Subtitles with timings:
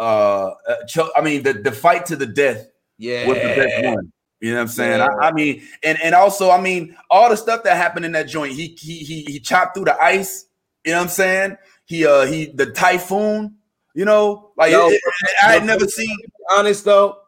[0.00, 2.66] uh, uh I mean the the fight to the death
[2.98, 3.26] Yeah.
[3.28, 4.12] was the best one.
[4.40, 4.98] You know what I'm saying?
[5.00, 5.08] Yeah.
[5.20, 8.26] I, I mean, and and also, I mean, all the stuff that happened in that
[8.26, 8.54] joint.
[8.54, 10.46] He he he he chopped through the ice.
[10.84, 11.56] You know what I'm saying?
[11.84, 13.56] He uh he the typhoon.
[13.94, 16.16] You know, like Yo, it- it- I had never seen.
[16.52, 17.18] honest though,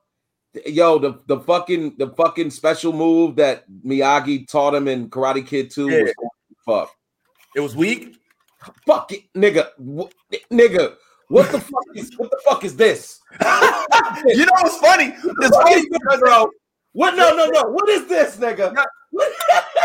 [0.64, 5.70] yo, the the fucking the fucking special move that Miyagi taught him in Karate Kid
[5.70, 6.02] 2 Yeah.
[6.02, 6.14] was
[6.64, 6.91] fuck.
[7.54, 8.14] It was weak.
[8.86, 9.68] Fuck it, nigga.
[9.77, 10.09] Wh-
[10.50, 10.95] nigga,
[11.32, 13.20] what the fuck is what the fuck is this?
[14.26, 15.07] You know what's funny?
[15.07, 16.50] It's What funny this, bro?
[16.93, 18.74] What no no no what is this nigga?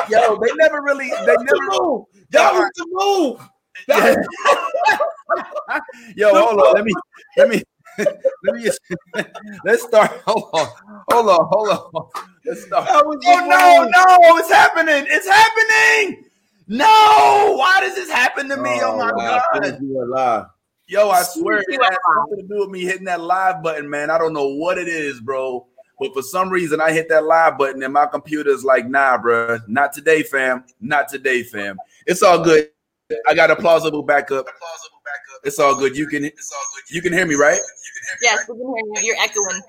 [0.09, 1.81] Yo, they never really, they never.
[1.81, 2.05] move.
[2.31, 3.49] That was the move.
[3.87, 5.83] That-
[6.15, 6.73] Yo, hold on.
[6.75, 6.93] Let me,
[7.37, 7.63] let me,
[7.97, 8.69] let me.
[9.65, 10.11] Let's start.
[10.25, 10.67] Hold on,
[11.09, 12.07] hold on, hold on.
[12.45, 12.87] Let's start.
[12.87, 15.05] that was the Oh no, no, it's happening.
[15.09, 16.25] It's happening.
[16.67, 18.81] No, why does this happen to me?
[18.83, 20.56] Oh, oh my wow, god.
[20.87, 21.05] You a lie.
[21.05, 23.61] Yo, I swear You it are has something to do with me hitting that live
[23.61, 24.09] button, man.
[24.09, 25.67] I don't know what it is, bro.
[25.99, 29.59] But for some reason, I hit that live button and my computer's like, nah, bro.
[29.67, 30.63] Not today, fam.
[30.79, 31.77] Not today, fam.
[32.05, 32.69] It's all good.
[33.27, 34.45] I got a plausible backup.
[35.43, 35.95] It's all good.
[35.95, 36.29] You can
[36.89, 37.59] you can hear me, right?
[38.21, 39.07] Yes, we can hear you.
[39.07, 39.61] You're echoing.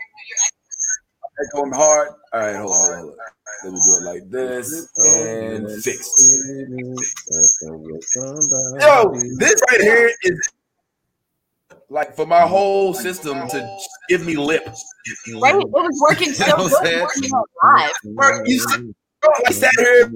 [1.46, 2.08] Echoing hard.
[2.32, 2.98] All right, hold on, hold on.
[2.98, 3.18] hold on.
[3.64, 6.34] Let me do it like this and fix.
[8.80, 10.50] Yo, this right here is
[11.90, 14.64] like for my whole system to give me lip.
[14.66, 15.54] Right?
[15.54, 16.86] It was working so You know what I'm good.
[16.86, 17.02] saying?
[17.02, 17.30] Working
[17.62, 17.92] live.
[18.14, 20.10] Bro, you see- bro, I sat here.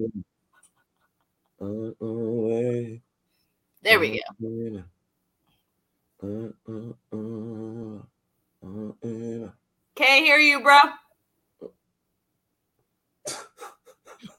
[3.82, 4.82] There we go.
[9.94, 10.78] Can't hear you, bro.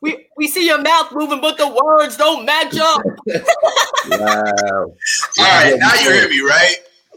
[0.02, 3.02] We we see your mouth moving, but the words don't match up.
[4.10, 4.88] Wow.
[5.40, 6.76] All right, now you hear me, right?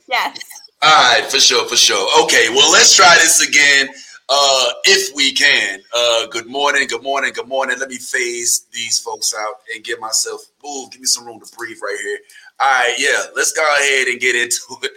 [0.09, 0.39] Yes.
[0.83, 2.25] All right, for sure, for sure.
[2.25, 3.89] Okay, well, let's try this again,
[4.29, 5.81] uh, if we can.
[5.97, 7.79] Uh, good morning, good morning, good morning.
[7.79, 10.91] Let me phase these folks out and get myself move.
[10.93, 12.19] Give me some room to breathe right here.
[12.61, 14.93] All right, yeah, let's go ahead and get into it.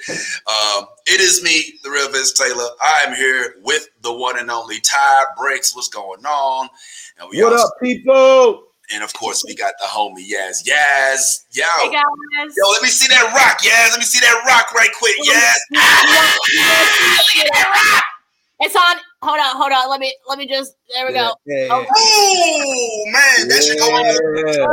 [0.47, 2.67] Um, it is me, the real Vince Taylor.
[2.81, 5.75] I am here with the one and only Ty Briks.
[5.75, 6.69] What's going on?
[7.19, 8.65] And we What also- up, people?
[8.91, 10.65] And of course, we got the homie Yas.
[10.65, 12.53] Yas, yo, Hey guys.
[12.57, 13.91] yo, let me see that rock, Yas.
[13.91, 15.59] Let me see that rock right quick, Yas.
[15.75, 16.37] Ah,
[17.19, 18.03] look at that rock.
[18.61, 18.97] It's on.
[19.21, 19.89] Hold on, hold on.
[19.89, 21.33] Let me let me just there we go.
[21.45, 21.67] Yeah.
[21.71, 21.85] Oh.
[21.95, 24.65] Oh man, that should go on Yeah.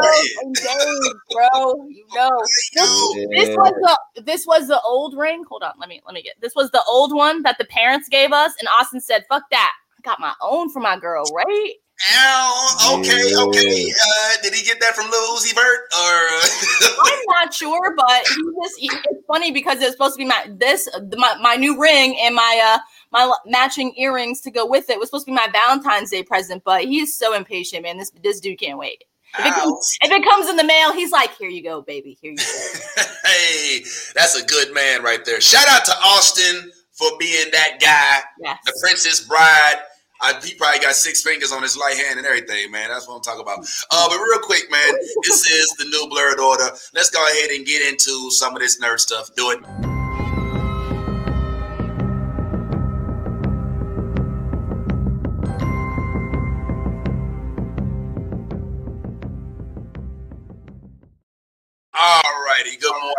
[1.30, 1.88] Bro.
[1.88, 2.42] You know.
[2.72, 5.44] Yo, This was the this was the old ring.
[5.48, 8.08] Hold on, let me let me get this was the old one that the parents
[8.08, 11.74] gave us, and Austin said, "Fuck that, I got my own for my girl." Right?
[12.12, 13.42] Ow, okay, Yeah.
[13.44, 13.90] okay.
[13.90, 17.02] Uh, did he get that from Lil Uzi Vert or?
[17.12, 20.46] I'm not sure, but he just he, it's funny because it's supposed to be my
[20.50, 22.78] this my, my new ring and my uh
[23.12, 26.62] my matching earrings to go with it was supposed to be my Valentine's Day present,
[26.64, 27.96] but he's so impatient, man.
[27.96, 29.04] This this dude can't wait.
[29.38, 32.16] If it, comes, if it comes in the mail, he's like, "Here you go, baby.
[32.22, 32.44] Here you go."
[33.24, 33.80] hey,
[34.14, 35.40] that's a good man right there.
[35.42, 38.58] Shout out to Austin for being that guy, Yes.
[38.64, 39.76] the Princess Bride.
[40.20, 42.88] I, he probably got six fingers on his right hand and everything, man.
[42.88, 43.60] That's what I'm talking about.
[43.90, 44.94] Uh, but real quick, man,
[45.24, 46.76] this is the new Blerd Order.
[46.94, 49.30] Let's go ahead and get into some of this nerd stuff.
[49.36, 49.60] Do it.
[61.98, 62.76] All righty.
[62.78, 63.14] Good morning.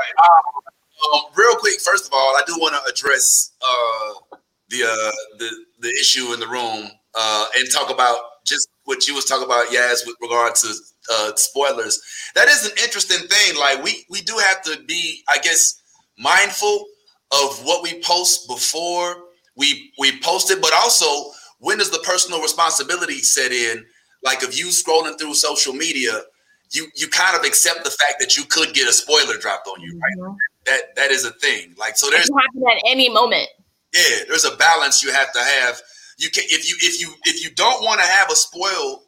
[1.13, 4.37] Um, real quick, first of all, I do want to address uh,
[4.69, 9.15] the uh, the the issue in the room uh, and talk about just what you
[9.15, 10.73] was talking about, Yas, with regard to
[11.11, 12.01] uh, spoilers.
[12.35, 13.57] That is an interesting thing.
[13.57, 15.81] Like we we do have to be, I guess,
[16.17, 16.85] mindful
[17.31, 19.15] of what we post before
[19.55, 21.05] we we post it, but also
[21.59, 23.85] when does the personal responsibility set in?
[24.23, 26.21] Like if you scrolling through social media,
[26.71, 29.81] you you kind of accept the fact that you could get a spoiler dropped on
[29.81, 30.35] you, right?
[30.65, 31.73] That that is a thing.
[31.77, 33.47] Like so, It there's can happen at any moment.
[33.97, 35.81] Yeah, there's a balance you have to have.
[36.17, 39.03] You can if you if you if you don't want to have a spoil,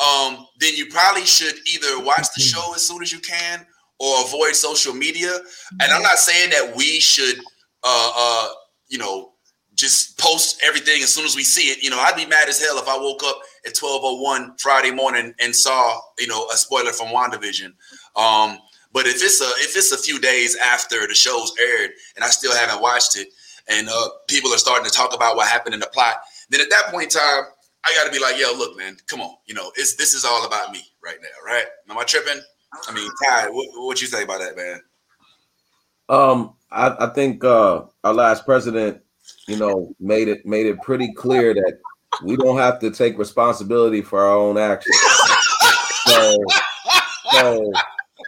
[0.00, 3.66] um, then you probably should either watch the show as soon as you can
[3.98, 5.32] or avoid social media.
[5.80, 7.38] And I'm not saying that we should,
[7.84, 8.48] uh, uh,
[8.88, 9.32] you know,
[9.74, 11.82] just post everything as soon as we see it.
[11.82, 15.34] You know, I'd be mad as hell if I woke up at 12:01 Friday morning
[15.40, 17.72] and saw, you know, a spoiler from WandaVision.
[18.16, 18.58] Um,
[18.92, 22.28] but if it's a if it's a few days after the show's aired and I
[22.28, 23.28] still haven't watched it,
[23.68, 26.16] and uh, people are starting to talk about what happened in the plot,
[26.50, 27.44] then at that point in time,
[27.84, 30.24] I got to be like, yo, look, man, come on, you know, it's this is
[30.24, 31.64] all about me right now, right?
[31.88, 32.40] Am I tripping?
[32.88, 34.80] I mean, Ty, what, what you say about that, man?
[36.08, 39.00] Um, I, I think uh, our last president,
[39.46, 41.78] you know, made it made it pretty clear that
[42.22, 44.96] we don't have to take responsibility for our own actions.
[46.06, 46.36] so,
[47.32, 47.72] so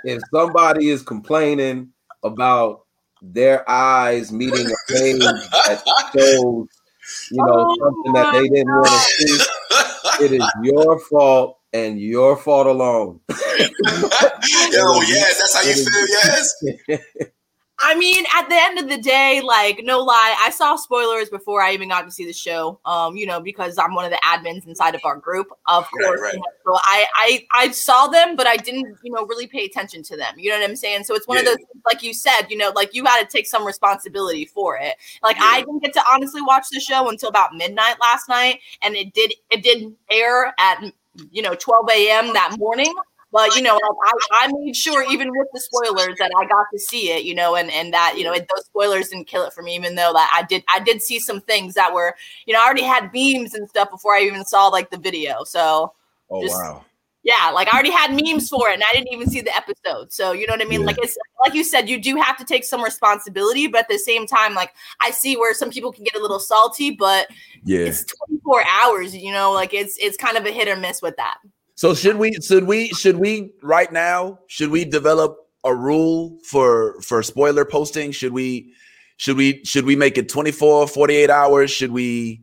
[0.05, 1.91] if somebody is complaining
[2.23, 2.85] about
[3.32, 5.82] their eyes meeting a page that
[6.15, 6.69] shows,
[7.31, 12.00] you know, Oh something that they didn't want to see, it is your fault and
[12.00, 13.21] your fault alone.
[13.29, 13.37] Yo,
[15.03, 16.06] yes, that's how you feel.
[16.09, 17.31] Yes.
[17.81, 21.61] I mean, at the end of the day, like no lie, I saw spoilers before
[21.61, 22.79] I even got to see the show.
[22.85, 26.06] Um, you know, because I'm one of the admins inside of our group, of Right,
[26.06, 26.21] course.
[26.21, 26.35] right.
[26.35, 29.65] you know, So I, I, I saw them, but I didn't, you know, really pay
[29.65, 30.35] attention to them.
[30.38, 31.03] You know what I'm saying?
[31.05, 33.47] So it's one of those, like you said, you know, like you got to take
[33.47, 34.94] some responsibility for it.
[35.23, 38.94] Like I didn't get to honestly watch the show until about midnight last night, and
[38.94, 40.82] it did, it did air at
[41.31, 42.32] you know 12 a.m.
[42.35, 42.94] that morning.
[43.35, 46.79] But you know, I, I made sure even with the spoilers that I got to
[46.79, 49.53] see it, you know, and and that you know it, those spoilers didn't kill it
[49.53, 52.15] for me, even though that I did I did see some things that were
[52.47, 55.43] you know I already had memes and stuff before I even saw like the video.
[55.45, 55.93] So
[56.31, 56.85] Oh Just- wow.
[57.25, 60.13] yeah, like I already had memes for it, and I didn't even see the episode.
[60.13, 60.81] So you know what I mean?
[60.83, 60.87] Yeah.
[60.87, 63.99] Like it's like you said, you do have to take some responsibility, but at the
[63.99, 67.27] same time, like I see where some people can get a little salty, but
[67.65, 67.81] Yeah.
[67.81, 69.15] it's 24 hours.
[69.17, 71.39] You know, like it's it's kind of a hit or miss with that.
[71.76, 77.00] So should we should we should we right now should we develop a rule for
[77.03, 78.12] for spoiler posting?
[78.12, 78.73] Should we
[79.17, 81.71] should we should we make it 24 48 hours?
[81.71, 82.43] Should we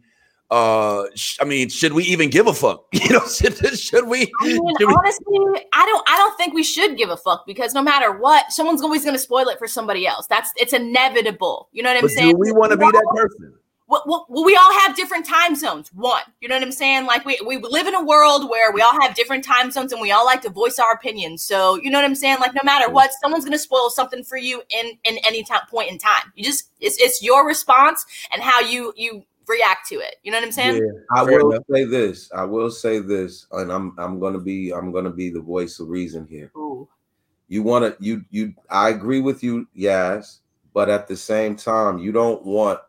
[0.50, 2.84] uh sh- I mean should we even give a fuck?
[2.94, 6.54] You know should, should we I mean, should we- honestly, I don't I don't think
[6.54, 9.58] we should give a fuck because no matter what, someone's always going to spoil it
[9.60, 10.28] for somebody else.
[10.28, 11.70] That's it's inevitable.
[11.72, 12.32] You know what I'm but saying?
[12.32, 13.54] do we want to be that person?
[13.92, 15.92] Well, well, well, we all have different time zones.
[15.94, 17.08] One, you know what I'm saying?
[17.08, 20.02] Like we, we live in a world where we all have different time zones and
[20.02, 21.44] we all like to voice our opinions.
[21.44, 22.38] So you know what I'm saying?
[22.40, 25.92] Like no matter what, someone's gonna spoil something for you in in any time point
[25.92, 26.32] in time.
[26.36, 30.16] You just it's it's your response and how you you react to it.
[30.24, 31.04] You know what I'm saying?
[31.14, 31.66] I Fair will enough.
[31.70, 32.32] say this.
[32.32, 35.90] I will say this, and I'm I'm gonna be I'm gonna be the voice of
[35.90, 36.50] reason here.
[36.56, 36.88] Ooh.
[37.50, 38.54] You want to you you.
[38.70, 40.40] I agree with you, yes,
[40.74, 42.80] but at the same time, you don't want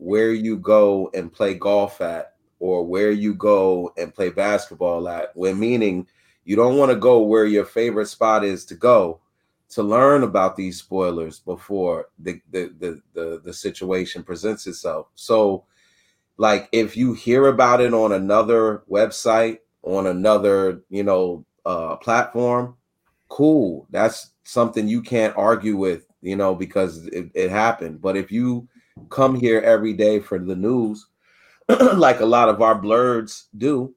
[0.00, 5.36] where you go and play golf at, or where you go and play basketball at.
[5.36, 6.06] When meaning,
[6.44, 9.20] you don't want to go where your favorite spot is to go
[9.70, 15.08] to learn about these spoilers before the the the the, the situation presents itself.
[15.14, 15.64] So
[16.40, 22.74] like if you hear about it on another website on another you know uh platform
[23.28, 28.32] cool that's something you can't argue with you know because it, it happened but if
[28.32, 28.66] you
[29.08, 31.06] come here every day for the news
[31.94, 33.94] like a lot of our blerds do.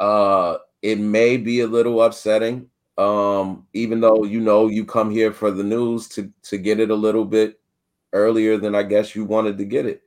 [0.00, 2.68] Uh it may be a little upsetting
[2.98, 6.90] um even though you know you come here for the news to to get it
[6.90, 7.58] a little bit
[8.12, 10.02] earlier than i guess you wanted to get it.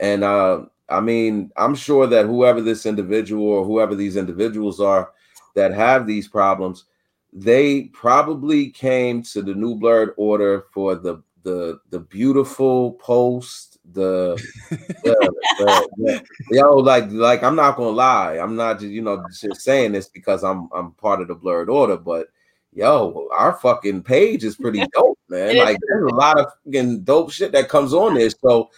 [0.00, 5.12] And uh, I mean, I'm sure that whoever this individual or whoever these individuals are
[5.54, 6.86] that have these problems,
[7.32, 14.36] they probably came to the new Blerd Order for the the the beautiful post, the,
[14.70, 19.26] the, the- the- yo, like like I'm not gonna lie, I'm not just you know
[19.30, 22.28] just saying this because I'm I'm part of the Blerd Order, but
[22.72, 25.56] yo, our fucking page is pretty dope, man.
[25.56, 28.30] Like there's a lot of fucking dope shit that comes on there.
[28.30, 28.70] So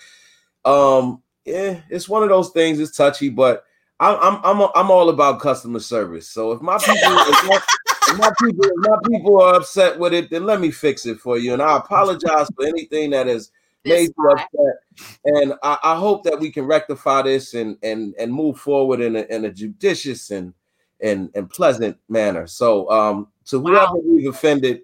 [0.65, 3.65] um yeah it's one of those things it's touchy but
[4.01, 7.59] i'm i'm i'm, I'm all about customer service so if my people if my,
[8.19, 11.53] my people my people are upset with it then let me fix it for you.
[11.53, 13.51] And i apologize for anything that has
[13.85, 14.77] made you upset.
[15.25, 19.17] And I, I hope that we can rectify this and and and move forward in
[19.17, 20.55] a, in a judicious and
[21.01, 22.47] and and pleasant manner.
[22.47, 24.03] So um to whoever Wow.
[24.05, 24.83] we've offended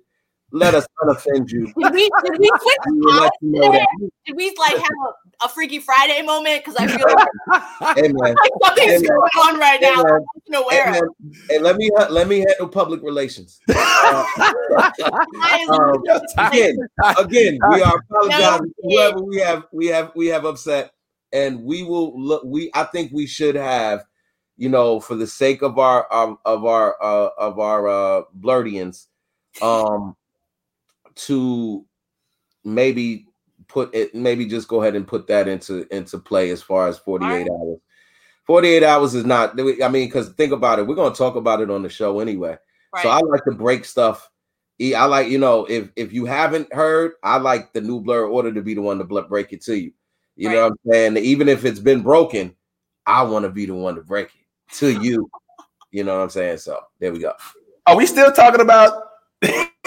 [0.51, 1.67] let us unoffend you.
[1.79, 2.51] Did we did we
[2.87, 3.87] we will you know
[4.27, 6.65] Did we like have a, a Freaky Friday moment?
[6.65, 9.19] Because I feel like, hey man something's Hey, man.
[9.19, 10.03] going on right Hey, now.
[10.03, 10.05] man.
[10.07, 11.09] I'm not aware Hey, of.
[11.49, 13.61] hey, let me let me handle public relations.
[13.71, 14.25] Uh,
[15.71, 16.03] um,
[16.39, 16.79] again,
[17.19, 20.93] again, we are apologizing to No, whoever we have we have we have upset,
[21.33, 22.43] and we will look.
[22.45, 24.05] We I think we should have,
[24.57, 29.07] you know, for the sake of our of, of our uh, of our uh, blerdians,
[29.61, 30.17] um,
[31.15, 31.85] to
[32.65, 33.28] maybe
[33.69, 36.99] put it maybe just go ahead and put that into into play as far as
[36.99, 37.79] 48 hours.
[38.47, 41.61] 48 hours is not i mean because think about it we're going to talk about
[41.61, 42.57] it on the show anyway.
[42.93, 43.03] Right.
[43.03, 44.31] so i like to break stuff
[44.81, 48.53] i like you know if if you haven't heard i like the new Blerd Order
[48.55, 49.93] to be the one to break it to you.
[50.37, 51.17] You know what i'm saying?
[51.19, 52.55] Even if it's been broken
[53.07, 55.29] i want to be the one to break it to you.
[55.91, 56.59] You know what i'm saying?
[56.59, 57.33] So there we go.
[57.87, 59.05] Are we still talking about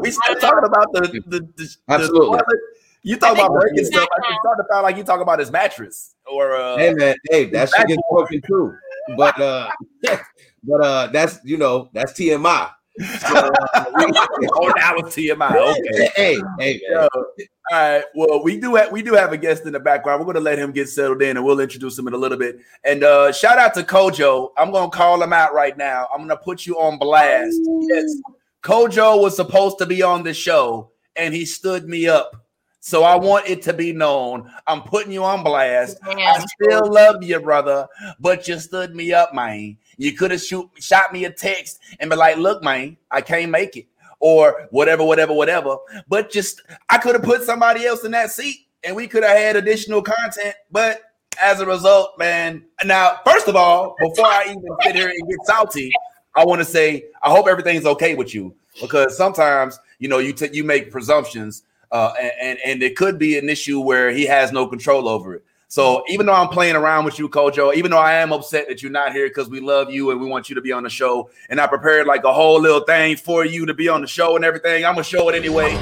[0.00, 2.38] we still talking about the the, the Absolutely.
[2.38, 2.58] The
[3.02, 4.08] you talk about breaking stuff.
[4.16, 7.14] I just started to sound like you talk about his mattress or uh, hey man,
[7.30, 8.74] hey, that shit gets broken too.
[9.16, 9.70] But uh,
[10.62, 12.70] but uh, that's you know that's TMI.
[12.98, 15.54] So, uh, oh, that was TMI.
[15.54, 16.10] Okay.
[16.16, 16.80] Hey, hey, man.
[16.90, 17.38] Yo, all
[17.70, 18.04] right.
[18.14, 20.20] Well, we do have we do have a guest in the background.
[20.20, 22.58] We're gonna let him get settled in, and we'll introduce him in a little bit.
[22.84, 24.50] And uh, shout out to Kojo.
[24.56, 26.08] I'm gonna call him out right now.
[26.12, 27.56] I'm gonna put you on blast.
[27.82, 28.20] Yes,
[28.62, 32.44] Kojo was supposed to be on the show, and he stood me up.
[32.80, 34.50] So I want it to be known.
[34.66, 35.98] I'm putting you on blast.
[36.02, 37.86] I still love you, brother,
[38.20, 39.76] but you stood me up, man.
[39.96, 43.50] You could have shoot shot me a text and be like, "Look, man, I can't
[43.50, 43.86] make it,"
[44.20, 45.76] or whatever, whatever, whatever.
[46.08, 49.36] But just I could have put somebody else in that seat, and we could have
[49.36, 50.54] had additional content.
[50.70, 51.02] But
[51.40, 52.64] as a result, man.
[52.84, 55.90] Now, first of all, before I even sit here and get salty,
[56.36, 60.32] I want to say I hope everything's okay with you because sometimes you know you
[60.32, 64.24] t- you make presumptions uh, and, and and it could be an issue where he
[64.26, 65.44] has no control over it.
[65.70, 68.82] So even though I'm playing around with you, Kojo, even though I am upset that
[68.82, 70.88] you're not here because we love you and we want you to be on the
[70.88, 74.06] show, and I prepared like a whole little thing for you to be on the
[74.06, 75.74] show and everything, I'm gonna show it anyway.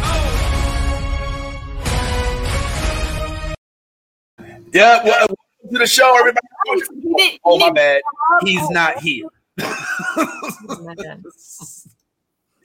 [4.74, 5.36] Yeah, well, welcome
[5.74, 7.40] to the show, everybody.
[7.44, 8.02] Oh my bad,
[8.44, 9.28] he's not here.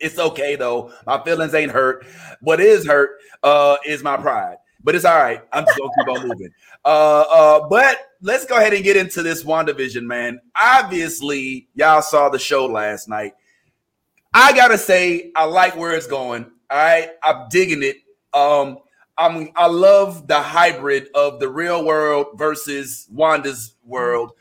[0.01, 0.93] It's okay though.
[1.07, 2.05] My feelings ain't hurt.
[2.41, 4.57] What is hurt uh, is my pride.
[4.85, 5.41] But it's all right.
[5.53, 6.51] I'm just gonna keep on moving.
[6.85, 10.41] Uh, uh, but let's go ahead and get into this WandaVision, man.
[10.61, 13.35] Obviously, y'all saw the show last night.
[14.35, 16.45] I gotta say, I like where it's going.
[16.71, 17.97] All right, I'm digging it.
[18.33, 18.79] Um,
[19.19, 24.33] I'm I love the hybrid of the real world versus Wanda's world,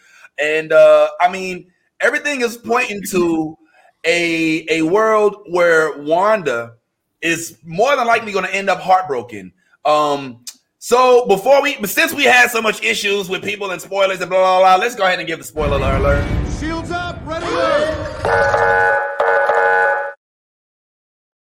[0.41, 3.57] and uh, I mean everything is pointing to
[4.05, 6.75] a a world where Wanda
[7.21, 9.51] is more than likely going to end up heartbroken.
[9.85, 10.43] Um,
[10.79, 14.39] so before we, since we had so much issues with people and spoilers and blah
[14.39, 16.25] blah blah, let's go ahead and give the spoiler alert.
[16.59, 17.45] Shields up, ready.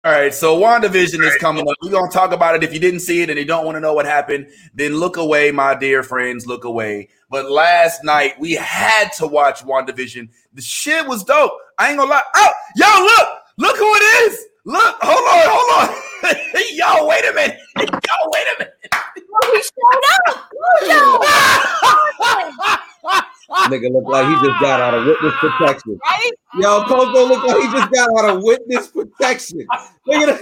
[0.09, 1.75] All right, so WandaVision is coming up.
[1.83, 2.63] We're gonna talk about it.
[2.63, 5.17] If you didn't see it and you don't want to know what happened, then look
[5.17, 6.47] away, my dear friends.
[6.47, 7.09] Look away.
[7.29, 10.29] But last night we had to watch WandaVision.
[10.55, 11.51] The shit was dope.
[11.77, 12.23] I ain't gonna lie.
[12.35, 14.45] Oh, yo, look, look who it is.
[14.65, 15.95] Look, hold on, hold on.
[16.73, 17.59] yo, wait a minute.
[17.77, 18.73] Yo, wait a minute.
[19.29, 20.49] He showed up.
[20.83, 21.19] Kojo.
[23.69, 25.99] Nigga look like he just got out of witness protection.
[26.03, 26.31] Right?
[26.59, 29.67] Yo, Kojo look like he just got out of witness protection.
[30.05, 30.41] Look at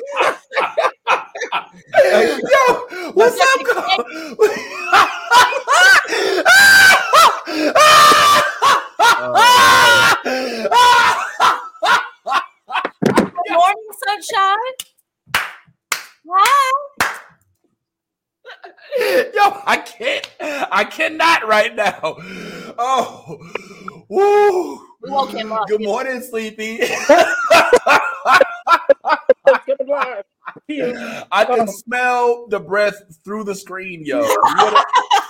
[1.98, 3.60] Yo, what's up,
[13.48, 14.74] Good morning, sunshine.
[16.30, 16.97] Hi.
[19.00, 20.30] Yo, I can't.
[20.40, 22.18] I cannot right now.
[22.80, 23.38] Oh,
[24.08, 24.80] woo.
[25.02, 25.68] We woke him up.
[25.68, 26.80] Good morning, Sleepy.
[31.32, 34.22] I can smell the breath through the screen, yo.
[34.22, 34.84] You wanna,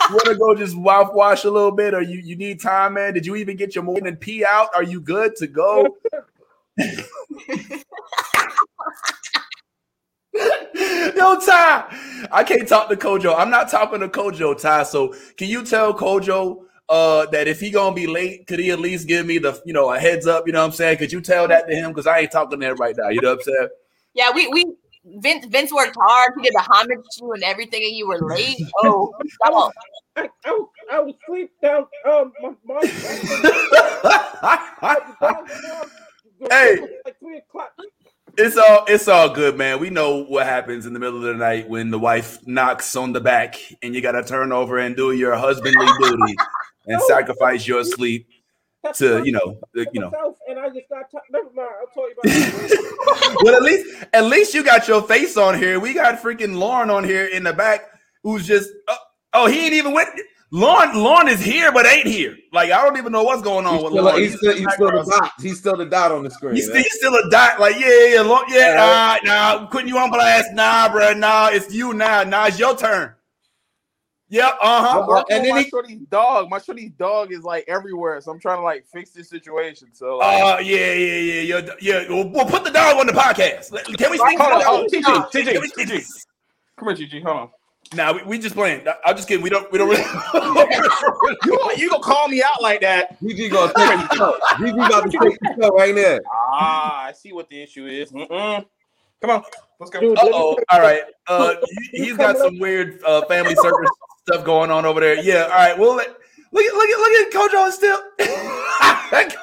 [0.09, 3.13] you wanna go just mouth wash a little bit, or you, you need time, man?
[3.13, 4.69] Did you even get your morning pee out?
[4.73, 5.97] Are you good to go?
[11.15, 13.33] Yo, Ty, I can't talk to Kojo.
[13.37, 14.83] I'm not talking to Kojo, Ty.
[14.83, 18.79] So can you tell Kojo uh, that if he gonna be late, could he at
[18.79, 20.45] least give me the you know a heads up?
[20.47, 20.97] You know what I'm saying?
[20.97, 21.91] Could you tell that to him?
[21.91, 23.09] Because I ain't talking to him right now.
[23.09, 23.67] You know what I'm saying?
[24.13, 24.65] Yeah, we we
[25.19, 26.33] Vince Vince worked hard.
[26.37, 28.61] He did the homage to you and everything, and you were late.
[28.79, 29.13] Oh,
[29.43, 29.71] come on.
[30.15, 31.85] I, I, was- I was asleep down.
[32.05, 32.81] Um, my, my,
[36.49, 36.77] Hey.
[37.05, 37.71] like three o'clock.
[38.39, 39.79] It's all it's all good, man.
[39.79, 43.11] We know what happens in the middle of the night when the wife knocks on
[43.11, 46.35] the back and you gotta turn over and do your husbandly duty
[46.85, 47.07] and oh.
[47.07, 48.27] sacrifice your sleep
[48.93, 50.35] to you know the- you know.
[50.47, 51.09] and I just got.
[51.09, 51.69] T- never mind.
[51.81, 55.79] I'll tell you about well, at least at least you got your face on here.
[55.79, 57.89] We got freaking Lauren on here in the back
[58.21, 58.97] who's just oh,
[59.33, 60.09] oh he ain't even went.
[60.49, 62.37] Lauren Lauren is here but ain't here.
[62.53, 64.21] Like I don't even know what's going on He's with still, Lauren.
[64.21, 65.31] he's still, he's still the dot.
[65.41, 66.55] He's still the dot on the screen.
[66.55, 67.59] He's still, he's still a dot.
[67.59, 70.53] Like, yeah, yeah, Lord, yeah, nah, nah, putting you on blast.
[70.53, 72.23] Nah, bro, nah, it's you now.
[72.23, 73.13] Nah, it's your turn.
[74.29, 75.01] Yeah, uh-huh.
[75.03, 76.49] I'm and on then my he- shorty's dog.
[76.49, 79.89] My shorty's dog is like everywhere, so I'm trying to like fix this situation.
[79.93, 82.05] So like, Uh, yeah, yeah, yeah, yeah, yeah.
[82.09, 83.71] We'll, we'll put the dog on the podcast.
[83.97, 84.37] Can we speak?
[84.39, 85.43] hold on, to hold on, TG.
[85.45, 86.25] TG, TG.
[86.77, 87.21] come here, Gigi.
[87.21, 87.49] Hold on.
[87.95, 88.85] Nah, we, we just playing.
[89.05, 89.43] I'm just kidding.
[89.43, 89.71] We don't.
[89.71, 90.03] We don't really.
[91.45, 93.19] You gonna, you gonna call me out like that?
[93.21, 94.37] GG gonna take the show.
[94.55, 96.17] GG about to take the show right now.
[96.51, 98.11] Ah, I see what the issue is.
[98.11, 98.65] Mm-mm.
[99.21, 99.43] Come on,
[99.79, 100.13] let's go.
[100.13, 100.57] Uh oh.
[100.69, 101.01] All right.
[101.27, 101.55] Uh,
[101.91, 103.89] he, he's got some weird uh, family circus
[104.21, 105.21] stuff going on over there.
[105.21, 105.43] Yeah.
[105.43, 105.77] All right.
[105.77, 106.09] Well, let,
[106.51, 108.01] look at look at look at Coach on still.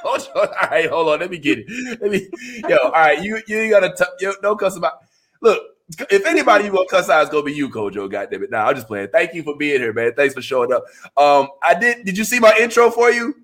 [0.03, 0.89] Coach, all right.
[0.89, 1.21] Hold on.
[1.21, 2.01] Let me get it.
[2.01, 2.29] Let me.
[2.69, 2.77] Yo.
[2.77, 3.23] All right.
[3.23, 4.99] You you ain't gotta t- yo, don't cuss about.
[5.41, 5.74] Look.
[5.89, 8.11] If anybody you gonna cuss out, it's gonna be you, Kojo.
[8.11, 8.51] Goddamn it!
[8.51, 9.09] Nah, I'm just playing.
[9.09, 10.13] Thank you for being here, man.
[10.15, 10.85] Thanks for showing up.
[11.17, 12.07] Um, I did.
[12.07, 13.35] Did you see my intro for you?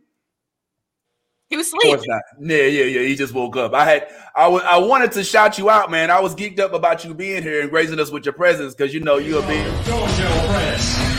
[1.50, 2.22] He was Of course asleep.
[2.40, 3.00] Yeah, yeah, yeah.
[3.02, 3.74] He just woke up.
[3.74, 6.08] I had, I was, I wanted to shout you out, man.
[6.08, 8.94] I was geeked up about you being here and gracing us with your presence because
[8.94, 11.09] you know you're a big.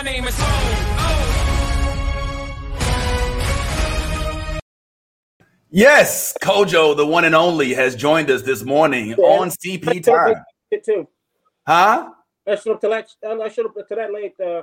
[0.00, 0.46] My name is Ho.
[5.68, 10.42] Yes, Kojo, the one and only, has joined us this morning on CP time.
[10.70, 11.06] it too.
[11.66, 12.12] Huh?
[12.48, 13.10] I should up to that.
[13.22, 14.40] I should up to that late.
[14.40, 14.62] Uh,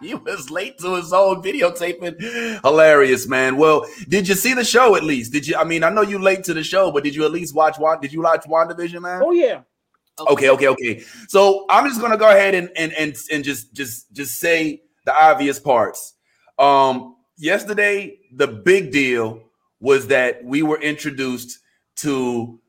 [0.00, 2.62] he was late to his own videotaping.
[2.64, 3.58] Hilarious, man.
[3.58, 5.34] Well, did you see the show at least?
[5.34, 5.56] Did you?
[5.56, 7.78] I mean, I know you late to the show, but did you at least watch?
[7.78, 9.20] Wa- Did you watch WandaVision, man?
[9.22, 9.60] oh yeah.
[10.20, 11.02] Okay, okay, okay.
[11.28, 15.14] So I'm just gonna go ahead and and and and just just just say the
[15.14, 16.14] obvious parts.
[16.58, 19.42] Um, yesterday, the big deal
[19.80, 21.58] was that we were introduced
[21.96, 22.60] to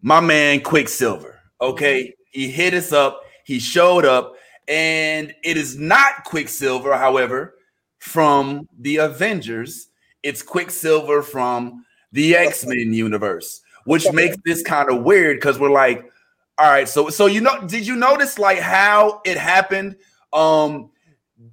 [0.00, 1.40] my man Quicksilver.
[1.60, 3.20] Okay, he hit us up.
[3.44, 4.34] He showed up,
[4.66, 7.56] and it is not Quicksilver, however,
[7.98, 9.88] from the Avengers.
[10.22, 15.70] It's Quicksilver from the X Men universe, which makes this kind of weird because we're
[15.70, 16.10] like,
[16.58, 19.96] all right, so so you know, did you notice like how it happened?
[20.32, 20.90] Um,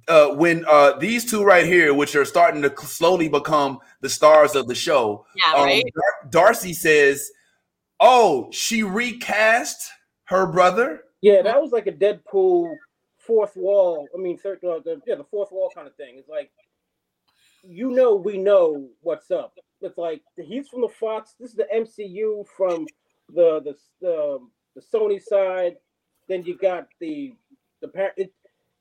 [0.08, 4.54] uh, when uh these two right here, which are starting to slowly become the stars
[4.54, 5.84] of the show, Yeah, um, right.
[5.94, 7.30] Dar- Darcy says,
[7.98, 9.90] "Oh, she recast
[10.24, 12.74] her brother." Yeah, that was like a Deadpool
[13.18, 14.08] fourth wall.
[14.14, 16.16] I mean, third, uh, the, yeah, the fourth wall kind of thing.
[16.16, 16.50] It's like,
[17.62, 19.54] you know, we know what's up.
[19.80, 21.34] It's like he's from the Fox.
[21.38, 22.86] This is the MCU from
[23.32, 24.38] the the the,
[24.74, 25.76] the Sony side.
[26.28, 27.34] Then you got the
[27.82, 28.32] the par- it.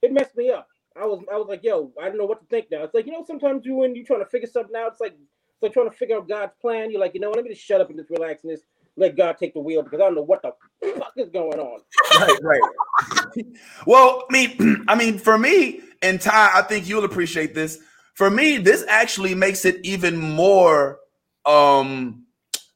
[0.01, 0.67] It messed me up.
[0.97, 2.83] I was I was like, yo, I don't know what to think now.
[2.83, 5.13] It's like you know, sometimes you when you're trying to figure something out, it's like
[5.13, 6.91] it's like trying to figure out God's plan.
[6.91, 8.65] You're like, you know, what, let me just shut up and just relax and just
[8.97, 10.53] let God take the wheel because I don't know what the
[10.97, 11.81] fuck is going on.
[12.19, 13.45] right, right.
[13.87, 17.79] well, I mean, I mean, for me and Ty, I think you'll appreciate this.
[18.15, 20.99] For me, this actually makes it even more
[21.45, 22.25] um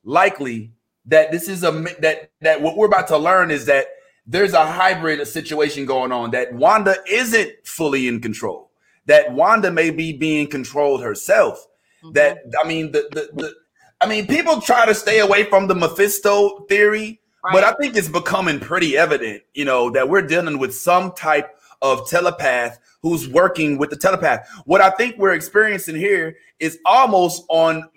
[0.03, 0.74] likely
[1.07, 3.87] that this is a that that what we're about to learn is that
[4.25, 8.71] there's a hybrid situation going on that Wanda isn't fully in control.
[9.05, 11.65] That Wanda may be being controlled herself.
[12.13, 13.53] That I mean, the the, the
[14.01, 17.19] I mean, people try to stay away from the Mephisto theory,
[17.51, 21.57] but I think it's becoming pretty evident, you know, that we're dealing with some type
[21.81, 24.47] of telepath who's working with the telepath.
[24.65, 27.89] What I think we're experiencing here is almost on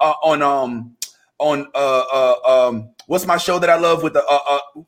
[0.00, 0.96] uh, on um
[1.42, 4.82] on uh uh um what's my show that I love with the uh, uh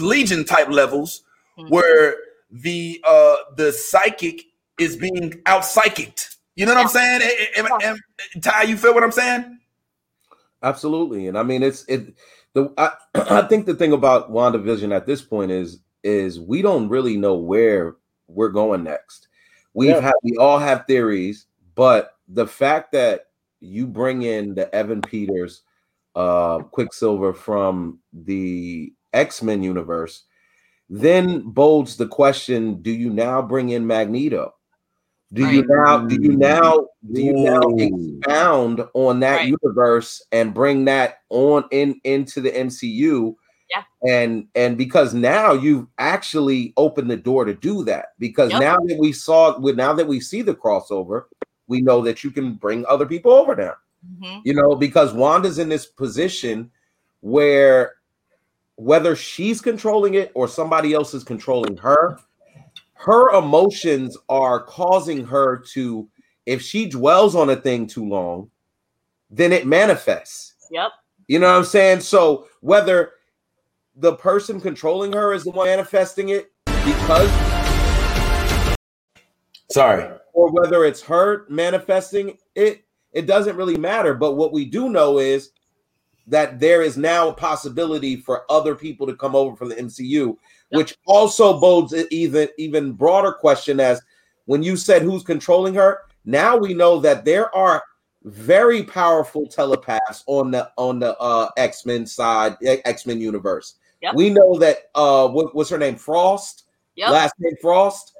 [0.00, 1.22] Legion type levels
[1.68, 2.16] where
[2.50, 4.42] the uh the psychic
[4.78, 6.36] is being out psychicked.
[6.56, 7.20] You know what I'm saying?
[7.56, 9.58] Am- am- am- Ty, you feel what I'm saying?
[10.62, 12.14] Absolutely, and I mean it's it.
[12.54, 16.88] The I, I think the thing about WandaVision at this point is is we don't
[16.88, 19.28] really know where we're going next.
[19.74, 20.00] We've Yeah.
[20.00, 23.26] had we all have theories, but the fact that
[23.60, 25.62] you bring in the Evan Peters,
[26.14, 30.24] uh, Quicksilver from the X Men universe,
[30.88, 34.54] then bolds the question: Do you now bring in Magneto?
[35.32, 37.78] Do you now do you now do you now Ooh.
[37.78, 39.54] expound on that Right.
[39.62, 43.36] universe and bring that on in into the MCU?
[43.70, 43.84] Yeah.
[44.08, 48.60] And and because now you've actually opened the door to do that because Yep.
[48.60, 51.24] now that we saw with now that we see the crossover,
[51.68, 53.74] we know that you can bring other people over now.
[54.06, 54.40] Mhm.
[54.44, 56.70] You know, because Wanda's in this position
[57.20, 57.94] where
[58.76, 62.18] whether she's controlling it or somebody else is controlling her,
[62.94, 66.08] her emotions are causing her to,
[66.46, 68.50] if she dwells on a thing too long,
[69.30, 70.54] then it manifests.
[70.70, 70.92] Yep.
[71.28, 72.00] You know what I'm saying?
[72.00, 73.12] So whether
[73.96, 77.30] the person controlling her is the one manifesting it, because
[79.70, 80.10] Sorry.
[80.32, 82.82] or whether it's her manifesting it,
[83.12, 84.14] it doesn't really matter.
[84.14, 85.50] But what we do know is
[86.26, 90.36] that there is now a possibility for other people to come over from the MCU,
[90.70, 94.00] which also bodes an even even broader question as
[94.46, 96.00] when you said who's controlling her.
[96.24, 97.82] Now we know that there are
[98.24, 103.76] very powerful telepaths on the on the uh, X Men side, X Men universe.
[104.02, 104.14] Yep.
[104.14, 105.96] We know that uh, what, what's her name?
[105.96, 106.64] Frost
[106.96, 107.10] Yep.
[107.10, 108.14] last name Frost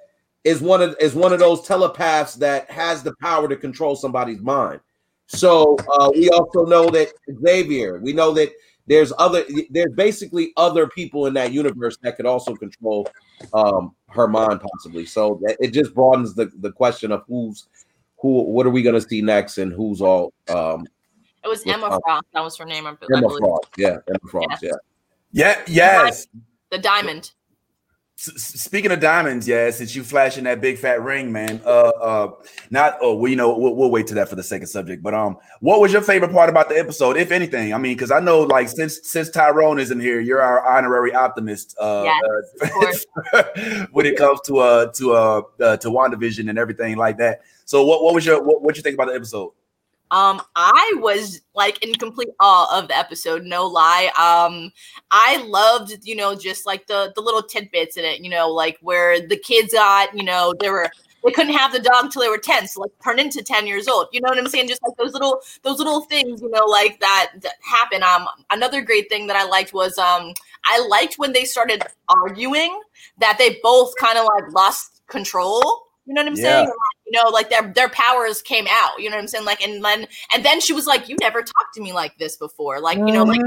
[0.44, 4.40] is one of is one of those telepaths that has the power to control somebody's
[4.40, 4.81] mind.
[5.26, 8.00] So uh, we also know that Xavier.
[8.00, 8.50] We know that
[8.87, 13.09] there's other there's basically other people in that universe that could also control
[13.53, 15.07] um, her mind possibly.
[15.07, 17.68] So that, it just broadens the the question of who's
[18.18, 18.42] who.
[18.42, 20.87] What are we going to see next, and who's all um,
[21.44, 22.26] It was With, Emma uh, Frost.
[22.33, 22.87] That was her name.
[22.87, 23.38] I Emma believe.
[23.38, 23.68] Frost?
[23.76, 24.62] Yeah, Emma Frost.
[24.62, 24.70] Yeah.
[25.33, 26.26] Yeah, yes.
[26.70, 27.33] The diamond.
[28.22, 31.59] Speaking of diamonds, yeah, since you flashing that big fat ring, man.
[31.64, 32.33] Uh, uh,
[32.68, 32.98] not.
[33.00, 35.02] Oh, well, you know, we'll, we'll wait to that for the second subject.
[35.02, 37.72] But um, what was your favorite part about the episode, if anything?
[37.72, 41.74] I mean, because I know, like, since since Tyrone isn't here, you're our honorary optimist.
[41.80, 42.04] Uh,
[42.61, 47.16] Yes, uh, when it comes to uh to uh, uh to Wandavision and everything like
[47.16, 47.40] that.
[47.64, 49.52] So, what what was your what what you think about the episode?
[50.10, 54.06] Um, I was like in complete awe of the episode, no lie.
[54.18, 54.72] Um,
[55.10, 58.78] I loved, you know, just like the the little tidbits in it, you know, like
[58.80, 60.90] where the kids got, you know, they were
[61.24, 63.86] they couldn't have the dog till they were 10, so like turn into 10 years
[63.88, 64.08] old.
[64.12, 64.68] You know what I'm saying?
[64.68, 68.02] Just like those little those little things, you know, like that that happen.
[68.02, 70.32] Um, another great thing that I liked was um
[70.64, 72.80] I liked when they started arguing
[73.18, 75.60] that they both kind of like lost control.
[76.06, 76.42] You know what I'm Yeah.
[76.42, 76.72] saying?
[77.10, 79.00] You know, like their their powers came out.
[79.00, 79.44] You know what I'm saying?
[79.44, 82.36] Like, and then and then she was like, "You never talked to me like this
[82.36, 83.40] before." Like, you know, like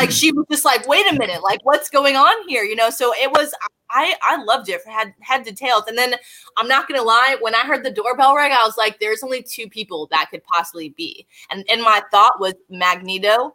[0.00, 2.90] like she was just like, "Wait a minute, like what's going on here?" You know.
[2.90, 3.54] So it was.
[3.90, 4.80] I I loved it.
[4.86, 6.14] Had had details, and then
[6.56, 7.36] I'm not gonna lie.
[7.40, 10.42] When I heard the doorbell ring, I was like, "There's only two people that could
[10.44, 13.54] possibly be," and and my thought was Magneto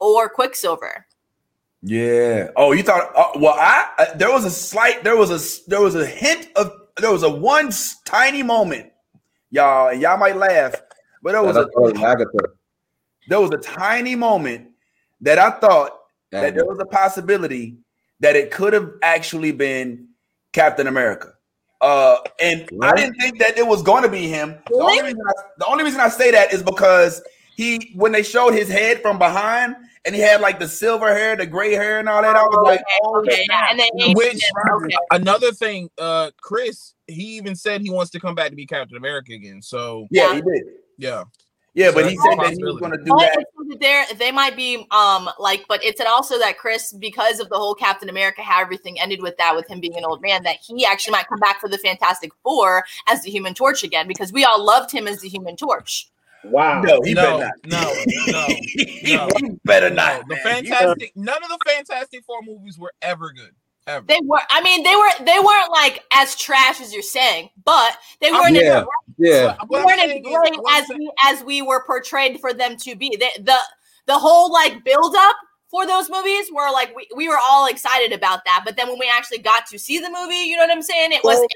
[0.00, 1.06] or Quicksilver.
[1.82, 2.48] Yeah.
[2.56, 3.12] Oh, you thought?
[3.14, 6.48] Uh, well, I uh, there was a slight, there was a there was a hint
[6.56, 7.70] of there was a one
[8.04, 8.90] tiny moment,
[9.50, 9.88] y'all.
[9.88, 10.74] And y'all might laugh,
[11.22, 12.48] but there was a out to Agatha.
[13.28, 14.68] there was a tiny moment
[15.20, 15.92] that I thought
[16.30, 17.76] that there was a possibility
[18.20, 20.08] that it could have actually been
[20.52, 21.32] Captain America.
[21.80, 24.56] Uh, and I didn't think that it was going to be him.
[24.70, 27.22] The only, I, the only reason I say that is because
[27.54, 31.36] he, when they showed his head from behind, and he had like the silver hair,
[31.36, 34.42] the gray hair, and all that, I was like, oh, okay, yeah, and then Which
[34.72, 34.96] okay.
[35.10, 38.96] another thing, uh, Chris, he even said he wants to come back to be Captain
[38.96, 39.60] America again.
[39.60, 40.62] So yeah, he did.
[40.96, 41.24] yeah,
[41.74, 43.38] Yeah, So but he said that he was going to do But that.
[43.38, 43.46] it
[43.80, 47.56] they're they might be um like, but it said also that Chris, because of the
[47.56, 50.56] whole Captain America, how everything ended with that, with him being an old man, that
[50.64, 54.32] he actually might come back for the Fantastic Four as the Human Torch again, because
[54.32, 56.08] we all loved him as the Human Torch.
[56.50, 56.82] Wow.
[56.82, 57.96] No, he no, better no, not.
[58.26, 59.28] no, he no.
[59.64, 59.96] better no.
[59.96, 60.28] not.
[60.28, 60.64] The man.
[60.64, 63.50] Fantastic, none of the Fantastic Four movies were ever good.
[63.88, 64.04] Ever.
[64.08, 67.96] They were, I mean, they were they weren't like as trash as you're saying, but
[68.20, 69.56] they weren't Yeah, as, yeah.
[69.70, 72.52] they weren't as saying is- great what I'm as we as we were portrayed for
[72.52, 73.16] them to be.
[73.16, 73.56] They, the
[74.06, 75.36] the whole like build up
[75.70, 78.98] for those movies were like we, we were all excited about that, but then when
[78.98, 81.12] we actually got to see the movie, you know what I'm saying?
[81.12, 81.48] It was Well-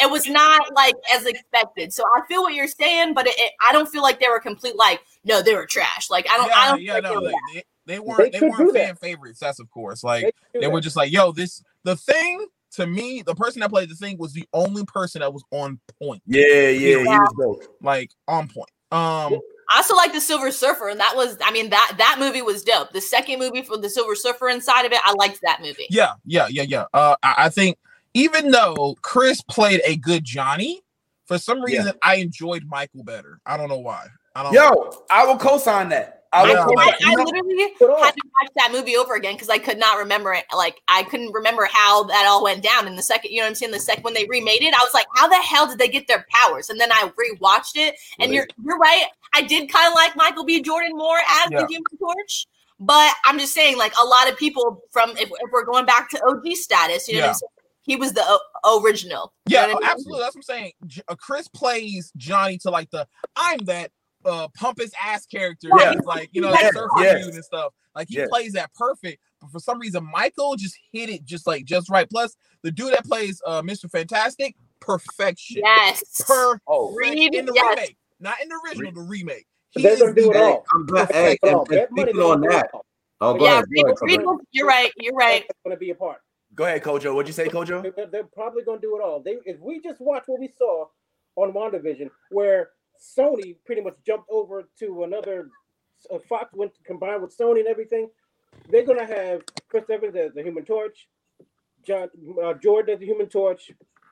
[0.00, 1.92] it was not like as expected.
[1.92, 4.40] So I feel what you're saying, but it, it, I don't feel like they were
[4.40, 6.10] complete like no, they were trash.
[6.10, 7.40] Like I don't I don't yeah, feel like no, they were they, that.
[7.54, 8.86] they, they They weren't they, could weren't do that.
[8.86, 9.40] fan favorites.
[9.40, 10.82] That's of course like They they were that.
[10.82, 13.22] just like, yo, this the thing to me.
[13.22, 16.46] The person that played the thing was the only person that was on point, yeah,
[16.68, 17.76] yeah, he was dope.
[17.82, 18.70] like on point.
[18.92, 22.42] Um, I also like the Silver Surfer, and that was I mean that that movie
[22.42, 22.92] was dope.
[22.92, 25.86] The second movie for the Silver Surfer inside of it, I liked that movie.
[25.90, 26.84] yeah, yeah, yeah, yeah.
[26.92, 27.78] Uh, I, I think
[28.14, 30.82] even though Chris played a good Johnny,
[31.26, 31.64] for some Yeah.
[31.78, 33.40] reason I enjoyed Michael better.
[33.46, 34.06] I don't know why.
[34.34, 34.52] I don't.
[34.52, 34.62] know.
[34.62, 36.24] Yo, I will co-sign that.
[36.32, 36.78] I Yeah, co-sign.
[36.78, 40.32] I, I literally had to watch that movie over again because I could not remember
[40.32, 40.44] it.
[40.54, 43.32] Like I couldn't remember how that all went down in the second.
[43.32, 43.72] You know what I'm saying?
[43.72, 46.06] The second when they remade it, I was like, how the hell did they get
[46.06, 46.70] their powers?
[46.70, 49.06] And then I rewatched it, and you're you're right.
[49.34, 50.62] I did kind of like Michael B.
[50.62, 51.62] Jordan more as Yeah.
[51.62, 52.46] the Human Torch.
[52.78, 56.08] But I'm just saying, like a lot of people from if, if we're going back
[56.10, 57.48] to OG status, you know, what Yeah.
[57.86, 57.96] I'm saying?
[57.96, 58.22] he was the
[58.64, 59.32] o- original.
[59.48, 59.90] You Yeah, know what I mean?
[59.90, 60.20] absolutely.
[60.22, 60.72] That's what I'm saying.
[60.86, 63.90] J- uh, Chris plays Johnny to like the I'm that
[64.24, 65.68] uh pump his ass character.
[65.78, 65.92] Yeah.
[65.92, 67.24] He's like, you know, Yes, surfer yes.
[67.24, 67.72] dude and stuff.
[67.94, 68.28] Like he Yes.
[68.28, 69.20] plays that perfect.
[69.40, 72.08] But for some reason, Michael just hit it just like just right.
[72.08, 73.90] Plus, the dude that plays uh Mr.
[73.90, 75.62] Fantastic, perfection.
[75.64, 76.02] Yes.
[76.26, 77.76] Perfect Oh, Reed, in the yes.
[77.76, 77.96] remake.
[78.20, 79.46] Not in the original, the remake.
[79.70, 80.64] He They're is gonna do it all.
[80.74, 81.10] I'm glad.
[81.12, 81.78] Hey, Put and, on.
[81.78, 82.70] and money on gonna do that,
[83.22, 83.64] oh, go yeah, ahead.
[83.74, 84.38] Go ahead, Reed Reed.
[84.52, 84.92] you're right.
[84.98, 85.44] You're right.
[85.48, 86.18] That's gonna be a part.
[86.54, 87.14] Go ahead, Kojo.
[87.14, 87.94] What'd you say, Kojo?
[87.94, 89.22] They're, they're probably going to do it all.
[89.22, 90.86] They if we just watch what we saw
[91.36, 95.48] on WandaVision, where Sony pretty much jumped over to another
[96.12, 98.08] uh, Fox went combined with Sony and everything.
[98.68, 101.08] They're going to have Chris Evans as the Human Torch,
[101.86, 102.08] John
[102.42, 103.70] uh, Jordan as the Human Torch.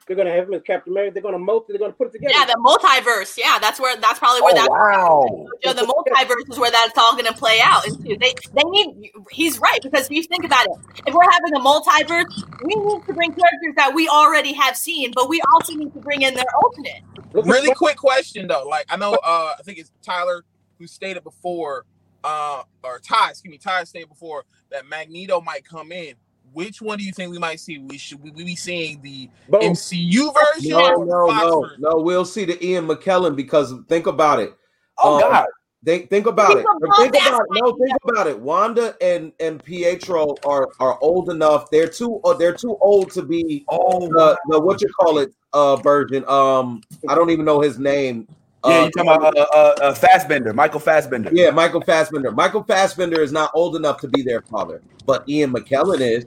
[0.09, 1.12] They're going to have him as Captain America.
[1.14, 1.73] They're going to multi.
[1.73, 2.33] They're going to put it together.
[2.37, 3.37] Yeah, the multiverse.
[3.38, 5.47] Yeah, that's where that's probably where Oh, that wow.
[5.62, 7.87] you know, the multiverse is where that's all going to play out.
[7.87, 8.16] into.
[8.18, 9.12] They they need.
[9.31, 10.73] He's right because if you think about it,
[11.07, 15.12] if we're having a multiverse, we need to bring characters that we already have seen,
[15.14, 17.03] but we also need to bring in their alternate.
[17.33, 18.66] Really quick question though.
[18.66, 20.44] Like I know uh I think it's Tyler
[20.79, 21.85] who stated before,
[22.25, 26.14] uh or Ty, excuse me, Ty stated before that Magneto might come in.
[26.52, 27.78] Which one do you think we might see?
[27.78, 29.62] We should we, we be seeing the Both.
[29.62, 31.76] MCU version No, or no, Fox no, version?
[31.80, 31.96] no.
[31.96, 34.54] We'll see the Ian McKellen because think about it.
[34.98, 35.46] Oh Um, God.
[35.84, 36.66] Think think about it.
[36.66, 37.46] Think about Think about it.
[37.52, 38.38] No, think about it.
[38.38, 41.70] Wanda and and Pietro are are old enough.
[41.70, 45.32] They're too uh, they're too old to be Oh, the, the what you call it
[45.52, 46.24] uh version.
[46.28, 48.26] Um, I don't even know his name.
[48.68, 48.81] Yeah.
[48.81, 51.31] Uh, You talking about uh, uh, uh, Fassbender, Michael Fassbender?
[51.33, 52.31] yeah, Michael Fassbender.
[52.33, 56.26] Michael Fassbender is not old enough to be their father, but Ian McKellen is.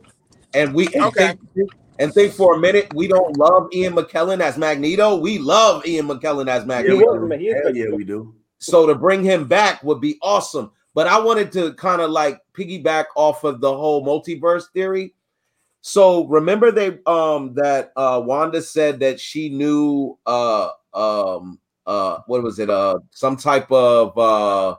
[0.53, 1.33] And we and Okay.
[1.55, 5.17] think, and think for a minute, we don't love Ian McKellen as Magneto.
[5.17, 6.97] We love Ian McKellen as Yeah, Magneto.
[6.97, 7.27] we was, do.
[7.27, 7.39] man.
[7.39, 8.35] He is Hell yeah, we do.
[8.59, 10.71] So to bring him back would be awesome.
[10.93, 15.13] But I wanted to kind of like piggyback off of the whole multiverse theory.
[15.81, 21.59] So remember they um that uh Wanda said that she knew uh um
[21.91, 24.75] uh what was it uh some type of uh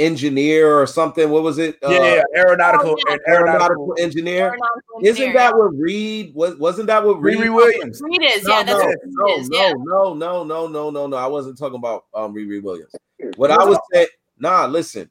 [0.00, 3.16] engineer or something what was it uh, Yeah, yeah, aeronautical, Oh, yeah.
[3.28, 3.60] aeronautical.
[3.62, 8.00] aeronautical engineer Aeronautical isn't engineer, that what Reed was wasn't that what Reed Riri Williams.
[8.02, 8.42] Reed is?
[8.44, 9.48] no, Yeah, that's no, no, Reed is.
[9.50, 9.72] no, Yeah.
[9.78, 11.16] no, no, no, no, no, no.
[11.16, 12.90] I wasn't talking about um Riri Williams.
[13.36, 15.08] What I was saying, nah, listen.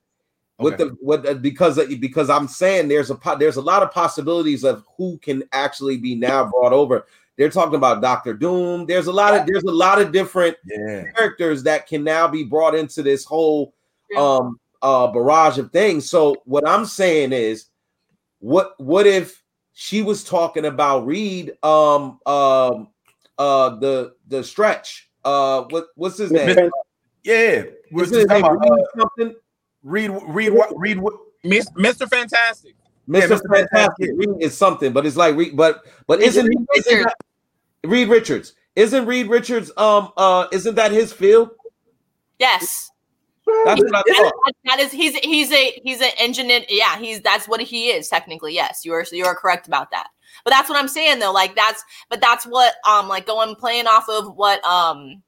[0.59, 0.83] With Okay.
[0.83, 3.91] the with the, because of- because I'm saying there's a po- there's a lot of
[3.91, 7.05] possibilities of who can actually be now brought over.
[7.37, 8.85] They're talking about Doctor Doom.
[8.85, 11.03] There's a lot of there's a lot of different Yeah.
[11.15, 13.73] characters that can now be brought into this whole
[14.17, 16.09] um uh barrage of things.
[16.09, 17.65] So what I'm saying is
[18.39, 19.41] what what if
[19.73, 22.89] she was talking about Reed um um
[23.39, 26.69] uh the the stretch uh what what's his name?
[27.23, 27.63] Yeah.
[27.91, 29.35] We're his name about, uh, Reed something?
[29.83, 30.99] Reed, Reed, Reed, Reed,
[31.43, 32.07] Miss, Mr.
[32.07, 32.75] Fantastic.
[33.07, 33.21] Mr.
[33.27, 33.29] Mr.
[33.29, 34.09] Fantastic Fantastic.
[34.15, 37.13] Reed is something, but it's like Reed, but but Reed isn't, he, isn't Richards.
[37.83, 38.53] that, Reed Richards?
[38.75, 41.51] Isn't Reed Richards um uh isn't that his field?
[42.39, 42.89] Yes.
[43.65, 44.05] That's what I thought.
[44.45, 46.61] That- that is he's he's a he's an engineer.
[46.69, 48.53] Yeah, he's that's what he is technically.
[48.55, 50.07] Yes, you are you are correct about that.
[50.45, 51.33] But that's what I'm saying though.
[51.33, 55.21] Like that's but that's what um like going playing off of what um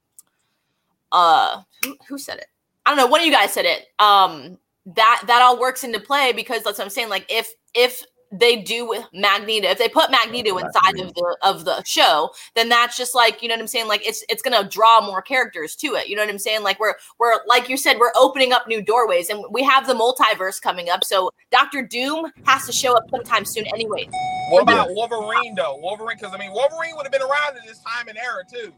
[1.11, 2.47] uh who, who said it?
[2.85, 3.07] I don't know.
[3.07, 3.87] One of you guys said it.
[3.99, 4.57] Um
[4.87, 7.09] that that all works into play because that's what I'm saying.
[7.09, 11.65] Like if if they do with Magneto, if they put Magneto inside of the of
[11.65, 13.87] the show, then that's just like you know what I'm saying.
[13.87, 16.07] Like it's it's gonna draw more characters to it.
[16.07, 16.63] You know what I'm saying?
[16.63, 19.93] Like we're we're like you said, we're opening up new doorways, and we have the
[19.93, 21.03] multiverse coming up.
[21.03, 24.07] So Doctor Doom has to show up sometime soon, anyway.
[24.49, 25.77] What about Wolverine though?
[25.81, 28.73] Wolverine, because I mean Wolverine would have been around in this time and era too.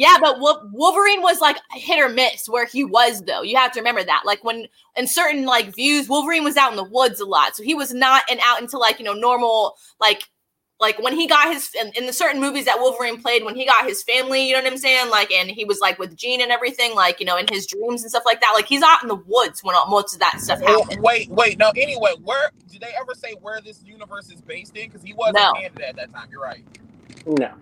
[0.00, 3.42] Yeah, but Wolverine was like hit or miss where he was though.
[3.42, 4.22] You have to remember that.
[4.24, 7.62] Like when in certain like views, Wolverine was out in the woods a lot, so
[7.62, 10.22] he was not and out into like you know normal like
[10.80, 13.66] like when he got his in, in the certain movies that Wolverine played when he
[13.66, 14.48] got his family.
[14.48, 15.10] You know what I'm saying?
[15.10, 18.00] Like and he was like with Jean and everything, like you know in his dreams
[18.00, 18.52] and stuff like that.
[18.54, 21.02] Like he's out in the woods when all, most of that stuff Oh, happened.
[21.02, 21.72] wait, wait, no.
[21.76, 24.88] Anyway, where did they ever say where this universe is based in?
[24.88, 25.50] Because he was No.
[25.56, 26.28] in Canada at that time.
[26.30, 26.64] You're right.
[27.26, 27.52] No.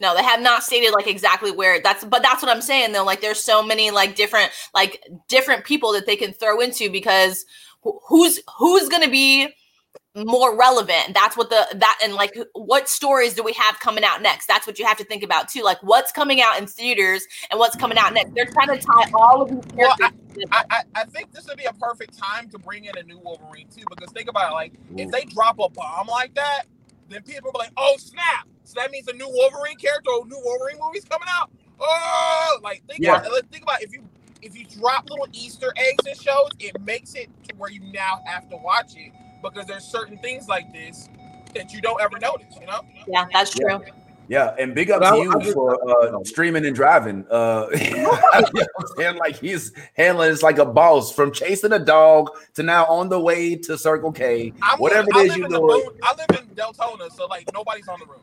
[0.00, 3.04] No, they have not stated like exactly where that's but that's what I'm saying though.
[3.04, 7.44] Like there's so many like different like different people that they can throw into because
[7.84, 9.48] wh- who's who's gonna be
[10.16, 14.20] more relevant that's what the that and like what stories do we have coming out
[14.20, 17.24] next that's what you have to think about too like what's coming out in theaters
[17.50, 19.94] and what's coming out next they're trying to tie all of these Well.
[20.52, 23.18] I, I, I think this would be a perfect time to bring in a new
[23.18, 26.64] Wolverine too, because think about it, like if they drop a bomb like that,
[27.08, 30.38] then people are like, "Oh snap!" So that means a new Wolverine character or new
[30.44, 31.50] Wolverine movies coming out.
[31.80, 33.16] Oh, like think Yeah.
[33.16, 33.32] about.
[33.32, 34.02] Let's think about if you
[34.42, 38.20] if you drop little Easter eggs in shows, it makes it to where you now
[38.26, 41.08] have to watch it because there's certain things like this
[41.54, 42.54] that you don't ever notice.
[42.60, 42.80] You know?
[43.06, 43.80] yeah that's true
[44.28, 47.24] Yeah, and big up But to I- you I just- for uh, streaming and driving.
[47.30, 49.16] Uh, you know what I'm saying?
[49.16, 53.18] like he's handling this like a boss from chasing a dog to now on the
[53.18, 54.52] way to Circle K.
[54.60, 55.84] I'm Whatever I it is you in the doing.
[55.86, 58.20] boon- I live in Deltona, so like nobody's on the road.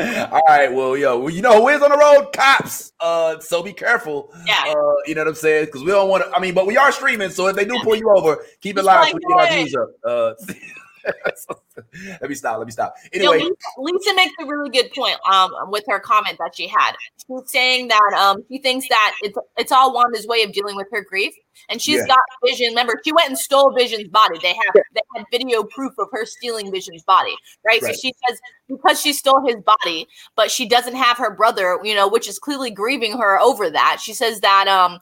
[0.00, 2.32] All right, well, yo, well, you know who is on the road?
[2.32, 2.92] Cops.
[3.00, 4.32] Uh, so be careful.
[4.46, 4.64] Yeah.
[4.68, 5.66] Uh, you know what I'm saying?
[5.66, 6.30] Because we don't want to.
[6.36, 8.84] I mean, but we are streaming, so if they do pull you over, keep it
[8.84, 9.08] live.
[9.08, 9.90] so we get our views up.
[10.04, 10.34] Uh,
[12.20, 12.58] let me stop.
[12.58, 12.94] Let me stop.
[13.12, 16.52] You know, Anyway, Lisa, Lisa makes a really good point um, with her comment that
[16.54, 16.92] she had.
[17.18, 20.86] She's saying that um, she thinks that it's it's all Wanda's way of dealing with
[20.92, 21.32] her grief,
[21.68, 22.06] and she's Yeah.
[22.08, 22.68] got Vision.
[22.68, 24.38] Remember, she went and stole Vision's body.
[24.42, 27.34] They have they had video proof of her stealing Vision's body,
[27.66, 27.80] right?
[27.82, 27.94] Right.
[27.94, 28.38] So she says
[28.68, 32.38] because she stole his body, but she doesn't have her brother, you know, which is
[32.38, 33.98] clearly grieving her over that.
[34.00, 34.98] She says that um,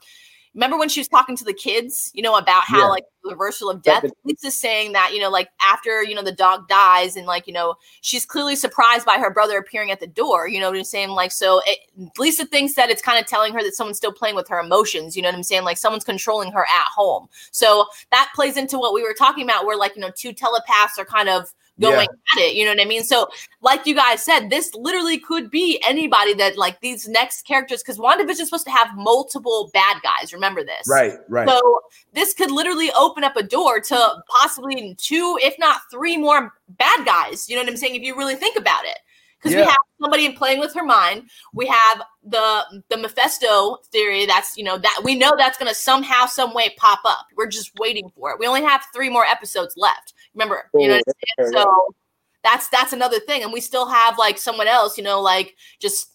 [0.55, 2.87] remember when she was talking to the kids, you know, about how Yeah.
[2.87, 4.05] like the reversal of death.
[4.25, 7.53] Lisa's saying that, you know, like after, you know, the dog dies and like, you
[7.53, 10.49] know, she's clearly surprised by her brother appearing at the door.
[10.49, 11.11] You know what I'm saying?
[11.11, 11.79] Like, so it,
[12.19, 15.17] Lisa thinks that it's kind of telling her that someone's still playing with her emotions.
[15.17, 15.65] You know what I'm saying?
[15.65, 17.29] Like someone's controlling her at home.
[17.53, 20.99] So that plays into what we were talking about, where like, you know, two telepaths
[20.99, 22.55] are kind of going at it.
[22.55, 23.03] You know what I mean?
[23.03, 23.29] So,
[23.63, 27.99] like you guys said, this literally could be anybody that like these next characters, because
[27.99, 30.33] WandaVision is supposed to have multiple bad guys.
[30.33, 31.49] Remember this, right, right.
[31.49, 31.81] So
[32.13, 37.07] this could literally open up a door to possibly two, if not three more bad
[37.07, 37.49] guys.
[37.49, 37.95] You know what I'm saying?
[37.95, 38.99] If you really think about it.
[39.43, 41.31] Because we have somebody playing with her mind.
[41.55, 46.27] We have the the Mephisto theory that's you know that we know that's gonna somehow,
[46.27, 47.27] some way pop up.
[47.39, 48.39] We're just waiting for it.
[48.39, 50.13] We only have three more episodes left.
[50.35, 51.53] Remember, you know what I'm?
[51.53, 51.95] So
[52.43, 53.43] that's that's another thing.
[53.43, 56.09] And we still have like someone else, you know, like just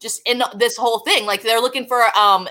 [0.00, 1.26] just in this whole thing.
[1.26, 2.48] Like they're looking for um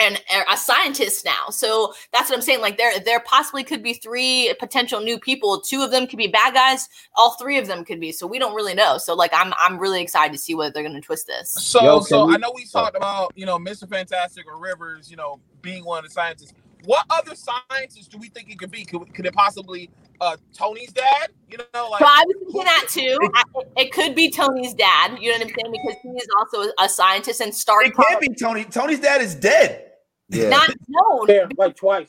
[0.00, 0.20] and
[0.50, 1.50] a scientist now.
[1.50, 2.60] So that's what I'm saying.
[2.60, 5.60] Like there, there possibly could be three potential new people.
[5.60, 6.88] Two of them could be bad guys.
[7.14, 8.10] All three of them could be.
[8.10, 8.98] So we don't really know.
[8.98, 11.50] So like I'm, I'm really excited to see whether they're going to twist this.
[11.52, 13.88] So, Yo, so we- I know we talked about you know Mr.
[13.88, 16.54] Fantastic or Rivers, you know, being one of the scientists.
[16.84, 18.84] What other scientists do we think it could be?
[18.84, 21.28] Could, could it possibly uh Tony's dad?
[21.50, 23.18] You know, like So I was thinking that too.
[23.34, 23.42] I,
[23.82, 25.18] it could be Tony's dad.
[25.20, 25.72] You know what I'm saying?
[25.72, 27.86] Because he is also a scientist and Stark.
[27.86, 28.64] it can't be Tony.
[28.64, 29.92] Tony's dad is dead.
[30.30, 31.26] Yeah, Not known.
[31.28, 32.08] Yeah, like twice.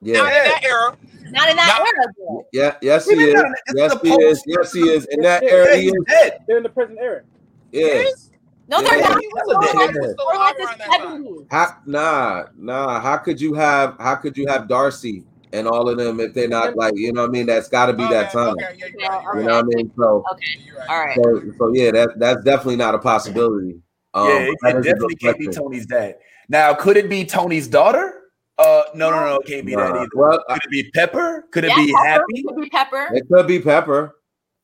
[0.00, 0.18] Yeah.
[0.18, 0.96] Not yeah, in that era.
[1.30, 2.12] Not in that Not- era.
[2.18, 2.46] though.
[2.52, 2.74] yeah.
[2.80, 3.34] Yes, he Even is.
[3.34, 4.42] now, Yes, the he is.
[4.46, 5.04] Yes, he is.
[5.10, 6.04] In that era, Yeah, he he's is.
[6.08, 6.44] dead.
[6.48, 7.22] They're in the present era.
[7.70, 7.84] Yeah.
[7.86, 8.30] Is?
[8.68, 9.08] No, they're Yeah.
[9.08, 9.20] not.
[9.20, 9.92] He They're dead like- man.
[9.94, 11.24] they're like the Around that time.
[11.24, 11.46] 70s.
[11.50, 13.00] How, nah, nah.
[13.00, 13.96] How could you have?
[14.00, 17.22] How could you have Darcy and all of them if they're not like you know
[17.22, 17.46] what I mean?
[17.46, 18.50] That's got to be that time.
[18.50, 19.44] Okay, yeah, you're Yeah, right, you're right.
[19.46, 19.92] know what I mean?
[19.96, 20.24] So,
[20.64, 20.76] You're.
[20.88, 21.16] All right.
[21.16, 23.80] so, so yeah, that that's definitely not a possibility.
[24.14, 25.46] Um, yeah, it, that it is a definitely can't be.
[25.48, 26.16] Tony's dad.
[26.48, 28.14] Now, could it be Tony's daughter?
[28.58, 30.00] Uh, no, no, no, it can't be that Nah.
[30.00, 30.08] either.
[30.14, 31.44] Well, Could it be Pepper?
[31.50, 32.42] Could it be Pepper, Happy?
[32.42, 33.08] Could be Pepper.
[33.14, 34.16] it could be Pepper.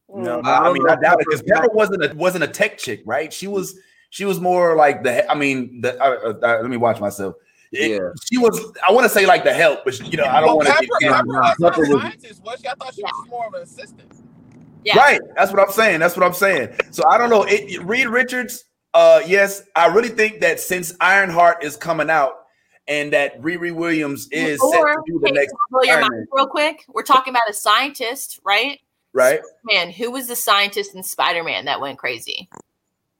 [0.09, 0.45] No, Mm.
[0.47, 2.79] I, I mean, I if doubt it because Pepper's Pepper wasn't a wasn't a tech
[2.79, 3.33] chick, right?
[3.33, 3.79] She was
[4.11, 5.29] she was more like the.
[5.31, 6.01] I mean, the.
[6.01, 7.35] Uh, uh, let me watch myself.
[7.77, 8.09] It- Yeah.
[8.31, 8.59] she was.
[8.87, 10.75] I want to say like the help, but you know, I don't Well, want to.
[10.75, 12.69] Pepper, Yeah, Pepper wasn't a scientist, was she?
[12.69, 14.13] I thought she was more of an assistant.
[14.85, 14.99] Yeah.
[14.99, 15.21] Right.
[15.37, 16.01] That's what I'm saying.
[16.01, 16.69] That's what I'm saying.
[16.93, 17.43] So I don't know.
[17.43, 18.65] It, it- Reed Richards.
[18.95, 22.33] Uh, yes, I really think that since Ironheart is coming out
[22.89, 26.47] and that Riri Williams is set to do the hey, next, blow your mind real
[26.47, 26.85] quick.
[26.89, 28.81] We're talking about a scientist, right?
[29.13, 29.41] right?
[29.65, 32.49] Man, who was the scientist in Spider Man that went crazy?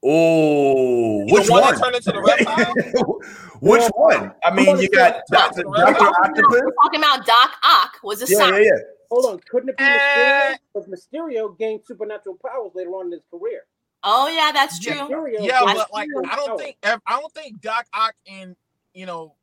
[0.09, 1.75] Oh, which one one?
[1.75, 3.21] that turned into the reptile?
[3.61, 4.33] which one?
[4.45, 6.61] I mean, you got Doctor We're We're Doctor talking, about, Octopus.
[6.65, 8.71] we're talking about Doc Ock was a Yeah, yeah, yeah.
[9.11, 9.99] Hold on, couldn't it be Eh.
[9.99, 10.57] Mysterio?
[10.75, 13.63] Because Mysterio gained supernatural powers later on in his career.
[14.05, 14.93] Oh yeah, that's true.
[14.95, 18.55] Mysterio Yeah, gained but like I don't think I don't think Doc Ock and
[18.95, 19.35] you know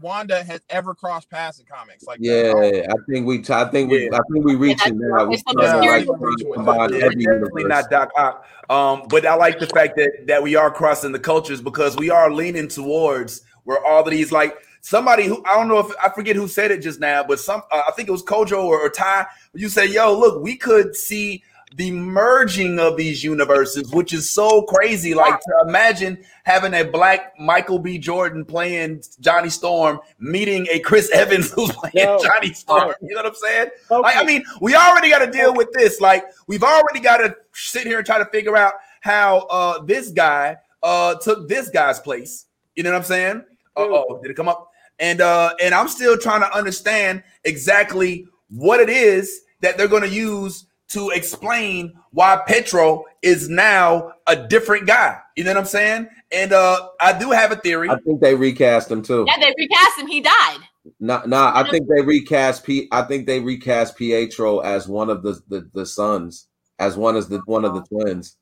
[0.00, 2.24] Wanda has ever crossed paths in comics like that.
[2.24, 3.44] Yeah, I think we.
[3.48, 4.04] I think we.
[4.10, 4.16] Yeah.
[4.16, 5.24] I think we reaching that's- now.
[5.26, 6.54] We it's the starting like Mysterio trying to one.
[6.56, 7.84] combine Yeah, every definitely universe.
[7.84, 8.46] not Doc Ock.
[8.70, 12.10] Um, but I like the fact that that we are crossing the cultures because we
[12.10, 16.08] are leaning towards where all of these like somebody who I don't know if I
[16.10, 18.80] forget who said it just now, but some uh, I think it was Kojo or,
[18.80, 19.26] or Ty.
[19.54, 21.42] You say, "Yo, look, we could see."
[21.76, 25.12] The merging of these universes, which is so crazy.
[25.12, 27.98] Like to imagine having a black Michael B.
[27.98, 32.20] Jordan playing Johnny Storm, meeting a Chris Evans who's playing No.
[32.22, 32.94] Johnny Storm.
[33.02, 33.68] You know what I'm saying?
[33.90, 34.02] Okay.
[34.02, 36.00] Like, I mean, we already got to deal with this.
[36.00, 40.10] Like, we've already got to sit here and try to figure out how uh this
[40.10, 42.46] guy uh took this guy's place.
[42.76, 43.44] You know what I'm saying?
[43.76, 44.70] Uh oh, did it come up?
[45.00, 50.02] And uh and I'm still trying to understand exactly what it is that they're going
[50.02, 55.18] to use to explain why Pietro is now a different guy.
[55.36, 56.08] You know what I'm saying?
[56.30, 57.90] And uh I do have a theory.
[57.90, 59.24] I think they recast him too.
[59.26, 60.06] Yeah, they recast him.
[60.06, 60.58] He died.
[61.00, 61.52] Nah, nah.
[61.54, 62.88] I think they recast P.
[62.92, 67.28] I think they recast Pietro as one of the the, the sons, as one as
[67.28, 68.36] the one of the twins.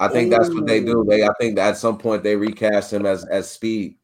[0.00, 1.04] I think that's what they do.
[1.08, 1.24] They.
[1.24, 3.96] I think at some point they recast him as as Speed.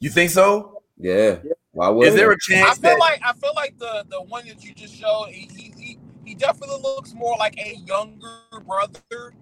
[0.00, 0.82] You think so?
[0.98, 1.38] Yeah.
[1.72, 4.22] Why would Is there a chance I feel that like I feel like the the
[4.22, 5.72] one that you just showed he he
[6.28, 9.32] he, he definitely looks more like a younger brother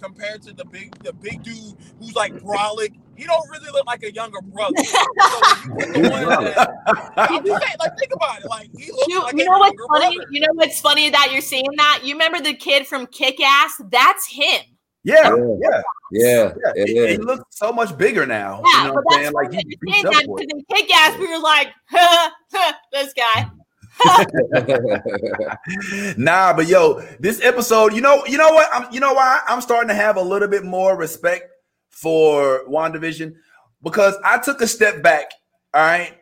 [0.00, 2.92] compared to the big the big dude who's like brolic.
[3.16, 4.74] He don't really look like a younger brother.
[4.84, 6.68] so you put the one that,
[7.16, 8.48] I'm just saying, like think about it.
[8.48, 10.16] Like he looks You, like you a know what's funny?
[10.16, 10.28] brother.
[10.32, 12.00] You know what's funny that you're saying that?
[12.04, 13.80] You remember the kid from Kick Ass?
[13.90, 14.62] That's him.
[15.04, 15.56] Yeah, Yeah.
[15.60, 16.84] yeah, Yeah, yeah.
[16.86, 18.62] He, he looks so much bigger now.
[18.66, 19.32] Yeah, you know but what I'm that's saying?
[19.34, 20.50] Like funny he that you're saying beat up for it.
[20.50, 23.50] in Kick Ass we were like, huh, huh, this guy.
[26.16, 28.68] nah, but yo, this episode, you know, you know what?
[28.72, 31.50] I'm you know why I'm starting to have a little bit more respect
[31.90, 33.34] for WandaVision
[33.82, 35.30] because I took a step back,
[35.72, 36.18] all right,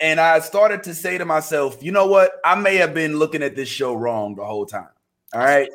[0.00, 2.32] and I started to say to myself, you know what?
[2.44, 4.88] I may have been looking at this show wrong the whole time.
[5.32, 5.70] All right.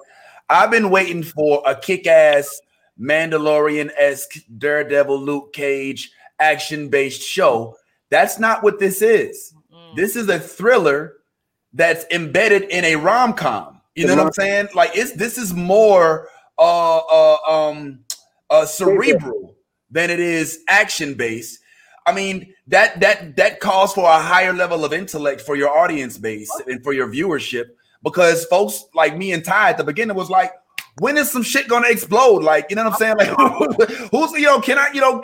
[0.49, 2.61] I've been waiting for a kick-ass
[2.99, 7.77] Mandalorian-esque Daredevil Luke Cage action-based show.
[8.09, 9.53] That's not what this is.
[9.95, 11.15] This is a thriller
[11.73, 13.81] that's embedded in a rom-com.
[13.95, 14.69] You know what I'm saying?
[14.73, 17.99] Like it's this is more uh uh um
[18.49, 19.55] uh cerebral
[19.89, 21.59] than it is action-based.
[22.05, 26.17] I mean, that that that calls for a higher level of intellect for your audience
[26.17, 27.65] base and for your viewership
[28.03, 30.51] because folks like me and Ty at the beginning was like,
[30.99, 32.43] when is some shit gonna explode?
[32.43, 33.17] Like, you know what I'm saying?
[33.17, 33.29] Like,
[34.11, 35.23] who's you know, can I, you know,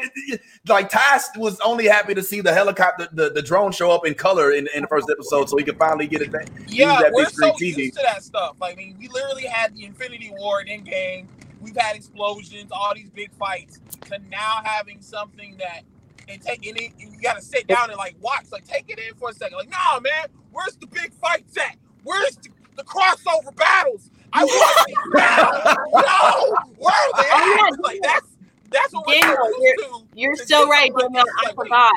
[0.67, 4.13] like Ty was only happy to see the helicopter, the, the drone show up in
[4.13, 6.47] color in, in the first episode, so he could finally get it back.
[6.67, 7.77] Yeah, that we're so TV.
[7.77, 8.55] used to that stuff.
[8.61, 11.27] Like, I mean, we literally had the Infinity War in Endgame.
[11.59, 13.79] We've had explosions, all these big fights.
[14.05, 15.81] To now having something that
[16.29, 18.99] and take and it, you got to sit down and like watch, like take it
[18.99, 19.57] in for a second.
[19.57, 21.75] Like, nah, man, where's the big fights at?
[22.03, 24.06] Where's the, the crossover battles?
[24.33, 25.75] I want these now.
[25.93, 27.71] No, where are they Oh, at?
[27.71, 27.77] yeah.
[27.83, 28.27] Like that's
[28.69, 30.07] that's what we're Daniel, so used to.
[30.15, 31.09] You're to so right, Daniel.
[31.13, 31.93] like I this, like, wait, forgot.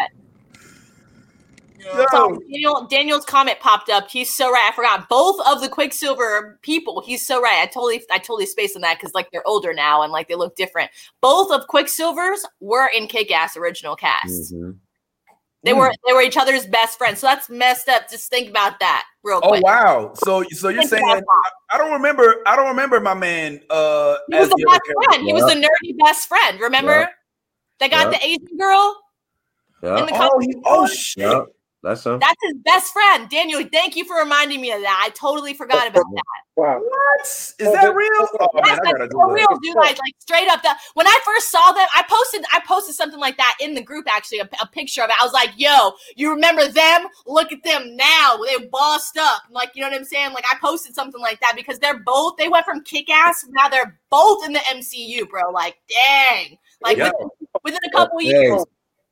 [1.78, 2.39] you know?
[2.51, 4.09] Daniel, Daniel's comment popped up.
[4.11, 4.68] He's so right.
[4.72, 7.03] I forgot both of the Quicksilver people.
[7.05, 7.61] He's so right.
[7.62, 10.35] I totally, I totally spaced on that because like they're older now and like they
[10.35, 10.91] look different.
[11.20, 14.53] Both of Quicksilvers were in Kick-Ass original cast.
[14.55, 14.76] Mhm.
[15.63, 17.19] They were, they were each other's best friends.
[17.21, 18.09] So that's messed up.
[18.09, 19.63] Just think about that real quick.
[19.63, 20.13] Oh wow!
[20.15, 21.23] So so you're Think saying.
[21.71, 25.09] I don't remember I don't remember my man uh He was as the the best
[25.11, 25.27] friend.
[25.27, 26.61] He was the nerdy best friend.
[26.61, 26.93] Remember?
[26.93, 27.07] Yeah.
[27.79, 28.19] They got Yeah.
[28.19, 28.97] the Asian girl.
[29.83, 31.43] Yeah, In the Oh, he, oh shit!
[31.83, 32.18] Yeah, that's him.
[32.18, 33.28] That's his best friend.
[33.28, 35.03] Daniel, thank you for reminding me of that.
[35.05, 36.22] I totally forgot about that.
[36.57, 36.78] Wow.
[36.78, 38.28] What is that real?
[38.39, 39.33] Oh man, Yes, I gotta that's do for that.
[39.35, 39.76] real, dude.
[39.76, 40.62] Like, like straight up.
[40.62, 43.83] That when I first saw them, I posted, I posted something like that in the
[43.83, 44.07] group.
[44.14, 45.16] Actually, a, a picture of it.
[45.18, 47.07] I was like, "Yo, you remember them?
[47.26, 48.39] Look at them now.
[48.45, 49.43] They're bossed up.
[49.51, 50.35] Like, you know what I'm saying?
[50.35, 52.37] Like, I posted something like that because they're both.
[52.37, 53.47] They went from kick ass.
[53.51, 55.51] Now they're both in the MCU, bro.
[55.51, 56.59] Like, dang.
[56.83, 57.11] Like Yeah.
[57.18, 57.28] within,
[57.64, 58.64] within a couple Hey, years.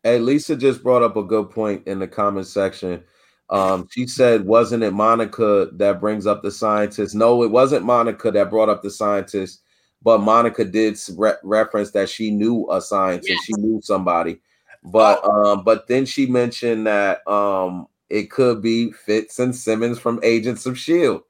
[0.05, 3.03] Hey, Lisa just brought up a good point in the comment section.
[3.51, 7.15] Um, she said, "Wasn't it Monica that brings up the scientists?
[7.15, 9.61] No, it wasn't Monica that brought up the scientists,
[10.03, 13.45] but Monica did re- reference that she knew a scientist.
[13.45, 14.41] She knew somebody,
[14.85, 20.21] but um, but then she mentioned that um, it could be Fitz and Simmons from
[20.23, 21.23] Agents of Shield.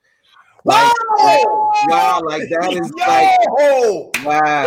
[0.64, 1.44] Like, like,
[1.88, 4.10] wow, like that is like Yo!
[4.24, 4.64] wow.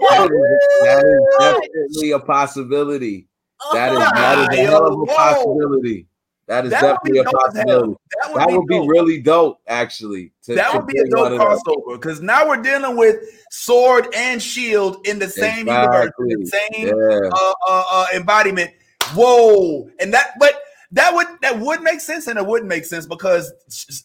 [0.00, 3.28] That is, that is definitely a possibility.
[3.72, 6.06] That is that is a hell of a possibility.
[6.46, 7.64] That is That definitely a dope as hell.
[7.64, 7.96] possibility.
[8.20, 8.88] That would That be would be dope.
[8.90, 10.32] really dope, actually.
[10.42, 11.62] to- That would be a dope one of those.
[11.62, 13.16] crossover because now we're dealing with
[13.50, 17.30] Sword and Shield in the same universe, the same Yeah.
[17.32, 18.72] uh, uh, uh, embodiment.
[19.14, 19.88] Whoa!
[20.00, 20.60] And that, but
[20.94, 23.52] that would that would make sense, and it wouldn't make sense because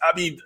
[0.01, 0.39] I mean,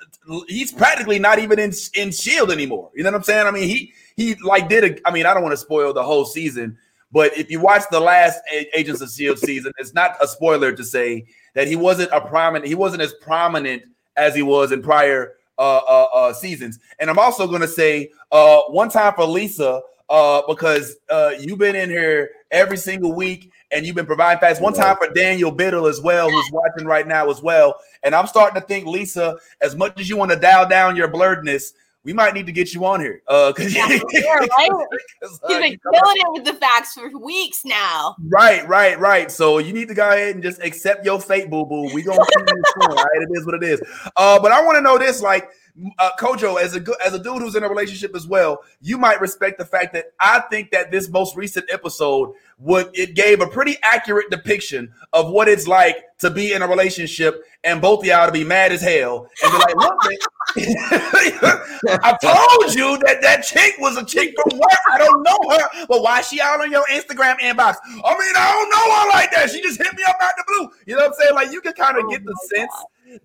[0.48, 2.92] he's practically not even in in Shield anymore.
[2.94, 3.48] You know what I'm saying?
[3.48, 5.08] I mean, he he like did a.
[5.08, 6.78] I mean, I don't want to spoil the whole season,
[7.14, 8.40] but if you watch the last
[8.76, 11.26] Agents of Shield season, it's not a spoiler to say
[11.56, 12.68] that he wasn't a prominent.
[12.68, 13.84] He wasn't as prominent
[14.18, 16.78] as he was in prior uh, uh, uh, seasons.
[17.00, 21.60] And I'm also going to say uh, one time for Lisa uh, because uh, you've
[21.60, 24.60] been in here every single week and you've been providing facts.
[24.60, 27.76] One time for Daniel Biddle as well, who's watching right now as well.
[28.04, 31.08] And I'm starting to think, Lisa, as much as you want to dial down your
[31.08, 31.74] blerdness,
[32.06, 33.22] we might need to get you on here.
[33.30, 34.70] Uh, cause, Yeah, yeah, right?
[35.22, 38.16] 'cause, uh, He's been you come up- killing it with the facts for weeks now.
[38.28, 39.32] Right, right, right.
[39.32, 41.90] So you need to go ahead and just accept your fate, boo boo.
[41.94, 43.08] We gonna see you soon, all right?
[43.22, 43.82] It is what it is.
[44.18, 45.50] Uh, but I want to know this, like,
[45.98, 48.98] uh, Kojo, as a good as a dude who's in a relationship as well, you
[48.98, 53.42] might respect the fact that I think that this most recent episode would it gave
[53.42, 58.00] a pretty accurate depiction of what it's like to be in a relationship and both
[58.00, 60.18] of y'all to be mad as hell and be like, look, man,
[62.04, 64.80] I told you that that chick was a chick from work.
[64.92, 67.76] I don't know her, but why is she out on your Instagram inbox?
[67.84, 69.50] I mean, I don't know her like that.
[69.52, 70.70] She just hit me up out the blue.
[70.86, 71.36] You know what I'm saying?
[71.36, 72.74] Like you can kind of Oh get the my sense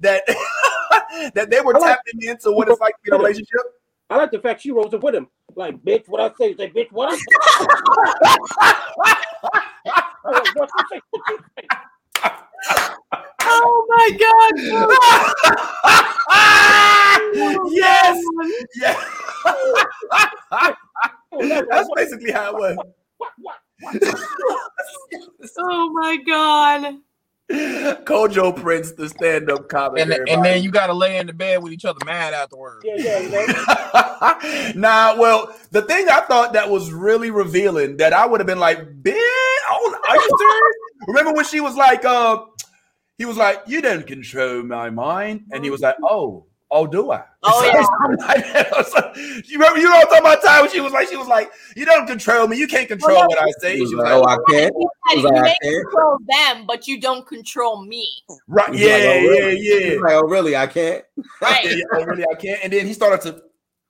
[0.01, 0.23] that
[1.35, 3.61] that they were tapping into what it's like to be in a relationship.
[4.11, 5.29] I like the fact she rose up with him.
[5.55, 6.55] Like, bitch, what I say?
[6.57, 7.23] Say, bitch, what I say?
[10.25, 11.01] Like, what you say?
[11.11, 12.33] What?
[13.51, 14.53] Oh my god.
[17.73, 18.17] yes,
[18.77, 18.97] yes.
[21.31, 22.77] Oh, that's basically how it was.
[23.19, 23.57] what- what-
[25.59, 26.97] Oh my god.
[28.05, 30.03] Kojo Prince, the stand-up comic.
[30.03, 32.85] And, and then you got to lay in the bed with each other mad afterwards.
[32.85, 34.73] Yeah, yeah, you know.
[34.81, 38.59] nah, well, the thing I thought that was really revealing that I would have been
[38.59, 40.77] like, bitch, oh, are you serious?
[41.07, 42.45] Remember when she was like, uh,
[43.17, 45.47] he was like, you don't control my mind.
[45.51, 47.25] And he was like, oh, oh, do I?
[47.43, 47.85] Oh, yeah.
[47.85, 48.87] Something like.
[48.87, 49.13] So,
[49.47, 51.29] you remember, you know what I'm talking about, Ty, when she was like, she was
[51.29, 52.57] like, you don't control me.
[52.57, 53.81] You can't control Well, what I say.
[53.81, 54.75] Was She was like, like, oh, I can't.
[54.77, 55.85] You said you like, I may can't.
[55.85, 58.09] control them, but you don't control me.
[58.47, 59.61] right, yeah, like, oh, yeah, really?
[59.61, 59.91] yeah.
[59.91, 60.57] He's like, oh, really?
[60.57, 61.05] I can't.
[61.41, 61.65] Right.
[61.65, 62.61] yeah, oh, really, I can't.
[62.65, 63.43] And then he started to,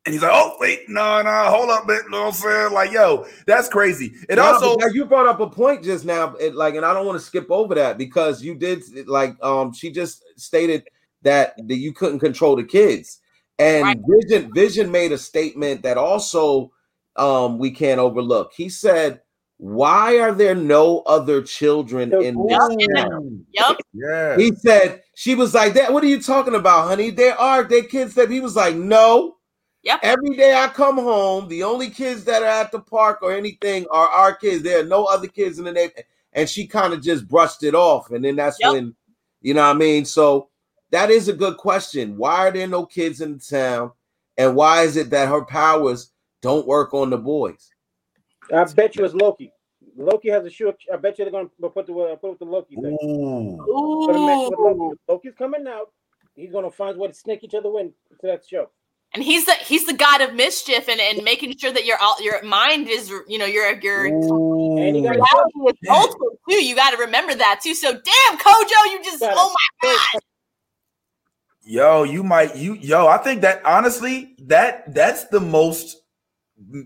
[0.07, 2.01] and he's like, oh, wait, no, no, hold up, man.
[2.05, 2.73] You know what I'm saying?
[2.73, 4.15] Like, yo, that's crazy.
[4.29, 6.85] It No, also, but now you brought up a point just now, it, like, and
[6.87, 10.89] I don't want to skip over that because you did like um she just stated
[11.23, 13.21] that that you couldn't control the kids,
[13.59, 13.99] and Right.
[14.09, 16.71] Vision Vision made a statement that also
[17.17, 18.53] um we can't overlook.
[18.57, 19.21] He said,
[19.57, 23.09] "Why are there no other children in this Yep.
[23.11, 23.77] town?" Yep.
[23.93, 24.37] yeah.
[24.37, 25.93] He said, "She was like that.
[25.93, 27.11] What are you talking about, honey?
[27.11, 29.35] There are there kids that." He was like, "No."
[29.85, 30.01] Yep.
[30.03, 33.87] Every day I come home, the only kids that are at the park or anything
[33.91, 34.63] are our kids.
[34.63, 36.05] There are no other kids in the neighborhood.
[36.33, 38.11] And she kind of just brushed it off.
[38.11, 38.73] And then that's Yep.
[38.73, 38.97] when,
[39.41, 40.05] you know what I mean?
[40.05, 40.49] So
[40.91, 42.17] that is a good question.
[42.17, 43.93] Why are there no kids in the town?
[44.37, 46.13] And why is it that her powers
[46.43, 47.71] don't work on the boys?
[48.55, 49.53] I bet you it's Loki.
[49.97, 50.73] Loki has a shoe.
[50.93, 52.97] I bet you they're gonna put the uh, put with the Loki thing.
[53.03, 54.07] Ooh.
[54.07, 54.79] Put a match with Ooh.
[54.81, 55.01] Loki.
[55.09, 55.93] Loki's coming out.
[56.37, 58.71] He's gonna find a way to snake each other in to that show.
[59.15, 62.23] And he's the he's the god of mischief and, and making sure that your all
[62.23, 66.63] your mind is you know your your And he got a reality is multiple too.
[66.65, 67.75] You got to remember that too.
[67.75, 69.37] So damn, Kojo, you just Got it.
[69.39, 70.23] oh my god.
[71.71, 75.99] Yo, you might you yo, I think that honestly, that that's the most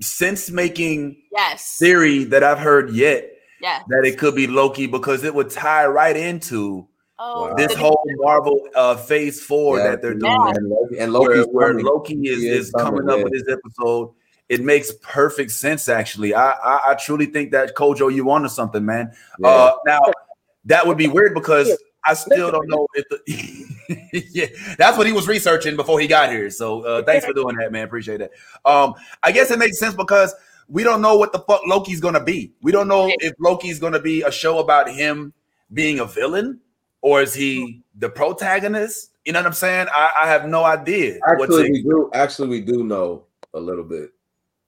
[0.00, 1.76] sense making Yes.
[1.78, 3.30] theory that I've heard yet.
[3.60, 3.78] Yeah.
[3.88, 6.88] That it could be Loki because it would tie right into
[7.20, 10.32] Oh, this the- whole Marvel uh phase four Yeah, that they're doing.
[10.32, 10.52] Yeah.
[10.56, 11.84] And Loki, and where, Loki's where coming.
[11.86, 13.24] Loki is, is is coming coming, up yeah.
[13.24, 14.12] with this episode.
[14.48, 16.34] It makes perfect sense, actually.
[16.34, 19.12] I I, I truly think that Kojo, you onto something, man.
[19.38, 19.46] Yeah.
[19.48, 20.00] Uh, now
[20.64, 21.70] that would be weird because
[22.04, 23.20] I still don't know if the
[24.12, 24.46] yeah,
[24.78, 26.50] that's what he was researching before he got here.
[26.50, 27.84] So uh, thanks for doing that, man.
[27.84, 28.30] Appreciate that.
[28.64, 30.34] Um, I guess it makes sense because
[30.68, 32.52] we don't know what the fuck Loki's gonna be.
[32.62, 35.32] We don't know if Loki's gonna be a show about him
[35.72, 36.60] being a villain
[37.00, 39.10] or is he the protagonist?
[39.24, 39.86] You know what I'm saying?
[39.92, 41.18] I, I have no idea.
[41.28, 42.10] Actually, we do.
[42.14, 43.24] Actually, we do know
[43.54, 44.10] a little bit.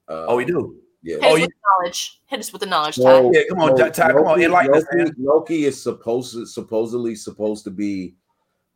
[0.07, 0.77] Uh, oh, we do.
[1.01, 1.15] Yeah.
[1.15, 1.47] Hit Oh, us you-
[1.79, 2.21] knowledge.
[2.27, 3.29] Hit us with the knowledge, Ty.
[3.33, 5.15] Yeah, come on, so Ty, come on, Loki- enlighten us, Loki, man.
[5.19, 8.15] Loki is supposed to, supposedly supposed to be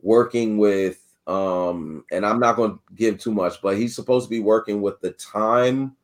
[0.02, 4.30] working with um and I'm not going to give too much, but he's supposed to
[4.30, 5.96] be working with the time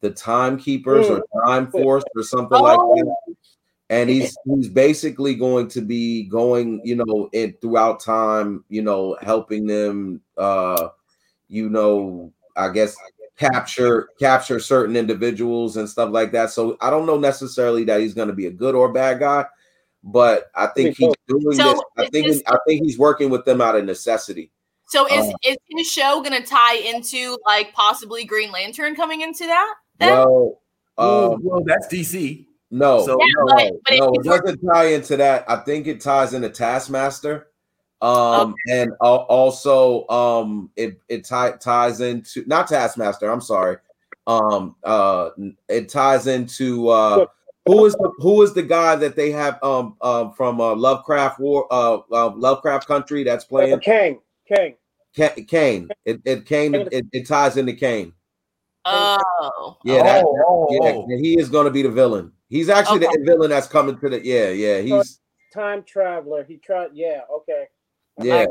[0.00, 3.16] the timekeepers or time force or something like that.
[3.88, 9.16] And he's he's basically going to be going, you know, in throughout time, you know,
[9.20, 10.88] helping them uh
[11.48, 12.96] you know, I guess
[13.38, 16.50] capture capture certain individuals and stuff like that.
[16.50, 19.46] So I don't know necessarily that he's going to be a good or bad guy,
[20.02, 21.80] but I think he's doing So this.
[21.98, 24.50] I think this- I think he's working with them out of necessity.
[24.88, 29.46] So is Uh, is his show gonna tie into like possibly Green Lantern coming into
[29.46, 29.74] that?
[29.98, 30.12] Then?
[30.18, 30.60] Well,
[30.98, 32.46] um, well, that's DC.
[32.70, 35.44] no, So- Yeah, no, but- but no, it doesn't tie into that.
[35.48, 37.48] I think it ties into Taskmaster.
[38.02, 43.78] Um, and al- also um it it ti- ties into not Taskmaster, I'm sorry.
[44.26, 45.30] Um uh
[45.68, 47.26] it ties into uh
[47.66, 51.38] who is the who is the guy that they have um um from uh Lovecraft
[51.40, 54.74] War uh, uh Lovecraft Country that's playing Kang, Kang.
[55.16, 55.88] Ca- Kane.
[56.04, 58.12] It it Kane it, it ties into Kane.
[58.84, 59.76] Oh.
[59.84, 61.06] Yeah, that, Oh, oh, yeah, oh.
[61.08, 62.32] he is going to be the villain.
[62.48, 63.16] He's actually Okay.
[63.18, 64.80] the villain that's coming to the yeah, yeah.
[64.80, 65.20] He's
[65.54, 66.42] Time traveler.
[66.42, 66.90] He tried.
[66.94, 67.20] Yeah.
[67.30, 67.66] Okay.
[68.20, 68.46] yeah.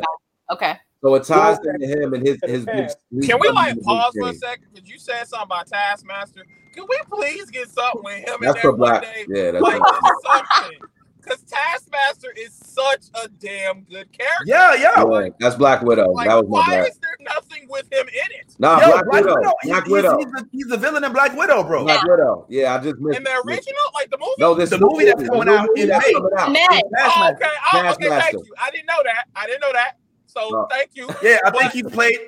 [0.50, 0.78] Okay.
[1.02, 2.66] So it ties into him and his his.
[2.66, 4.68] his, his Can we like pause for a second?
[4.74, 6.46] Because you said something about Taskmaster.
[6.74, 9.02] Can we please get something with him in That's there for one black.
[9.04, 9.26] day?
[9.30, 9.82] Yeah, that's Like
[10.26, 10.80] something.
[11.22, 14.44] Because Taskmaster is such a damn good character.
[14.46, 15.06] Yeah, yeah.
[15.10, 16.12] Yeah, that's Black Widow.
[16.12, 16.88] Like, that was my why bad.
[16.90, 18.54] is there nothing with him in it?
[18.60, 19.36] Nah, Yo, Black, Widow.
[19.62, 20.18] He- Black he's, Widow.
[20.18, 21.86] He's, the, he's the villain in Black Widow, bro.
[21.86, 22.46] Black Widow.
[22.50, 24.34] Yeah, I just missed In the original, like the movie?
[24.38, 26.14] No, this The movie that's coming out in May.
[26.14, 26.50] coming out.
[26.50, 27.46] Oh, okay.
[27.74, 28.46] Oh, okay, thank you.
[28.62, 29.24] I didn't know that.
[29.34, 29.94] I didn't know that.
[30.26, 30.68] So Oh.
[30.70, 31.08] thank you.
[31.22, 32.20] Yeah, I think But- he's played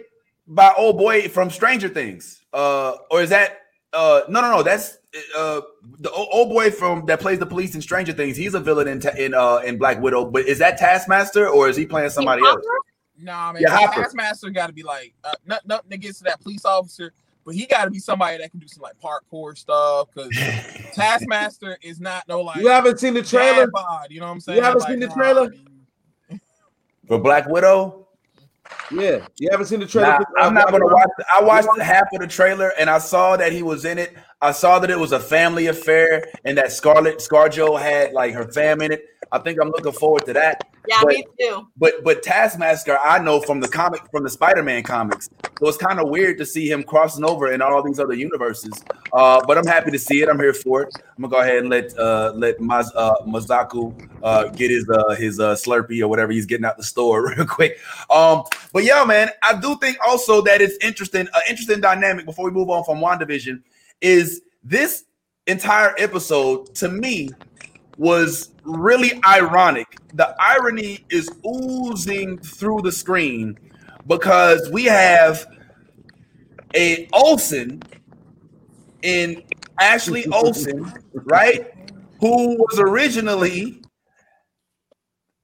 [0.47, 2.41] by old boy from Stranger Things.
[2.53, 3.57] Uh, or is that
[3.95, 4.97] uh no no no that's
[5.37, 5.61] uh
[5.99, 8.35] the old boy from that plays the police in Stranger Things.
[8.35, 10.25] He's a villain in Ta- in uh in Black Widow.
[10.25, 12.65] But is that Taskmaster or is he playing somebody else?
[13.17, 13.61] Nah, man.
[13.61, 17.13] Yeah, Taskmaster got to be like uh, not, nothing against that police officer,
[17.45, 20.09] but he got to be somebody that can do some like parkour stuff.
[20.13, 20.37] Because
[20.93, 23.67] Taskmaster is not no like You haven't seen the trailer?
[23.67, 24.57] dad bod, you know what I'm saying?
[24.57, 25.53] You haven't Like, seen the nah, trailer?
[27.07, 28.04] For Black Widow?
[28.91, 30.19] Yeah, you haven't seen the trailer.
[30.37, 31.09] Nah, I'm not gonna watch.
[31.17, 31.25] it.
[31.33, 34.15] I watched You half of the trailer and I saw that he was in it.
[34.41, 38.45] I saw that it was a family affair and that Scarlett ScarJo had like her
[38.51, 39.05] fam in it.
[39.31, 40.69] I think I'm looking forward to that.
[40.87, 41.67] Yeah, But- me too.
[41.77, 45.29] But but Taskmaster, I know from the comic from the Spider-Man comics.
[45.59, 48.73] So it's kind of weird to see him crossing over in all these other universes.
[49.13, 50.27] Uh, but I'm happy to see it.
[50.27, 50.93] I'm here for it.
[50.95, 55.15] I'm gonna go ahead and let uh, let Maz, uh, Mazaku uh, get his uh,
[55.15, 57.79] his uh, Slurpee or whatever he's getting out the store real quick.
[58.09, 58.43] Um,
[58.73, 61.21] but yeah, man, I do think also that it's interesting.
[61.21, 63.61] An interesting dynamic before we move on from WandaVision
[64.01, 65.05] is this
[65.47, 67.29] entire episode to me
[67.97, 69.97] was really ironic.
[70.15, 73.57] The irony is oozing through the screen
[74.07, 75.45] because we have
[76.75, 77.81] a Olsen
[79.01, 79.43] in
[79.79, 81.73] Ashley Olsen, right?
[82.19, 83.81] Who was originally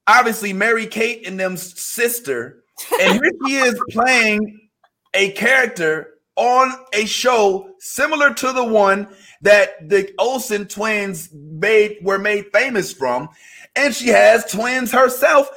[0.07, 2.63] obviously Mary Kate and them's sister,
[2.99, 4.69] and here she is playing
[5.13, 9.07] a character on a show similar to the one
[9.41, 13.29] that the Olsen twins made were made famous from,
[13.75, 15.49] and she has twins herself,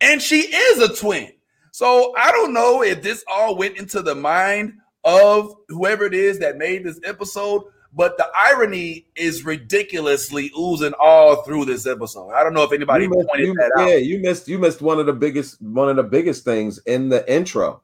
[0.00, 1.30] and she is a twin.
[1.74, 6.38] So I don't know if this all went into the mind of whoever it is
[6.38, 12.30] that made this episode, but the irony is ridiculously oozing all through this episode.
[12.30, 13.88] I don't know if anybody missed- pointed you- that out.
[13.88, 17.08] yeah, you missed you missed one of the biggest one of the biggest things in
[17.08, 17.82] the intro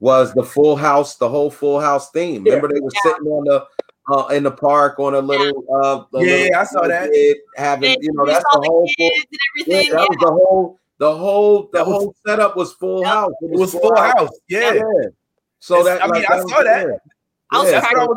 [0.00, 2.44] was the full house, the whole full house theme.
[2.44, 3.66] Remember they were sitting on the
[4.14, 7.10] uh, in the park on a little uh a Yeah, little yeah, I saw that.
[7.10, 9.92] bed, having They you know that's all the whole full, kids and yeah, everything.
[9.96, 13.32] that was the whole the whole the was- whole setup was full house.
[13.42, 14.30] It was full house.
[14.48, 14.74] Yeah.
[14.74, 14.82] Yeah.
[15.60, 16.86] So It's- that I mean, like, I saw that.
[16.86, 16.96] yeah.
[17.50, 18.16] I was Yeah, so-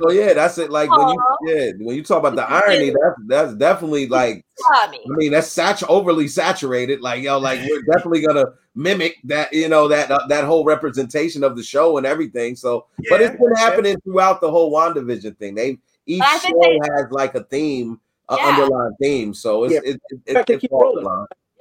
[0.00, 0.70] So yeah, that's it.
[0.70, 4.90] Like when you yeah when you talk about the irony, that's that's definitely like I
[5.06, 7.00] mean, that's sat- overly saturated.
[7.00, 11.44] Like, yo, like we're definitely gonna mimic that, you know, that uh, that whole representation
[11.44, 12.56] of the show and everything.
[12.56, 15.54] So, but it's been happening throughout the whole WandaVision thing.
[15.54, 18.46] They each But I think show they- has like a theme, a Yeah.
[18.48, 19.32] underlying theme.
[19.32, 19.80] So it's Yeah.
[19.84, 20.58] it, it, it, Have to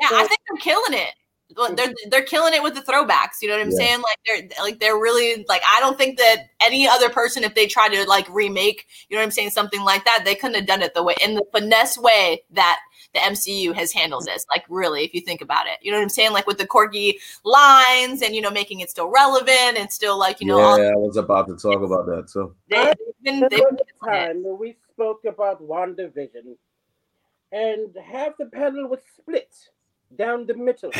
[0.01, 0.19] it keep falls rolling.
[0.19, 0.19] in line.
[0.19, 1.13] Yeah, I think they're killing it.
[1.75, 3.41] They're they're killing it with the throwbacks.
[3.41, 3.77] You know what I'm Yeah.
[3.77, 4.01] saying?
[4.01, 7.67] Like they're like they're really like I don't think that any other person, if they
[7.67, 10.65] tried to like remake, you know what I'm saying, something like that, they couldn't have
[10.65, 12.79] done it the way in the finesse way that
[13.13, 14.45] the MCU has handled this.
[14.49, 16.31] Like really, if you think about it, you know what I'm saying?
[16.31, 20.39] Like with the quirky lines and you know making it still relevant and still like
[20.39, 22.29] you know all, yeah, I was about to talk about that.
[22.29, 24.27] So they, have been, they've There was been a killing it.
[24.27, 26.55] time when we spoke about WandaVision,
[27.51, 29.53] and half the panel was split
[30.17, 30.91] down the middle.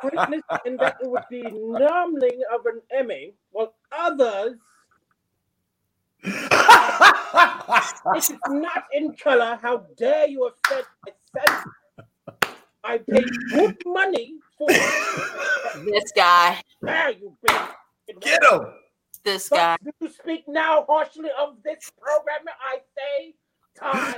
[0.00, 4.56] Greatness in that it was the numbing of an Emmy, while others
[8.14, 9.58] This is not in color.
[9.60, 11.64] How dare you offend my sense?
[12.84, 14.68] I paid good money for.
[14.68, 17.54] This guy, There you be.
[18.20, 18.60] Get him.
[19.24, 19.76] this guy.
[19.82, 22.46] But you speak now harshly of this program.
[22.60, 23.34] I say,
[23.78, 24.14] time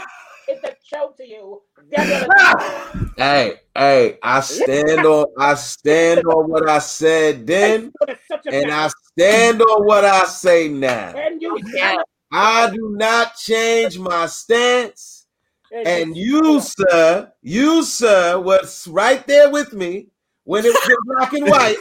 [0.48, 1.62] is a show to you.
[3.16, 7.92] hey, hey, I stand on I stand on what I said then,
[8.50, 11.14] and I stand on what I say now.
[11.16, 11.58] And you
[12.32, 15.26] I do not change my stance.
[15.72, 20.08] And you, sir, you, sir, was right there with me
[20.44, 21.76] when it was black and white,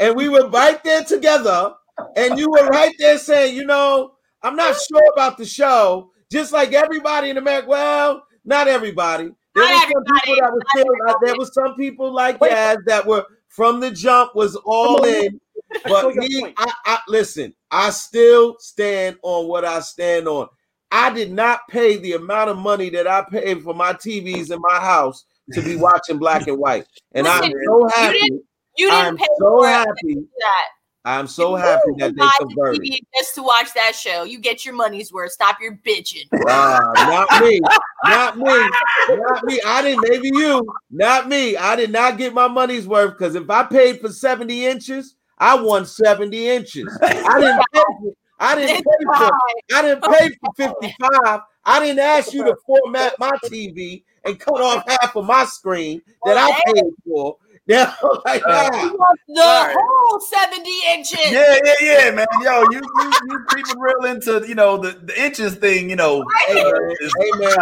[0.00, 1.74] and we were right there together.
[2.16, 4.12] And you were right there saying, you know,
[4.42, 6.10] I'm not sure about the show.
[6.30, 7.68] Just like everybody in America.
[7.68, 9.30] Well, not everybody.
[9.54, 11.38] There Not was some people everybody, that was not still, like, there everybody.
[11.38, 15.40] was some people like Yas that were from the jump was all in.
[15.86, 17.54] But me, I, I listen.
[17.70, 20.48] I still stand on what I stand on.
[20.90, 24.58] I did not pay the amount of money that I paid for my TVs in
[24.60, 28.18] my house to be watching black and white, and I'm Listen, so you happy.
[28.20, 28.42] didn't
[28.76, 30.14] You didn't I'm pay so for happy.
[30.14, 30.66] to do that.
[31.04, 32.82] I'm so You happy that they converted.
[32.82, 34.24] TV just to watch that show.
[34.24, 35.32] You get your money's worth.
[35.32, 36.24] Stop your bitching.
[36.46, 37.60] Ah, not me,
[38.04, 38.70] not me,
[39.16, 39.60] not me.
[39.64, 40.08] I didn't.
[40.08, 41.56] Maybe you, not me.
[41.56, 45.60] I did not get my money's worth because if I paid for 70 inches, I
[45.60, 46.98] won 70 inches.
[47.02, 47.62] I didn't.
[47.72, 49.30] Pay for, I didn't pay for.
[49.74, 51.40] I didn't pay for 55.
[51.64, 56.00] I didn't ask you to format my TV and cut off half of my screen
[56.24, 57.36] that I paid for.
[57.70, 57.92] Yeah,
[58.24, 58.88] like, Uh, nah.
[59.28, 59.76] The Right.
[59.78, 61.18] whole 70 inches.
[61.30, 62.26] Yeah, yeah, yeah, man.
[62.40, 66.24] Yo, you you you creeping real into you know the, the inches thing, you know.
[66.46, 67.56] hey, uh, man, hey man,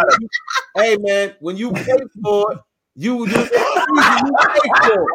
[0.77, 2.59] hey man, when you pay for it,
[2.95, 5.09] you there's a reason you pay for it.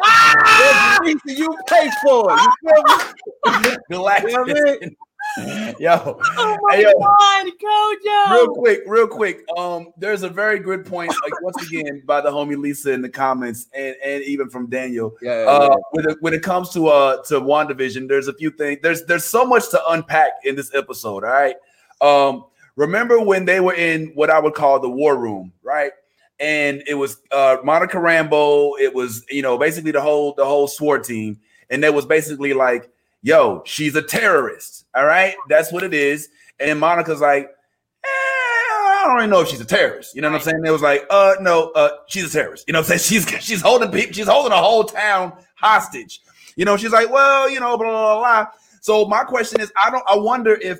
[0.59, 2.41] There's a reason you pay for it.
[2.43, 3.77] You feel me?
[3.91, 4.27] Galactus.
[4.27, 4.95] You know what I mean?
[5.79, 6.91] Yo, Oh my Hey, yo.
[6.99, 8.31] god, Kojo.
[8.31, 9.43] real quick, real quick.
[9.57, 13.09] Um, there's a very good point, like once again, by the homie Lisa in the
[13.09, 15.15] comments, and and even from Daniel.
[15.21, 18.79] Yeah, Uh, when it, when it comes to uh to WandaVision, there's a few things.
[18.83, 21.23] There's there's so much to unpack in this episode.
[21.23, 21.55] All right.
[22.01, 25.91] Um, remember when they were in what I would call the war room, right?
[26.39, 28.75] And it was uh Monica Rambo.
[28.75, 31.39] It was you know basically the whole the whole SWAT team,
[31.71, 32.89] and they was basically like,
[33.23, 36.29] "Yo, she's a terrorist." All right, that's what it is.
[36.59, 40.15] And Monica's like, eh, I don't even know if she's a terrorist.
[40.15, 40.63] You know what I'm saying?
[40.65, 42.65] It was like, uh, no, uh, she's a terrorist.
[42.67, 43.23] You know what I'm saying?
[43.25, 46.21] She's she's holding people, she's holding a whole town hostage.
[46.55, 48.47] You know, she's like, well, you know, blah blah blah.
[48.81, 50.79] So my question is, I don't, I wonder if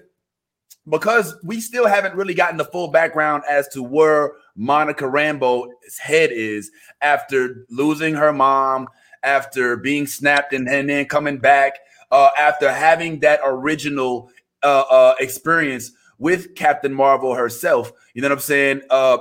[0.90, 6.32] because we still haven't really gotten the full background as to where Monica Rambo's head
[6.32, 6.70] is
[7.02, 8.88] after losing her mom,
[9.24, 11.80] after being snapped and, and then coming back,
[12.14, 14.30] uh, after having that original
[14.62, 17.92] uh, uh, experience with Captain Marvel herself.
[18.14, 18.82] You know what I'm saying?
[18.92, 19.18] Uh,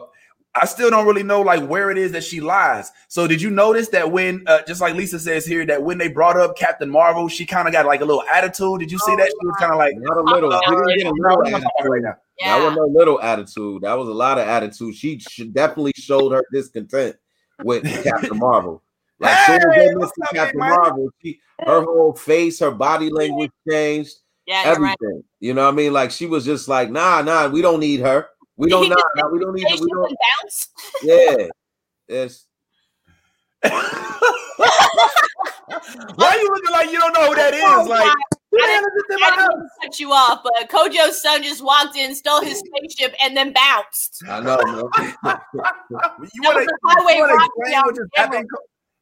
[0.55, 2.93] I still don't really know like where it is that she lies.
[3.09, 6.09] So did you notice that when, uh, just like Lisa says here, that when they
[6.09, 8.81] brought up Captain Marvel, she kind of got like a little attitude.
[8.81, 9.27] Did you see that?
[9.27, 10.53] She was kind of like, Not a little.
[10.53, 11.91] She didn't get a little we're not talking attitude.
[11.91, 12.17] right now.
[12.41, 13.83] That was no little attitude.
[13.83, 14.95] That was a lot of attitude.
[14.95, 17.17] She, she definitely showed her discontent
[17.65, 18.83] with Captain Marvel.
[19.23, 24.17] Like soon as Hey, they Captain Marvel, she her whole face, her body language changed,
[24.47, 24.97] Yeah, you're right.
[25.01, 25.23] everything.
[25.39, 25.93] You know what I mean?
[25.93, 28.27] Like she was just like, nah, nah, we don't need her.
[28.57, 29.77] We don't nah, nah, we don't need her.
[29.81, 30.69] We don't bounce.
[31.03, 31.47] yeah.
[32.09, 32.47] Yes.
[33.63, 33.71] Why
[36.19, 37.87] are you looking like you don't know who that oh is?
[37.87, 38.17] Oh, Like, God.
[38.51, 39.49] who the I hell is in I didn't house?
[39.49, 43.53] to cut you off, but Kojo's son just walked in, stole his spaceship, and then
[43.53, 44.25] bounced.
[44.29, 45.39] I know, man.
[46.35, 48.49] You want to explain what just happened?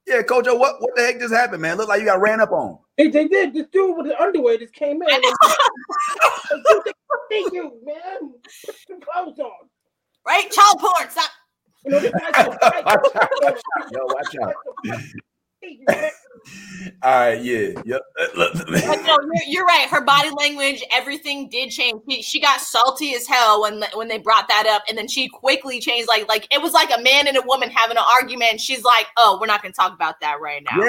[0.08, 1.76] Co- Yeah, Kojo, what, what the heck just happened, man?
[1.76, 2.78] Look like you got ran up on.
[2.98, 3.54] They, they did.
[3.54, 5.08] This dude with the underwear just came in.
[7.30, 8.32] Thank you, man.
[8.66, 9.50] Put some clothes on.
[10.26, 10.50] Right?
[10.50, 11.10] Child porn.
[11.10, 11.30] Stop.
[11.84, 12.84] You know, this guy's so tight.
[13.92, 14.54] Yo, watch out.
[15.62, 15.80] Thank.
[17.02, 18.00] All right, yeah, yep.
[18.34, 18.54] But
[19.04, 19.86] no, you're, you're right.
[19.90, 22.00] Her body language, everything did change.
[22.08, 25.28] She, she got salty as hell when when they brought that up, and then she
[25.28, 26.08] quickly changed.
[26.08, 28.60] Like like it was like a man and a woman having an argument.
[28.60, 30.82] She's like, "Oh, we're not going to talk about that right now.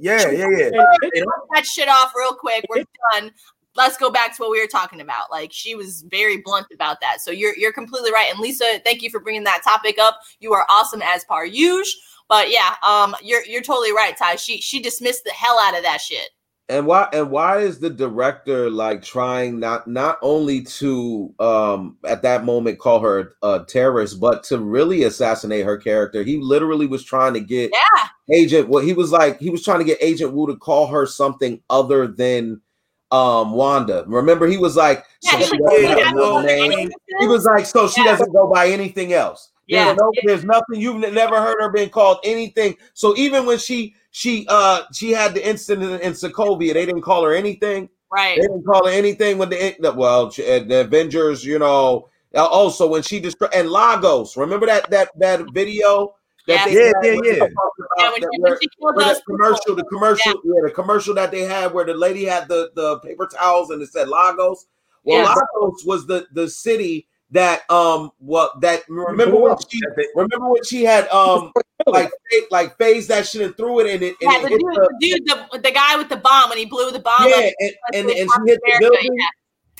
[0.00, 0.66] yeah, yeah, yeah, yeah.
[0.66, 2.64] And this- Cut that shit off real quick.
[2.68, 3.30] We're done.
[3.76, 5.30] Let's go back to what we were talking about.
[5.30, 7.20] Like she was very blunt about that.
[7.20, 8.28] So you're you're completely right.
[8.32, 10.18] And Lisa, thank you for bringing that topic up.
[10.40, 11.84] You are awesome as par usual.
[12.28, 14.36] But yeah, um, you're you're totally right, Ty.
[14.36, 16.28] She she dismissed the hell out of that shit.
[16.70, 22.20] And why and why is the director like trying not not only to um at
[22.22, 26.22] that moment call her a terrorist, but to really assassinate her character?
[26.22, 29.78] He literally was trying to get Yeah, Agent what he was like he was trying
[29.78, 32.60] to get Agent Woo to call her something other than
[33.10, 34.04] um Wanda.
[34.06, 35.30] Remember, he was like, yeah.
[35.30, 36.70] so He, she like, doesn't you have have another no name.
[36.70, 36.90] name.
[37.18, 38.12] He was like, so she Yeah.
[38.12, 39.50] doesn't go by anything else.
[39.68, 39.92] There's Yeah.
[39.94, 42.76] no, there's nothing you've never heard her being called anything.
[42.94, 47.24] So even when she she uh she had the incident in Sokovia, they didn't call
[47.24, 47.88] her anything.
[48.10, 48.36] right.
[48.36, 52.08] They didn't call her anything when the the- well she- uh, the Avengers, you know.
[52.34, 56.14] uh, Also, when she destroyed and Lagos, remember that that that video
[56.46, 56.64] that Yeah.
[56.64, 57.34] they Yeah, had yeah, yeah.
[57.98, 59.98] Yeah, when that where- when she killed where those the commercial, the people.
[59.98, 60.60] commercial, yeah.
[60.64, 63.90] the commercial that they had where the lady had the the paper towels and it
[63.92, 64.66] said Lagos.
[65.04, 65.34] Well, Yeah.
[65.34, 69.78] Lagos was the the city that um what that remember when she
[70.14, 71.52] remember when she had um
[71.86, 72.10] like
[72.50, 74.92] like phased that shit and threw it in it and Yeah, it the dude, the,
[75.00, 77.52] the dude, the, the guy with the bomb when he blew the bomb yeah up.
[77.60, 79.18] and, and, That's and she hit the America, building.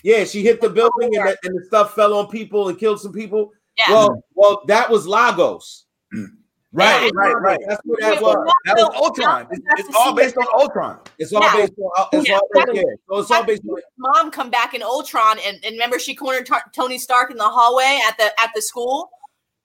[0.03, 0.25] yeah.
[0.25, 3.13] She hit the building and the, and the stuff fell on people and killed some
[3.13, 3.51] people.
[3.79, 3.93] Yeah.
[3.93, 5.87] well well that was Lagos
[6.73, 7.59] Right, right, right.
[7.67, 9.47] that's what that was That was Ultron.
[9.51, 10.99] It's, it's all based on Ultron.
[11.19, 12.83] it's all based on uh, it's Yeah, all based, yeah.
[13.09, 16.49] so it's all based on mom come back in Ultron and, and remember she cornered
[16.75, 19.09] Tony Stark in the hallway at the at the school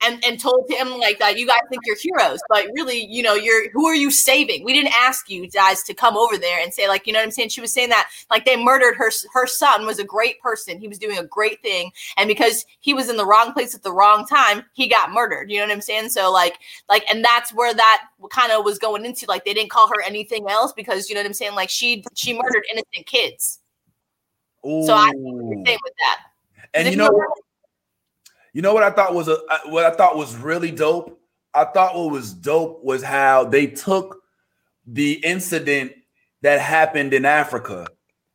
[0.03, 3.35] and and told him like that you guys think you're heroes but really you know
[3.35, 4.63] you're who are you saving?
[4.63, 7.25] We didn't ask you guys to come over there and say like you know what
[7.25, 7.49] I'm saying?
[7.49, 10.79] She was saying that like they murdered her her son was a great person.
[10.79, 11.91] He was doing a great thing.
[12.17, 15.49] And because he was in the wrong place at the wrong time he got murdered.
[15.49, 16.09] You know what I'm saying?
[16.09, 19.71] So like like and that's where that kind of was going into like they didn't
[19.71, 21.55] call her anything else because you know what I'm saying?
[21.55, 23.59] Like she she murdered innocent kids.
[24.63, 26.19] So I think with that.
[26.73, 27.11] and you know,
[28.53, 31.19] you- You know what I thought was a uh, what I thought was really dope.
[31.53, 34.21] I thought what was dope was how they took
[34.87, 35.93] the incident
[36.41, 37.87] that happened in Africa,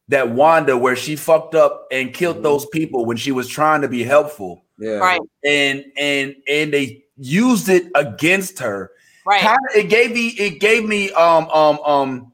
[0.08, 2.42] that Wanda, where she fucked up and killed Mhm.
[2.42, 4.98] those people when she was trying to be helpful, Yeah.
[4.98, 8.90] Right, and and and they used it against her.
[9.26, 9.40] right.
[9.40, 12.32] Kinda, it gave me it gave me um um um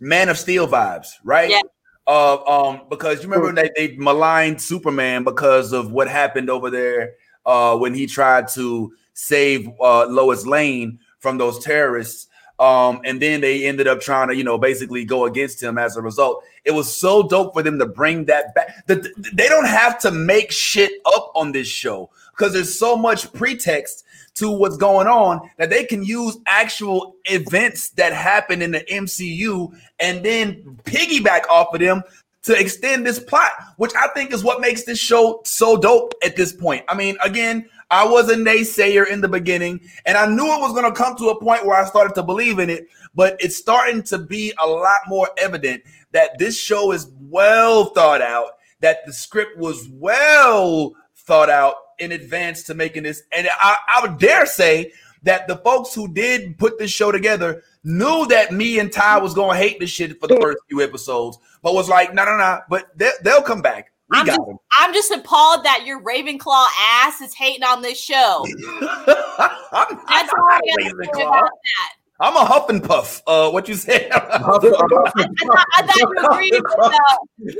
[0.00, 1.50] Man of Steel vibes, right?
[1.50, 1.60] Yeah.
[2.06, 7.14] Uh, um, because you remember they, they maligned Superman because of what happened over there
[7.44, 12.26] uh when he tried to save uh Lois Lane from those terrorists.
[12.58, 15.96] Um, and then they ended up trying to, you know, basically go against him as
[15.96, 16.44] a result.
[16.64, 18.86] It was so dope for them to bring that back.
[18.86, 23.32] The, they don't have to make shit up on this show because there's so much
[23.32, 24.04] pretext
[24.34, 29.74] to what's going on that they can use actual events that happen in the MCU
[30.00, 32.02] and then piggyback off of them
[32.42, 36.34] to extend this plot, which I think is what makes this show so dope at
[36.34, 36.84] this point.
[36.88, 40.72] I mean, again, I was a naysayer in the beginning, and I knew it was
[40.72, 43.56] going to come to a point where I started to believe in it, but it's
[43.56, 49.06] starting to be a lot more evident that this show is well thought out, that
[49.06, 53.22] the script was well thought out in advance to making this.
[53.32, 54.92] And I, I would dare say
[55.22, 59.34] that the folks who did put this show together knew that me and Ty was
[59.34, 62.36] going to hate this shit for the first few episodes, but was like, no, no,
[62.36, 63.92] no, but they, they'll come back.
[64.10, 64.58] We I'm got just, them.
[64.78, 68.44] I'm just appalled that your Ravenclaw ass is hating on this show.
[68.82, 71.28] I'm, That's all I not a gotta say Ravenclaw.
[71.28, 71.94] about that.
[72.20, 73.20] I'm a huff and puff.
[73.26, 74.10] Uh, what you said?
[74.12, 76.92] I thought, I thought you agreed with uh,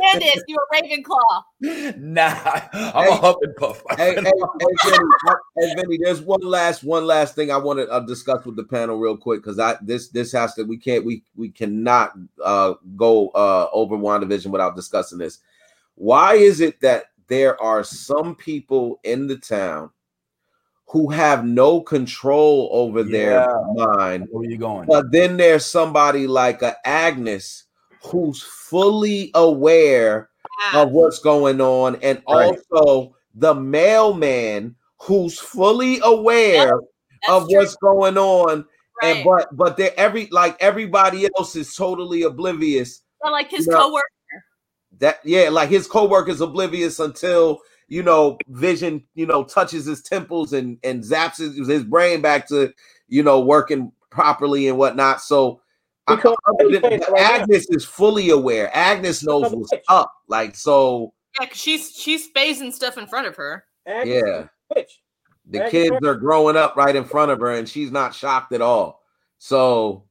[0.02, 0.44] Candace.
[0.46, 1.96] You were Ravenclaw.
[1.98, 3.82] nah, I'm a huff and puff.
[3.88, 4.30] my hey, hey, hey,
[4.84, 4.98] Vinny,
[5.56, 8.64] hey, Vinny, there's one last one last thing I want to uh, discuss with the
[8.64, 12.12] panel real quick because I this this has to we can't we we cannot
[12.44, 15.38] uh go uh over WandaVision without discussing this.
[15.96, 19.90] Why is it that there are some people in the town
[20.92, 24.84] who have no control over their mind, Where you going?
[24.86, 27.64] but then there's somebody like a Agnes
[28.02, 30.28] who's fully aware
[30.74, 30.82] Yeah.
[30.82, 32.58] of what's going on, and Right.
[32.74, 36.78] also the mailman who's fully aware
[37.26, 37.58] That's of true.
[37.60, 38.66] what's going on,
[39.02, 39.16] right.
[39.16, 43.00] and but but they every like everybody else is totally oblivious.
[43.22, 44.04] But like his you know, coworker.
[44.98, 47.60] That yeah, like his coworker's oblivious until
[47.92, 52.48] you know Vision you know touches his temples and and zaps his, his brain back
[52.48, 52.72] to
[53.08, 55.20] you know working properly and whatnot.
[55.20, 55.60] So.
[56.08, 58.70] I- Because- I- the- the right now- Agnes is fully aware.
[58.74, 60.10] Agnes knows what's up.
[60.26, 63.64] Like so, Yeah, 'cause she's she's phasing stuff in front of her.
[63.86, 64.38] Agnes Yeah.
[64.40, 65.00] is a witch.
[65.46, 66.08] the Agnes kids Harkness.
[66.10, 69.00] are growing up right in front of her and she's not shocked at all
[69.38, 70.04] so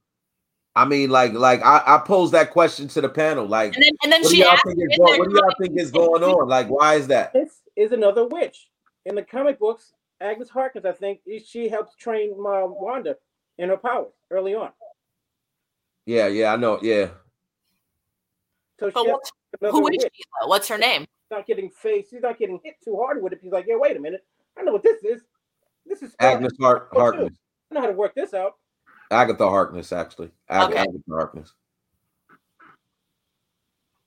[0.75, 3.91] i mean like like i, I posed that question to the panel like And then
[4.03, 5.89] and then what do she y'all asked think is going, what do y'all think is
[5.91, 8.69] going on like why is that This is another witch.
[9.05, 13.15] In the comic books, Agnes Harkness, I think, she helps train uh, Wanda
[13.57, 14.71] in her powers early on.
[16.05, 17.09] yeah yeah i know yeah
[18.79, 19.21] So But she's what,
[19.61, 20.01] another witch.
[20.01, 20.47] she though?
[20.47, 21.05] What's her name?
[21.29, 22.09] not getting faced.
[22.09, 23.39] She's not getting hit too hard with it.
[23.41, 24.25] She's like, yeah, wait a minute.
[24.59, 25.21] I know what this is.
[25.85, 27.37] This is agnes Hart- harkness.
[27.71, 28.55] I know how to work this out.
[29.11, 30.79] agatha harkness actually Ag- Okay.
[30.79, 31.53] agatha harkness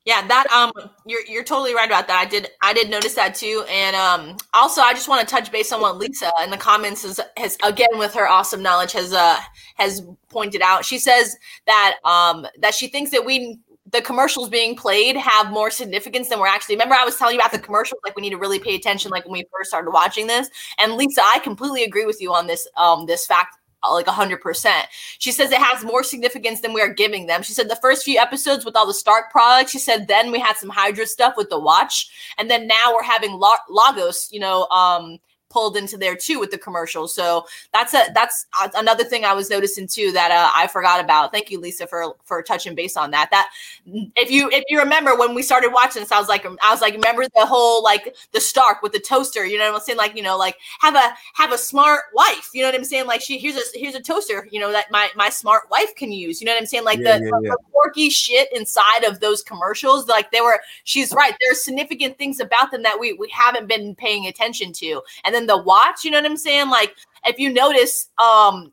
[0.04, 0.70] Yeah, that um,
[1.06, 2.20] you're you're totally right about that.
[2.20, 5.50] I did I did notice that too, and um, also I just want to touch
[5.50, 9.14] base on what Lisa in the comments has, has again with her awesome knowledge has
[9.14, 9.38] uh
[9.76, 10.84] has pointed out.
[10.84, 11.34] She says
[11.66, 13.58] that um that she thinks that we
[13.92, 16.74] the commercials being played have more significance than we're actually.
[16.74, 18.00] Remember, I was telling you about the commercials.
[18.04, 19.10] Like we need to really pay attention.
[19.10, 22.46] Like when we first started watching this, and Lisa, I completely agree with you on
[22.46, 23.56] this um this fact
[23.92, 24.72] like a 100%.
[25.18, 27.42] She says it has more significance than we are giving them.
[27.42, 30.40] She said the first few episodes with all the Stark products, she said then we
[30.40, 32.08] had some Hydra stuff with the watch,
[32.38, 35.18] and then now we're having Lagos, you know, um
[35.54, 37.14] pulled into there too with the commercials.
[37.14, 41.32] So that's a that's another thing I was noticing too that uh, I forgot about.
[41.32, 43.30] Thank you, Lisa, for for touching base on that.
[43.30, 43.48] That
[43.86, 46.80] if you if you remember when we started watching this, I was like I was
[46.80, 49.46] like remember the whole like the Stark with the toaster.
[49.46, 49.98] You know what I'm saying?
[49.98, 52.50] Like you know like have a have a smart wife.
[52.52, 53.06] You know what I'm saying?
[53.06, 54.48] Like she here's a here's a toaster.
[54.50, 56.40] You know that my my smart wife can use.
[56.40, 56.84] You know what I'm saying?
[56.84, 57.70] Like Yeah, the, yeah, the yeah.
[57.70, 60.08] quirky shit inside of those commercials.
[60.08, 60.60] Like they were.
[60.82, 61.34] She's right.
[61.40, 65.00] There's significant things about them that we we haven't been paying attention to.
[65.22, 66.04] And then the watch.
[66.04, 66.70] You know what I'm saying?
[66.70, 66.94] Like
[67.26, 68.72] if you notice, um,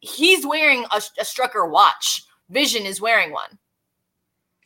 [0.00, 2.24] he's wearing a, a Strucker watch.
[2.48, 3.58] Vision is wearing one.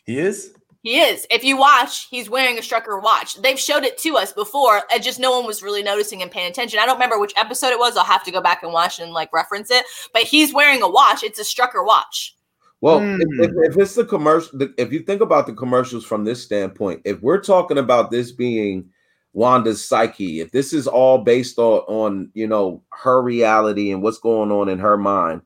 [0.04, 0.54] He is.
[0.82, 1.26] He is.
[1.30, 3.40] If you watch, he's wearing a Strucker watch.
[3.40, 6.50] They've showed it to us before, and just no one was really noticing and paying
[6.50, 6.78] attention.
[6.78, 7.96] I don't remember which episode it was.
[7.96, 9.86] I'll have to go back and watch and like reference it.
[10.12, 11.22] But he's wearing a watch.
[11.22, 12.36] It's a Strucker watch.
[12.82, 13.18] Well, Hmm.
[13.18, 17.00] if, if, if it's the commercial, if you think about the commercials from this standpoint,
[17.06, 18.90] if we're talking about this being
[19.34, 24.18] Wanda's psyche, if this is all based on, on you know her reality and what's
[24.18, 25.42] going on in her mind,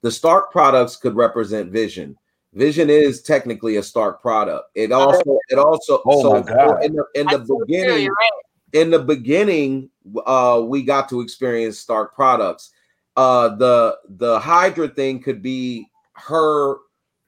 [0.00, 2.16] the Stark products could represent Vision.
[2.54, 4.70] Vision is technically a Stark product.
[4.74, 8.30] It also it also Oh so in the in the That's so true, beginning right.
[8.72, 9.90] in the beginning
[10.24, 12.72] uh we got to experience stark products
[13.16, 16.78] uh the the hydra thing could be her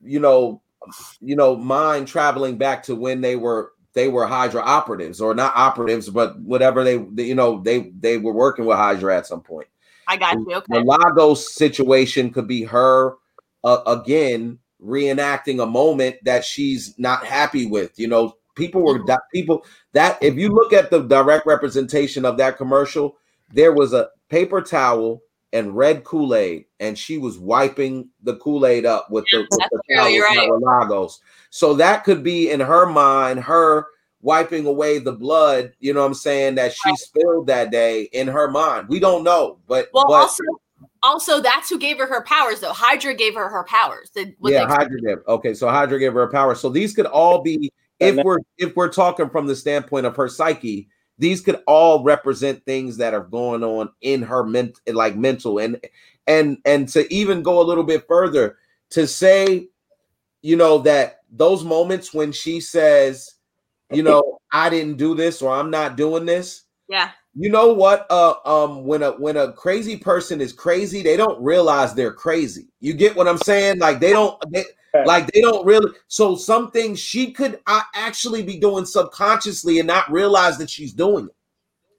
[0.02, 0.60] you know
[1.20, 5.52] you know mind traveling back to when they were they were hydra operatives or not
[5.56, 9.40] operatives but whatever they, they you know they they were working with hydra at some
[9.40, 9.68] point
[10.06, 10.44] I got you.
[10.46, 10.82] the Okay.
[10.84, 13.14] Lagos situation could be her
[13.62, 17.98] uh, again reenacting a moment that she's not happy with.
[17.98, 22.36] You know, people were di- people that if you look at the direct representation of
[22.38, 23.16] that commercial,
[23.52, 25.22] there was a paper towel
[25.52, 29.50] and red Kool Aid, and she was wiping the Kool Aid up with the, with
[29.50, 30.82] the true, towels you're that right.
[30.82, 31.20] Lagos.
[31.54, 33.86] So that could be in her mind, her
[34.20, 38.26] wiping away the blood, you know what I'm saying, that she spilled that day in
[38.26, 38.88] her mind.
[38.88, 40.42] We don't know, but Well, but also,
[41.00, 42.72] also that's who gave her her powers, though.
[42.72, 44.10] Hydra gave her her powers.
[44.10, 45.18] Did, was yeah, Hydra gave.
[45.28, 46.58] Okay, so Hydra gave her her powers.
[46.58, 50.26] So these could all be, if we're if we're talking from the standpoint of her
[50.26, 50.88] psyche,
[51.18, 55.78] these could all represent things that are going on in her ment, like mental, and
[56.26, 58.56] and and to even go a little bit further
[58.90, 59.68] to say,
[60.42, 63.30] you know, that those moments when she says,
[63.90, 66.64] you know, I didn't do this or I'm not doing this.
[66.88, 67.10] yeah.
[67.36, 68.06] You know what?
[68.10, 72.68] Uh, um, when a when a crazy person is crazy, they don't realize they're crazy.
[72.78, 73.80] You get what I'm saying?
[73.80, 74.64] Like they don't, they,
[75.04, 75.90] like they don't really.
[76.06, 80.92] So some things she could uh, actually be doing subconsciously and not realize that she's
[80.92, 81.34] doing it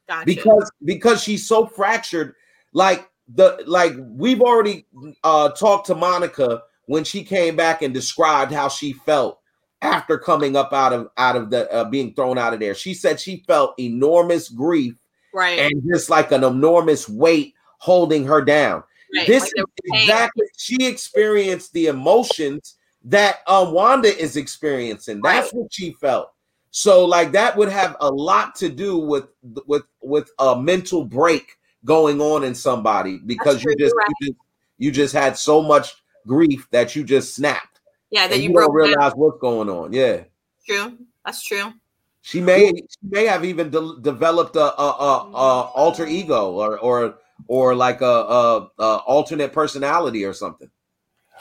[0.07, 0.25] Gotcha.
[0.25, 2.33] because because she's so fractured.
[2.71, 4.86] Like the like we've already
[5.23, 9.39] uh talked to Monica when she came back and described how she felt
[9.81, 12.75] after coming up out of out of the uh, being thrown out of there.
[12.75, 14.95] She said she felt enormous grief
[15.33, 15.59] right.
[15.59, 18.83] and just like an enormous weight holding her down.
[19.15, 19.27] right.
[19.27, 25.21] This like exactly she experienced the emotions that uh, Wanda is experiencing.
[25.21, 26.31] That's what she felt.
[26.71, 29.27] So like that would have a lot to do with
[29.65, 34.07] with with a mental break going on in somebody because you just, right.
[34.19, 34.39] you just
[34.77, 37.80] you just had so much grief that you just snapped.
[38.09, 38.89] yeah, that you, you don't broke down.
[38.89, 39.93] realize what's going on.
[39.93, 40.23] Yeah.
[40.67, 40.97] True.
[41.26, 41.73] That's true.
[42.21, 46.80] She may she may have even de- developed a, a, a, a alter ego or
[46.80, 50.69] or or like a, a, a alternate personality or something.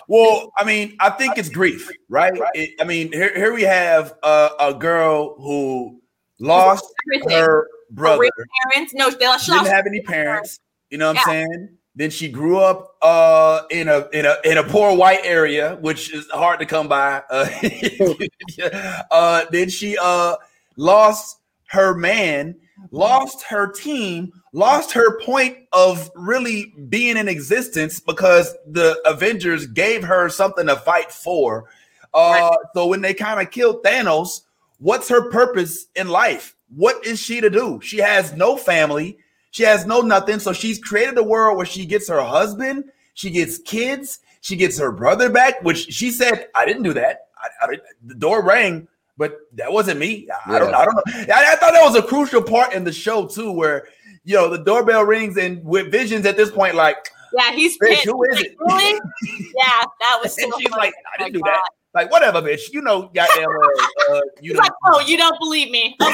[0.08, 2.34] Well, I mean, I think it's grief, right?
[2.54, 6.02] It- I mean, here, here we have a, a girl who
[6.38, 7.38] lost Everything.
[7.38, 8.28] her brother,
[8.72, 8.92] parents.
[8.92, 9.46] No, they lost.
[9.46, 10.60] didn't have any parents.
[10.90, 11.68] You know what I'm saying?
[11.96, 16.12] Then she grew up uh, in a in a in a poor white area, which
[16.12, 17.22] is hard to come by.
[17.30, 17.48] Uh,
[19.10, 20.36] uh, then she uh,
[20.76, 22.56] lost her man,
[22.90, 30.02] lost her team, lost her point of really being in existence because the Avengers gave
[30.04, 31.66] her something to fight for.
[32.12, 34.42] Uh, So when they kind of killed Thanos,
[34.78, 36.54] what's her purpose in life?
[36.74, 37.80] What is she to do?
[37.82, 39.18] She has no family.
[39.54, 40.40] She has no nothing.
[40.40, 44.76] So she's created a world where she gets her husband, she gets kids, she gets
[44.80, 47.28] her brother back, which she said, I didn't do that.
[47.40, 50.26] I, I the door rang, but that wasn't me.
[50.44, 51.02] I, I don't I don't know.
[51.32, 53.86] I, I thought that was a crucial part in the show too, where
[54.24, 56.96] you know the doorbell rings and with visions at this point, like,
[57.32, 58.06] Yeah, he's bitch, pissed.
[58.06, 58.56] who is Like, it?
[58.58, 59.00] Really?
[59.56, 60.36] Yeah, that was.
[60.38, 60.80] and so she's funny.
[60.86, 61.68] like, I Oh didn't do my that.
[61.94, 62.72] Like, whatever, bitch.
[62.72, 64.58] You know, goddamn, uh, uh, you He's know.
[64.58, 65.96] like, oh, you don't believe me?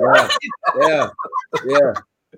[0.00, 0.28] Yeah,
[0.80, 1.08] yeah,
[1.64, 1.94] yeah.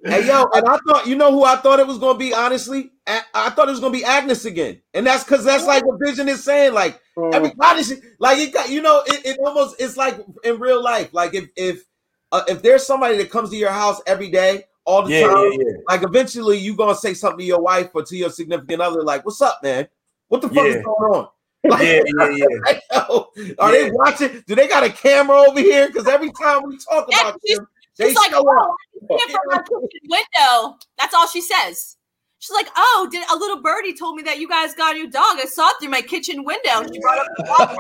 [0.09, 2.35] Hey yo, and I thought you know who I thought it was gonna be.
[2.35, 5.99] Honestly, I thought it was gonna be Agnes again, and that's because that's like what
[6.05, 6.75] Vision is saying.
[6.75, 7.35] Like Mm.
[7.35, 11.13] everybody, should, like it got you know, it, it almost it's like in real life.
[11.13, 11.85] Like if if
[12.33, 15.37] uh, if there's somebody that comes to your house every day, all the Yeah, time,
[15.37, 15.77] yeah, yeah.
[15.89, 19.25] like eventually you gonna say something to your wife or to your significant other, like,
[19.27, 19.89] "What's up, man?
[20.29, 21.29] What the fuck is going on?"
[21.65, 22.47] Like, Yeah, yeah, yeah.
[22.65, 23.71] like, are Yeah.
[23.71, 24.43] they watching?
[24.47, 25.87] Do they got a camera over here?
[25.87, 28.75] Because every time we talk Yeah, about she's- them, they She's like, show oh, up.
[29.11, 29.63] I see it from my
[30.09, 30.79] window.
[30.99, 31.97] That's all she says.
[32.39, 35.11] She's like, oh, did a little birdie told me that you guys got a new
[35.11, 35.37] dog?
[35.39, 36.83] I saw it through my kitchen window.
[36.93, 37.77] She brought up the dog.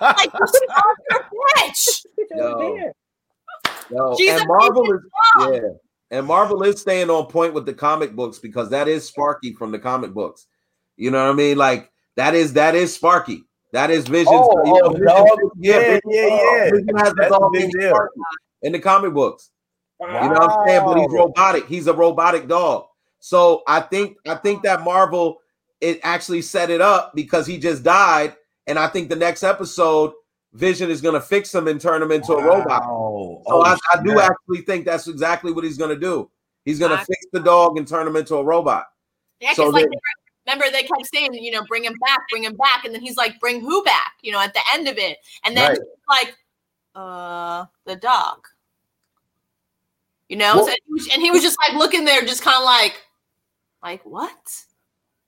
[0.18, 0.62] like, you son
[1.12, 2.06] of a bitch.
[2.36, 2.92] Yo.
[3.90, 5.00] Yo, She's and a Marvel is
[5.40, 5.60] of yeah,
[6.10, 9.70] and Marvel is staying on point with the comic books because that is Sparky from
[9.70, 10.46] the comic books.
[10.96, 11.56] You know what I mean?
[11.56, 13.44] Like that is that is Sparky.
[13.72, 14.28] That is Vision.
[14.32, 15.28] Oh, oh, dog.
[15.58, 16.68] Yeah, yeah, yeah.
[16.68, 17.98] Uh, Vision has the That's dog big deal.
[18.62, 19.50] In the comic books.
[20.00, 20.84] You know what I'm saying?
[20.84, 21.66] But he's robotic.
[21.66, 22.86] He's a robotic dog.
[23.20, 25.38] So I think I think that Marvel
[25.80, 28.34] it actually set it up because he just died,
[28.66, 30.12] and I think the next episode
[30.52, 32.82] Vision is gonna fix him and turn him into a robot.
[32.82, 33.42] Wow.
[33.46, 34.30] So Oh, I, I do snap.
[34.30, 36.30] actually think that's exactly what he's gonna do.
[36.64, 38.86] He's gonna I- fix the dog and turn him into a robot.
[39.40, 39.98] Yeah, 'cause So like they-
[40.46, 43.16] remember they kept saying, you know, bring him back, bring him back, and then he's
[43.16, 44.12] like, bring who back?
[44.22, 45.78] You know, at the end of it, and then Right.
[46.08, 46.36] like,
[46.94, 48.46] uh, the dog.
[50.28, 50.74] You know, Well- so
[51.12, 52.94] and he was just like looking there, just kind of like,
[53.82, 54.64] like what?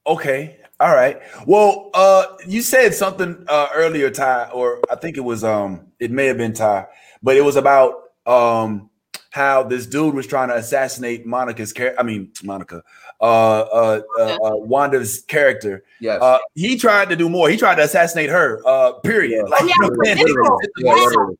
[0.07, 0.59] Okay.
[0.81, 1.21] All right.
[1.47, 6.11] Well, uh, you said something uh earlier, Ty, or I think it was um, it
[6.11, 6.87] may have been Ty,
[7.23, 7.95] but it was about
[8.27, 8.89] um
[9.31, 12.01] how this dude was trying to assassinate Monica's character.
[12.01, 12.83] I mean, Monica,
[13.21, 15.83] uh, uh, uh, uh, Wanda's character.
[16.01, 16.21] Yes.
[16.23, 17.49] Uh, he tried to do more.
[17.51, 18.61] He tried to assassinate her.
[18.66, 19.33] Uh, period.
[19.45, 19.51] Yeah.
[19.51, 21.39] Like, Oh, yeah, you know, yeah, and it was- it Yeah, was- literally.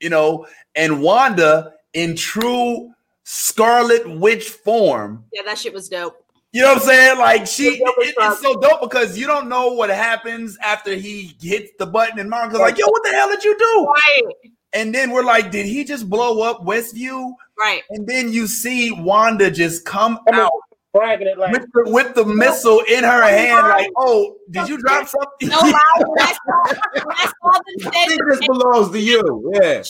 [0.00, 2.92] you know, and Wanda in true
[3.24, 5.24] Scarlet Witch form.
[5.32, 6.16] Yeah, that shit was dope.
[6.52, 7.18] You know what I'm saying?
[7.18, 7.82] Like she, it-
[8.18, 12.28] it's so dope because you don't know what happens after he hits the button, and
[12.28, 14.34] Monica's like, "Yo, what the hell did you do?" Right,
[14.74, 17.82] And then we're like, "Did he just blow up Westview?" right.
[17.90, 20.52] And then you see Wanda just come I mean, out
[20.92, 24.78] bragging it like with the, with the missile in her hand, like, "Oh, did you
[24.78, 25.08] drop
[25.40, 25.72] something?" No I
[26.18, 29.52] I saw them I think this belongs to you.
[29.54, 29.82] Yeah.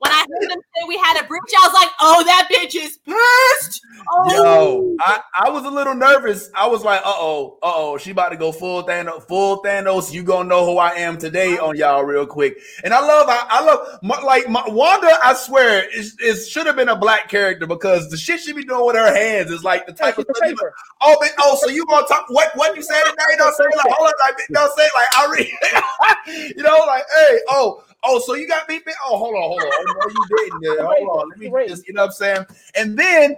[0.00, 2.74] When I heard them say we had a breach, I was like, oh, that bitch
[2.74, 3.82] is pissed.
[4.10, 6.50] Oh, Yo, I, I was a little nervous.
[6.56, 10.10] I was like, uh oh, uh oh, she about to go full Thanos, full Thanos.
[10.10, 12.58] You gonna know who I am today on y'all real quick.
[12.82, 15.18] And I love, I, I love, my, like my, Wanda.
[15.22, 18.64] I swear, it, it should have been a black character because the shit she be
[18.64, 20.70] doing with her hands is like the type she's of the stuff.
[21.02, 22.24] Oh, but, oh, so you gonna talk?
[22.30, 23.36] What what you said today?
[23.36, 26.54] Don't say like, hold on, like, don't say like I read.
[26.56, 27.84] you know, like, hey, oh.
[28.02, 28.80] Oh, so you got me?
[29.04, 29.70] Oh, hold on, hold on.
[29.72, 30.24] Oh, no, you
[30.60, 30.86] didn't.
[30.86, 31.28] Hold on.
[31.28, 32.46] Let me just, you know what I'm saying?
[32.74, 33.36] And then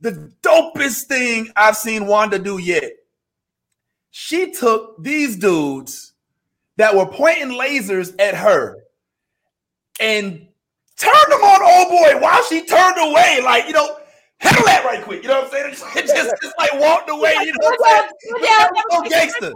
[0.00, 2.92] the dopest thing I've seen Wanda do yet.
[4.10, 6.12] She took these dudes
[6.76, 8.84] that were pointing lasers at her
[10.00, 10.46] and
[10.96, 13.40] turned them on old boy while she turned away.
[13.42, 13.96] Like, you know,
[14.38, 15.22] handle that right quick.
[15.22, 15.94] You know what I'm saying?
[15.96, 17.34] It just, just like walked away.
[17.40, 18.42] You know what I'm saying?
[18.42, 19.52] Yeah, so gangster.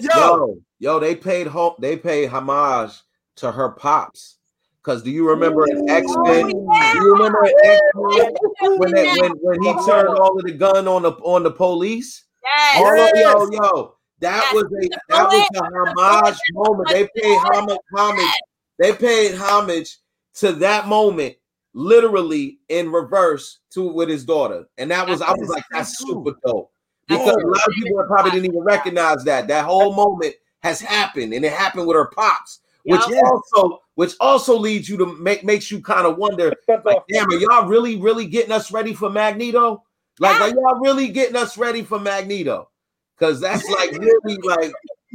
[0.00, 3.00] Yo, Yo, yo, they paid ho- they paid homage
[3.36, 4.38] to her pops.
[4.82, 6.48] Cause do you remember in X Men?
[6.48, 10.52] Do you remember in X Men when, that, when when he turned all of the
[10.52, 12.24] gun on the on the police?
[12.44, 12.76] Yes.
[12.76, 14.54] All of, yo, yo, that Yes.
[14.54, 16.88] was a that was a homage moment.
[16.90, 18.32] They paid homage, homage.
[18.78, 19.96] They paid homage
[20.34, 21.36] to that moment,
[21.72, 26.34] literally in reverse to with his daughter, and that was I was like, that's super
[26.44, 26.70] dope
[27.08, 31.32] because a lot of people probably didn't even recognize that that whole moment has happened,
[31.32, 33.22] and it happened with her pops, which Yep.
[33.24, 36.52] also which also leads you to make makes you kind of wonder
[36.84, 39.84] like, damn, are y'all really, really getting us ready for Magneto?
[40.18, 42.70] Like, are y'all really getting us ready for Magneto?
[43.18, 44.72] Because that's like really like,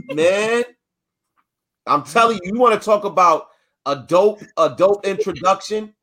[0.08, 0.64] man.
[1.88, 3.48] I'm telling you, you want to talk about
[3.86, 5.94] a dope, a dope introduction.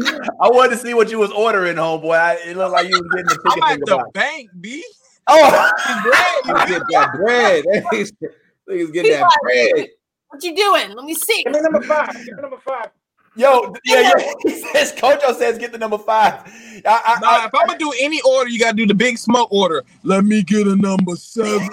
[0.40, 2.18] I wanted to see what you was ordering, homeboy.
[2.18, 4.12] I, it looked like you was getting the I'm ticket at thing the about.
[4.14, 4.84] bank, B.
[5.28, 5.70] Oh,
[6.46, 7.64] You get that bread.
[7.64, 8.12] Niggas
[8.68, 9.88] niggas get that bread.
[10.32, 10.96] What you doing?
[10.96, 11.44] Let me see.
[11.44, 12.10] Give me number five.
[12.24, 12.88] Give me number five.
[13.36, 14.32] yo, yeah, yeah.
[14.42, 16.40] He says, Kojo says, get the number five.
[16.86, 19.18] I, I, Nah, I, if I'm gonna do any order, you gotta do the big
[19.18, 19.84] smoke order.
[20.04, 21.68] Let me get a number seven,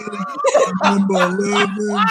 [0.83, 2.05] number eleven,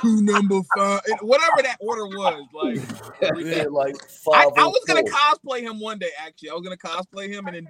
[0.00, 2.46] two number five, and whatever that order was.
[2.54, 2.76] Like,
[3.44, 6.10] yeah, like I, five I oh was gonna cosplay him one day.
[6.24, 7.68] Actually, I was gonna cosplay him and then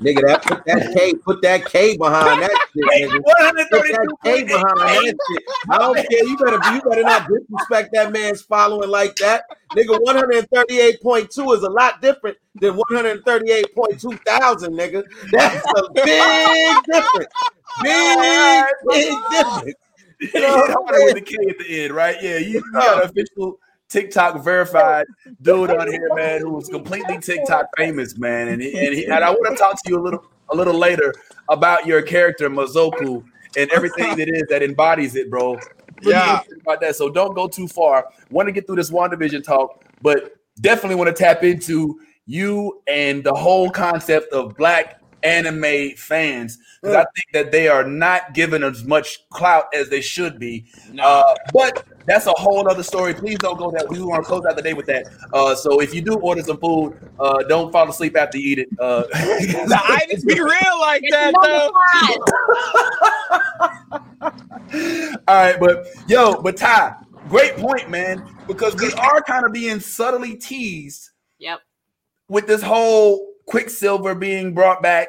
[0.00, 3.22] Nigga, that put that K, put that K behind that shit, nigga.
[3.22, 5.42] Put that K behind that shit.
[5.70, 6.24] I don't care.
[6.24, 9.44] You better you better not disrespect that man's following like that.
[9.76, 15.04] Nigga, 138.2 is a lot different than 138.2 thousand, nigga.
[15.30, 17.32] That's a big difference.
[17.84, 19.74] Big, big difference.
[20.34, 22.16] You know, with the K at the end, right?
[22.20, 22.80] Yeah, you, you oh.
[22.80, 25.06] got an official TikTok verified
[25.42, 28.48] dude on here, man, who was completely TikTok famous, man.
[28.48, 30.74] And he, and, he, and I want to talk to you a little a little
[30.74, 31.14] later
[31.48, 33.22] about your character Mazoku
[33.56, 35.54] and everything that is that embodies it, bro.
[36.02, 36.40] Really Yeah.
[36.62, 36.96] about that.
[36.96, 38.06] So don't go too far.
[38.30, 43.24] Want to get through this WandaVision talk, but definitely want to tap into you and
[43.24, 48.62] the whole concept of black anime fans because I think that they are not given
[48.62, 50.66] as much clout as they should be.
[51.00, 53.14] Uh, but that's a whole other story.
[53.14, 53.88] Please don't go that.
[53.88, 55.06] We want to close out the day with that.
[55.32, 58.58] Uh, so if you do order some food, uh, don't fall asleep after you eat
[58.60, 58.68] it.
[58.78, 61.70] Uh, The Ivys be real like that though.
[65.28, 66.94] All right, but yo, but Ty,
[67.28, 68.24] great point, man.
[68.46, 71.60] Because we are kind of being subtly teased Yep.
[72.28, 75.08] with this whole Quicksilver being brought back,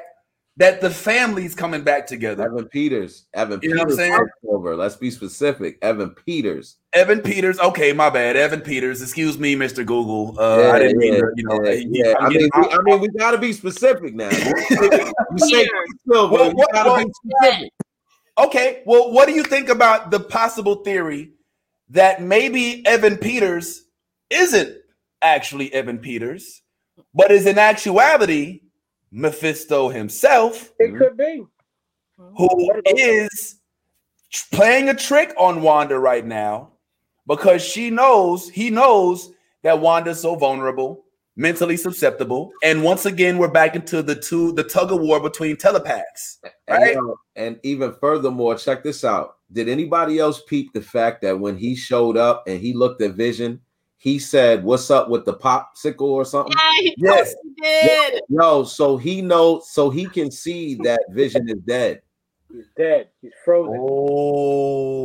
[0.57, 2.45] that the family's coming back together.
[2.45, 3.25] Evan Peters.
[3.33, 4.27] Evan You know what I'm saying?
[4.43, 5.77] Let's be specific.
[5.81, 6.77] Evan Peters.
[6.93, 8.35] Evan Peters, okay, my bad.
[8.35, 9.85] Evan Peters, excuse me, Mr.
[9.85, 10.35] Google.
[10.39, 11.63] Uh, I didn't mean to, you know.
[11.63, 12.13] yeah, yeah.
[12.19, 14.29] I'm mean, we, I mean, we gotta be specific now.
[14.29, 15.11] You say, Peters.
[16.05, 17.73] Quicksilver, Well, what- gotta well- be specific.
[18.37, 21.31] Okay, well, what do you think about the possible theory
[21.89, 23.83] that maybe Evan Peters
[24.29, 24.77] isn't
[25.21, 26.61] actually Evan Peters,
[27.13, 28.61] but is in actuality
[29.11, 31.45] Mephisto himself, It could be.
[32.17, 33.55] who is
[34.51, 36.71] playing a trick on Wanda right now
[37.27, 39.31] because she knows, he knows
[39.63, 41.05] that Wanda's so vulnerable,
[41.35, 45.57] mentally susceptible, and once again, we're back into the two, the tug of war between
[45.57, 46.39] telepaths.
[46.67, 46.93] And, Right?
[46.95, 49.37] yo, and even furthermore, check this out.
[49.51, 53.13] Did anybody else peep the fact that when he showed up and he looked at
[53.15, 53.59] Vision,
[53.99, 57.35] he said, "What's up with the popsicle or something?" Yeah, he Yes.
[57.35, 58.21] totally did.
[58.29, 62.01] Yo, so he knows, so he can see that Vision is dead.
[62.51, 63.09] He's dead.
[63.21, 63.77] He's frozen.
[63.77, 64.95] Oh.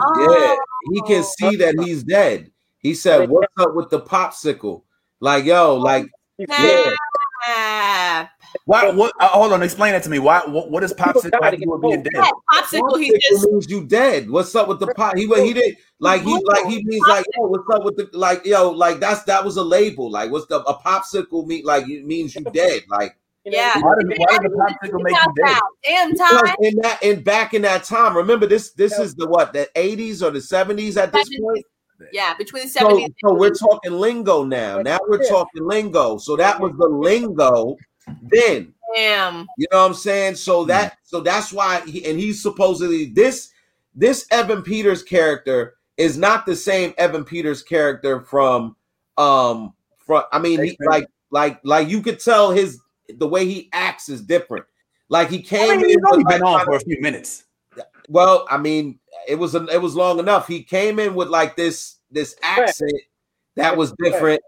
[0.00, 0.32] oh.
[0.32, 0.56] Yeah,
[0.92, 2.50] he can see that he's dead.
[2.78, 4.82] He said, "What's up with the popsicle?"
[5.20, 6.06] Like, yo, like,
[6.38, 6.96] He's yeah, dead.
[7.44, 8.30] Snap.
[8.64, 8.90] Why?
[8.90, 9.12] What?
[9.20, 9.62] Uh, hold on.
[9.62, 10.18] Explain that to me.
[10.18, 10.40] Why?
[10.46, 12.12] What, what does People popsicle gotta have to get do with being dead?
[12.14, 13.00] Yeah, popsicle.
[13.00, 14.30] He just means you dead.
[14.30, 15.16] What's up with the pop?
[15.16, 18.44] He he did like he like he means like yo, what's up with the like
[18.44, 20.10] yo like that's that was a label.
[20.10, 21.64] Like, what's the a popsicle mean?
[21.64, 22.82] Like it means you dead.
[22.88, 23.78] Like Yeah.
[23.80, 25.58] Why does, why does the popsicle make you dead?
[25.84, 26.56] Damn time.
[26.60, 28.16] in that in back in that time.
[28.16, 31.64] Remember this this is the what the eighties or the seventies at this point.
[32.12, 33.10] Yeah, between the So, seventies.
[33.22, 34.80] so we're talking lingo now.
[34.80, 36.16] Now we're talking lingo.
[36.16, 37.76] So that was the lingo
[38.22, 38.74] then.
[38.94, 39.46] Damn.
[39.56, 40.34] You know what I'm saying?
[40.36, 43.52] So that so that's why he, and he's supposedly this
[43.94, 48.76] this Evan Peters character is not the same Evan Peters character from
[49.16, 53.68] um from I mean he, like like like you could tell his the way he
[53.72, 54.66] acts is different.
[55.08, 57.44] Like he I came mean, he's in only been like, on for a few minutes.
[58.08, 60.46] well, I mean, it was a, it was long enough.
[60.48, 62.92] He came in with like this this accent
[63.56, 64.40] that was different.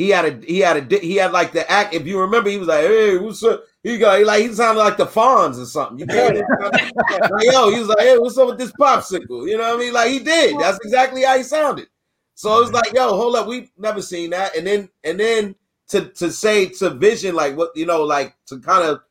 [0.00, 1.92] He had a he had a he had like the act.
[1.92, 4.80] If you remember, he was like, "Hey, what's up?" He got he like he sounded
[4.80, 5.98] like the Fonz or something.
[5.98, 9.58] You came in, like, yo, he was like, "Hey, what's up with this popsicle?" You
[9.58, 9.92] know what I mean?
[9.92, 10.58] Like he did.
[10.58, 11.88] That's exactly how he sounded.
[12.34, 15.54] So it was like, "Yo, hold up, we've never seen that." And then and then
[15.88, 19.02] to to say to Vision like what you know like to kind of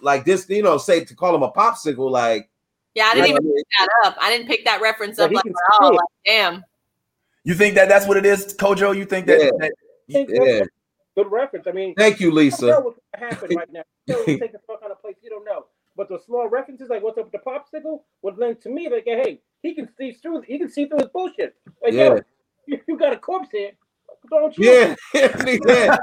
[0.00, 2.48] like this you know say to call him a popsicle like
[2.94, 4.16] Yeah, I didn't like, even pick that up.
[4.22, 5.90] I didn't pick that reference Yeah, up like can at all.
[5.90, 6.64] Like, damn.
[7.46, 8.96] You think that that's what it is, Kojo?
[8.96, 9.38] You think that?
[9.38, 9.50] Yeah.
[9.58, 9.72] that
[10.12, 10.62] think yeah.
[10.62, 10.64] a
[11.16, 11.66] good reference.
[11.66, 12.80] I mean, Thank you, you don't know Lisa.
[12.80, 13.82] what's gonna happen right now.
[14.06, 15.16] You know, take the fuck out of place.
[15.22, 15.66] You don't know.
[15.96, 19.04] But the small references, like what's up with the popsicle, would lend to me like,
[19.04, 20.42] hey, he can see through.
[20.42, 21.54] He can see through his bullshit.
[21.82, 22.14] Like, Yeah.
[22.14, 22.20] yo,
[22.66, 23.72] you, you got a corpse here.
[24.30, 24.72] Don't you?
[24.72, 25.98] Yeah, yeah,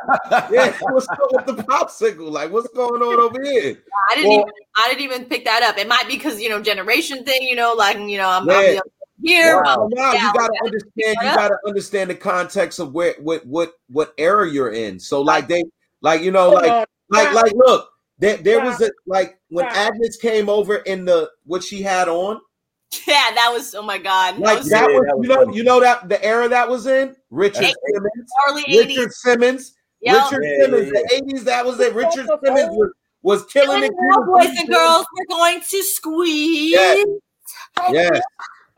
[0.52, 0.78] yeah.
[0.82, 2.30] What's up with the popsicle?
[2.32, 3.82] Like, what's going on over here?
[4.12, 5.78] I didn't Well- even I didn't even pick that up.
[5.78, 7.42] It might be because you know generation thing.
[7.42, 8.56] You know, like you know I'm, Yeah.
[8.58, 8.84] I'm the
[9.24, 9.62] here.
[9.64, 9.82] Wow.
[9.82, 10.92] I'm- Now you gotta understand.
[11.22, 15.00] You gotta understand the context of where, what, what, what era you're in.
[15.00, 15.64] So, like they,
[16.02, 17.90] like you know, like, like, like, look,
[18.20, 22.40] there, there was a like when Agnes came over in the what she had on,
[23.08, 24.36] Yeah, that was oh my god.
[24.36, 25.58] That like was that Yeah, was, that was you know, funny.
[25.58, 28.98] you know that the era that was in Richard That's- Simmons, early eighties.
[28.98, 30.16] Richard Simmons, Yep.
[30.32, 31.44] Richard Yeah, Simmons, yeah, the eighties.
[31.46, 31.94] That was it.
[31.94, 32.92] Richard Simmons was
[33.24, 33.92] was killing it.
[34.26, 36.72] boys and girls, we're going to squeeze.
[36.74, 36.96] Yeah.
[37.92, 38.22] Yes.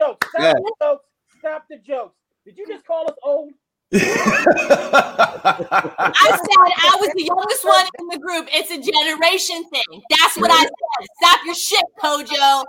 [0.06, 0.28] Jokes.
[0.30, 0.52] Stop Yeah.
[0.54, 1.04] the jokes.
[1.38, 2.16] Stop the jokes.
[2.44, 3.52] Did you just call us old?
[3.94, 5.56] I
[6.30, 8.48] said I was the youngest one in the group.
[8.52, 10.02] It's a generation thing.
[10.10, 11.06] That's what I said.
[11.20, 12.64] Stop your shit, Kojo.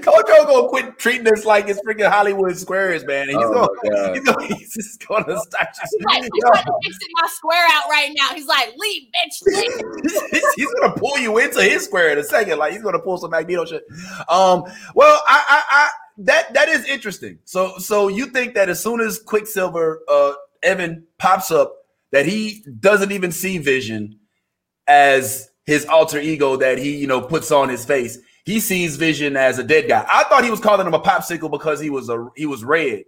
[0.00, 3.28] Kojo gonna quit treating this like it's freaking Hollywood Squares, man.
[3.28, 4.14] He's, Oh gonna, my God.
[4.14, 5.68] he's, gonna, he's just gonna start.
[5.90, 8.34] He's like, he's Yo, trying to fix my square out right now.
[8.34, 10.42] He's like, leave, bitch, leave.
[10.56, 12.58] he's gonna pull you into his square in a second.
[12.58, 13.84] Like he's gonna pull some Magneto shit.
[14.28, 14.64] Um,
[14.94, 15.88] well, I, I, I
[16.18, 17.38] that that is interesting.
[17.44, 20.32] So, so you think that as soon as Quicksilver, uh,
[20.62, 21.74] Evan pops up,
[22.12, 24.18] that he doesn't even see Vision
[24.86, 28.18] as his alter ego that he, you know, puts on his face.
[28.44, 30.06] He sees Vision as a dead guy.
[30.10, 33.04] I thought he was calling him a popsicle because he was a he was red.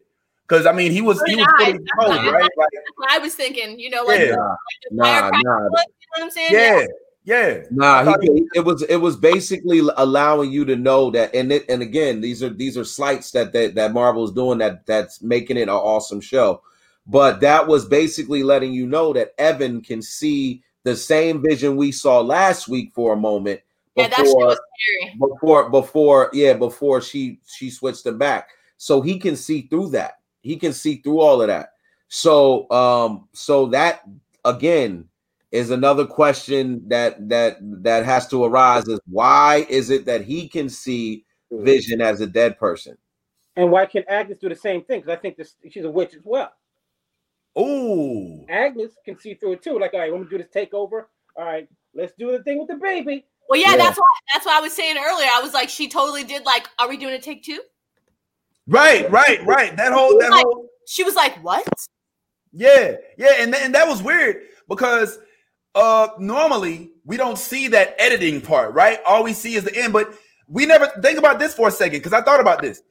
[0.46, 1.66] Because I mean, he was he was Right.
[1.66, 2.50] fully exposed, right?
[2.56, 2.68] Like,
[3.10, 3.78] I was thinking.
[3.78, 4.36] You know, like, Yeah.
[4.36, 4.56] like
[4.90, 5.36] Nah, nah.
[5.36, 5.86] you know what
[6.22, 6.52] I'm saying?
[6.52, 6.86] yeah,
[7.28, 7.60] yeah.
[7.70, 11.66] Nah, I he, it was it was basically allowing you to know that, and it,
[11.68, 15.58] and again, these are these are slights that that, that Marvel's doing that that's making
[15.58, 16.62] it an awesome show.
[17.06, 21.92] But that was basically letting you know that Evan can see the same vision we
[21.92, 23.60] saw last week for a moment
[23.94, 25.16] Yeah, that shit before was scary.
[25.18, 28.48] before before yeah before she she switched him back
[28.78, 31.72] so he can see through that he can see through all of that
[32.08, 34.00] so um so that
[34.46, 35.04] again
[35.50, 40.48] is another question that that that has to arise is why is it that he
[40.48, 41.64] can see hmm.
[41.64, 42.96] vision as a dead person
[43.56, 45.00] And why can Agnes do the same thing?
[45.00, 46.52] Because I think this, she's a witch as well.
[47.56, 49.78] oh Agnes can see through it too.
[49.78, 51.06] Like, all right, when we do this takeover,
[51.36, 53.26] all right, let's do the thing with the baby.
[53.48, 53.76] Well, yeah, Yeah.
[53.78, 55.28] that's why that's why I was saying earlier.
[55.32, 56.44] I was like, she totally did.
[56.44, 57.60] Like, are we doing a take two?
[58.66, 59.74] right, right, right.
[59.76, 61.66] That whole that Like- whole She was like, what?
[62.52, 64.36] Yeah, yeah, and, and that was weird
[64.68, 65.18] because
[65.78, 68.98] uh normally we don't see that editing part, right?
[69.06, 70.12] All we see is the end, but
[70.48, 72.82] we never think about this for a second because I thought about this.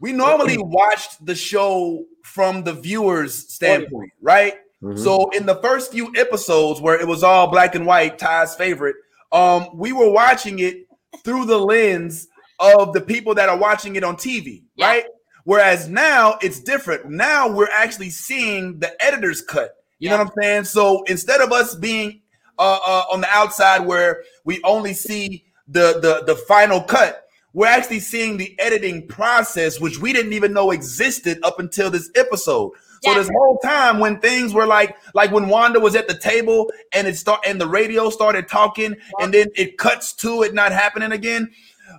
[0.00, 4.54] We normally watched the show from the viewer's standpoint, right?
[4.82, 4.98] Mhm.
[4.98, 8.96] So in the first few episodes where it was all black and white, Ty's favorite,
[9.30, 10.86] um, we were watching it
[11.24, 12.28] through the lens
[12.58, 14.86] of the people that are watching it on TV, Yeah.
[14.86, 15.04] right?
[15.44, 17.10] Whereas now it's different.
[17.10, 19.74] Now we're actually seeing the editor's cut.
[20.00, 20.64] You know what I'm saying?
[20.64, 22.20] So instead of us being
[22.58, 27.66] uh, uh, on the outside where we only see the, the the final cut, we're
[27.66, 32.72] actually seeing the editing process, which we didn't even know existed up until this episode.
[33.02, 33.18] So Yeah.
[33.18, 37.06] this whole time when things were like like when Wanda was at the table and
[37.06, 41.12] it start and the radio started talking and then it cuts to it not happening
[41.12, 41.50] again.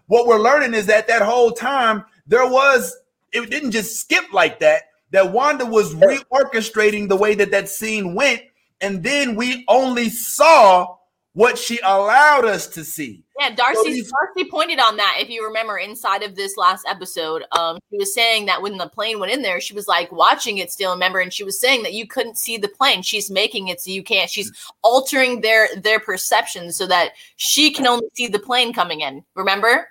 [0.07, 2.95] What we're learning is that that whole time there was
[3.31, 4.83] it didn't just skip like that.
[5.11, 8.41] That Wanda was reorchestrating the way that that scene went,
[8.79, 10.97] and then we only saw
[11.33, 13.23] what she allowed us to see.
[13.39, 15.17] Yeah, Darcy these- Darcy pointed on that.
[15.19, 18.89] If you remember, inside of this last episode, um, she was saying that when the
[18.89, 20.91] plane went in there, she was like watching it still.
[20.91, 23.01] Remember, and she was saying that you couldn't see the plane.
[23.01, 24.29] She's making it so you can't.
[24.29, 24.51] She's
[24.83, 29.23] altering their their perception so that she can only see the plane coming in.
[29.35, 29.87] Remember?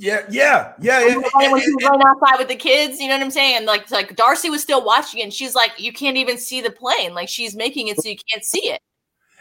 [0.00, 1.00] Yeah, yeah, yeah.
[1.04, 3.56] when it- when she was running outside with the kids, you know what I'm saying?
[3.58, 6.62] And like like Darcy was still watching it, and she's like, you can't even see
[6.62, 7.12] the plane.
[7.12, 8.80] Like she's making it so you can't see it.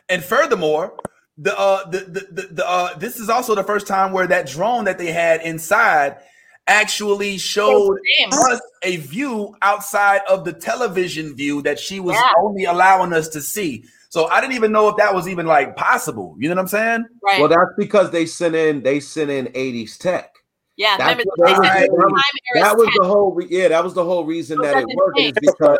[0.10, 0.98] And furthermore,
[1.38, 4.48] the uh the the, the, the uh this is also the first time where that
[4.48, 6.18] drone that they had inside
[6.68, 7.98] actually showed
[8.32, 12.32] us a view outside of the television view that she was Yeah.
[12.38, 13.86] only allowing us to see.
[14.10, 16.36] So I didn't even know if that was even like possible.
[16.38, 17.06] You know what I'm saying?
[17.24, 17.40] Right.
[17.40, 20.36] well that's because they sent in they sent in 80s tech
[20.80, 20.98] yeah.
[20.98, 22.94] that's Remember they that said was- the time era was 10.
[23.02, 25.78] the whole re- yeah that was the whole reason So that it worked is because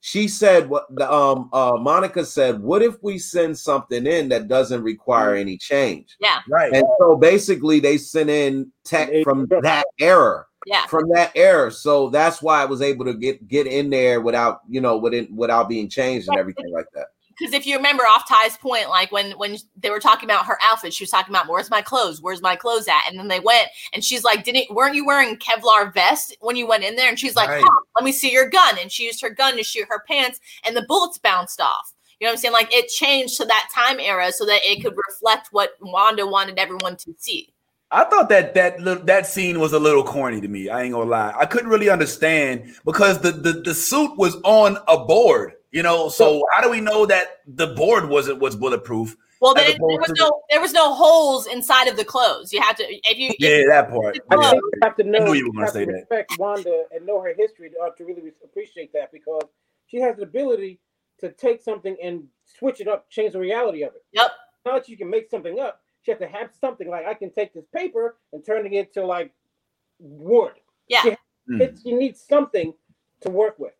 [0.00, 4.48] she said what the um uh monica said what if we send something in that
[4.48, 5.40] doesn't require Mm.
[5.40, 6.38] any change Yeah.
[6.50, 6.72] Right.
[6.72, 10.46] and so basically they sent in tech from that error.
[10.66, 10.86] Yeah.
[10.86, 11.70] from that error.
[11.70, 15.28] so that's why i was able to get get in there without you know within,
[15.34, 17.06] without being changed and everything like that
[17.38, 20.58] because if you remember off Ty's point, like when when they were talking about her
[20.62, 23.40] outfit, she was talking about where's my clothes, where's my clothes at, and then they
[23.40, 27.08] went and she's like, didn't weren't you wearing Kevlar vest when you went in there?
[27.08, 27.62] And she's like, Right.
[27.64, 30.40] huh, let me see your gun, and she used her gun to shoot her pants,
[30.64, 31.94] and the bullets bounced off.
[32.20, 32.52] You know what I'm saying?
[32.52, 36.58] Like it changed to that time era so that it could reflect what Wanda wanted
[36.58, 37.52] everyone to see.
[37.90, 40.68] I thought that that that scene was a little corny to me.
[40.68, 41.34] I ain't gonna lie.
[41.38, 46.08] I couldn't really understand because the the, the suit was on a board, you know.
[46.08, 49.16] So how do we know that the board wasn't was bulletproof?
[49.40, 52.52] Well, As then there was to no there was no holes inside of the clothes.
[52.52, 54.18] You have to if you if Yeah, that part.
[54.30, 55.92] I think you have to know, knew you were gonna have to say that.
[55.92, 59.44] respect Wanda and know her history to, uh, to really appreciate that because
[59.86, 60.80] she has the ability
[61.20, 64.04] to take something and switch it up, change the reality of it.
[64.12, 64.30] Yep.
[64.66, 65.82] Not that you can make something up.
[66.02, 69.04] She has to have something like I can take this paper and turn it into
[69.04, 69.32] like
[69.98, 70.52] wood.
[70.88, 71.02] Yeah.
[71.02, 71.16] She,
[71.48, 71.62] Mm.
[71.62, 72.74] it's, she needs something
[73.22, 73.72] to work with.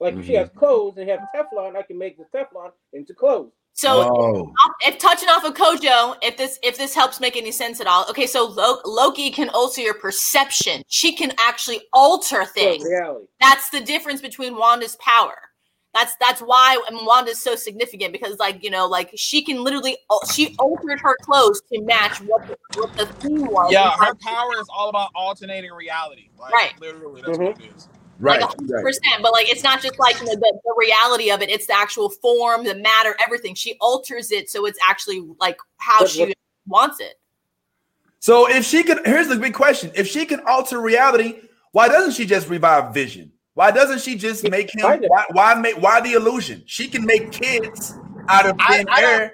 [0.00, 3.52] Like if she has clothes and have Teflon, I can make the Teflon into clothes.
[3.72, 4.52] so Oh.
[4.86, 8.04] if touching off of Kojo, if this if this helps make any sense at all,
[8.10, 8.26] okay.
[8.26, 10.82] So Lo- Loki can alter your perception.
[10.88, 12.84] She can actually alter things.
[12.84, 13.26] reality.
[13.40, 15.34] That's the difference between Wanda's power.
[15.94, 19.96] That's that's why and Wanda's so significant because like you know like she can literally
[20.30, 23.72] she altered her clothes to match what the, what the theme was.
[23.72, 26.28] Yeah, her power is all about alternating reality.
[26.38, 26.72] Like, Right.
[26.82, 27.46] Literally, that's Mhm.
[27.54, 27.88] what it is.
[28.18, 28.40] Right.
[28.40, 28.82] like hundred right.
[28.84, 29.22] percent.
[29.22, 31.76] But like it's not just like you know, the, the reality of it; it's the
[31.76, 33.54] actual form, the matter, everything.
[33.54, 36.34] She alters it so it's actually like how What- she what-
[36.66, 37.14] wants it.
[38.18, 41.40] So if she could, here's the big question: If she can alter reality,
[41.72, 43.30] why doesn't she just revive Vision?
[43.54, 44.82] Why doesn't she just make him?
[45.06, 45.76] Why, why make?
[45.80, 46.62] Why the illusion?
[46.66, 47.94] She can make kids
[48.28, 49.32] out of I- thin I don't- air.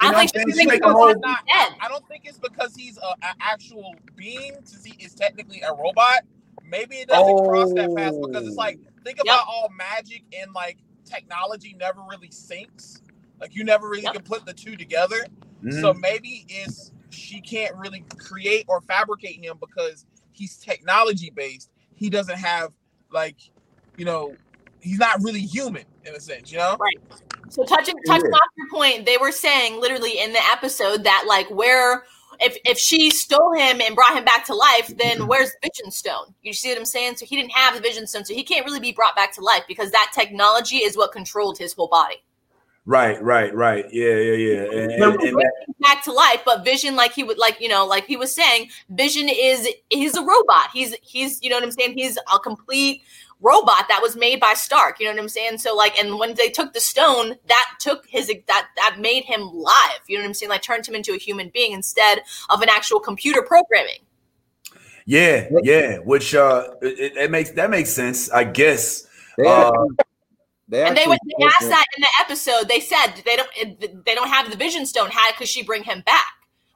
[0.00, 0.68] I You know don't think I'm she saying?
[0.68, 1.14] Make whole.
[1.18, 1.72] not, dead.
[1.80, 5.72] I don't think it's because he's a, a actual being since he is technically a
[5.74, 6.20] robot.
[6.68, 10.78] Maybe it doesn't cross that path because it's like think about all magic and like
[11.04, 13.00] technology never really syncs.
[13.40, 14.12] Like you never really Yep.
[14.14, 15.24] can put the two together.
[15.62, 15.80] Mhm.
[15.80, 21.70] So maybe it's she can't really create or fabricate him because he's technology based.
[21.94, 22.72] He doesn't have
[23.10, 23.36] like,
[23.96, 24.36] you know,
[24.80, 26.76] he's not really human in a sense, you know?
[26.78, 26.98] Right.
[27.48, 31.50] So touching touching off your point, they were saying literally in the episode that like
[31.50, 32.04] where
[32.40, 35.26] if if she stole him and brought him back to life, then mm-hmm.
[35.26, 36.34] where's the Vision Stone?
[36.42, 37.16] You see what I'm saying?
[37.16, 39.40] So he didn't have the Vision Stone, so he can't really be brought back to
[39.40, 42.22] life because that technology is what controlled his whole body.
[42.88, 43.84] Right, right, right.
[43.92, 44.62] Yeah, yeah, yeah.
[44.62, 45.42] And, and- and
[45.80, 48.70] back to life, but Vision, like he would, like you know, like he was saying,
[48.88, 50.70] Vision is he's a robot.
[50.72, 51.98] He's he's you know what I'm saying.
[51.98, 53.02] He's a complete
[53.40, 54.98] robot that was made by Stark.
[55.00, 55.58] You know what I'm saying?
[55.58, 59.42] So like, and when they took the stone, that took his that that made him
[59.52, 60.00] live.
[60.06, 60.50] You know what I'm saying?
[60.50, 64.00] Like turned him into a human being instead of an actual computer programming.
[65.06, 65.96] yeah, yeah.
[65.98, 69.06] Which uh, it, it makes that makes sense, I guess.
[69.36, 69.70] They Uh,
[70.68, 72.68] they And they actually would they asked that in the episode.
[72.68, 75.10] They said they don't they don't have the Vision Stone.
[75.12, 76.26] How could she bring him back?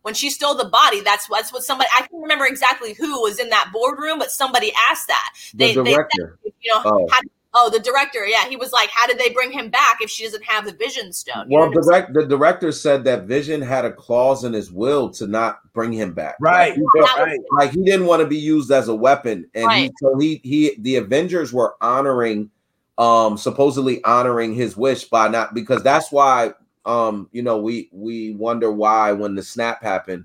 [0.03, 3.39] When she stole the body, that's that's what somebody I can't remember exactly who was
[3.39, 5.31] in that boardroom, but somebody asked that.
[5.55, 6.39] the They, they said, director.
[6.43, 7.09] you know, Oh.
[7.11, 7.21] how,
[7.55, 10.25] oh, the director, yeah, he was like, how did they bring him back if she
[10.25, 11.51] doesn't have the Vision Stone?
[11.51, 14.73] You Well, know what direct, the director said that Vision had a clause in his
[14.73, 16.35] will to not bring him back.
[16.41, 17.07] Right, Like, he, saying?
[17.17, 17.41] That right.
[17.59, 20.75] like he didn't want to be used as a weapon, and he so he he
[20.79, 22.51] the Avengers were honoring,
[22.99, 26.55] um, supposedly honoring his wish by not because that's why
[26.85, 30.25] um you know we we wonder why when the snap happened,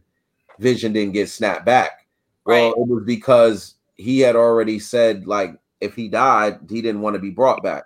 [0.60, 2.06] Vision didn't get snapped back.
[2.46, 2.78] Well, Right.
[2.78, 7.20] it was because he had already said like if he died, he didn't want to
[7.20, 7.84] be brought back.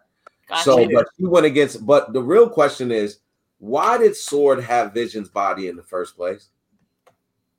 [0.48, 0.64] Gotcha.
[0.64, 1.86] So, but he went against.
[1.86, 3.20] But the real question is,
[3.60, 6.50] why did Sword have Vision's body in the first place?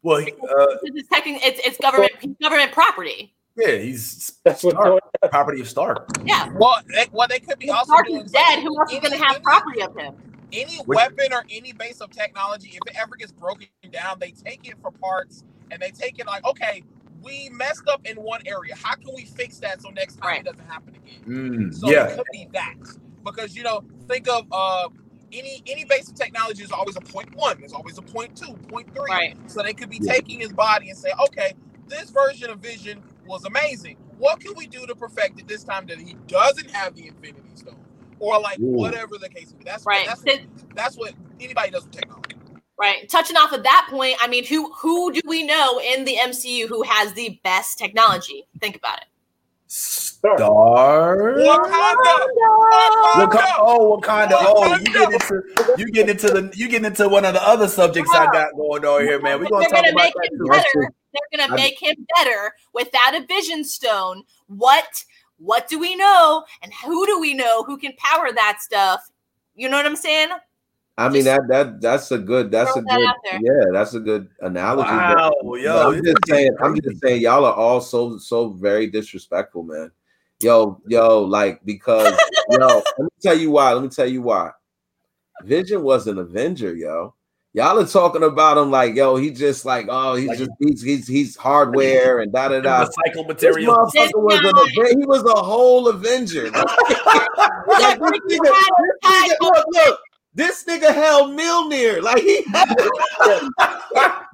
[0.02, 3.34] Well, he, uh, it's, technically, it's, it's government government property.
[3.56, 6.08] yeah, he's That's what Stark, property of Stark.
[6.24, 6.48] Yeah.
[6.54, 8.98] Well, they, well, they could be If also Stark doing is dead, who else is
[9.00, 10.14] going to have property of him?
[10.52, 14.30] Any Which- weapon or any base of technology, if it ever gets broken down, they
[14.32, 16.82] take it for parts and they take it like, okay,
[17.22, 18.74] we messed up in one area.
[18.76, 20.40] How can we fix that so next time Right.
[20.40, 21.22] it doesn't happen again?
[21.26, 22.74] Mm, So yeah, it could be that
[23.24, 24.88] because you know, think of uh,
[25.32, 27.58] any any base of technology is always a point one.
[27.60, 29.08] There's always a point two, point three.
[29.08, 29.36] Right.
[29.50, 30.12] So they could be Yeah.
[30.14, 31.54] taking his body and say, okay,
[31.86, 33.96] this version of Vision was amazing.
[34.18, 37.50] What can we do to perfect it this time that he doesn't have the Infinity
[37.54, 37.76] Stone,
[38.22, 38.66] or like Ooh.
[38.72, 39.64] whatever the case may be?
[39.64, 40.06] That's Right.
[40.06, 40.24] That's,
[40.74, 42.36] that's what anybody does with technology.
[42.78, 43.08] Right.
[43.08, 46.66] Touching off of that point, I mean, who who do we know in the MCU
[46.68, 48.46] who has the best technology?
[48.60, 49.04] Think about it.
[49.68, 51.34] Star.
[51.34, 52.26] Wakanda.
[53.16, 53.52] Waka- Wakanda.
[53.58, 54.30] oh, Wakanda.
[54.32, 54.92] Oh, you Wakanda.
[54.92, 58.26] get into you get into the you get into one of the other subjects I
[58.26, 59.40] got going on here, man.
[59.40, 60.50] We're gonna They're talk gonna about make that him too.
[60.50, 60.92] better.
[61.12, 64.22] They're gonna I- make him better without a vision stone.
[64.46, 65.04] What
[65.42, 66.44] what do we know?
[66.62, 69.00] And who do we know who can power that stuff?
[69.54, 70.28] You know what I'm saying?
[70.98, 74.00] I mean Just that that that's a good that's a that good yeah that's a
[74.00, 74.88] good analogy.
[74.90, 78.18] but- Wow, but yo, I'm just is saying I'm just saying y'all are all so
[78.18, 79.90] so very disrespectful, man.
[80.40, 82.12] Yo yo like because
[82.48, 83.72] yo let me tell you why.
[83.72, 84.50] Let me tell you why.
[85.42, 87.14] Vision was an Avenger, yo.
[87.54, 90.80] Y'all are talking about him like yo he just like oh he's Like- just he's
[90.82, 92.86] he's he's hardware and da da da.
[92.86, 93.76] recycled This material.
[93.76, 94.98] motherfucker was an Avenger.
[94.98, 96.50] He was a whole Avenger.
[96.50, 96.64] Like,
[97.78, 99.36] That this freaking had a this nigga, title.
[99.48, 100.00] look, look,
[100.34, 102.00] this nigga held Mjolnir.
[102.02, 102.68] Like he had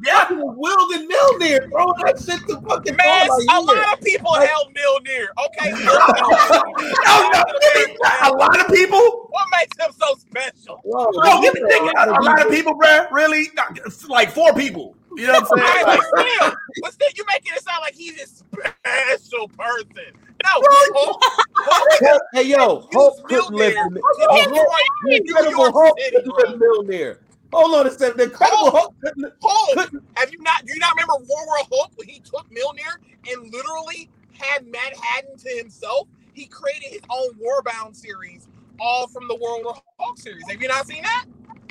[0.05, 3.59] yeah, wielding Mjolnir, throwing that shit to fucking Man, a like, yeah.
[3.59, 5.27] lot of people Like- held Mjolnir.
[5.47, 5.95] Okay, no,
[7.33, 7.43] no,
[8.23, 9.27] a lot of people.
[9.31, 10.81] what makes him so special?
[10.85, 11.61] Whoa, No, give me.
[11.62, 13.11] A, a lot of people, bruh.
[13.11, 13.49] Really,
[14.09, 14.95] like four people.
[15.19, 15.73] You know what I'm saying?
[15.78, 20.12] Hey, Like, but still, but still, you making it sound like he's a special person.
[20.45, 21.20] No, Hulk,
[21.57, 24.03] Hulk- hey yo, Use Hulk couldn't Mjolnir live in destroy
[25.03, 26.70] the New Incredible York Hulk City, couldn't live bro.
[26.82, 27.19] Mjolnir.
[27.53, 28.19] Hold on a second.
[28.19, 28.74] The Incredible Hulk.
[28.74, 29.90] Hulk couldn't Hulk.
[30.16, 30.65] Have you not?
[30.65, 32.99] Do you not remember War War Hulk when he took Mjolnir
[33.32, 36.07] and literally had Manhattan to himself?
[36.35, 38.47] He created his own Warbound series,
[38.78, 40.49] all from the World War Hulk series.
[40.49, 41.24] Have you not seen that?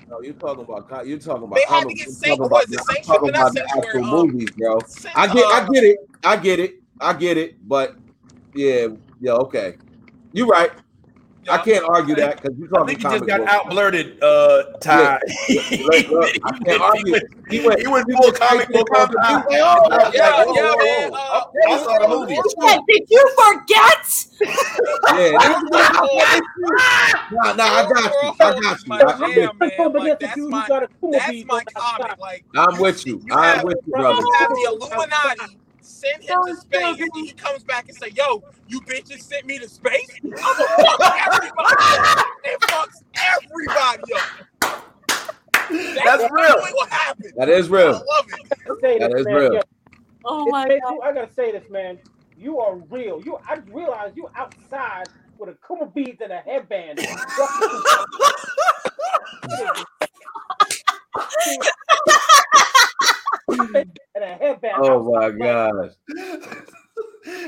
[0.09, 2.63] No, you're talking about you're talking about They had to get you're sync- talking what
[2.63, 4.79] about, is it, I'm talking about the sanctuary, actual um, movies, bro.
[5.15, 5.97] I get I get it.
[6.23, 6.75] I get it.
[7.01, 7.67] I get it.
[7.67, 7.95] But
[8.53, 8.87] yeah,
[9.19, 9.77] yeah, okay.
[10.31, 10.71] You're right.
[11.49, 13.49] I can't argue that because you I talking think he just got book.
[13.49, 15.19] out blurted, uh, Ty.
[15.49, 17.15] Look, look, I can't argue.
[17.49, 19.29] He went, He went full comic book on Ty.
[19.29, 21.11] He went, oh, I was Yeah, like, whoa, yeah, whoa, man.
[21.11, 21.17] whoa.
[21.17, 22.33] Uh, I saw the movie.
[22.35, 24.25] He said, Did you forget?
[25.15, 26.41] yeah.
[27.31, 28.33] Nah, nah, I got you.
[28.39, 28.87] I got you.
[28.87, 29.93] My I, I'm, with, jam, man.
[29.93, 32.17] Like, that's that's the dude my who got a Kuma that's my comic.
[32.19, 33.21] Like I'm with you.
[33.25, 34.19] You I'm have- with you, brother.
[34.21, 35.57] you have the Illuminati
[36.11, 39.57] send him to space, and he comes back and say, "Yo, you bitches sent me
[39.59, 40.09] to space.
[40.23, 41.75] I'm gonna fuck everybody.
[42.45, 44.23] It fucks everybody up.
[45.69, 46.55] That's real.
[46.73, 47.33] what happened.
[47.35, 47.91] That is I real.
[47.91, 48.39] love it.
[48.67, 49.35] Let's That this, is man.
[49.35, 49.53] real.
[49.55, 49.61] Yo,
[50.25, 50.99] Oh my been- god.
[51.03, 51.99] I gotta say this, man.
[52.37, 53.21] You are real.
[53.25, 55.05] You, I realize you outside
[55.39, 56.99] with a Kuma beads and a headband.
[63.49, 64.75] and a headband.
[64.77, 65.91] Oh my gosh.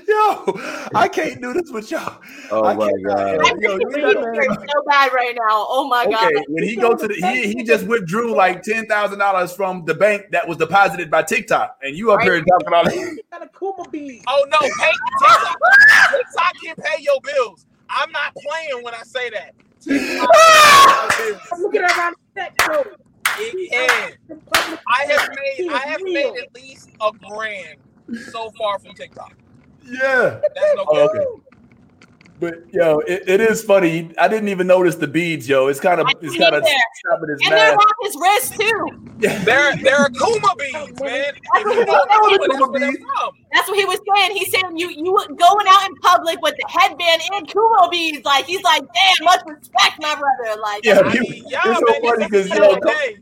[0.07, 0.59] Yo,
[0.93, 2.19] I can't do this with y'all.
[2.51, 3.61] Oh I my uh, god.
[3.61, 5.65] Yo, you He so bad right now.
[5.69, 6.26] Oh my god.
[6.26, 9.85] Okay, when he go to the he he just withdrew like ten thousand dollars from
[9.85, 13.19] the bank that was deposited by TikTok, and you up here talking all that.
[13.31, 14.23] Got Akuma bead.
[14.27, 15.57] Oh no, pay TikTok.
[16.11, 17.65] TikTok can pay your bills.
[17.89, 19.53] I'm not playing when I say that.
[19.81, 20.35] TikTok
[21.71, 22.49] can pay
[23.40, 23.52] your.
[23.52, 24.38] I'm looking around the set, bro.
[24.38, 24.80] It can.
[24.88, 27.78] I have made I have made at least a grand
[28.32, 29.34] so far from TikTok.
[29.86, 31.44] Yeah, That's no Oh, okay.
[32.40, 34.14] But yo, it, it is funny.
[34.18, 35.68] I didn't even notice the beads, yo.
[35.68, 36.74] It's kind of it's kind of there.
[37.06, 39.11] stopping his And they're on his wrist too.
[39.44, 41.34] They're they're Akuma beads, man.
[41.36, 43.03] If you know I know Akuma, that's Akuma where beads.
[43.52, 44.38] That's what he was saying.
[44.38, 48.24] He's saying you you going out in public with the headband and Kumo beads.
[48.24, 50.61] Like he's like, damn, much respect, my brother.
[50.61, 53.20] Like Yeah, I you- mean, yeah, it's so man, funny this is 'cause,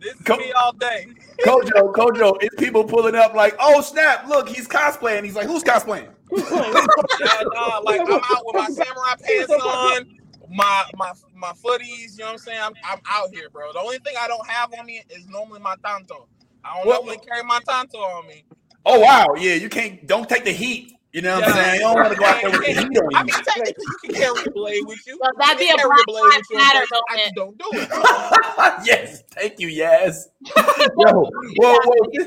[0.00, 1.06] This is Co- me all day.
[1.44, 5.24] Kojo, Kojo, it's people pulling up like, oh snap, look, he's cosplaying.
[5.24, 6.08] He's like, who's cosplaying?
[6.32, 10.06] Yeah, nah, like I'm out with my samurai pants on,
[10.50, 12.12] my my my footies.
[12.12, 12.58] You know what I'm saying?
[12.62, 13.72] I'm I'm out here, bro.
[13.72, 16.28] The only thing I don't have on me is normally my tanto.
[16.64, 18.44] I don't Well- normally carry my tanto on me.
[18.84, 20.95] Oh wow, yeah, you can't don't take the heat.
[21.16, 21.74] You know what I'm saying?
[21.76, 22.76] You don't want to go out there with the heat
[23.14, 23.42] I mean, you.
[23.42, 25.18] technically, you can carry a blade with you.
[25.18, 27.34] Well, that'd You be a can Black blade Lives with you, Matter but I just
[27.34, 27.88] don't do it.
[28.84, 30.28] yes, thank you, yes.
[30.98, 32.24] Yo, whoa, whoa.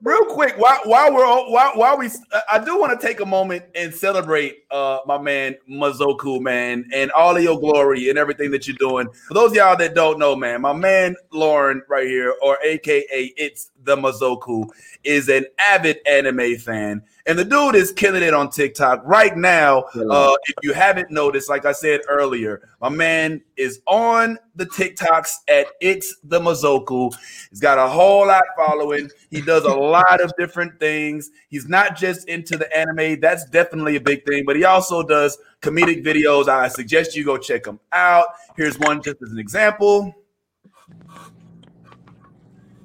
[0.00, 2.08] Real quick, while while we're on- while while we,
[2.50, 7.10] I do want to take a moment and celebrate uh my man Mazoku, man, and
[7.12, 9.06] all of your glory and everything that you're doing.
[9.28, 13.34] For those of y'all that don't know, man, my man Lauren right here, or AKA
[13.36, 14.66] it's the Mazoku,
[15.04, 19.84] is an avid anime fan, and the dude is killing it on TikTok right now.
[19.94, 25.36] Uh, if you haven't noticed, like I said earlier, my man is on the TikToks
[25.48, 27.14] at it's the Mazoku.
[27.48, 29.10] He's got a whole lot following.
[29.30, 31.30] He does a lot of different things.
[31.48, 33.20] He's not just into the anime.
[33.20, 36.48] That's definitely a big thing, but he also does comedic videos.
[36.48, 38.26] I suggest you go check him out.
[38.56, 40.14] Here's one just as an example.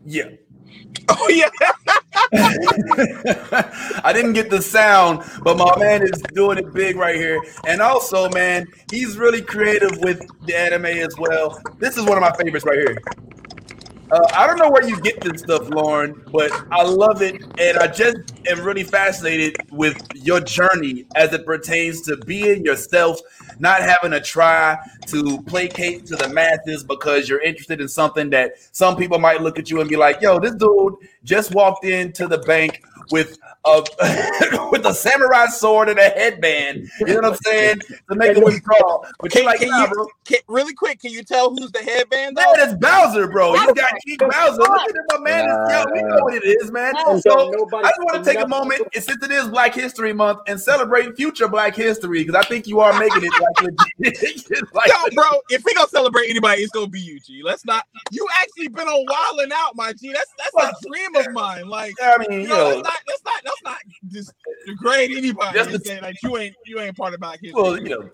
[0.06, 0.30] Yeah.
[1.12, 1.50] Oh yeah,
[4.04, 7.42] I didn't get the sound, but my man is doing it big right here.
[7.68, 11.62] And also, man, he's really creative with the anime as well.
[11.80, 12.98] This is one of my favorites right here.
[14.12, 17.78] Uh, I don't know where you get this stuff, Lauren, but I love it, and
[17.78, 18.18] I just
[18.48, 23.20] am really fascinated with your journey as it pertains to being yourself,
[23.60, 28.54] not having to try to placate to the masses because you're interested in something that
[28.72, 32.28] some people might look at you and be like, "Yo, this dude just walked into
[32.28, 32.82] the bank
[33.12, 33.84] with a
[34.72, 37.80] with a samurai sword and a headband." You know what I'm saying?
[38.10, 41.24] To make a withdrawal, but Can- like, can "Nah, you- Can, really quick, can you
[41.24, 42.52] tell who's the headband though?
[42.56, 43.56] Man, it's Bowser, bro.
[43.56, 44.58] You got King Bowser.
[44.58, 45.50] Look at it, my man.
[45.50, 46.94] Is, yo, we know what it is, man.
[46.96, 47.20] Yeah.
[47.20, 50.14] So Nobody- I just want to take a moment, and since it is Black History
[50.14, 54.74] Month, and celebrate future Black History because I think you are making it like legit.
[54.74, 57.42] like, Yo, bro, if we gonna celebrate anybody, it's gonna be you, G.
[57.44, 57.86] Let's not.
[58.12, 60.14] You actually been on Wild 'N Out, my G.
[60.14, 61.68] That's that's a dream of mine.
[61.68, 63.78] Like, I mean, you you know, know, let's not let's not let's not
[64.10, 64.34] just
[64.66, 67.62] degrade anybody Just the- say like you ain't you ain't part of Black History.
[67.62, 68.10] well, you know,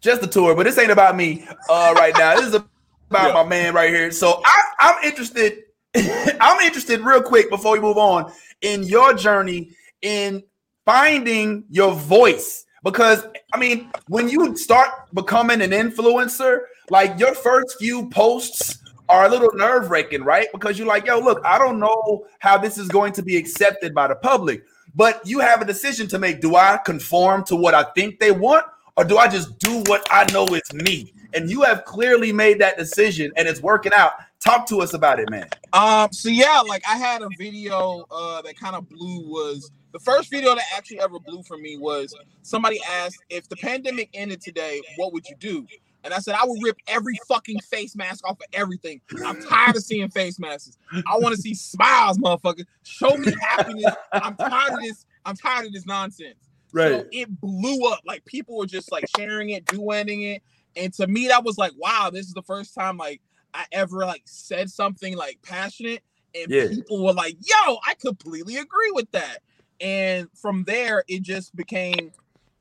[0.00, 2.34] just the tour, but this ain't about me uh, right now.
[2.36, 2.68] This is about
[3.12, 3.32] Yeah.
[3.32, 4.10] my man right here.
[4.10, 5.64] So I, I'm interested.
[6.40, 8.32] I'm interested, real quick, before we move on,
[8.62, 9.70] in your journey
[10.02, 10.42] in
[10.86, 12.64] finding your voice.
[12.82, 18.78] Because I mean, when you start becoming an influencer, like your first few posts
[19.10, 20.46] are a little nerve wracking, right?
[20.52, 23.94] Because you're like, yo, look, I don't know how this is going to be accepted
[23.94, 24.62] by the public,
[24.94, 26.40] but you have a decision to make.
[26.40, 28.64] Do I conform to what I think they want,
[28.96, 31.12] or do I just do what I know is me?
[31.34, 34.12] And you have clearly made that decision, and it's working out.
[34.40, 35.48] Talk to us about it, man.
[35.72, 39.98] Um, so yeah, like I had a video uh that kind of blew was The
[39.98, 44.40] first video that actually ever blew for me was somebody asked if the pandemic ended
[44.40, 45.66] today, what would you do?
[46.02, 49.00] And I said I would rip every fucking face mask off of everything.
[49.24, 50.78] I'm tired of seeing face masks.
[51.06, 52.64] I want to see smiles, motherfucker.
[52.84, 53.94] Show me happiness.
[54.12, 55.04] I'm tired of this.
[55.24, 56.48] I'm tired of this nonsense.
[56.72, 57.00] Right.
[57.00, 58.00] So it blew up.
[58.06, 60.42] Like people were just like sharing it, doing it.
[60.76, 63.20] And to me, that was like, wow, this is the first time like
[63.52, 66.02] I ever like said something like passionate.
[66.34, 66.68] And Yeah.
[66.68, 69.38] people were like, yo, I completely agree with that.
[69.80, 72.12] And from there, it just became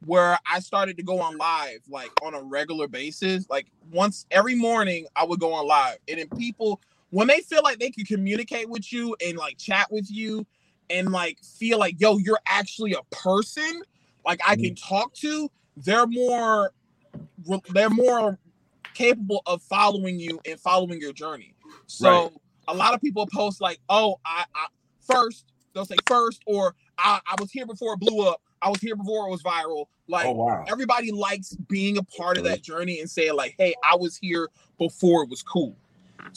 [0.05, 3.45] where I started to go on live like on a regular basis.
[3.49, 5.97] Like once every morning, I would go on live.
[6.07, 9.87] And then people, when they feel like they can communicate with you and like chat
[9.91, 10.45] with you
[10.89, 13.81] and like feel like, yo, you're actually a person,
[14.25, 14.95] like I can mm-hmm.
[14.95, 16.71] talk to, they're more
[17.73, 18.37] they're more
[18.93, 21.55] capable of following you and following your journey.
[21.87, 22.31] So Right.
[22.67, 24.67] a lot of people post like, "Oh, I, I
[25.01, 28.41] first they'll say first or I, I was here before it blew up.
[28.61, 30.65] I was here before it was viral." Like Oh wow.
[30.67, 34.49] everybody likes being a part of that journey and saying like, "Hey, I was here
[34.77, 35.75] before it was cool."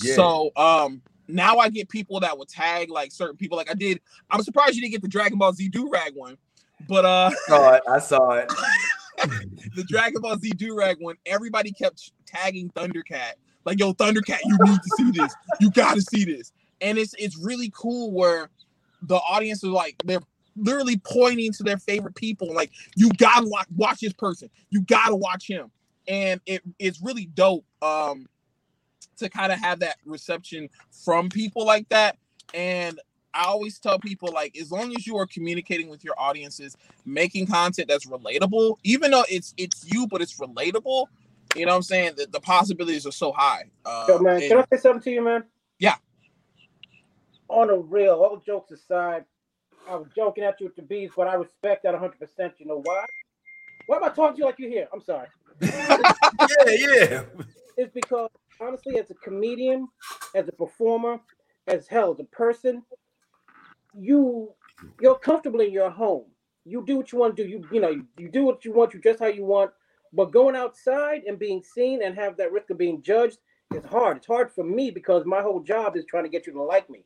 [0.02, 0.14] Yeah.
[0.14, 3.56] So um now I get people that will tag like certain people.
[3.56, 4.00] Like I did.
[4.30, 6.36] I'm surprised you didn't get the Dragon Ball Z do rag one,
[6.88, 7.82] but uh I saw it.
[7.90, 8.52] I saw it.
[9.74, 13.32] the Dragon Ball Z do rag one, everybody kept tagging Thundercat.
[13.64, 15.34] Like, yo, Thundercat, you need to see this.
[15.60, 16.52] You gotta see this.
[16.80, 18.50] And it's it's really cool where
[19.02, 20.20] the audience is like they're
[20.56, 22.52] literally pointing to their favorite people.
[22.52, 24.50] Like, you gotta watch watch this person.
[24.70, 25.70] You gotta watch him.
[26.08, 28.28] And it it's really dope um
[29.18, 30.68] to kind of have that reception
[31.04, 32.16] from people like that.
[32.54, 33.00] And
[33.34, 36.76] I always tell people like as long as you are communicating with your audiences,
[37.06, 41.06] making content that's relatable, even though it's it's you, but it's relatable.
[41.54, 42.12] You know what I'm saying?
[42.16, 43.64] The, the possibilities are so high.
[43.84, 45.44] Uh, Yo, man, and- can I say something to you, man?
[45.78, 45.96] Yeah.
[47.48, 49.24] On a real, all jokes aside,
[49.88, 52.52] I was joking at you with the bees, but I respect that 100%.
[52.58, 53.04] You know why?
[53.86, 54.88] Why am I talking to you like you're here?
[54.92, 55.28] I'm sorry.
[56.66, 57.22] Yeah, yeah.
[57.76, 58.30] It's because,
[58.60, 59.88] honestly, as a comedian,
[60.34, 61.20] as a performer,
[61.66, 62.82] as hell, as a person,
[63.94, 64.52] you
[65.00, 66.24] you're comfortable in your home.
[66.64, 67.48] You do what you want to do.
[67.48, 68.94] You you know you, you do what you want.
[68.94, 69.70] You dress how you want.
[70.12, 73.38] But going outside and being seen and have that risk of being judged
[73.74, 74.18] is hard.
[74.18, 76.90] It's hard for me because my whole job is trying to get you to like
[76.90, 77.04] me.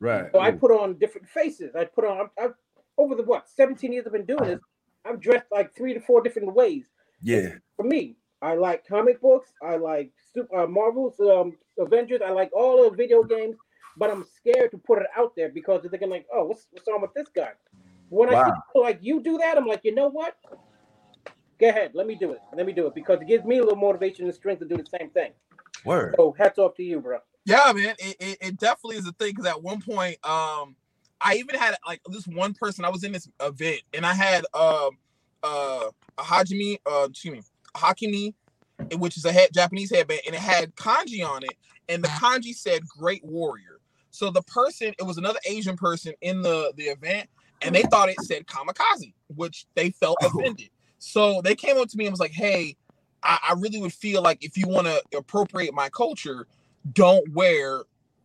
[0.00, 0.26] Right.
[0.32, 1.74] So I put on different faces.
[1.74, 2.54] I put on I've,
[2.98, 4.60] over the what 17 years I've been doing this.
[5.04, 6.86] I've dressed like three to four different ways.
[7.22, 7.50] Yeah.
[7.76, 9.50] For me, I like comic books.
[9.62, 12.20] I like super, uh, Marvel's um, Avengers.
[12.24, 13.56] I like all the video games.
[13.98, 16.86] But I'm scared to put it out there because they're thinking like, oh, what's what's
[16.86, 17.52] wrong with this guy?
[18.10, 20.36] When I see people like you do that, I'm like, you know what?
[21.58, 22.40] Go ahead, let me do it.
[22.54, 24.76] Let me do it because it gives me a little motivation and strength to do
[24.76, 25.32] the same thing.
[25.84, 26.14] Word.
[26.18, 27.18] So hats off to you, bro.
[27.46, 29.30] Yeah, man, it, it, it definitely is a thing.
[29.30, 30.76] Because at one point, um,
[31.20, 32.84] I even had like this one person.
[32.84, 34.98] I was in this event, and I had um
[35.44, 37.42] uh a hajime, uh, excuse me,
[37.76, 38.34] a hakimi,
[38.98, 41.56] which is a head Japanese headband, and it had kanji on it,
[41.88, 43.80] and the kanji said "Great Warrior."
[44.12, 47.28] So the person, it was another Asian person in the the event,
[47.62, 50.40] and they thought it said kamikaze, which they felt Oh.
[50.40, 50.70] offended.
[50.98, 52.76] So they came up to me and was like, "Hey,
[53.22, 56.46] I, I really would feel like if you want to appropriate my culture."
[56.92, 57.82] Don't wear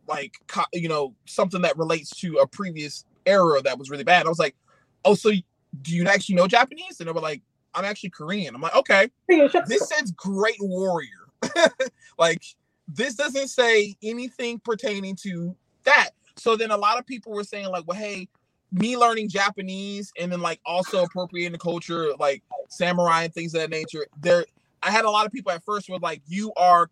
[0.08, 0.34] like
[0.72, 4.26] you know something that relates to a previous era that was really bad.
[4.26, 4.56] I was like,
[5.04, 7.00] oh, so do you actually know Japanese?
[7.00, 7.42] And they were like,
[7.74, 8.54] I'm actually Korean.
[8.54, 11.08] I'm like, okay, this says Great Warrior.
[12.18, 12.42] like
[12.88, 16.10] this doesn't say anything pertaining to that.
[16.36, 18.28] So then a lot of people were saying like, well, hey,
[18.70, 23.60] me learning Japanese and then like also appropriating the culture, like samurai and things of
[23.60, 24.06] that nature.
[24.20, 24.44] There,
[24.82, 26.90] I had a lot of people at first were like, you are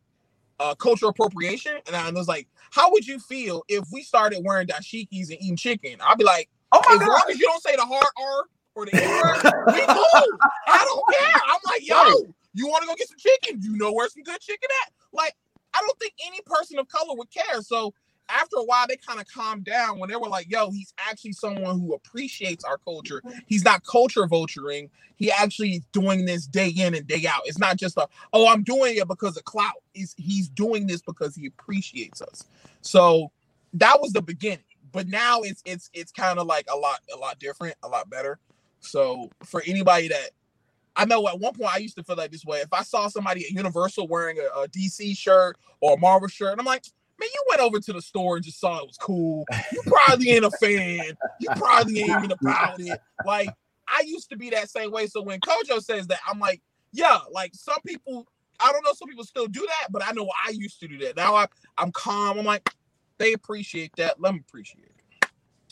[0.61, 4.69] uh, cultural appropriation, and I was like, how would you feel if we started wearing
[4.69, 5.97] dashikis and eating chicken?
[6.07, 7.31] I'd be like, Oh my as long god.
[7.31, 8.45] as you don't say the hard R
[8.77, 10.39] or the N word, we cool.
[10.69, 11.41] I don't care.
[11.49, 13.61] I'm like, yo, you want to go get some chicken?
[13.61, 14.93] You know where some good chicken at?
[15.13, 15.35] Like,
[15.75, 17.63] I don't think any person of color would care.
[17.63, 17.93] So
[18.33, 21.33] after a while, they kind of calmed down when they were like, yo, he's actually
[21.33, 23.23] someone who appreciates our culture.
[23.25, 23.39] Mm-hmm.
[23.47, 24.91] He's not culture vulturing.
[25.17, 27.43] He actually is doing this day in and day out.
[27.45, 29.83] It's not just a, oh, I'm doing it because of clout.
[29.93, 32.45] He's he's doing this because he appreciates us.
[32.81, 33.31] So
[33.75, 34.65] that was the beginning.
[34.93, 38.11] But now it's it's it's kind of like a lot a lot different, a lot
[38.11, 38.39] better.
[38.81, 40.31] So for anybody that
[40.97, 42.59] I know at one point I used to feel like this way.
[42.59, 46.53] If I saw somebody at Universal wearing a, a DC shirt or a Marvel shirt,
[46.53, 46.85] and I'm like,
[47.21, 49.45] man, you went over to the store and just saw it was cool.
[49.73, 51.17] You probably ain't a fan.
[51.39, 53.01] You probably ain't even about it.
[53.25, 53.51] Like
[53.87, 55.07] I used to be that same way.
[55.07, 58.27] So when Kojo says that, I'm like, yeah, like some people,
[58.59, 60.99] I don't know, some people still do that, but I know I used to do
[60.99, 61.17] that.
[61.17, 62.39] Now I, I'm calm.
[62.39, 62.69] I'm like,
[63.19, 64.21] they appreciate that.
[64.21, 65.29] Let me appreciate it.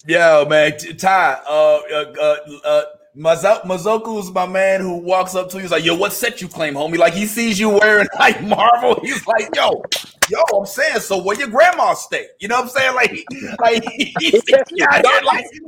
[0.06, 2.82] Yo, man, Ty, uh, uh, uh, uh
[3.18, 5.62] Mazo- Mazoku's my man who walks up to you.
[5.62, 9.00] He's like, "Yo, what set you claim, homie?" Like he sees you wearing like Marvel.
[9.02, 9.82] He's like, "Yo,
[10.30, 12.94] yo, I'm saying, so where your grandma stay?" You know what I'm saying?
[12.94, 13.24] Like,
[13.60, 13.84] like
[14.20, 15.04] he's here, like,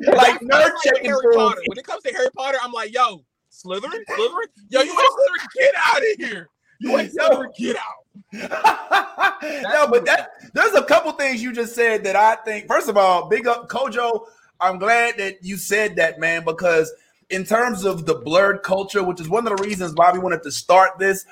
[0.07, 1.61] like nerd Like checking Harry Potter.
[1.67, 5.47] When it comes to Harry Potter, I'm like, yo, Slytherin, Slytherin, yo, you ain't Slytherin,
[5.59, 6.49] get out of here.
[6.81, 7.13] You ain't.
[7.17, 9.43] Slytherin, get out.
[9.65, 12.69] no, but that there's a couple things you just said that I think.
[12.69, 14.27] First of all, big up Kojo.
[14.61, 16.93] I'm glad that you said that, man, because
[17.31, 20.43] in terms of the blerd culture, which is one of the reasons why we wanted
[20.43, 21.25] to start this,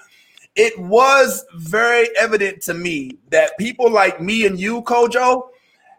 [0.56, 5.48] it was very evident to me that people like me and you, Kojo,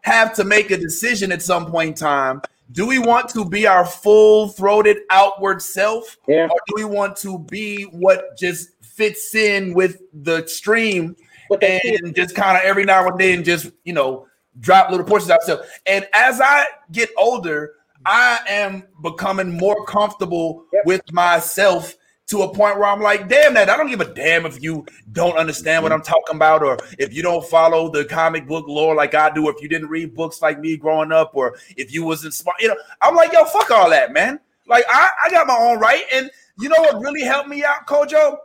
[0.01, 2.41] have to make a decision at some point in time.
[2.71, 6.45] Do we want to be our full-throated outward self, Yeah.
[6.45, 11.15] or do we want to be what just fits in with the stream
[11.49, 14.27] and just kind of every now and then just you know
[14.59, 15.61] drop little portions of stuff.
[15.85, 17.73] And as I get older,
[18.05, 20.85] I am becoming more comfortable Yep.
[20.85, 21.95] with myself
[22.30, 24.85] to a point where I'm like, damn that I don't give a damn if you
[25.11, 25.99] don't understand what mm-hmm.
[25.99, 29.47] I'm talking about, or if you don't follow the comic book lore like I do,
[29.47, 32.57] or if you didn't read books like me growing up, or if you wasn't smart,
[32.61, 34.39] you know, I'm like, yo, fuck all that, man.
[34.67, 36.03] Like I, I got my own right.
[36.13, 38.38] And you know what really helped me out, Kojo?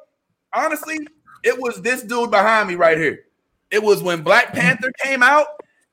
[0.55, 1.07] Honestly,
[1.43, 3.25] it was this dude behind me right here.
[3.71, 5.47] It was when Black Panther came out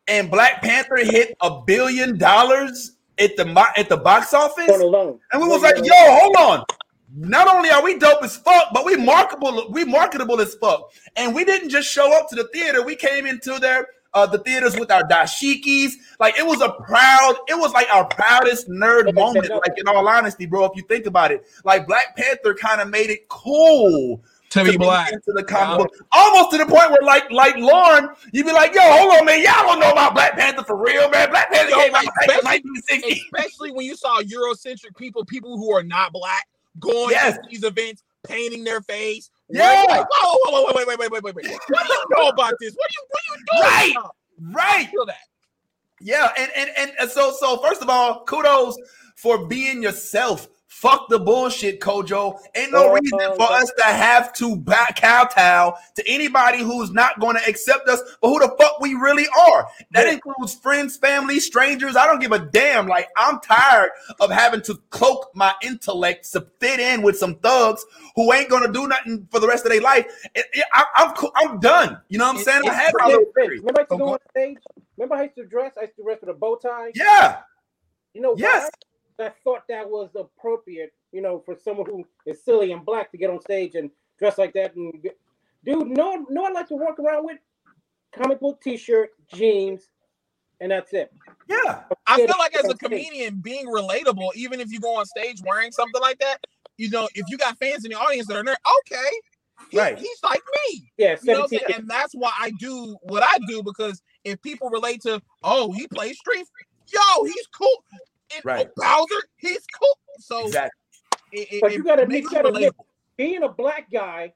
[0.07, 4.67] and Black Panther hit a billion dollars at the at the box office,
[5.31, 6.65] and we was like, "Yo, hold on!
[7.15, 11.35] Not only are we dope as fuck, but we marketable, we marketable as fuck." And
[11.35, 14.77] we didn't just show up to the theater; we came into their uh, the theaters
[14.77, 15.93] with our dashikis.
[16.19, 19.49] Like it was a proud, it was like our proudest nerd moment.
[19.49, 22.89] Like in all honesty, bro, if you think about it, like Black Panther kind of
[22.89, 24.21] made it cool
[24.51, 25.11] To be black.
[25.13, 28.73] into the comic book, almost to the point where, like, like Lauren, you'd be like,
[28.75, 31.29] "Yo, hold on, man, y'all don't know about Black Panther for real, man.
[31.29, 35.23] Black Panther Yo, came out like, in especially- 1960." Especially when you saw Eurocentric people,
[35.25, 36.47] people who are not black,
[36.79, 37.35] going Yes.
[37.37, 39.29] to these events, painting their face.
[39.49, 39.85] Yeah.
[39.89, 41.45] Like, whoa, whoa, whoa, wait, wait, wait, wait, wait, wait.
[41.47, 42.73] What do you know about this?
[42.75, 43.61] What are you, what are you doing?
[43.71, 43.93] Right.
[43.95, 44.11] now?
[44.53, 44.87] Right?
[44.89, 45.15] Feel that.
[46.01, 48.75] Yeah, and and and so so first of all, kudos
[49.15, 50.47] for being yourself.
[50.81, 52.39] Fuck the bullshit, Kojo.
[52.55, 53.53] Ain't no Oh, reason oh, for oh.
[53.53, 58.31] us to have to back kowtow to anybody who's not going to accept us for
[58.31, 59.67] who the fuck we really are.
[59.91, 61.95] That includes friends, family, strangers.
[61.95, 62.87] I don't give a damn.
[62.87, 67.85] Like I'm tired of having to cloak my intellect to fit in with some thugs
[68.15, 70.07] who ain't gonna do nothing for the rest of their life.
[70.73, 71.13] I, am.
[71.35, 72.01] I'm done.
[72.09, 72.67] You know what I'm saying?
[72.67, 74.57] I had my little Remember I used to Oh, go go- on stage?
[74.97, 75.73] Remember I used to dress?
[75.77, 76.91] I used to dress with a bow tie.
[76.95, 77.41] Yeah.
[78.15, 78.67] You know Yes.
[79.21, 79.27] Why?
[79.27, 83.17] I thought that was appropriate, you know, for someone who is silly and black to
[83.17, 83.89] get on stage and
[84.19, 84.75] dress like that.
[84.75, 84.93] And
[85.65, 87.37] dude, no, no, I like to walk around with
[88.15, 89.87] comic book T-shirt, jeans,
[90.59, 91.11] and that's it.
[91.49, 91.83] Yeah.
[92.07, 92.99] I feel like as a that's the thing.
[93.05, 96.37] comedian, being relatable, even if you go on stage wearing something like that,
[96.77, 99.09] you know, if you got fans in the audience that are nerd, okay,
[99.69, 99.97] he- Right.
[99.97, 100.91] he's like me.
[100.97, 101.59] Yeah, You know what I'm 17.
[101.59, 101.79] saying?
[101.81, 105.87] And that's why I do what I do because if people relate to, oh, he
[105.87, 106.47] plays Street,
[106.87, 107.83] yo, he's cool.
[108.35, 108.67] And, Right.
[108.79, 109.97] oh, Bowser, he's cool.
[110.19, 110.71] So Exactly.
[111.33, 112.75] it, it, But you gotta- makes you it gotta admit-
[113.17, 114.33] being a black guy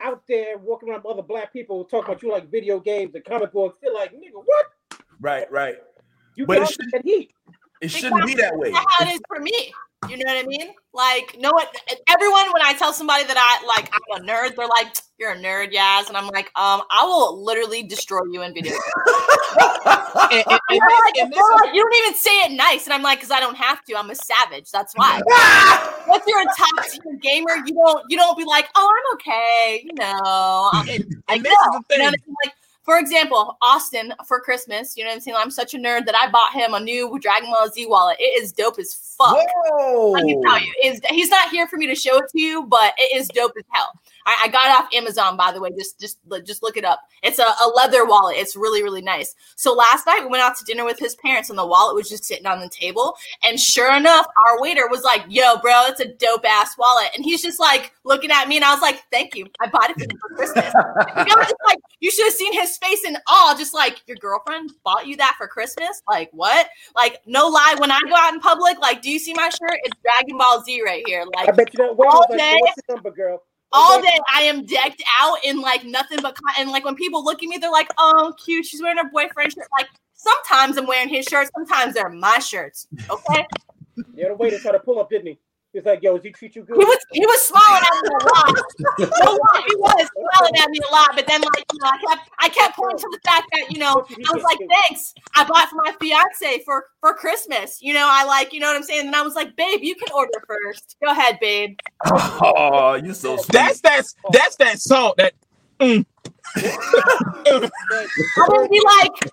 [0.00, 3.24] out there walking around with other black people talking about you like video games and
[3.24, 4.66] comic books, they're like, nigga, what?
[5.20, 5.50] Right.
[5.50, 5.76] Right.
[6.34, 7.32] You But it got should- that heat.
[7.82, 8.70] It shouldn't be that way.
[8.70, 9.74] That's how it is for me.
[10.08, 10.70] You know what I mean?
[10.92, 11.66] Like, no one,
[12.08, 15.36] everyone, when I tell somebody that I like, I'm a nerd, they're like, "You're a
[15.36, 18.74] nerd, Yas," and I'm like, um, I will literally destroy you in video.
[20.32, 23.02] And, and- and like, and this like, you don't even say it nice, and I'm
[23.02, 23.96] like, because I don't have to.
[23.98, 24.70] I'm a savage.
[24.70, 25.20] That's why.
[26.14, 29.82] If you're a top tier gamer, you don't you don't be like, oh, I'm okay,
[29.84, 30.70] you know.
[30.72, 31.78] I'm and, like, this no.
[31.78, 32.36] is the You know I mean?
[32.44, 35.36] Like, for example, Austin for Christmas, you know what I'm saying?
[35.38, 38.16] I'm such a nerd that I bought him a new Dragon Ball Z wallet.
[38.18, 39.36] It is dope as fuck.
[39.36, 40.10] Whoa.
[40.10, 42.64] Let me tell you, is he's not here for me to show it to you,
[42.64, 43.92] but it is dope as hell.
[44.26, 45.70] I, I got it off Amazon, by the way.
[45.76, 47.00] Just just just look it up.
[47.22, 48.36] It's a, a leather wallet.
[48.38, 49.34] It's really really nice.
[49.56, 52.08] So last night we went out to dinner with his parents, and the wallet was
[52.08, 53.16] just sitting on the table.
[53.42, 57.24] And sure enough, our waiter was like, "Yo, bro, it's a dope ass wallet." And
[57.24, 59.46] he's just like looking at me, and I was like, "Thank you.
[59.60, 63.04] I bought it for Christmas." I was just like, you should have seen his face
[63.04, 66.02] in awe, just like your girlfriend bought you that for Christmas.
[66.08, 66.68] Like what?
[66.94, 69.78] Like no lie, when I go out in public, like, do you see my shirt?
[69.84, 71.24] It's Dragon Ball Z right here.
[71.36, 73.42] Like I bet you that wait all was like, day- what's the number, girl?
[73.72, 77.24] All day I am decked out in like nothing but con- and like when people
[77.24, 80.86] look at me, they're like, "Oh, cute, she's wearing her boyfriend shirt." Like sometimes I'm
[80.86, 82.86] wearing his shirts, sometimes they're my shirts.
[83.10, 83.46] Okay,
[84.14, 85.38] Yeah, the waiter tried to try to pull up, didn't he?
[85.72, 86.76] He's like, yo, does he treat you good?
[86.76, 88.64] He was he was smiling at me a lot.
[88.98, 89.64] You know what?
[89.66, 92.48] He was smiling at me a lot, but then like you know, I kept I
[92.50, 95.14] kept pointing to the fact that you know I was like, thanks.
[95.34, 97.80] I bought for my fiance for for Christmas.
[97.80, 99.06] You know, I like you know what I'm saying.
[99.06, 100.96] And I was like, babe, you can order first.
[101.02, 101.78] Go ahead, babe.
[102.04, 103.52] Oh, you so sweet.
[103.52, 105.32] That's that's that's that salt that.
[105.80, 106.04] mm.
[106.54, 109.32] I would be like,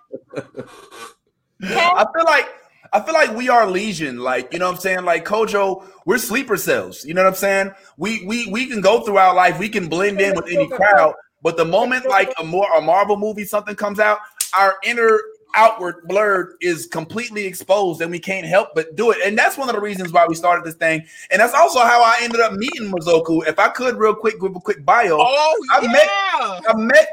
[1.65, 2.47] okay, I feel like
[2.93, 4.19] I feel like we are legion.
[4.19, 5.05] Like, you know what I'm saying?
[5.05, 7.05] Like Kojo, we're sleeper cells.
[7.05, 7.71] You know what I'm saying?
[7.97, 11.13] We we we can go through our life, we can blend in with any crowd,
[11.41, 14.19] but the moment like a more a Marvel movie, something comes out,
[14.57, 15.19] our inner
[15.55, 19.17] outward blerd is completely exposed and we can't help but do it.
[19.25, 21.05] And that's one of the reasons why we started this thing.
[21.31, 23.47] And that's also how I ended up meeting Mazoku.
[23.47, 25.17] If I could real quick give a quick bio.
[25.19, 25.91] Oh I yeah.
[25.91, 27.09] met- I met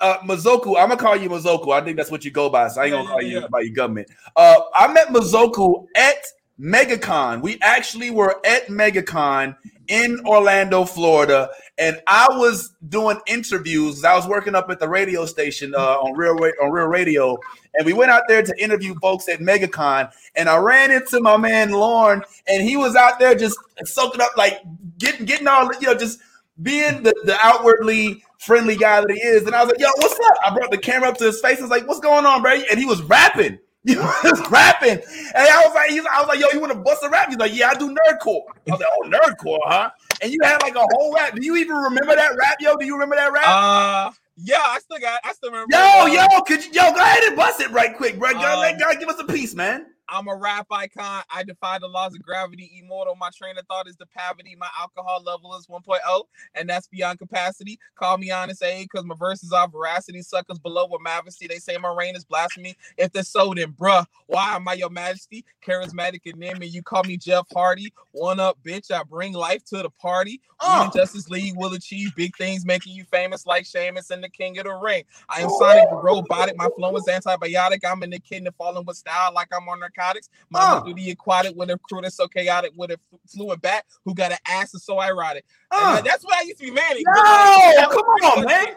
[0.00, 0.76] uh, Mazoku.
[0.78, 1.72] I'm gonna call you Mazoku.
[1.72, 2.68] I think that's what you go by.
[2.68, 4.08] So I ain't gonna call you by your government.
[4.34, 6.16] Uh, I met Mazoku at
[6.60, 7.42] MegaCon.
[7.42, 9.56] We actually were at MegaCon
[9.88, 14.04] in Orlando, Florida, and I was doing interviews.
[14.04, 17.38] I was working up at the radio station uh, on Real Ra- on Real Radio,
[17.74, 20.10] and we went out there to interview folks at MegaCon.
[20.34, 24.36] And I ran into my man Lauren, and he was out there just soaking up,
[24.36, 24.60] like
[24.98, 26.20] getting getting all you know, just
[26.62, 29.44] being the, the outwardly friendly guy that he is.
[29.46, 30.36] And I was like, yo, what's up?
[30.44, 31.58] I brought the camera up to his face.
[31.58, 32.52] I was like, what's going on, bro?
[32.52, 33.58] And he was rapping.
[33.86, 34.98] He was rapping.
[34.98, 35.02] And
[35.36, 37.28] I was like, I was like, yo, you want to bust a rap?
[37.28, 38.42] He's like, yeah, I do nerdcore.
[38.66, 39.90] I was like, oh, nerdcore, huh?
[40.20, 41.36] And you had like a whole rap.
[41.36, 42.74] Do you even remember that rap, yo?
[42.76, 43.44] Do you remember that rap?
[43.46, 45.20] Uh, yeah, I still got.
[45.22, 45.68] I still remember.
[45.76, 48.32] yo, uh, yo, could you, yo, go ahead and bust it right quick, bro.
[48.32, 49.86] Go, Um, let God give us a piece, man.
[50.08, 51.22] I'm a rap icon.
[51.34, 52.80] I defy the laws of gravity.
[52.82, 53.16] Immortal.
[53.16, 54.56] My train of thought is depravity.
[54.58, 56.22] My alcohol level is 1.0,
[56.54, 57.78] and that's beyond capacity.
[57.96, 60.22] Call me honest, A, because my verses are veracity.
[60.22, 61.46] Suckers below with majesty.
[61.46, 62.76] They say my reign is blasphemy.
[62.96, 65.44] If they're so, then bruh, why am I your majesty?
[65.66, 67.92] Charismatic and name you call me Jeff Hardy.
[68.12, 68.90] One up, bitch.
[68.90, 70.40] I bring life to the party.
[70.60, 70.84] We oh.
[70.84, 74.58] in Justice League will achieve big things, making you famous like Sheamus and the King
[74.58, 75.04] of the Ring.
[75.28, 76.56] I am Sonic the Robotic.
[76.56, 77.80] My flow is antibiotic.
[77.84, 80.28] I'm in the kidney falling with style like I'm on narcotics.
[80.50, 80.80] Mama Uh.
[80.84, 84.14] through the aquatic with a crew that's so chaotic when with a fluent bat who
[84.14, 85.44] got an ass that's so ironic.
[85.72, 85.94] And Uh.
[85.96, 87.02] that- that's what I used to be manning.
[87.06, 88.00] No, come
[88.38, 88.76] on, man.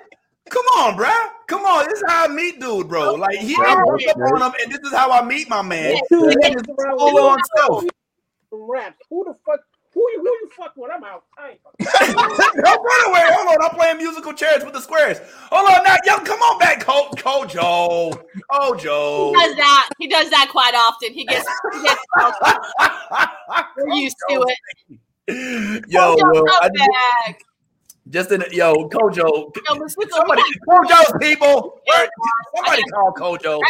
[0.50, 1.12] Come on, bro.
[1.48, 1.86] Come on.
[1.88, 3.14] This is how I meet dude, bro.
[3.14, 5.96] Like he I up on him, and this is how I meet my man.
[6.10, 7.44] Dude, He that's is around full with on you.
[7.58, 7.84] self.
[8.50, 8.96] Some raps.
[9.12, 9.60] Who the fuck?
[9.94, 10.20] Who you?
[10.20, 10.92] Who you fuck with?
[10.94, 11.24] I'm out.
[11.38, 11.60] I ain't
[12.64, 13.24] Don't run away.
[13.26, 13.70] Hold on.
[13.70, 15.18] I'm playing musical chairs with the squares.
[15.50, 15.96] Hold on now.
[16.06, 18.22] Yo, come on back, Co- Kojo.
[18.34, 18.42] he
[19.34, 19.90] does that.
[19.98, 21.14] He does that quite often.
[21.14, 22.00] He gets, he gets
[23.78, 25.84] we're used to it.
[25.88, 26.90] Yo, Kojo, uh, well, I just,
[27.26, 27.42] back.
[28.10, 29.56] just in yo, Kojo.
[29.56, 31.80] Yo, Mazoku, Somebody, Kojo's people.
[32.56, 33.62] Somebody call Kojo.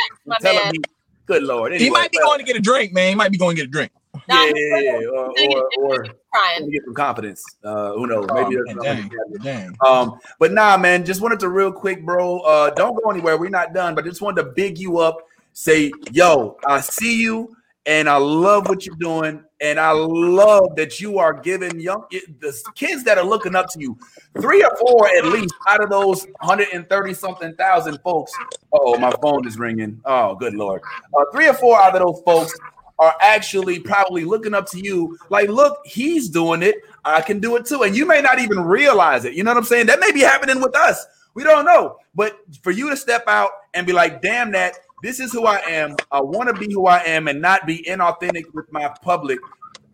[0.42, 0.82] Tell him he.
[1.28, 1.74] Good lord.
[1.74, 3.10] He might be going to get a drink, man.
[3.10, 3.92] He might be going to get a drink.
[4.28, 6.66] Nah, Yeah, yeah, yeah, or, gonna get- or, or he's crying.
[6.66, 7.44] to get some confidence.
[7.64, 8.28] Uh, who knows?
[8.34, 9.42] Maybe Oh, that's dang, something.
[9.44, 9.76] dang.
[9.86, 12.40] Um, but nah, man, just wanted to real quick, bro.
[12.40, 13.38] Uh, don't go anywhere.
[13.38, 15.18] We're not done, but just wanted to big you up.
[15.54, 17.56] Say, yo, I see you,
[17.86, 22.06] and I love what you're doing, and I love that you are giving young
[22.40, 23.98] the kids that are looking up to you,
[24.40, 28.32] three or four at least out of those 130 something thousand folks.
[28.72, 30.00] Oh, my phone is ringing.
[30.06, 30.82] Oh, good lord.
[31.18, 32.54] Uh, three or four out of those folks
[33.00, 35.18] are actually probably looking up to you.
[35.30, 36.76] Like look he's doing it.
[37.06, 37.84] I can do it too.
[37.84, 39.34] And you may not even realize it.
[39.34, 39.88] You know what i'm saying?
[39.88, 41.06] That may be happening with us.
[41.34, 41.98] We don't know.
[42.14, 45.60] But for you to step out and be like damn that this is who i
[45.60, 45.96] am.
[46.12, 49.40] I want to be who i am and not be inauthentic with my public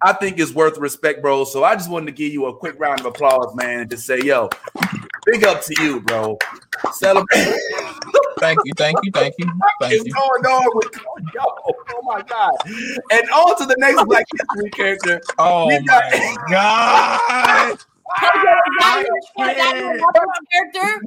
[0.01, 1.43] i think is worth respect bro.
[1.45, 4.07] So i just wanted to give you a quick round of applause man and just
[4.07, 4.49] say yo
[5.25, 6.37] big up to you bro.
[6.93, 7.53] Celebrate
[8.39, 9.45] Thank you, thank you, thank you,
[9.79, 10.13] thank is you.
[10.13, 10.91] going on with
[11.33, 12.51] yo oh my god
[13.11, 17.79] and on to the next black history character Oh We got- my god!
[18.19, 21.01] Kojo, is that your- is that your Muppets character?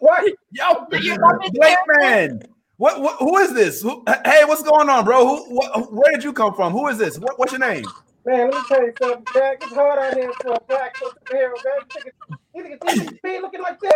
[0.00, 0.24] What?
[0.52, 2.42] Yo, Is that your Muppets Blake man.
[2.76, 3.16] What, what?
[3.18, 3.82] Who is this?
[3.82, 5.26] Who, hey, what's going on, bro?
[5.26, 5.54] Who?
[5.56, 6.72] What, where did you come from?
[6.72, 7.18] Who is this?
[7.18, 7.84] What, what's your name?
[8.24, 9.62] Man, let me tell you something, Jack.
[9.62, 12.36] It's hard out here for a black superhero, man.
[12.54, 13.92] You think it's- you think it's me looking like this?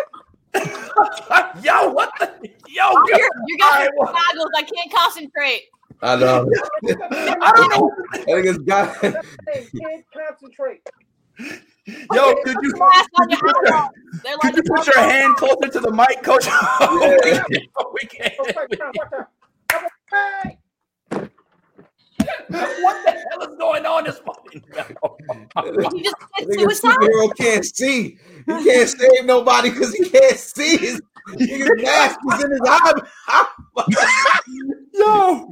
[1.63, 2.51] Yo, what the?
[2.69, 4.51] Yo, Oh, you're, you got All right, your well, goggles.
[4.57, 5.63] I can't concentrate.
[6.03, 6.51] I know.
[6.85, 7.91] I don't know.
[8.13, 8.97] I think it's got.
[8.97, 9.13] Hey,
[9.53, 10.83] kid, concentrate.
[12.13, 13.91] Yo, could you could you put your,
[14.23, 16.47] could like, you put your hand closer to the mic, coach?
[17.93, 18.35] we can't.
[18.39, 19.13] Oh, watch out, watch
[19.73, 19.91] out.
[20.11, 20.59] Hey!
[22.49, 24.63] What the hell is going on this morning?
[25.95, 26.97] he just I did think suicide.
[26.97, 28.19] superhero can't see.
[28.47, 30.77] He can't save nobody because he can't see.
[30.79, 31.01] His,
[31.39, 33.01] his mask is in his eye.
[34.95, 35.49] Yo,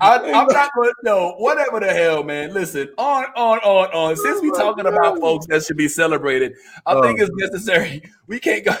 [0.00, 2.52] I, I'm not going to know whatever the hell, man.
[2.52, 4.16] Listen, on, on, on, on.
[4.16, 6.54] Since we oh talking about folks that should be celebrated,
[6.86, 7.24] I think Oh.
[7.24, 8.02] it's necessary.
[8.28, 8.72] We can't go.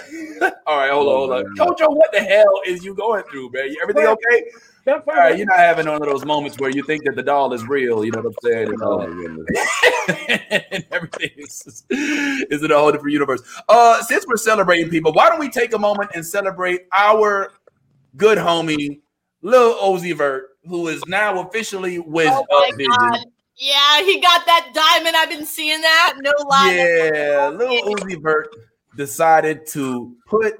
[0.66, 1.44] All right, hold on, oh hold on.
[1.56, 3.74] Jojo, what the hell is you going through, man?
[3.82, 4.44] Everything okay?
[4.86, 5.16] I'm All fine.
[5.16, 7.66] right, you're not having one of those moments where you think that the doll is
[7.68, 8.04] real.
[8.04, 8.68] You know what I'm saying?
[8.68, 13.42] And, Oh, uh, my and everything is, is in a whole different universe.
[13.68, 17.52] Uh, since we're celebrating people, why don't we take a moment and celebrate our
[18.16, 19.00] good homie,
[19.42, 22.90] Lil Uzi Vert, who is now officially with Oh my Up Vision.
[22.98, 23.24] god.
[23.56, 25.14] Yeah, he got that diamond.
[25.14, 26.14] I've been seeing that.
[26.20, 26.72] No lie.
[26.74, 28.48] Yeah, Lil Uzi Vert
[28.96, 30.54] decided to put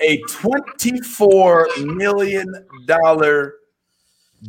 [0.00, 2.46] a twenty-four million
[2.86, 3.54] dollar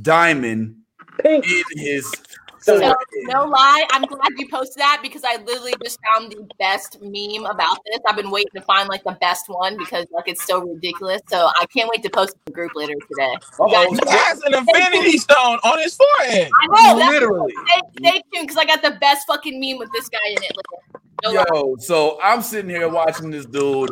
[0.02, 0.76] diamond
[1.20, 1.46] Pink.
[1.46, 2.12] in his.
[2.60, 2.96] So, forehead.
[3.28, 7.46] no lie, I'm glad you posted that because I literally just found the best meme
[7.50, 8.00] about this.
[8.06, 11.22] I've been waiting to find like the best one because like it's so ridiculous.
[11.30, 13.38] So I can't wait to post it in the group later today.
[13.58, 13.94] Uh-oh.
[13.94, 16.50] He has an infinity stone on his forehead.
[16.62, 17.06] I know.
[17.10, 17.54] Literally.
[17.68, 20.52] stay, stay tuned because I got the best fucking meme with this guy in it.
[20.58, 20.84] Later.
[21.24, 21.46] No lie.
[21.54, 23.92] Yo, so I'm sitting here watching this dude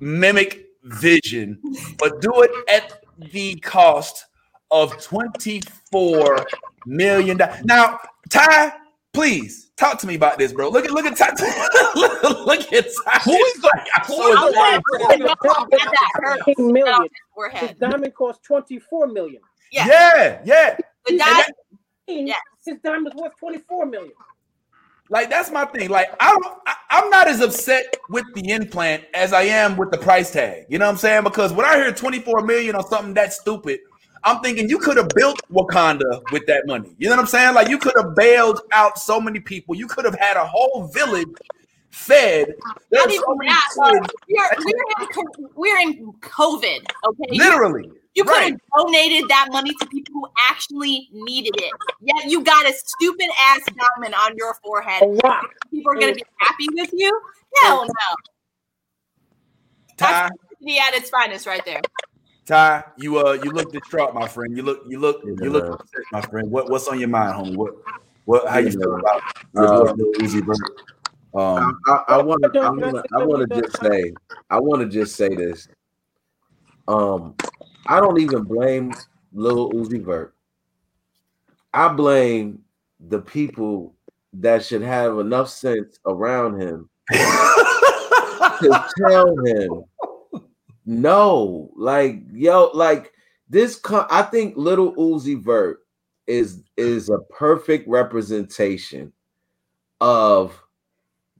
[0.00, 1.60] mimic vision,
[1.98, 3.02] but do it at
[3.32, 4.26] the cost
[4.70, 6.46] of 24
[6.86, 7.64] million dollars.
[7.64, 7.98] Now,
[8.30, 8.72] Ty,
[9.12, 10.68] please talk to me about this, bro.
[10.68, 11.30] Look at look at Ty.
[11.96, 13.18] look at Ty.
[13.24, 14.82] Who is the I'm who so is I the excited.
[15.00, 16.42] want to know how bad that hurts.
[16.44, 16.94] 15 million.
[16.94, 19.40] on his His diamond cost 24 million.
[19.72, 19.86] Yeah.
[19.86, 20.76] Yeah, yeah.
[21.06, 21.54] The He's diamond-
[22.10, 22.38] Yes.
[22.64, 24.12] His diamond's worth 24 million.
[25.10, 25.88] Like that's my thing.
[25.88, 29.90] Like I don't, I, I'm not as upset with the implant as I am with
[29.90, 30.66] the price tag.
[30.68, 31.24] You know what I'm saying?
[31.24, 33.80] Because when I hear 24 million on something that stupid,
[34.24, 36.94] I'm thinking you could have built Wakanda with that money.
[36.98, 37.54] You know what I'm saying?
[37.54, 39.74] Like you could have bailed out so many people.
[39.74, 41.28] You could have had a whole village
[41.90, 42.54] fed.
[42.92, 44.10] Not even so that.
[44.28, 46.86] We're, we're, in, we're in COVID.
[47.06, 47.38] Okay.
[47.38, 47.90] Literally.
[48.18, 48.60] You could have Right.
[48.76, 51.72] donated that money to people who actually needed it.
[52.00, 55.04] Yet you got a stupid ass diamond on your forehead.
[55.04, 55.40] A.
[55.70, 57.20] People are gonna be happy with you?
[57.62, 58.16] Hell no.
[59.96, 61.80] Ty, He at its finest right there.
[62.44, 64.56] Ty, you uh, you look distraught, my friend.
[64.56, 66.50] You look, you look, you look upset, my friend.
[66.50, 67.54] What what's on your mind, homie?
[67.54, 67.74] What
[68.24, 68.48] what?
[68.48, 69.22] How you feel about
[69.56, 70.58] Uh, with Lil Uzi Vert?
[71.40, 72.60] Um, I, I want to.
[72.60, 73.04] I want to.
[73.14, 74.12] I want to just say.
[74.50, 75.68] I want to just say this.
[76.88, 77.36] Um,
[77.88, 78.92] I don't even blame
[79.32, 80.34] Lil Uzi Vert.
[81.72, 82.62] I blame
[83.00, 83.94] the people
[84.34, 89.84] that should have enough sense around him to tell him
[90.84, 91.70] no.
[91.76, 93.12] Like yo, like
[93.48, 93.76] this.
[93.76, 95.80] Co- I think Little Uzi Vert
[96.26, 99.12] is is a perfect representation
[100.00, 100.60] of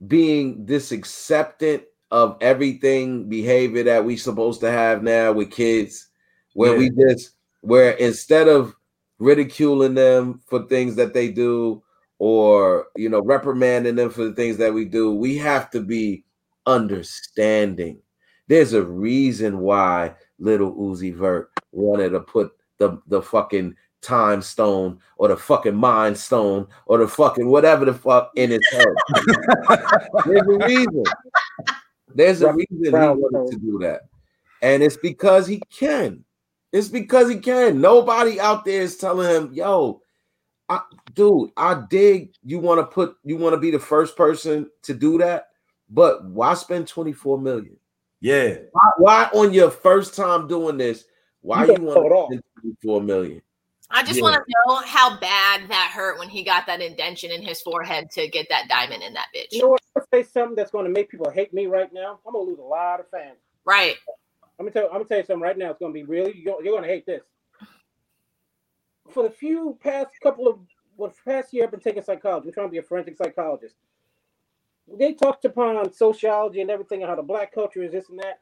[0.07, 6.08] being this acceptant of everything behavior that we supposed to have now with kids
[6.53, 8.75] where we just where instead of
[9.19, 11.81] ridiculing them for things that they do
[12.19, 16.23] or you know reprimanding them for the things that we do we have to be
[16.65, 17.99] understanding
[18.47, 24.99] there's a reason why little Uzi Vert wanted to put the the fucking time stone
[25.17, 28.87] or the fucking mind stone or the fucking whatever the fuck in his head.
[30.25, 31.03] There's a reason.
[32.15, 34.01] There's a reason he wanted to do that.
[34.61, 36.23] And it's because he can.
[36.71, 37.81] It's because he can.
[37.81, 40.01] Nobody out there is telling him, yo,
[40.69, 40.81] I,
[41.13, 44.93] dude, I dig you want to put you want to be the first person to
[44.93, 45.47] do that,
[45.89, 47.75] but why spend 24 million?
[48.21, 48.55] yeah.
[48.71, 51.05] Why, why on your first time doing this?
[51.41, 52.29] Why You you, gotta want to off.
[52.29, 53.41] spend 24 million?
[53.91, 54.23] I just Yeah.
[54.23, 58.11] want to know how bad that hurt when he got that indention in his forehead
[58.11, 59.53] to get that diamond in that bitch.
[59.53, 59.81] You know what?
[59.95, 62.19] I'm gonna say something that's gonna make people hate me right now.
[62.27, 63.37] I'm gonna lose a lot of fans.
[63.65, 63.95] Right.
[64.59, 64.85] I'm gonna tell.
[64.87, 65.71] I'm gonna tell you something right now.
[65.71, 66.37] It's gonna be really.
[66.37, 67.23] You're, you're gonna hate this.
[69.11, 70.59] For the few past couple of
[70.97, 72.49] what past year I've been taking psychology.
[72.49, 73.75] I'm trying to be a forensic psychologist.
[74.97, 78.41] They talked upon sociology and everything, and how the black culture is this and that.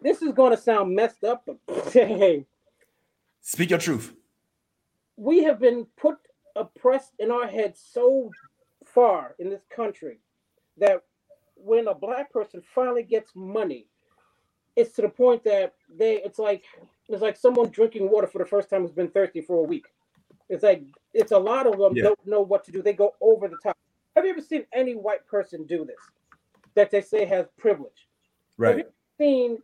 [0.00, 1.58] This is going to sound messed up, but
[1.92, 2.46] hey,
[3.40, 4.14] Speak your truth.
[5.16, 6.16] we have been put
[6.56, 8.30] oppressed in our heads so
[8.84, 10.18] far in this country
[10.78, 11.02] that
[11.56, 13.86] when a black person finally gets money,
[14.76, 16.64] it's to the point that they it's like
[17.08, 19.86] it's like someone drinking water for the first time who's been thirsty for a week.
[20.48, 20.82] It's like
[21.14, 22.04] it's a lot of them Yeah.
[22.04, 22.82] don't know what to do.
[22.82, 23.76] They go over the top.
[24.16, 25.96] Have you ever seen any white person do this
[26.74, 28.08] that they say has privilege?
[28.58, 28.86] Right.
[29.18, 29.58] Seen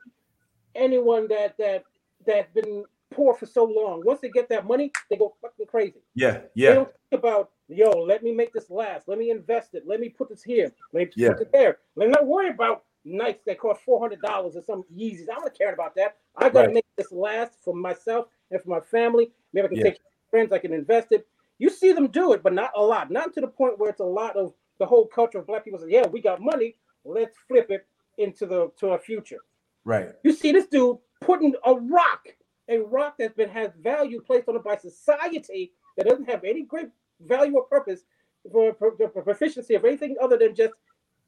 [0.75, 1.85] anyone that that
[2.27, 4.03] that's been poor for so long?
[4.05, 6.01] Once they get that money, they go fucking crazy.
[6.15, 6.41] Yeah.
[6.55, 6.71] yeah.
[6.71, 9.09] They don't think about, yo, let me make this last.
[9.09, 9.85] Let me invest it.
[9.87, 10.71] Let me put this here.
[10.93, 11.33] Let me Yeah.
[11.33, 11.79] put it there.
[11.97, 15.27] Let me not worry about Nikes that cost four hundred dollars or some Yeezys.
[15.35, 16.17] I'm not caring about that.
[16.37, 16.75] I gotta Right.
[16.75, 19.33] make this last for myself and for my family.
[19.53, 19.85] Maybe I can Yeah.
[19.85, 21.27] take friends, I can invest it.
[21.59, 23.11] You see them do it, but not a lot.
[23.11, 25.81] Not to the point where it's a lot of the whole culture of black people
[25.81, 27.87] say, yeah, we got money, let's flip it
[28.19, 29.41] into the to our future.
[29.85, 30.11] Right.
[30.23, 32.29] You see this dude putting a rock,
[32.69, 36.63] a rock that's been has value placed on it by society that doesn't have any
[36.63, 36.91] great
[37.21, 38.05] value or purpose
[38.53, 40.75] for, for the proficiency of anything other than just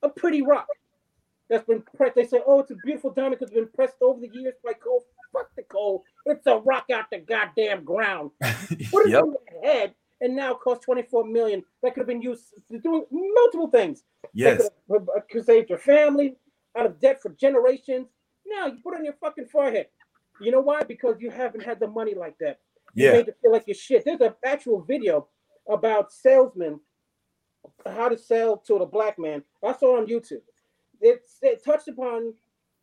[0.02, 0.68] a pretty rock
[1.50, 2.14] that's been pressed.
[2.14, 4.72] They say, oh, it's a beautiful diamond because it's been pressed over the years by
[4.72, 5.04] coal.
[5.32, 6.04] Fuck the coal.
[6.26, 8.30] It's a rock out the goddamn ground.
[8.92, 9.24] What is Yep.
[9.24, 9.94] in your head?
[10.22, 11.62] And now cost 24 million.
[11.82, 14.04] That could have been used to doing multiple things.
[14.32, 14.62] Yes.
[14.62, 16.36] That could have uh, uh, saved your family
[16.78, 18.06] out of debt for generations.
[18.46, 19.86] Now you put it on your fucking forehead.
[20.40, 20.82] You know why?
[20.82, 22.60] Because you haven't had the money like that.
[22.94, 23.12] You Yeah.
[23.12, 24.04] made it feel like your shit.
[24.04, 25.26] There's an actual video
[25.68, 26.80] about salesmen,
[27.86, 29.42] how to sell to the black man.
[29.64, 30.42] I saw it on YouTube.
[31.00, 32.34] It, it touched upon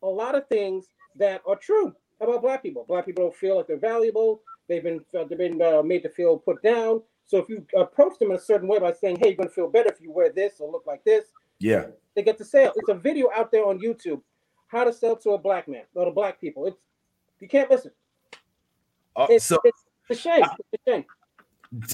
[0.02, 0.86] a lot of things
[1.16, 2.84] that are true about black people.
[2.88, 4.40] Black people don't feel like they're valuable.
[4.68, 7.02] They've been they've been uh, made to feel put down.
[7.26, 9.68] So if you approach them in a certain way by saying, "Hey, you're gonna feel
[9.68, 11.26] better if you wear this or look like this,"
[11.58, 11.86] Yeah.
[12.14, 12.72] they get the sale.
[12.76, 14.20] It's a video out there on YouTube.
[14.68, 16.66] How to sell to a black man or to black people.
[16.66, 16.76] It's
[17.40, 17.92] you can't listen.
[19.16, 20.44] Uh, It's, so it's a shame.
[20.72, 21.04] It's a shame.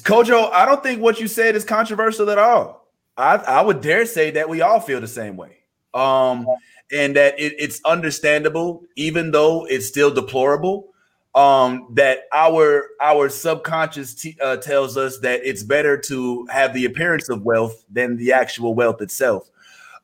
[0.03, 2.89] Kojo, I don't think what you said is controversial at all.
[3.17, 5.59] I, I would dare say that we all feel the same way.
[5.95, 6.47] Um,
[6.93, 10.89] and that it, it's understandable, even though it's still deplorable.
[11.35, 16.85] Um, that our our subconscious t- uh, tells us that it's better to have the
[16.85, 19.51] appearance of wealth than the actual wealth itself.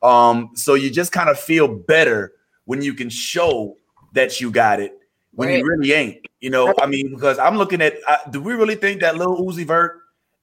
[0.03, 2.33] Um, so you just kind of feel better
[2.65, 3.77] when you can show
[4.13, 4.97] that you got it
[5.33, 5.59] when Right.
[5.59, 6.25] you really ain't.
[6.39, 9.37] You know, I mean, because I'm looking at, uh, do we really think that Lil
[9.37, 9.99] Uzi Vert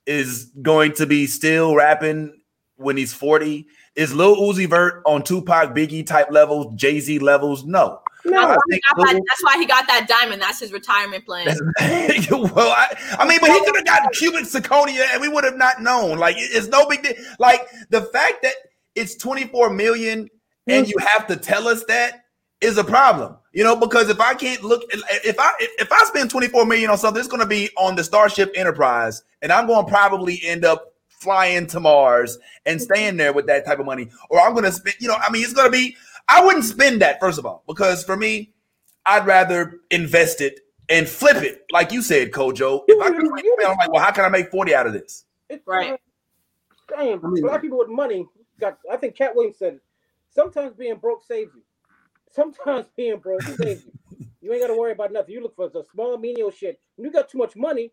[0.06, 2.40] is going to be still rapping
[2.76, 3.66] when he's 40?
[3.98, 7.64] Is Lil Uzi Vert on Tupac, Biggie type levels, Jay Z levels?
[7.64, 8.00] No.
[8.24, 10.40] That's why, he got that, that's why he got that diamond.
[10.40, 11.46] That's his retirement plan.
[12.30, 15.56] well, I, I mean, but he could have gotten cubic zirconia and we would have
[15.56, 16.16] not known.
[16.16, 17.14] Like, it's no big deal.
[17.40, 18.54] Like, the fact that
[18.94, 20.28] it's 24 million
[20.68, 22.24] and you have to tell us that
[22.60, 23.36] is a problem.
[23.52, 26.98] You know, because if I can't look, if I if I spend 24 million on
[26.98, 30.64] something, it's going to be on the Starship Enterprise, and I'm going to probably end
[30.64, 32.84] up flying to Mars and mm-hmm.
[32.84, 34.96] staying there with that type of money, or I'm going to spend.
[35.00, 35.96] You know, I mean, it's going to be.
[36.28, 38.52] I wouldn't spend that first of all because for me,
[39.06, 42.82] I'd rather invest it and flip it, like you said, Kojo.
[42.86, 45.24] If I can, I'm like, well, how can I make 40 out of this?
[45.48, 45.98] It's Right.
[46.88, 48.26] Damn, I mean- black people with money
[48.58, 48.78] got.
[48.90, 49.82] I think Katt Williams said, it.
[50.30, 51.62] "Sometimes being broke saves you.
[52.30, 54.26] Sometimes being broke saves you.
[54.40, 55.34] You ain't got to worry about nothing.
[55.34, 56.80] You look for the small, menial shit.
[56.96, 57.92] When you got too much money,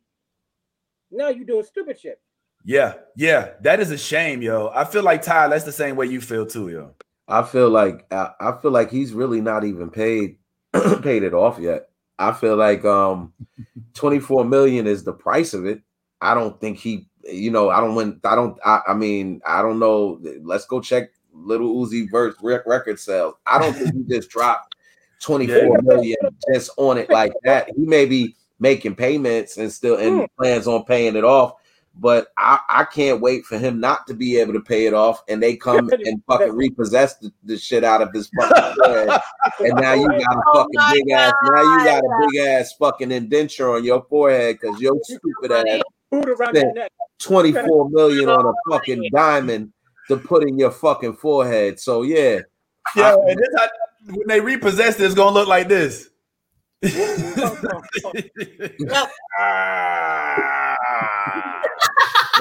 [1.11, 2.21] now you doing stupid shit.
[2.67, 4.71] Yeah, yeah, that is a shame, yo.
[4.73, 6.95] I feel like Ty, that's the same way you feel too, yo.
[7.27, 10.37] I feel like I, I feel like he's really not even paid
[11.01, 11.89] paid it off yet.
[12.17, 13.33] I feel like um
[13.93, 15.81] 24 million is the price of it.
[16.21, 19.61] I don't think he you know, I don't win I don't I, I mean, I
[19.61, 20.19] don't know.
[20.41, 23.35] Let's go check little Uzi Vert's rec- record sales.
[23.45, 24.75] I don't think he just dropped
[25.21, 26.17] 24 million
[26.51, 27.69] just on it like that.
[27.75, 31.53] He may be making payments and still and plans on paying it off.
[31.97, 35.23] But I, I can't wait for him not to be able to pay it off,
[35.29, 39.21] and they come and fucking repossess the, the shit out of his fucking head.
[39.61, 41.33] And now you got a Oh fucking my big ass.
[41.43, 45.81] Now you got a big ass fucking indenture on your forehead because your stupid ass
[46.11, 46.61] Boot around Yeah.
[46.63, 46.91] your neck.
[47.19, 49.71] 24 million on a fucking diamond
[50.09, 51.79] to put in your fucking forehead.
[51.79, 52.41] So yeah,
[52.95, 53.67] Yeah, and this how,
[54.07, 56.09] when they repossess it, it's gonna look like this.
[59.37, 61.61] Ah.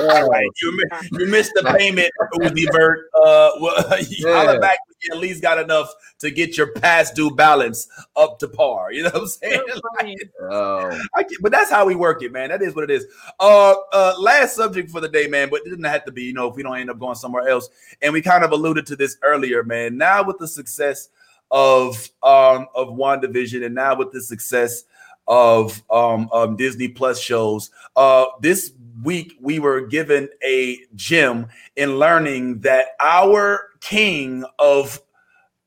[0.01, 3.09] All right, you, you missed the payment, Uzi Vert.
[3.15, 4.59] Uh, well, you holla Yeah.
[4.59, 8.93] back you at least got enough to get your past due balance up to par.
[8.93, 9.61] You know what I'm saying?
[9.75, 10.17] So funny.
[10.43, 12.51] oh, I get, but that's how we work it, man.
[12.51, 13.07] That is what it is.
[13.41, 15.49] Uh, uh, last subject for the day, man.
[15.51, 17.49] But it didn't have to be, you know, if we don't end up going somewhere
[17.49, 17.69] else.
[18.03, 19.97] And we kind of alluded to this earlier, man.
[19.97, 21.09] Now with the success
[21.51, 24.85] of um of WandaVision, and now with the success
[25.27, 28.73] of um, um Disney Plus shows, uh, this
[29.05, 35.01] week we were given a gem in learning that our king of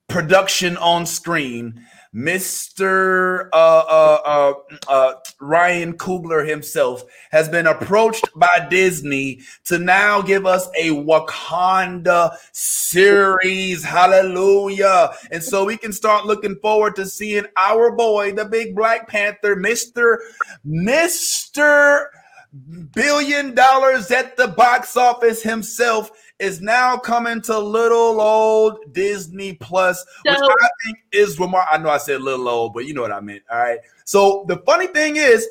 [0.08, 1.86] production on screen,
[2.16, 3.50] Mr.
[3.54, 4.54] Uh, uh, uh,
[4.88, 12.36] uh, Ryan Coogler himself, has been approached by Disney to now give us a Wakanda
[12.54, 13.84] series.
[13.84, 15.12] Hallelujah.
[15.32, 19.56] And so we can start looking forward to seeing our boy, the big Black Panther,
[19.56, 20.18] Mr.
[20.66, 22.06] Mr
[22.94, 30.06] billion dollars at the box office himself is now coming to little old Disney Plus,
[30.24, 31.80] which I think is remarkable.
[31.80, 33.44] I know I said little old, but you know what I meant.
[33.52, 33.80] All right.
[34.06, 35.48] So the funny thing is,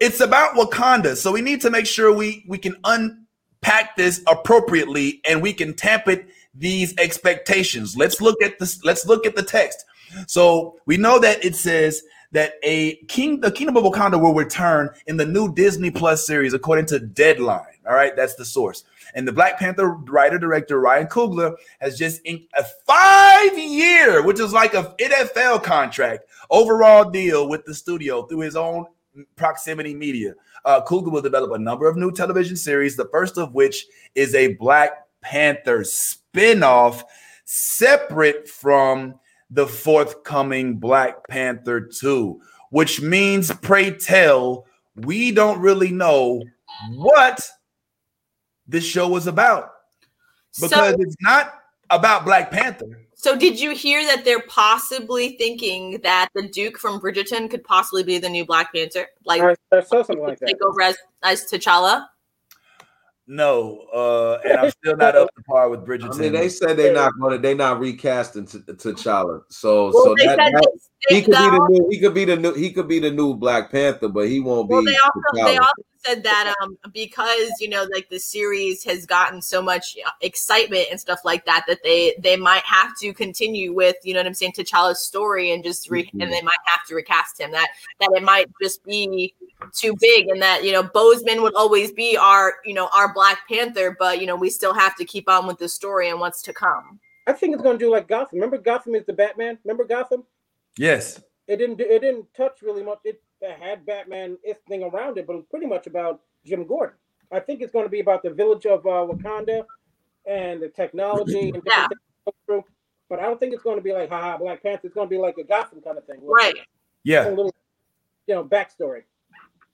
[0.00, 1.16] it's about Wakanda.
[1.16, 5.74] So we need to make sure we we can unpack this appropriately and we can
[5.74, 7.96] tamp it these expectations.
[7.96, 8.82] Let's look at this.
[8.84, 9.84] Let's look at the text.
[10.26, 12.02] So we know that it says
[12.32, 16.52] that a king, the kingdom of Wakanda will return in the new Disney Plus series,
[16.52, 17.64] according to Deadline.
[17.86, 18.84] All right, that's the source.
[19.14, 24.40] And the Black Panther writer director Ryan Coogler has just inked a five year, which
[24.40, 28.86] is like a NFL contract, overall deal with the studio through his own
[29.36, 30.34] proximity media.
[30.64, 34.34] Uh, Coogler will develop a number of new television series, the first of which is
[34.34, 34.90] a Black
[35.22, 37.02] Panther spinoff
[37.44, 39.14] separate from
[39.50, 46.42] the forthcoming Black Panther 2, which means, pray tell, we don't really know
[46.90, 47.48] what
[48.66, 49.70] this show was about
[50.60, 51.54] because So- it's not
[51.90, 53.04] about Black Panther.
[53.14, 58.04] So did you hear that they're possibly thinking that the Duke from Bridgerton could possibly
[58.04, 59.08] be the new Black Panther?
[59.24, 60.46] Like I, I saw something like that.
[60.46, 62.06] take over as, as T'Challa?
[63.30, 66.14] No, uh, and I'm still not up to par with Bridgerton.
[66.14, 67.38] I mean, they said they're not going to.
[67.38, 69.42] They're not recasting T- T'Challa.
[69.50, 71.88] So, Well, so they that, said that- they- he could be the new.
[71.90, 72.54] He could be the new.
[72.54, 74.86] He could be the new Black Panther, but he won't Well, be.
[74.92, 75.20] they also
[75.50, 79.96] they also said that um because you know like the series has gotten so much
[80.06, 84.14] uh, excitement and stuff like that that they they might have to continue with you
[84.14, 86.22] know what I'm saying T'Challa's story and just re- Mhm.
[86.22, 87.68] and they might have to recast him that
[88.00, 89.34] that it might just be
[89.74, 93.38] too big and that you know Boseman would always be our you know our Black
[93.48, 96.42] Panther but you know we still have to keep on with the story and what's
[96.42, 97.00] to come.
[97.26, 98.38] I think it's going to do like Gotham.
[98.38, 99.58] Remember, Gotham is the Batman.
[99.62, 100.24] Remember Gotham?
[100.78, 101.80] Yes, It didn't.
[101.80, 102.98] It didn't touch really much.
[103.04, 103.20] It
[103.60, 104.36] had Batman
[104.68, 106.96] thing around it, but it was pretty much about Jim Gordon.
[107.30, 109.64] I think it's going to be about the village of uh, Wakanda
[110.26, 111.86] and the technology and Yeah.
[112.46, 112.64] through.
[113.08, 114.86] But I don't think it's going to be like haha Black Panther.
[114.86, 116.20] It's going to be like a Gotham kind of thing.
[116.20, 116.56] with Right.
[116.56, 116.60] A
[117.04, 117.54] yeah, little,
[118.26, 119.02] you know, backstory.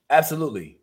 [0.09, 0.79] absolutely.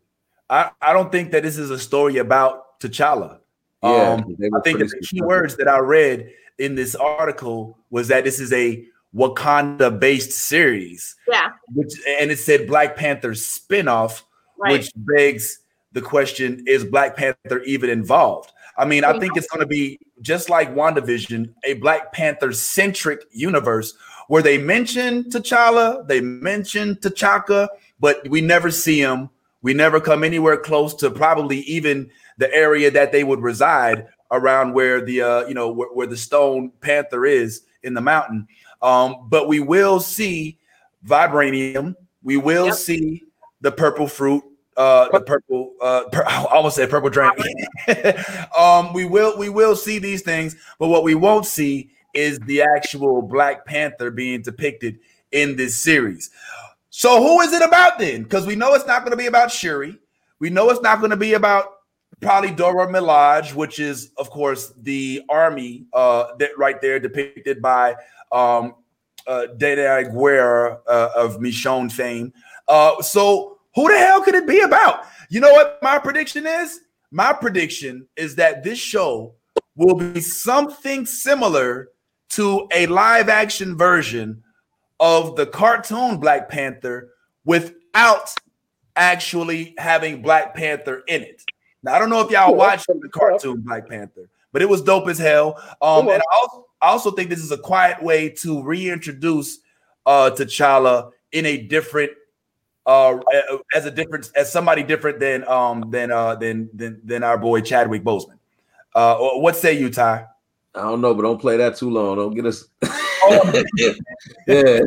[0.49, 3.39] I, I don't think that this is a story about T'Challa.
[3.81, 4.19] Yeah, Um,
[4.55, 8.39] I think that the key words that I read in this article was that this
[8.39, 11.49] is a Wakanda based series, Yeah.
[11.73, 14.23] which and it said Black Panther spinoff,
[14.57, 14.71] Right.
[14.73, 15.59] which begs
[15.91, 18.51] the question: Is Black Panther even involved?
[18.77, 23.23] I mean, I think it's going to be just like WandaVision, a Black Panther centric
[23.31, 23.93] universe
[24.29, 27.67] where they mention T'Challa, they mention T'Chaka,
[27.99, 29.29] but we never see him.
[29.61, 34.73] We never come anywhere close to probably even the area that they would reside around
[34.73, 38.47] where the uh, you know where, where the Stone Panther is in the mountain.
[38.83, 40.59] Um, but we will see
[41.05, 41.95] vibranium.
[42.21, 42.75] We will Yep.
[42.75, 43.23] see
[43.61, 44.43] the purple fruit.
[44.75, 45.73] Uh, the purple.
[45.81, 47.33] Uh, pur- I almost said purple drink.
[48.57, 52.61] um, we will we will see these things, but what we won't see is the
[52.61, 54.99] actual Black Panther being depicted
[55.31, 56.29] in this series.
[56.89, 58.23] So who is it about then?
[58.23, 59.97] Because we know it's not going to be about Shuri.
[60.39, 61.65] We know it's not going to be about
[62.21, 67.95] probably Dora Milaje, which is, of course, the army uh, that right there depicted by
[68.33, 68.75] um,
[69.27, 72.33] uh, Danai Gurira uh, of Michonne fame.
[72.67, 75.05] Uh, so who the hell could it be about?
[75.29, 76.79] You know what my prediction is?
[77.11, 79.35] My prediction is that this show
[79.75, 81.89] will be something similar
[82.29, 84.43] to a live action version
[84.99, 87.09] of the cartoon Black Panther
[87.45, 88.33] without
[88.95, 91.41] actually having Black Panther in it.
[91.83, 95.07] Now I don't know if y'all watched the cartoon Black Panther, but it was dope
[95.07, 95.61] as hell.
[95.81, 99.59] Um, and I also, I also think this is a quiet way to reintroduce
[100.05, 102.11] uh T'Challa in a different
[102.85, 103.17] uh
[103.73, 107.61] as a different as somebody different than um than uh than than than our boy
[107.61, 108.37] Chadwick Boseman.
[108.93, 110.25] Uh what say you, Ty?
[110.75, 112.17] I don't know, but don't play that too long.
[112.17, 112.65] Don't get us.
[113.25, 113.63] Oh.
[114.47, 114.81] yeah,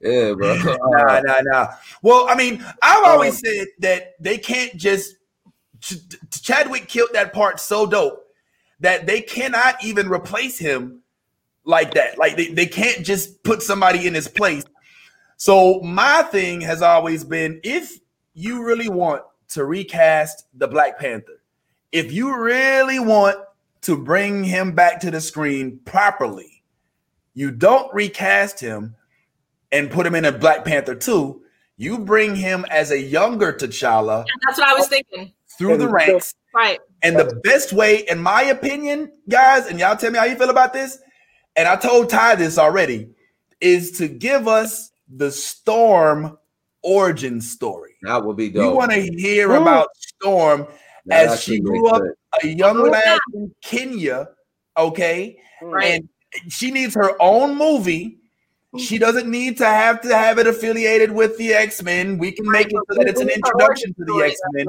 [0.00, 0.56] yeah, bro.
[0.56, 1.66] nah, nah, nah.
[2.00, 5.16] Well, I mean, I've always said that they can't just
[5.80, 5.98] Ch-
[6.30, 8.26] Chadwick killed that part so dope
[8.80, 11.02] that they cannot even replace him
[11.66, 12.16] like that.
[12.16, 14.64] Like they, they can't just put somebody in his place.
[15.36, 17.98] So my thing has always been if
[18.32, 21.42] you really want to recast the Black Panther,
[21.92, 23.36] if you really want
[23.82, 26.62] to bring him back to the screen properly,
[27.34, 28.96] you don't recast him
[29.70, 31.42] and put him in a Black Panther 2.
[31.76, 35.32] You bring him as a younger T'Challa That's what I was thinking.
[35.58, 36.34] through the ranks.
[36.54, 36.78] Right.
[37.02, 40.48] And the best way, in my opinion, guys, and y'all tell me how you feel
[40.48, 40.98] about this,
[41.56, 43.08] and I told Ty this already,
[43.60, 46.36] is to give us the Storm
[46.82, 47.94] origin story.
[48.02, 49.62] That would be We You want to hear Mm.
[49.62, 50.66] about Storm
[51.06, 52.14] That as she grew up sense.
[52.44, 53.40] a young Oh, lad yeah.
[53.40, 54.28] in Kenya,
[54.76, 55.38] okay?
[55.62, 55.94] Right.
[55.94, 56.08] And
[56.52, 58.18] she needs her own movie
[58.78, 62.18] She doesn't need to have to have it affiliated with the X Men.
[62.18, 64.66] We can make it so that it's an introduction to the X Men.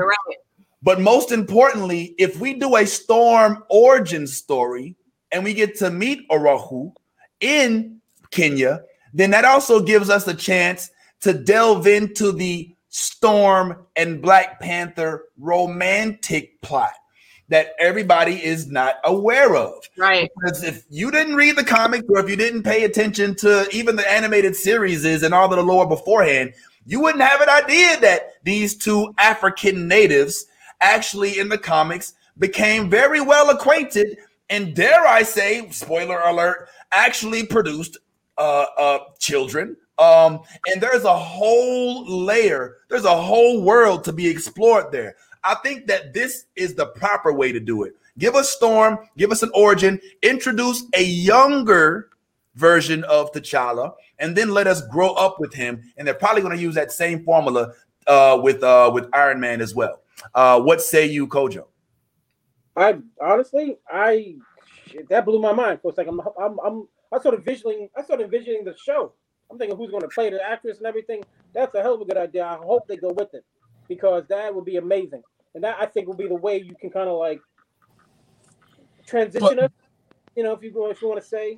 [0.81, 4.95] But most importantly, if we do a Storm origin story
[5.31, 6.93] and we get to meet Ororo
[7.39, 7.99] in
[8.31, 8.81] Kenya,
[9.13, 10.89] then that also gives us a chance
[11.21, 16.93] to delve into the Storm and Black Panther romantic plot
[17.49, 19.73] that everybody is not aware of.
[19.97, 20.29] Right.
[20.35, 23.95] Because if you didn't read the comics or if you didn't pay attention to even
[23.95, 26.53] the animated series and all the lore beforehand,
[26.85, 30.45] you wouldn't have an idea that these two African natives
[30.81, 34.17] actually in the comics became very well acquainted
[34.49, 37.97] and dare I say, spoiler alert, actually produced
[38.37, 39.75] uh, uh, children.
[39.97, 45.15] Um, and there's a whole layer, there's a whole world to be explored there.
[45.43, 47.95] I think that this is the proper way to do it.
[48.17, 52.09] Give us Storm, give us an origin, introduce a younger
[52.55, 55.81] version of T'Challa, and then let us grow up with him.
[55.97, 57.73] And they're probably going to use that same formula
[58.07, 60.01] uh, with uh, with Iron Man as well.
[60.33, 61.65] Uh, what say you, Kojo?
[62.77, 64.35] I honestly, I
[64.85, 66.19] shit, that blew my mind for a second.
[66.19, 69.13] I'm, I'm, I'm, I started visualing, I started envisioning the show.
[69.51, 71.23] I'm thinking who's going to play the actress and everything.
[71.53, 72.45] That's a hell of a good idea.
[72.45, 73.43] I hope they go with it
[73.87, 75.23] because that would be amazing,
[75.55, 77.41] and that I think will be the way you can kind of like
[79.05, 79.71] transition But- us.
[80.35, 81.57] You know, if you go, if you want to say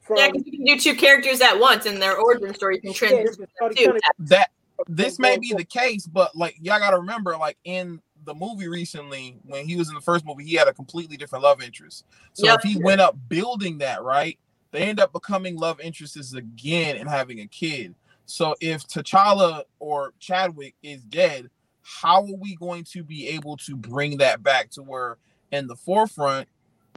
[0.00, 2.76] from Yeah, because you can do two characters at once in their origin story.
[2.76, 3.98] You can transition it's them already too.
[4.18, 4.50] that
[4.88, 8.00] this may be the case, but like y'all gotta remember, like in
[8.30, 11.42] the movie recently, when he was in the first movie, he had a completely different
[11.42, 12.04] love interest.
[12.32, 12.60] So Yep.
[12.64, 14.38] if he went up building that, right,
[14.70, 17.94] they end up becoming love interests again and having a kid.
[18.26, 21.50] So if T'Challa or Chadwick is dead,
[21.82, 25.16] how are we going to be able to bring that back to where
[25.50, 26.46] in the forefront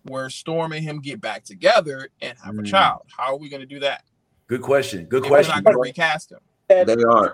[0.04, 2.68] where Storm and him get back together and have a Mm.
[2.68, 3.02] child?
[3.08, 4.04] How are we going to do that?
[4.46, 5.06] Good question.
[5.06, 5.56] Good If we're question.
[5.56, 6.40] not going to recast him.
[6.68, 7.34] They aren't.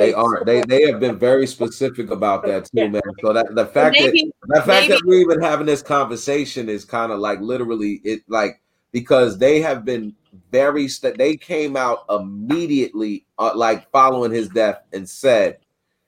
[0.00, 0.46] They aren't.
[0.46, 3.02] They they have been very specific about that too, man.
[3.20, 6.84] So that the fact that the fact maybe- that we're even having this conversation is
[6.84, 8.60] kind of like literally it like
[8.92, 10.14] because they have been
[10.50, 15.58] very st- they came out immediately uh, like following his death and said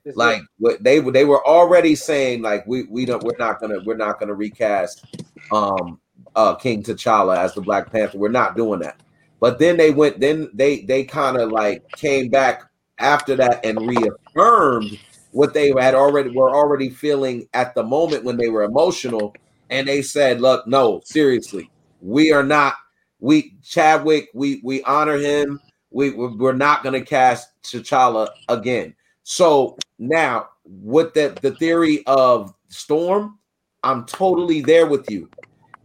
[0.05, 3.61] this like what they were they were already saying like we we don't we're not
[3.61, 5.05] gonna we're not gonna recast
[5.53, 6.01] um
[6.35, 8.19] uh King T'Challa as the Black Panther.
[8.19, 9.01] We're not doing that.
[9.39, 12.63] But then they went then they they kind of like came back
[13.03, 14.99] after that and reaffirmed
[15.33, 19.35] what they had already were already feeling at the moment when they were emotional.
[19.71, 21.71] And they said look no seriously
[22.03, 22.75] we are not
[23.21, 25.61] we Chadwick we we honor him.
[25.91, 28.95] We we're not going to cast T'Challa again.
[29.23, 33.39] So now with the the theory of Storm
[33.85, 35.31] I'm totally there with you.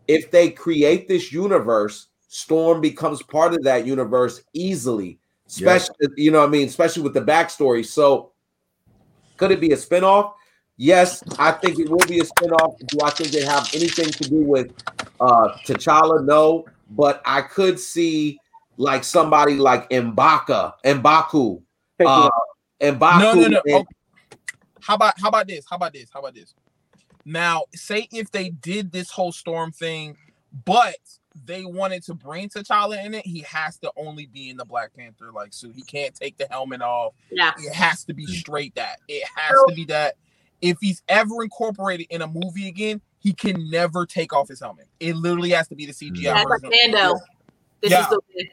[0.07, 6.39] If they create this universe Storm becomes part of that universe easily especially you know
[6.39, 8.31] what I mean especially with the backstory so
[9.37, 10.33] could it be a spinoff?
[10.77, 12.77] Yes, I think it will be a spinoff.
[12.87, 14.71] Do I think it have anything to do with
[15.19, 16.25] uh T'Challa?
[16.25, 18.39] No, but I could see
[18.77, 21.61] like somebody like Mbaka, Mbaku,
[22.05, 22.29] uh,
[22.81, 23.19] Mbaku.
[23.19, 23.61] No, no, no.
[23.67, 24.37] and- Oh,
[24.81, 25.65] how about how about this?
[25.69, 26.09] How about this?
[26.11, 26.53] How about this?
[27.25, 30.15] Now, say if they did this whole storm thing,
[30.65, 30.95] but
[31.45, 34.93] they wanted to bring T'Challa in it, he has to only be in the Black
[34.95, 35.75] Panther like suit.
[35.75, 37.13] He can't take the helmet off.
[37.31, 37.51] Yeah.
[37.57, 38.29] It has to be Mm.
[38.39, 38.99] straight that.
[39.07, 40.15] It has to be that.
[40.61, 44.87] If he's ever incorporated in a movie again, he can never take off his helmet.
[44.99, 46.91] It literally has to be the CGI That's like version.
[46.91, 47.19] Mando.
[47.81, 48.01] This Yeah.
[48.01, 48.51] is the way.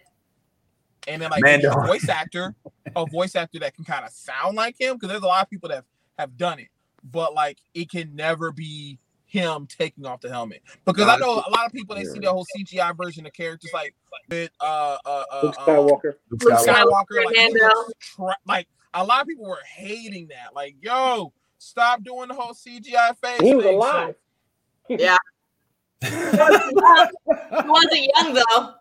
[1.07, 1.71] and then like Mando.
[1.71, 2.55] a voice actor,
[2.97, 5.51] a voice actor that can kind of sound like him, because there's a lot of
[5.51, 5.85] people that have,
[6.19, 6.69] have done it,
[7.03, 8.99] but like it can never be
[9.35, 10.63] him taking off the helmet.
[10.85, 13.71] Because I know a lot of people they see the whole CGI version of characters
[13.75, 13.95] like
[14.31, 16.15] with uh uh uh, Luke uh Skywalker.
[16.31, 16.65] Luke Luke Skywalker.
[16.65, 17.67] Skywalker, like, he Mando.
[17.67, 20.55] looks tra- like a lot of people were hating that.
[20.55, 23.41] Like, yo, stop doing the whole CGI face.
[23.41, 23.75] He was thing.
[23.77, 24.15] alive.
[24.89, 25.17] Yeah.
[26.05, 28.75] He wasn't young though.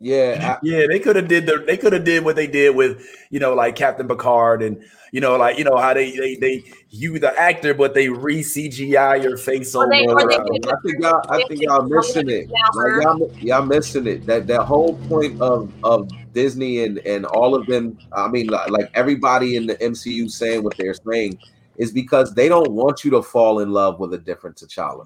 [0.00, 3.04] Yeah, Yeah, they could have did the they could have did what they did with
[3.30, 6.64] you know like Captain Picard and you know like you know how they they they
[6.90, 9.90] you the actor but they re CGI your face Or over.
[9.90, 12.48] they- or I, uh, did- I think y'all, I think y'all missing it.
[12.50, 14.26] Like, y'all, y'all missing it.
[14.26, 17.98] That that whole point of of Disney and and all of them.
[18.12, 21.38] I mean, li- like everybody in the MCU saying what they're saying
[21.76, 25.04] is because they don't want you to fall in love with a different T'Challa.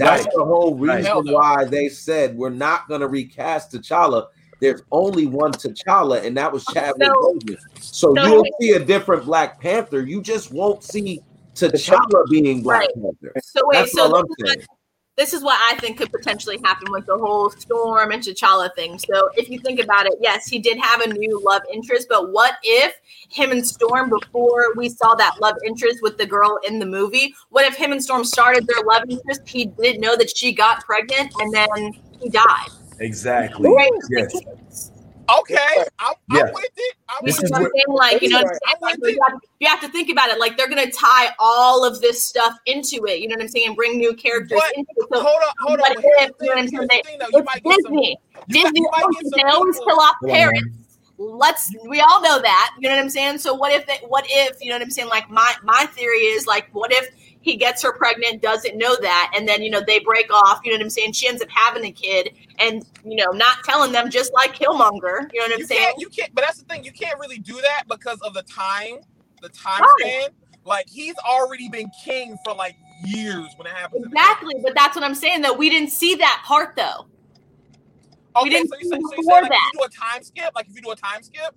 [0.00, 0.34] That's Right.
[0.34, 1.34] the whole reason Hell no.
[1.34, 4.26] why they said we're not going to recast T'Challa.
[4.60, 7.56] There's only one T'Challa, and that was Chadwick So- Boseman.
[7.80, 10.00] So so- you'll see a different Black Panther.
[10.02, 11.20] You just won't see
[11.54, 12.88] T'Challa being Black Right.
[12.94, 13.32] Panther.
[13.42, 14.66] So wait, That's so all I'm this is saying.
[15.16, 18.98] This is what I think could potentially happen with the whole Storm and T'Challa thing.
[18.98, 22.32] So if you think about it, yes, he did have a new love interest, but
[22.32, 22.94] what if
[23.28, 27.34] him and Storm before we saw that love interest with the girl in the movie?
[27.50, 29.46] What if him and Storm started their love interest?
[29.46, 32.68] He didn't know that she got pregnant and then he died.
[33.00, 33.68] Exactly.
[33.68, 33.90] Right?
[34.10, 34.92] Yes.
[35.38, 36.42] Okay, I'm, Yeah.
[36.44, 36.96] I'm with it.
[37.08, 37.62] I'm This with is You know it.
[37.62, 37.84] what I'm saying?
[38.12, 38.42] Like, you know,
[38.82, 40.38] like you have, you have to think about it.
[40.40, 43.20] Like, they're gonna tie all of this stuff into it.
[43.20, 43.66] You know what I'm saying?
[43.68, 45.06] And bring new characters But- into it.
[45.12, 46.02] So, Hold on, hold but on.
[46.04, 46.88] If, you know what I'm saying?
[46.88, 47.92] thing, It's might get some.
[47.92, 48.08] Disney.
[48.10, 49.04] you might- Disney, you might
[49.36, 50.76] they always kill off Hold on, parents.
[51.22, 51.74] Let's.
[51.86, 52.70] We all know that.
[52.80, 53.38] You know what I'm saying?
[53.38, 53.86] So what if?
[53.86, 54.56] They, what if?
[54.62, 55.08] You know what I'm saying?
[55.10, 57.10] Like my my theory is like, what if
[57.42, 60.60] he gets her pregnant, doesn't know that, and then you know they break off.
[60.64, 61.12] You know what I'm saying?
[61.12, 65.32] She ends up having a kid, and you know not telling them, just like Killmonger.
[65.32, 65.80] You know what I'm You saying?
[65.80, 66.84] can't, you can't, but that's the thing.
[66.84, 68.98] You can't really do that because of the time,
[69.42, 69.94] the time Right.
[70.00, 70.30] span.
[70.64, 74.04] Like he's already been king for like years when it happens.
[74.06, 75.40] Exactly, but that's what I'm saying.
[75.40, 77.06] Though we didn't see that part though.
[78.36, 79.70] Okay, We didn't so you say, so you before say like that.
[79.70, 81.54] if you do a time skip, like if you do a time skip,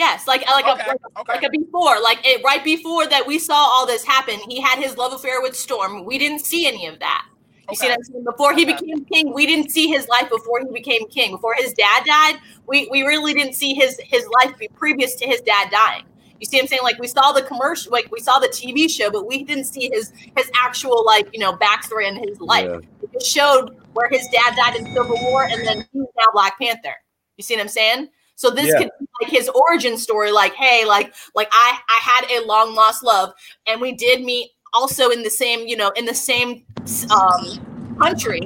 [0.00, 1.32] Yes, like like okay, a like, okay.
[1.34, 4.38] like a before, like it right before that we saw all this happen.
[4.48, 6.06] He had his love affair with Storm.
[6.06, 7.26] We didn't see any of that.
[7.68, 7.90] You see Okay.
[7.92, 8.24] what I'm saying?
[8.24, 8.72] Before he Okay.
[8.72, 11.32] became king, we didn't see his life before he became king.
[11.32, 12.36] Before his dad died,
[12.66, 16.06] we, we really didn't see his his life be previous to his dad dying.
[16.40, 16.82] You see what I'm saying?
[16.82, 19.90] Like we saw the commercial, like we saw the TV show, but we didn't see
[19.92, 22.70] his his actual like you know backstory in his life.
[22.70, 22.78] Yeah.
[23.02, 26.58] It just showed where his dad died in Civil War, and then he's now Black
[26.58, 26.94] Panther.
[27.36, 28.08] You see what I'm saying?
[28.40, 28.78] So this Yeah.
[28.78, 32.74] could be like his origin story, like, hey, like, like I I had a long
[32.74, 33.34] lost love,
[33.66, 36.64] and we did meet also in the same, you know, in the same
[37.10, 37.60] um
[38.00, 38.40] country.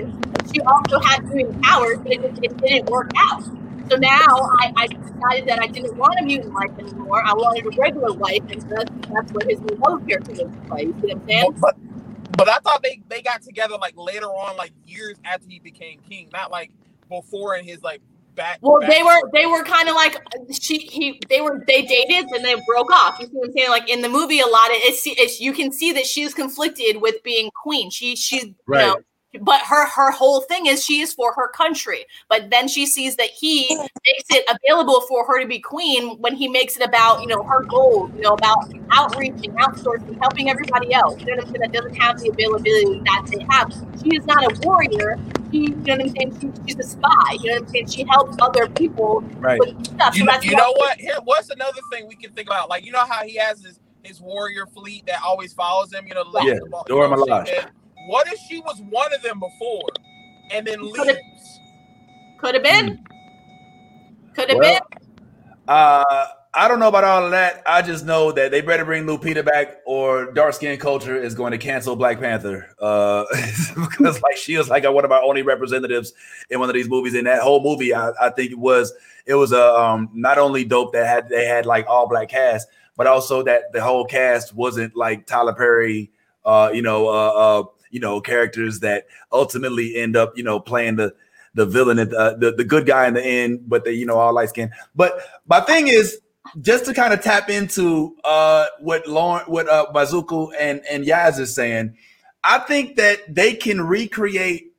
[0.53, 3.45] She also had mutant powers, but it, it didn't work out.
[3.89, 7.23] So now I, I decided that I didn't want a mutant life anymore.
[7.25, 10.87] I wanted a regular life, and that's, that's where his new love character was play.
[10.87, 11.55] You see what I'm saying?
[11.61, 11.77] But,
[12.37, 16.01] but I thought they they got together like later on, like years after he became
[16.01, 16.73] king, not like
[17.09, 18.01] before in his like
[18.35, 18.59] back.
[18.61, 20.21] Well, back they were they were kind of like
[20.53, 23.19] she he they were they dated and they broke off.
[23.21, 23.71] You see what I'm saying?
[23.71, 27.01] Like in the movie, a lot of it's, it's you can see that she's conflicted
[27.01, 27.91] with being queen.
[27.91, 28.87] She she's Right.
[28.87, 29.01] you know.
[29.41, 32.05] But her her whole thing is she is for her country.
[32.29, 36.35] But then she sees that he makes it available for her to be queen when
[36.37, 38.57] he makes it about you know her goals, you know about
[38.93, 41.17] outreaching, outsourcing, helping everybody else.
[41.21, 41.61] You know what I'm saying?
[41.63, 43.73] That doesn't have the availability that they have.
[44.03, 45.19] She is not a warrior.
[45.53, 46.39] She, you know what I'm saying?
[46.41, 47.09] She, she's a spy.
[47.41, 47.87] You know what I'm saying?
[47.89, 49.59] She helps other people Right.
[49.61, 50.15] with stuff.
[50.15, 50.99] You, so know, that's you know what?
[50.99, 52.69] Here, what's another thing we can think about?
[52.69, 56.07] Like, you know how he has his his warrior fleet that always follows him.
[56.07, 57.47] You know, the Yeah, the ball- Dora you know, Milaje.
[57.47, 57.67] shit.
[58.07, 59.89] What if she was one of them before,
[60.51, 61.61] and then Could've- leaves?
[62.39, 63.05] Could have been.
[64.35, 65.01] Could have Well, been.
[65.67, 66.27] Uh,
[66.57, 67.63] I don't know about all of that.
[67.67, 71.51] I just know that they better bring Lupita back, or dark skin culture is going
[71.51, 72.69] to cancel Black Panther.
[72.79, 73.25] Uh,
[73.75, 76.13] because like she was like one of our only representatives
[76.51, 77.15] in one of these movies.
[77.15, 78.93] In that whole movie, I, I think it was
[79.27, 82.69] it was a um not only dope that had they had like all black cast,
[82.97, 86.13] but also that the whole cast wasn't like Tyler Perry,
[86.45, 87.65] uh, you know, uh, uh,
[87.95, 91.15] you know, characters that ultimately end up, you know, playing the
[91.55, 94.17] the villain at the, the the good guy in the end, but they, you know,
[94.19, 94.71] all light skin.
[94.97, 95.13] But
[95.47, 96.19] my thing is
[96.61, 101.39] just to kind of tap into uh what Lauren, what uh Mazoku and and Yaz
[101.39, 101.97] is saying.
[102.43, 104.73] I think that they can recreate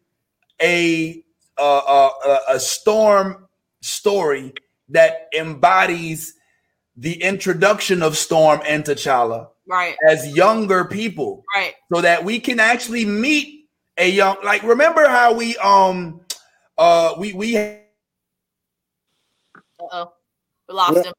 [0.61, 1.23] a
[1.57, 3.47] uh, uh, a- a storm
[3.81, 4.53] story
[4.89, 6.33] that embodies
[6.97, 9.95] the introduction of Storm and T'Challa Right.
[10.07, 11.73] as younger people Right.
[11.93, 13.67] so that we can actually meet
[13.97, 16.21] a young like remember how we um
[16.77, 17.79] uh we we Uh
[19.91, 20.13] oh.
[20.67, 21.03] We lost Yeah.
[21.03, 21.13] him.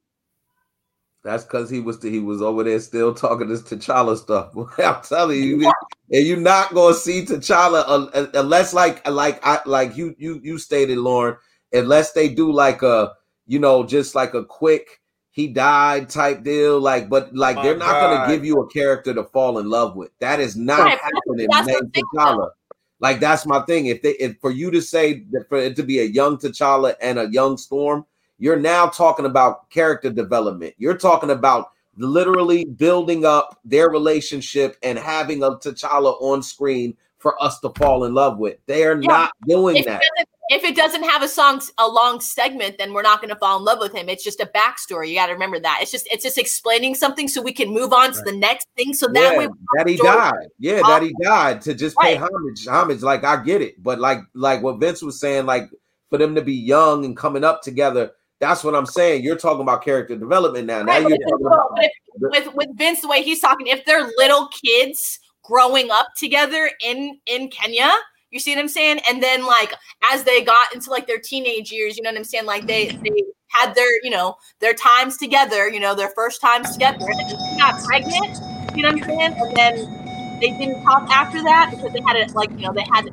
[1.25, 4.53] That's because he was he was over there still talking this T'Challa stuff.
[4.79, 5.73] I'm telling you, you-
[6.13, 10.41] and you're not gonna see T'Challa un- un- unless like like I like you you
[10.45, 11.37] you stated, Lauren,
[11.73, 13.13] unless they do like a
[13.47, 15.01] you know just like a quick
[15.37, 16.81] he died type deal.
[16.81, 18.25] Like, but like My they're not God.
[18.25, 20.11] gonna give you a character to fall in love with.
[20.19, 21.47] That is not Right, happening.
[21.51, 22.51] that's named the thing, T'Challa.
[23.01, 23.85] Like that's my thing.
[23.85, 26.95] If they if for you to say that for it to be a young T'Challa
[27.03, 28.07] and a young Storm,
[28.39, 30.73] you're now talking about character development.
[30.79, 37.41] You're talking about literally building up their relationship and having a T'Challa on screen for
[37.43, 38.57] us to fall in love with.
[38.65, 39.07] They are Yeah.
[39.09, 40.03] not doing If that.
[40.49, 43.59] If it doesn't have a song, a long segment, then we're not going to fall
[43.59, 44.09] in love with him.
[44.09, 45.09] It's just a backstory.
[45.09, 45.79] You got to remember that.
[45.83, 48.95] It's just it's just explaining something so we can move on to the next thing.
[48.95, 50.49] So that Yeah, way, that he died.
[50.59, 52.31] Yeah, that he died to just pay Right.
[52.31, 52.67] homage.
[52.69, 55.69] Homage, like I get it, but like like what Vince was saying, like
[56.11, 58.13] for them to be young and coming up together.
[58.39, 59.25] That's what I'm saying.
[59.25, 60.83] You're talking about character development now.
[60.83, 61.93] Now Right, but you're talking about if-
[62.47, 67.19] with with Vince, the way he's talking, if they're little kids growing up together in
[67.27, 67.91] in Kenya.
[68.37, 69.01] You see what I'm saying?
[69.09, 69.73] And then like
[70.13, 72.45] as they got into like their teenage years, you know what I'm saying?
[72.45, 76.71] Like they they had their you know their times together, you know their first times
[76.71, 78.43] together, and then she got pregnant.
[78.75, 79.35] You know what I'm saying?
[79.41, 79.89] And then
[80.43, 83.07] they didn't talk after that because they had it like you know they had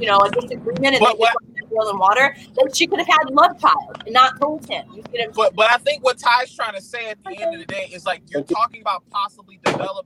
[0.00, 2.34] you know a disagreement and But they what- just went boil water.
[2.56, 4.86] Then she could have had love child and not told him.
[4.94, 7.36] You see what I'm But but I think what Ty's trying to say at the
[7.42, 10.05] end of the day is like you're talking about possibly developing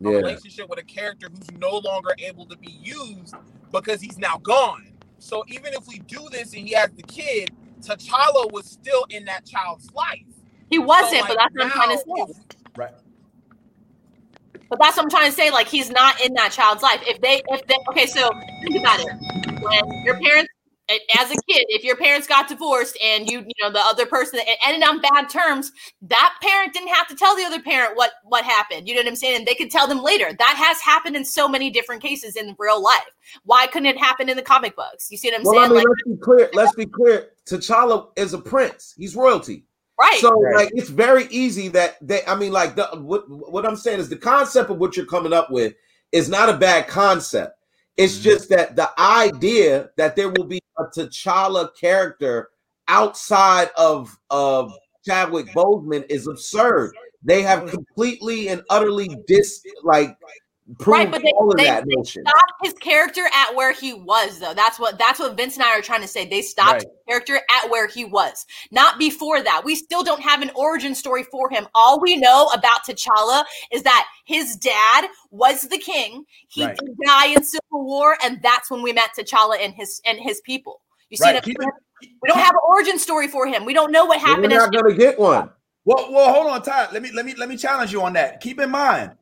[0.00, 0.16] Yeah.
[0.16, 3.34] relationship with a character who's no longer able to be used
[3.70, 4.86] because he's now gone.
[5.18, 7.50] So even if we do this and he has the kid,
[7.82, 10.24] T'Challa was still in that child's life.
[10.70, 12.04] He wasn't, So, but that's what I'm trying to say.
[12.16, 12.94] if- Right.
[14.70, 15.50] But that's what I'm trying to say.
[15.50, 17.00] Like he's not in that child's life.
[17.06, 18.30] If they, if they, okay, so
[18.62, 19.60] think about it.
[19.60, 20.48] When your parents,
[21.18, 24.40] as a kid, if your parents got divorced and you, you know, the other person
[24.42, 25.72] it ended on bad terms,
[26.02, 28.88] that parent didn't have to tell the other parent what what happened.
[28.88, 29.36] You know what I'm saying?
[29.36, 30.32] And they could tell them later.
[30.38, 33.00] That has happened in so many different cases in real life.
[33.44, 35.08] Why couldn't it happen in the comic books?
[35.10, 35.74] You see what I'm Well, I saying?
[35.74, 36.50] mean, like, let's be clear.
[36.52, 37.30] Let's be clear.
[37.46, 38.94] T'Challa is a prince.
[38.96, 39.64] He's royalty.
[40.00, 40.18] right?
[40.20, 40.56] So Right.
[40.64, 44.08] like it's very easy that they I mean like the what what I'm saying is
[44.08, 45.74] the concept of what you're coming up with
[46.12, 47.56] is not a bad concept.
[47.96, 48.22] It's Mhm.
[48.22, 52.50] just that the idea that there will be a T'Challa character
[52.88, 54.72] outside of of
[55.04, 56.92] Chadwick Boseman is absurd.
[57.22, 60.16] They have completely and utterly dis like
[60.86, 62.22] Right, but they- all of they- that they notion.
[62.26, 65.76] stopped his character at where he was though that's what that's what vince and i
[65.76, 66.82] are trying to say they stopped Right.
[66.82, 70.94] his character at where he was not before that we still don't have an origin
[70.94, 76.24] story for him all we know about t'challa is that his dad was the king
[76.48, 76.76] he Right.
[76.76, 80.40] did die in civil war and that's when we met t'challa and his and his
[80.42, 81.34] people you see Right.
[81.34, 81.56] what Keep
[82.22, 84.44] we don't have an origin story for him we don't know what happened.
[84.52, 85.50] We're happened not gonna get one.
[85.84, 86.88] Well, well, hold on, Ty.
[86.92, 88.40] Let me let me let me challenge you on that.
[88.40, 89.12] Keep in mind,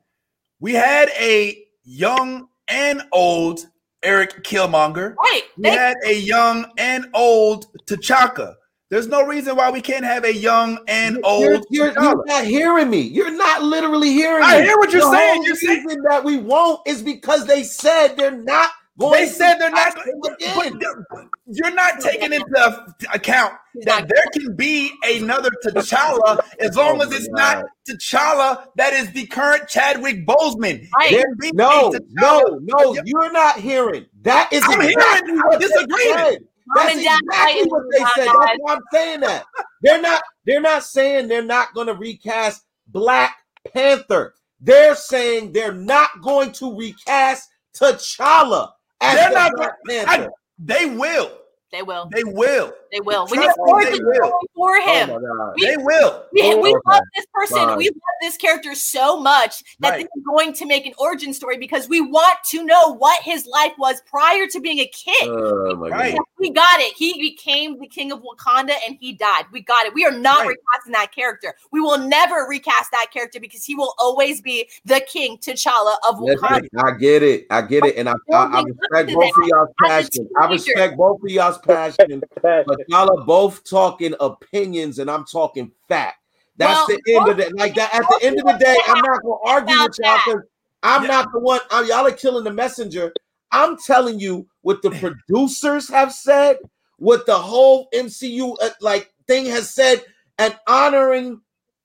[0.59, 3.65] we had a young and old
[4.03, 5.15] Eric Killmonger.
[5.15, 8.55] right We they, had a young and old T'Chaka.
[8.89, 12.01] There's no reason why we can't have a young and You're, old you're, T'Challa.
[12.03, 13.01] you're not hearing me.
[13.01, 14.57] You're not literally hearing I me.
[14.57, 15.35] I hear what you're the saying.
[15.35, 19.13] Whole You're saying- that we won't is because they said they're not going.
[19.21, 19.95] They said they're not.
[19.95, 23.53] cast him But you're not taking into account
[23.85, 27.63] that there can be another T'Challa as oh long Oh as it's God.
[27.63, 30.87] not T'Challa that is the current Chadwick Boseman.
[30.97, 31.11] Right.
[31.11, 32.97] It There- can be no, no, no.
[33.05, 34.05] You're not hearing.
[34.21, 35.37] That is I'm hearing exactly it.
[35.37, 36.39] what I'm disagreeing.
[36.75, 38.27] That's and dad exactly fighting what they said.
[38.27, 39.45] That's why I'm saying that.
[39.81, 40.21] They're not.
[40.45, 43.37] They're not saying they're not going to recast Black
[43.73, 44.35] Panther.
[44.61, 48.69] They're saying they're not going to recast T'Challa as
[49.01, 49.73] They're the not Black
[50.07, 50.27] I-
[50.57, 51.31] They will.
[51.71, 52.73] they will They will.
[52.91, 54.31] They will we Trust need me, origin they will.
[54.33, 55.53] Oh for him Oh.
[55.55, 56.25] We- They will.
[56.31, 56.79] We, Oh, we okay.
[56.87, 57.57] love this person.
[57.57, 57.77] Fine.
[57.77, 60.07] We love this character so much that Right.
[60.13, 63.73] they're going to make an origin story because we want to know what his life
[63.77, 65.27] was prior to being a kid.
[65.29, 66.15] Oh my Right.
[66.15, 66.23] God.
[66.39, 66.93] we got it.
[66.95, 69.45] He became the king of Wakanda and he died.
[69.51, 69.93] We got it.
[69.93, 70.55] We are not Right.
[70.57, 71.55] recasting that character.
[71.71, 76.15] We will never recast that character because he will always be the king T'Challa of
[76.15, 76.61] Wakanda.
[76.61, 77.45] Listen, I get it.
[77.49, 77.95] I get it.
[77.97, 80.29] And I, I, I respect both of y'all's passion.
[80.39, 82.21] I respect both of y'all's passion.
[82.41, 82.63] Passion.
[82.67, 86.17] But y'all are both talking opinions and I'm talking fact.
[86.57, 87.55] That's Well, the end of it.
[87.55, 90.41] Like that at the end of the day, I'm not gonna argue with y'all because
[90.83, 91.07] I'm Yeah.
[91.09, 91.59] not the one.
[91.71, 93.13] I'm, y'all are killing the messenger.
[93.51, 94.91] I'm telling you what the
[95.27, 96.57] producers have said,
[96.97, 100.03] what the whole MCU uh, like thing has said,
[100.37, 101.41] and honoring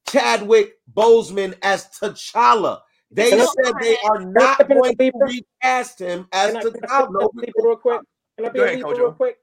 [0.09, 2.81] Chadwick Boseman as T'Challa.
[3.11, 7.03] They Can I- said they are not going to recast him as Can can I
[7.03, 7.07] T'Challa.
[7.07, 8.01] can I leave real quick?
[8.37, 8.99] Can I be a ahead, leaper Kojo.
[8.99, 9.39] real quick?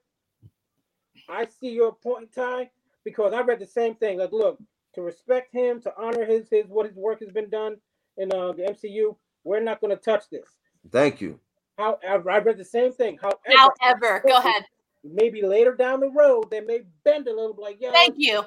[1.32, 2.70] I see your point, Ty,
[3.04, 4.18] because I read the same thing.
[4.18, 4.58] Like, look,
[4.94, 7.76] to respect him, to honor his his what his work has been done
[8.18, 10.48] in uh, the MCU, we're not going to touch this.
[10.90, 11.40] Thank you.
[11.78, 13.18] However, I read the same thing.
[13.20, 13.38] However,
[13.80, 14.64] However, go ahead.
[15.02, 18.42] maybe later down the road they may bend a little, like, yeah, Thank you.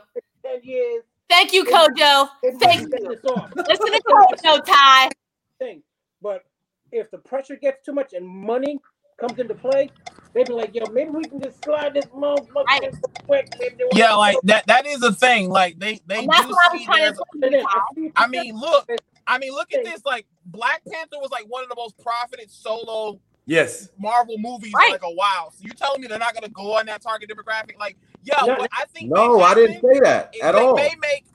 [0.45, 1.03] ten years.
[1.27, 2.29] Thank you, Kojo.
[2.43, 2.89] maybe Thank you.
[2.89, 3.19] get this.
[3.23, 5.09] Listen to Kojo, Ty.
[5.57, 5.81] thing.
[6.21, 6.43] But
[6.91, 8.79] if the pressure gets too much and money
[9.19, 9.89] comes into play,
[10.35, 12.83] they be like, yo, maybe we can just slide this motherfucker Right.
[12.83, 12.91] in
[13.25, 13.47] quick.
[13.59, 14.67] Maybe Yeah, like that.
[14.67, 15.49] That is a thing.
[15.49, 18.11] Like they they that's do what I was see trying to tell you, then Ty.
[18.23, 18.87] I mean, look.
[19.25, 20.05] I mean, look at this.
[20.05, 23.89] Like Black Panther was like one of the most profited solo Yes.
[23.99, 24.87] Marvel movies Right.
[24.87, 25.51] in like a while.
[25.51, 27.77] So you telling me they're not gonna go on that target demographic?
[27.79, 30.75] Like, yeah, No, what I think No, I didn't say that at they all.
[30.75, 31.25] may make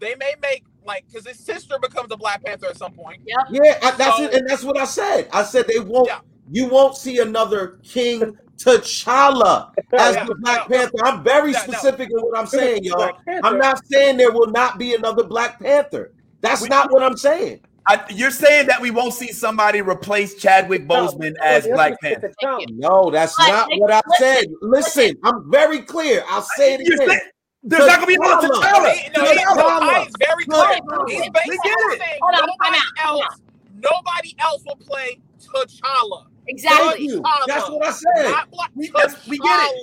[0.00, 3.20] they may make like because his sister becomes a Black Panther at some point.
[3.26, 5.28] Yeah, I, that's So- it, and that's what I said.
[5.32, 6.06] I said they won't.
[6.06, 6.20] Yeah.
[6.50, 11.04] You won't see another King T'Challa as Yeah, the Black no, Panther.
[11.04, 11.64] I'm very no, no.
[11.64, 13.12] specific in what I'm saying, y'all.
[13.42, 16.12] I'm not saying there will not be another Black Panther.
[16.40, 17.60] That's We- not what I'm saying.
[17.90, 22.30] I, you're saying that we won't see somebody replace Chadwick Boseman No, as Black Panther.
[22.72, 24.44] No, that's But not what I said.
[24.60, 26.22] Listen, I'm very clear.
[26.28, 26.98] I'll say it again.
[27.08, 27.20] saying-
[27.62, 28.60] there's not gonna be another T'Challa.
[28.60, 29.16] T'Challa.
[29.16, 29.80] No, he, T'Challa.
[29.80, 30.78] no, he's very clear.
[31.08, 31.60] He's We basically
[31.98, 33.40] saying on, time nobody else,
[33.76, 36.26] nobody else will play T'Challa.
[36.48, 37.08] Exactly.
[37.46, 38.34] That's what I said.
[38.74, 39.82] We- that's- we get it.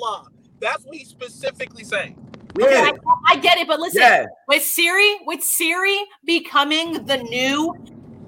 [0.59, 2.17] That's what he's specifically saying.
[2.59, 2.93] I.
[3.27, 4.25] I get it, but listen, Yeah.
[4.47, 7.75] with Shuri, with Shuri becoming the new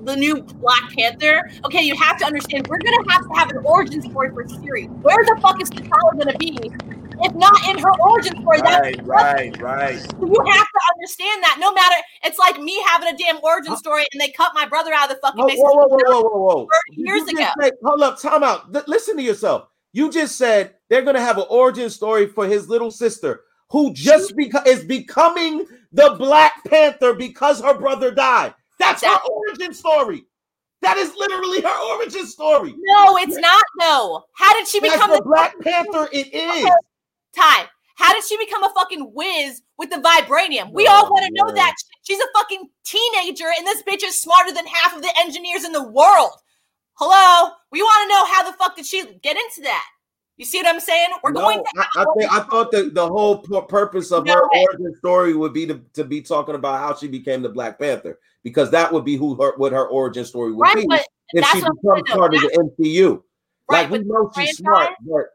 [0.01, 3.57] the new Black Panther, okay, you have to understand we're gonna have to have an
[3.65, 4.85] origin story for Siri.
[4.85, 6.57] Where the fuck is T'Challa gonna be?
[7.21, 9.93] If not in her origin story, that's Right, right, right.
[9.95, 11.57] you have to understand that.
[11.59, 14.93] No matter, it's like me having a damn origin story and they cut my brother
[14.93, 16.67] out of the fucking Whoa, whoa, whoa, whoa, whoa, whoa, whoa.
[16.89, 17.47] 30 years ago.
[17.61, 18.71] said- hold up, time out.
[18.71, 19.67] Th- listen to yourself.
[19.93, 24.35] You just said they're gonna have an origin story for his little sister who just
[24.35, 28.53] beca- is becoming the Black Panther because her brother died.
[28.79, 30.25] That's her origin story.
[30.81, 32.75] That is literally her origin story.
[32.77, 34.23] No, it's not though.
[34.35, 36.07] How did she That's become the the Black Panther.
[36.13, 36.69] It is.
[37.37, 40.71] Ty, how did she become a fucking whiz with the vibranium?
[40.73, 41.75] We all Oh, want to know that.
[42.03, 45.71] She's a fucking teenager, and this bitch is smarter than half of the engineers in
[45.71, 46.31] the world.
[46.93, 47.51] Hello?
[47.71, 49.85] We want to know how the fuck did she get into that?
[50.37, 51.09] You see what I'm saying?
[51.23, 54.25] We're No, going to I, I think I thought that the whole pu- purpose of
[54.25, 54.65] No her way.
[54.69, 58.19] origin story would be to, to be talking about how she became the Black Panther
[58.43, 60.95] because that would be who her what her origin story would right, be
[61.33, 63.21] if she becomes part of the MCU.
[63.69, 65.25] Right, like we know she's smart, but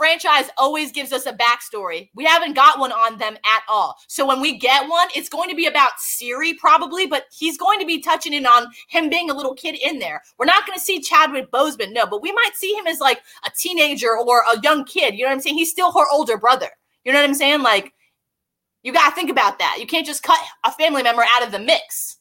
[0.00, 2.08] franchise always gives us a backstory.
[2.14, 3.98] We haven't got one on them at all.
[4.08, 7.78] So when we get one, it's going to be about Shuri probably, but he's going
[7.80, 10.22] to be touching in on him being a little kid in there.
[10.38, 13.20] We're not going to see Chadwick Boseman, no, but we might see him as like
[13.44, 15.16] a teenager or a young kid.
[15.16, 15.58] You know what I'm saying?
[15.58, 16.70] He's still her older brother.
[17.04, 17.60] You know what I'm saying?
[17.60, 17.92] Like,
[18.82, 19.76] you got to think about that.
[19.78, 22.16] You can't just cut a family member out of the mix.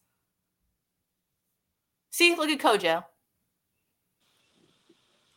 [2.10, 3.06] See, look at Kojo.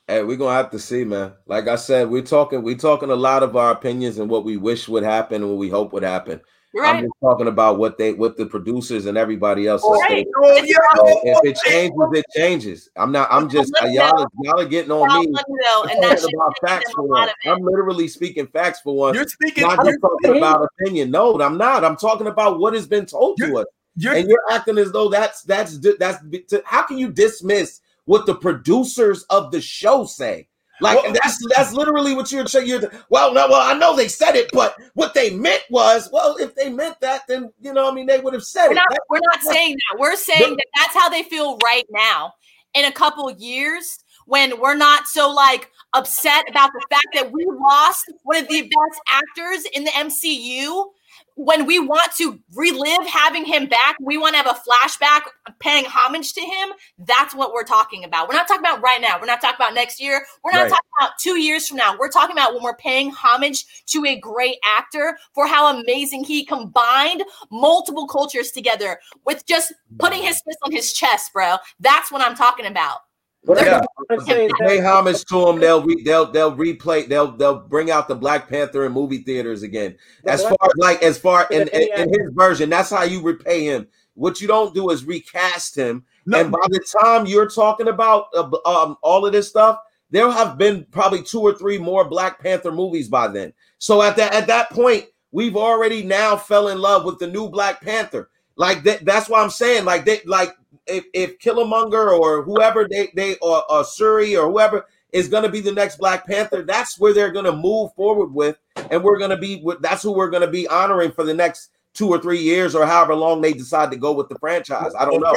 [0.09, 1.33] Hey, we're gonna have to see, man.
[1.47, 4.57] Like I said, we're talking we're talking a lot of our opinions and what we
[4.57, 6.41] wish would happen and what we hope would happen.
[6.75, 10.09] You're I'm just talking about what they what the producers and everybody else is Right.
[10.09, 10.33] saying.
[10.39, 10.77] Oh, yeah.
[10.97, 12.89] So if it changes, it changes.
[12.97, 13.29] I'm not.
[13.31, 14.23] I'm just y'all.
[14.23, 15.35] Are, y'all are getting on me.
[15.37, 17.31] I'm and that talking about facts for a lot once.
[17.31, 17.51] of it.
[17.51, 19.17] I'm literally speaking facts for once.
[19.17, 19.67] You're speaking.
[19.67, 21.11] not just You're, talking about opinion.
[21.11, 21.85] No, I'm not.
[21.85, 23.67] I'm talking about what has been told to us,
[23.97, 26.25] you're, and you're acting as though that's that's that's.
[26.65, 30.49] How can you dismiss what the producers of the show say?
[30.81, 32.67] Like Well- that's that's literally what you're saying.
[32.67, 36.37] You're well, no, well, I know they said it, but what they meant was, well,
[36.39, 38.77] if they meant that, then you know, I mean, they would have said We're it.
[38.77, 40.01] not, we're not saying that.
[40.01, 42.33] We're saying that that's how they feel right now.
[42.75, 47.47] In a couple years, when we're not so like upset about the fact that we
[47.71, 50.87] lost one of the best actors in the MCU,
[51.37, 55.23] when we want to relive having him back, we want to have a flashback
[55.61, 56.71] paying homage to him.
[56.99, 58.29] That's what we're talking about.
[58.29, 59.19] We're not talking about right now.
[59.21, 60.25] We're not talking about next year.
[60.45, 60.71] We're not Right.
[60.71, 61.97] talking about two years from now.
[61.99, 66.45] We're talking about when we're paying homage to a great actor for how amazing he
[66.45, 71.57] combined multiple cultures together with just putting his fist on his chest, bro.
[71.81, 73.01] That's what I'm talking about.
[73.45, 73.81] What Yeah.
[74.11, 75.59] I'm say pay that homage to him.
[75.59, 77.09] They'll re, they'll they'll replay.
[77.09, 79.97] They'll they'll bring out the Black Panther in movie theaters again.
[80.25, 83.65] As Black- far like as far in, in, in his version, that's how you repay
[83.65, 83.89] him.
[84.15, 86.05] What you don't do is recast him.
[86.27, 86.39] No.
[86.41, 89.79] And by the time you're talking about uh, um, all of this stuff,
[90.11, 93.53] there'll have been probably two or three more Black Panther movies by then.
[93.79, 97.49] So at that at that point, we've already now fell in love with the new
[97.49, 98.31] Black Panther.
[98.55, 100.55] Like that, that's why I'm saying, like they like
[100.87, 105.49] if, if Killmonger or whoever they they or, or Shuri or whoever is going to
[105.49, 108.57] be the next Black Panther, that's where they're going to move forward with,
[108.91, 109.65] and we're going to be.
[109.81, 112.87] That's who we're going to be honoring for the next two or three years or
[112.87, 114.93] however long they decide to go with the franchise.
[114.99, 115.35] I don't know.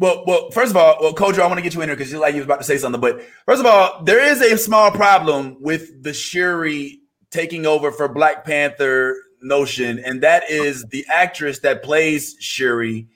[0.00, 2.12] Well, well, first of all, well, Coach, I want to get you in here because
[2.12, 3.00] you like you was about to say something.
[3.00, 7.00] But first of all, there is a small problem with the Shuri
[7.30, 13.08] taking over for Black Panther notion, and that is the actress that plays Shuri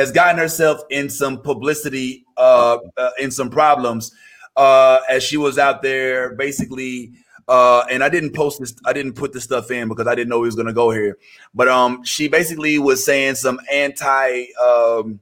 [0.00, 4.12] has gotten herself in some publicity, uh, uh in some problems,
[4.56, 7.12] uh, as she was out there basically.
[7.48, 10.28] Uh, and I didn't post this, I didn't put this stuff in because I didn't
[10.28, 11.18] know he was gonna go here.
[11.54, 15.20] But um, she basically was saying some anti um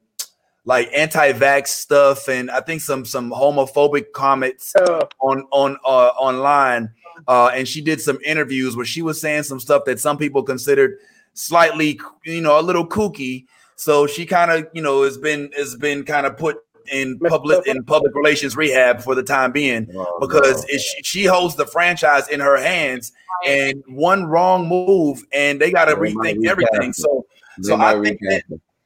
[0.64, 4.74] like anti-vax stuff and I think some some homophobic comments
[5.20, 6.90] on on uh, online.
[7.26, 10.42] Uh, and she did some interviews where she was saying some stuff that some people
[10.42, 10.98] considered
[11.32, 13.46] slightly, you know, a little kooky.
[13.78, 16.58] So she kind of, you know, has been has been kind of put
[16.90, 20.68] in public in public relations rehab for the time being Oh, because no.
[20.68, 23.12] it, she, she holds the franchise in her hands
[23.46, 26.92] and one wrong move and they got to rethink everything.
[26.92, 27.24] So
[27.58, 28.42] They so I think that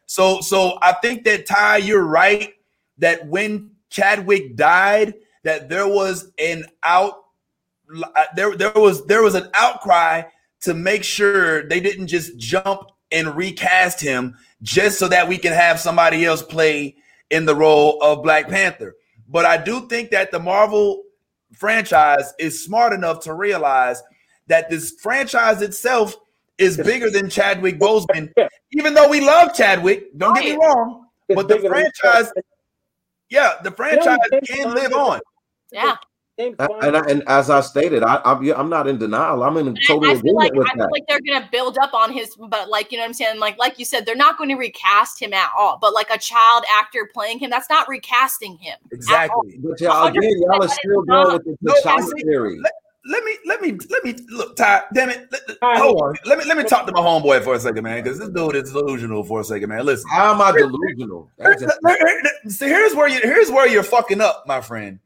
[0.07, 2.53] so so I think that Ty, you're right
[2.99, 5.15] that when Chadwick died,
[5.45, 7.15] that there was an out
[8.15, 10.23] uh, there there was there was an outcry
[10.62, 15.52] to make sure they didn't just jump and recast him just so that we can
[15.52, 16.97] have somebody else play
[17.31, 18.94] in the role of Black Panther.
[19.28, 21.02] But I do think that the Marvel
[21.55, 24.02] franchise is smart enough to realize
[24.47, 26.15] that this franchise itself
[26.58, 28.32] is bigger than Chadwick Boseman.
[28.73, 32.31] Even though we love Chadwick, don't get me wrong, but the franchise,
[33.31, 35.20] yeah, the franchise can live on.
[35.73, 35.97] Yeah.
[36.39, 39.43] James And, Bond- and, and as I stated, I, I'm I'm not in denial.
[39.43, 40.93] I'm in total I, I feel like agreement with I feel that.
[40.93, 43.39] like they're gonna build up on his, but like you know what I'm saying.
[43.39, 45.78] Like like you said, they're not going to recast him at all.
[45.81, 48.78] But like a child actor playing him, that's not recasting him.
[48.93, 49.59] Exactly.
[49.62, 52.59] But y'all, again, y'all are still going with the No, T'Challa see, theory.
[53.05, 54.85] Let me let me let me look, Ty.
[54.94, 55.27] Damn it.
[55.33, 56.15] Let, let- Ty, hold hold on.
[56.25, 58.55] Let me let me talk to my homeboy for a second, man, because this dude
[58.57, 59.85] is delusional for a second, man.
[59.85, 60.09] Listen.
[60.09, 61.28] How am I delusional?
[61.36, 61.78] That's just-
[62.59, 64.99] See, here's where you here's where you're fucking up, my friend.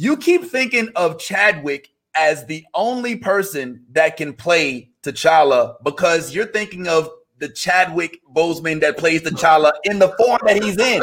[0.00, 6.46] You keep thinking of Chadwick as the only person that can play T'Challa because you're
[6.46, 7.10] thinking of
[7.40, 11.02] the Chadwick Boseman that plays T'Challa in the form that he's in.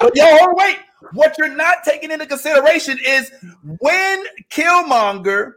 [0.00, 0.78] But yo, hold on, wait.
[1.12, 3.30] What you're not taking into consideration is
[3.78, 5.52] when Killmonger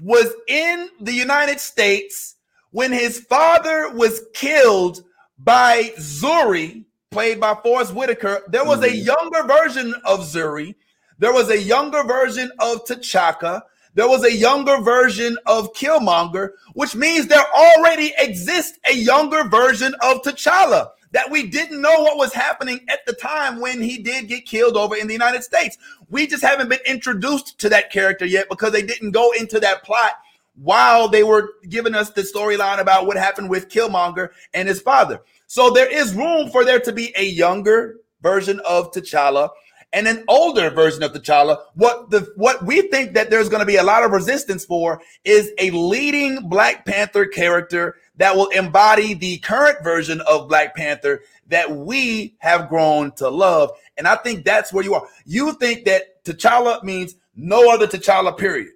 [0.00, 2.36] was in the United States,
[2.70, 5.02] when his father was killed
[5.40, 9.06] by Zuri, played by Forest Whitaker, there was a Mhm.
[9.06, 10.76] younger version of Zuri.
[11.18, 13.62] There was a younger version of T'Chaka.
[13.94, 19.94] There was a younger version of Killmonger, which means there already exists a younger version
[20.02, 24.28] of T'Challa that we didn't know what was happening at the time when he did
[24.28, 25.78] get killed over in the United States.
[26.10, 29.82] We just haven't been introduced to that character yet because they didn't go into that
[29.82, 30.12] plot
[30.56, 35.22] while they were giving us the storyline about what happened with Killmonger and his father.
[35.46, 39.48] So there is room for there to be a younger version of T'Challa
[39.92, 41.58] and an older version of T'Challa.
[41.74, 45.00] What the what we think that there's going to be a lot of resistance for
[45.24, 51.22] is a leading Black Panther character that will embody the current version of Black Panther
[51.48, 53.70] that we have grown to love.
[53.96, 55.06] And I think that's where you are.
[55.24, 58.72] You think that T'Challa means no other T'Challa, period.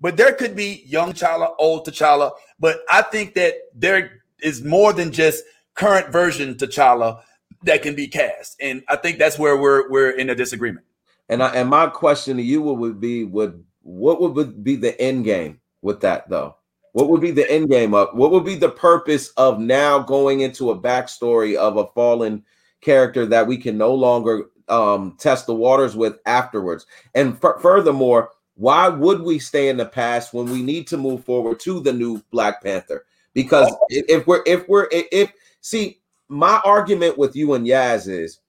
[0.00, 2.32] But there could be young T'Challa, old T'Challa.
[2.60, 7.22] But I think that there is more than just current version T'Challa
[7.64, 8.56] that can be cast.
[8.60, 10.86] And I think that's where we're we're in a disagreement.
[11.28, 15.24] And I, and my question to you would, be would what would be the end
[15.24, 16.56] game with that though?
[16.92, 20.40] What would be the end game of what would be the purpose of now going
[20.40, 22.44] into a backstory of a fallen
[22.80, 26.86] character that we can no longer um, test the waters with afterwards?
[27.14, 31.24] And f- furthermore, why would we stay in the past when we need to move
[31.24, 33.04] forward to the new Black Panther?
[33.32, 36.00] Because if if we're if we're if see
[36.34, 38.40] my argument with you and Yaz is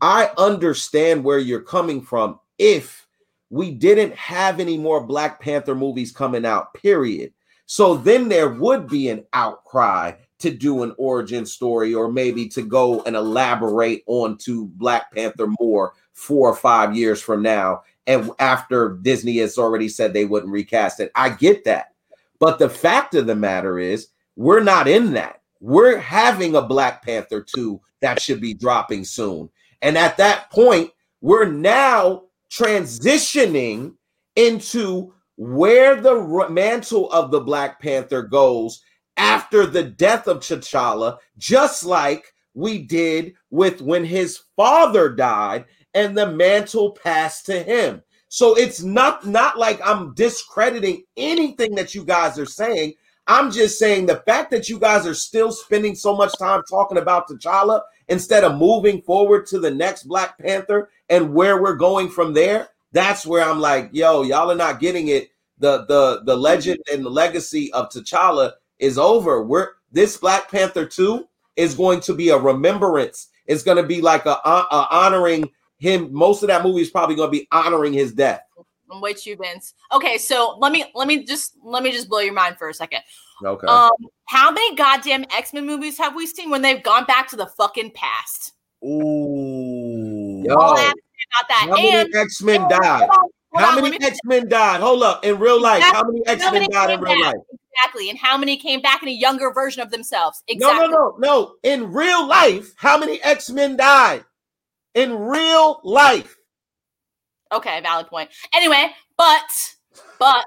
[0.00, 3.06] I understand where you're coming from if
[3.50, 7.32] we didn't have any more Black Panther movies coming out, period.
[7.66, 12.62] So then there would be an outcry to do an origin story or maybe to
[12.62, 17.82] go and elaborate onto Black Panther more four or five years from now.
[18.06, 21.92] And after Disney has already said they wouldn't recast it, I get that.
[22.40, 25.40] But the fact of the matter is, we're not in that.
[25.64, 29.48] We're having a Black Panther 2 that should be dropping soon.
[29.80, 30.90] And at that point,
[31.22, 33.94] we're now transitioning
[34.36, 38.82] into where the mantle of the Black Panther goes
[39.16, 46.14] after the death of T'Challa, just like we did with when his father died and
[46.14, 48.02] the mantle passed to him.
[48.28, 52.96] So it's not not like I'm discrediting anything that you guys are saying.
[53.26, 56.98] I'm just saying the fact that you guys are still spending so much time talking
[56.98, 62.10] about T'Challa instead of moving forward to the next Black Panther and where we're going
[62.10, 65.30] from there, that's where I'm like, yo, y'all are not getting it.
[65.58, 69.42] The the the legend and the legacy of T'Challa is over.
[69.42, 73.28] We're this Black Panther 2 is going to be a remembrance.
[73.46, 76.12] It's going to be like a, a- honoring him.
[76.12, 78.42] Most of that movie is probably going to be honoring his death.
[78.94, 79.74] I'm with you, Vince.
[79.92, 82.74] Okay, so let me let me just let me just blow your mind for a
[82.74, 83.00] second.
[83.44, 83.66] Okay.
[83.66, 83.90] Um,
[84.26, 87.46] how many goddamn X Men movies have we seen when they've gone back to the
[87.46, 88.52] fucking past?
[88.84, 90.42] Ooh.
[90.44, 91.66] Yo, All I have to say about that.
[91.68, 93.08] how many and X Men died?
[93.10, 94.80] hold How on, many X Men died?
[94.80, 97.34] Hold up, in real life, how many X Men died in real back?
[97.34, 97.42] life?
[97.76, 100.42] Exactly, and how many came back in a younger version of themselves?
[100.48, 100.88] No, Exactly.
[100.88, 101.54] no, no, no.
[101.64, 104.24] In real life, how many X Men died?
[104.94, 106.33] In real life.
[107.54, 108.30] Okay, valid point.
[108.52, 109.74] Anyway, but
[110.18, 110.44] but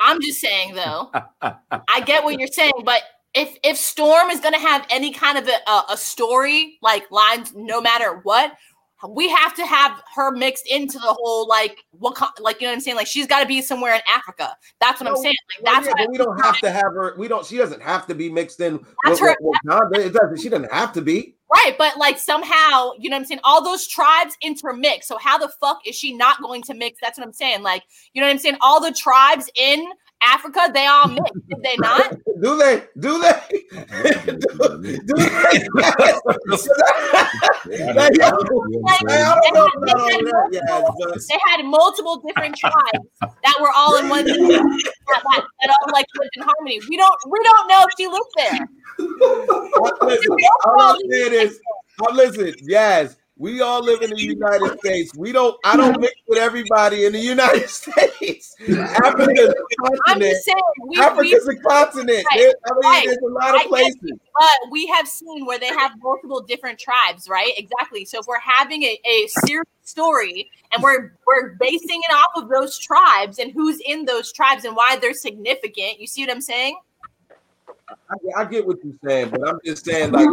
[0.00, 1.10] I'm just saying though,
[1.42, 3.02] I get what you're saying, but
[3.34, 7.52] if if Storm is gonna have any kind of a, a, a story like lines,
[7.54, 8.52] no matter what,
[9.06, 12.76] we have to have her mixed into the whole like what like you know what
[12.76, 12.96] I'm saying?
[12.96, 14.56] Like she's got to be somewhere in Africa.
[14.80, 15.34] That's what I'm saying.
[15.62, 17.14] Like Well, that's yeah, but we don't have to have her.
[17.16, 17.46] We don't.
[17.46, 18.84] She doesn't have to be mixed in.
[19.04, 19.98] That's with, her- with Wakanda.
[19.98, 20.40] It doesn't.
[20.40, 21.34] She doesn't have to be.
[21.50, 23.40] Right, but like somehow, you know what I'm saying?
[23.42, 25.08] All those tribes intermix.
[25.08, 26.98] So how the fuck is she not going to mix?
[27.00, 27.62] That's what I'm saying.
[27.62, 28.58] Like, you know what I'm saying?
[28.60, 29.86] All the tribes in
[30.22, 31.30] Africa, they all mix.
[31.48, 32.10] Did they not?
[32.42, 32.82] Do they?
[32.98, 33.40] Do they?
[34.26, 34.36] do,
[35.06, 35.68] do they?
[37.94, 38.28] Like, yo,
[38.82, 43.70] Like, I don't know they had multiple- but- they had multiple different tribes that were
[43.76, 46.80] all in one that, that, that all like lived in harmony.
[46.88, 48.68] We don't we don't know if she lived there.
[50.02, 51.60] Listen, all I'm saying is,
[52.06, 55.14] I'm listen, yes, we all live in the United States.
[55.16, 58.47] We don't, I don't mix with everybody in the United States.
[58.60, 59.54] Africa's a
[59.84, 60.32] I'm continent.
[60.32, 60.56] just saying
[60.86, 62.24] we, we a continent.
[62.30, 63.02] Right, There- I mean, right.
[63.06, 64.00] there's a lot of get places.
[64.34, 67.52] but we have seen where they have multiple different tribes, right?
[67.56, 68.04] Exactly.
[68.04, 72.48] So if we're having a, a serious story and we're we're basing it off of
[72.48, 76.40] those tribes and who's in those tribes and why they're significant, you see what I'm
[76.40, 76.76] saying?
[77.88, 80.28] I, I get what you're saying, but I'm just saying, like,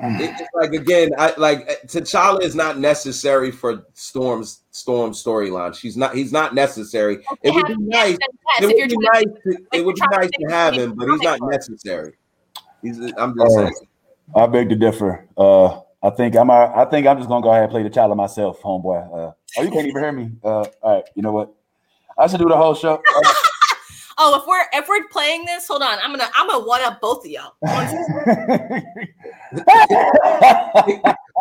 [0.00, 5.74] it's like again, I like T'Challa is not necessary for Storm's Storm storyline.
[5.74, 6.14] She's not.
[6.14, 7.24] He's not necessary.
[7.42, 8.16] It would be nice.
[8.60, 9.24] It would be nice.
[9.24, 12.12] To, it would be nice to have him, but he's not necessary.
[12.82, 12.98] He's.
[13.18, 13.56] I'm just Oh.
[13.56, 13.74] saying.
[14.36, 15.26] I beg to differ.
[15.36, 16.50] Uh, I think I'm.
[16.50, 19.04] uh, I think I'm just gonna go ahead and play the child myself, homeboy.
[19.06, 20.30] Uh, oh, you can't even hear me.
[20.44, 20.48] Uh,
[20.82, 21.04] all right.
[21.14, 21.52] You know what?
[22.16, 23.02] I should do the whole show.
[24.18, 25.96] Uh, Oh, if we're if we're playing this, hold on.
[26.02, 27.52] I'm gonna I'm gonna one up both of y'all.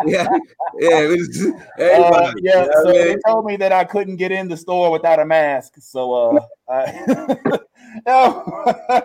[0.06, 0.28] Yeah,
[0.78, 1.08] yeah.
[1.08, 1.46] Was,
[1.80, 5.20] Uh, everybody, yeah, so they told me that I couldn't get in the store without
[5.20, 5.74] a mask.
[5.80, 6.40] So uh
[6.70, 6.86] I,
[8.06, 8.46] Yo,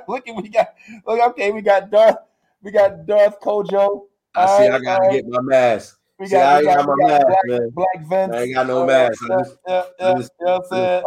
[0.06, 0.74] look at we got
[1.06, 2.16] look okay, we got Darth,
[2.62, 4.02] we got Darth Kojo.
[4.34, 4.68] I see.
[4.68, 5.12] I gotta alright.
[5.12, 5.98] get my mask.
[6.18, 7.70] We See, I got, we got, got we my got mask, Black, man.
[7.70, 8.34] Black Vince.
[8.36, 9.22] I ain't got no Uh, mask.
[9.22, 11.02] I Yeah, just- yeah, I yeah, just- you know what I'm saying?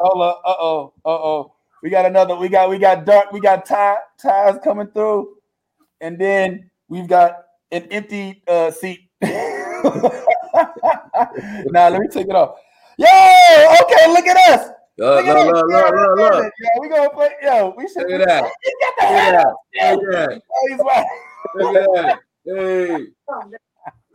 [1.86, 1.92] Hold up.
[1.92, 2.36] We got another.
[2.36, 3.32] We got we got Dark.
[3.32, 5.36] We got Ty Ty's coming through,
[6.02, 9.10] and then we've got an empty uh seat.
[9.22, 9.30] now
[11.90, 12.58] let me take it off.
[12.98, 14.70] Yo, okay, look at us.
[14.98, 15.62] Look, Look at look, us.
[15.62, 16.54] look, Yeah, look, look, look.
[16.60, 17.30] Yo, we gonna play.
[17.44, 18.44] Yo, we should Look at that.
[18.44, 19.56] Get the Look hell at out.
[19.74, 19.96] that.
[19.96, 20.42] Look at that.
[20.56, 21.06] Oh, he's right.
[21.56, 22.20] Look at that.
[22.46, 23.08] Hey.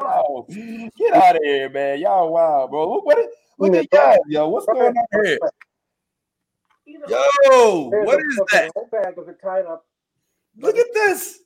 [0.01, 0.47] Yo,
[0.97, 1.99] get out of here, man.
[2.01, 2.95] Y'all wild, bro.
[2.95, 3.27] Look, what is,
[3.59, 4.49] look at y'all, yo.
[4.49, 5.39] What's going on here?
[7.09, 8.71] Yo, what is that?
[8.75, 9.87] Whole bag of it tied up.
[10.59, 11.41] Look at this.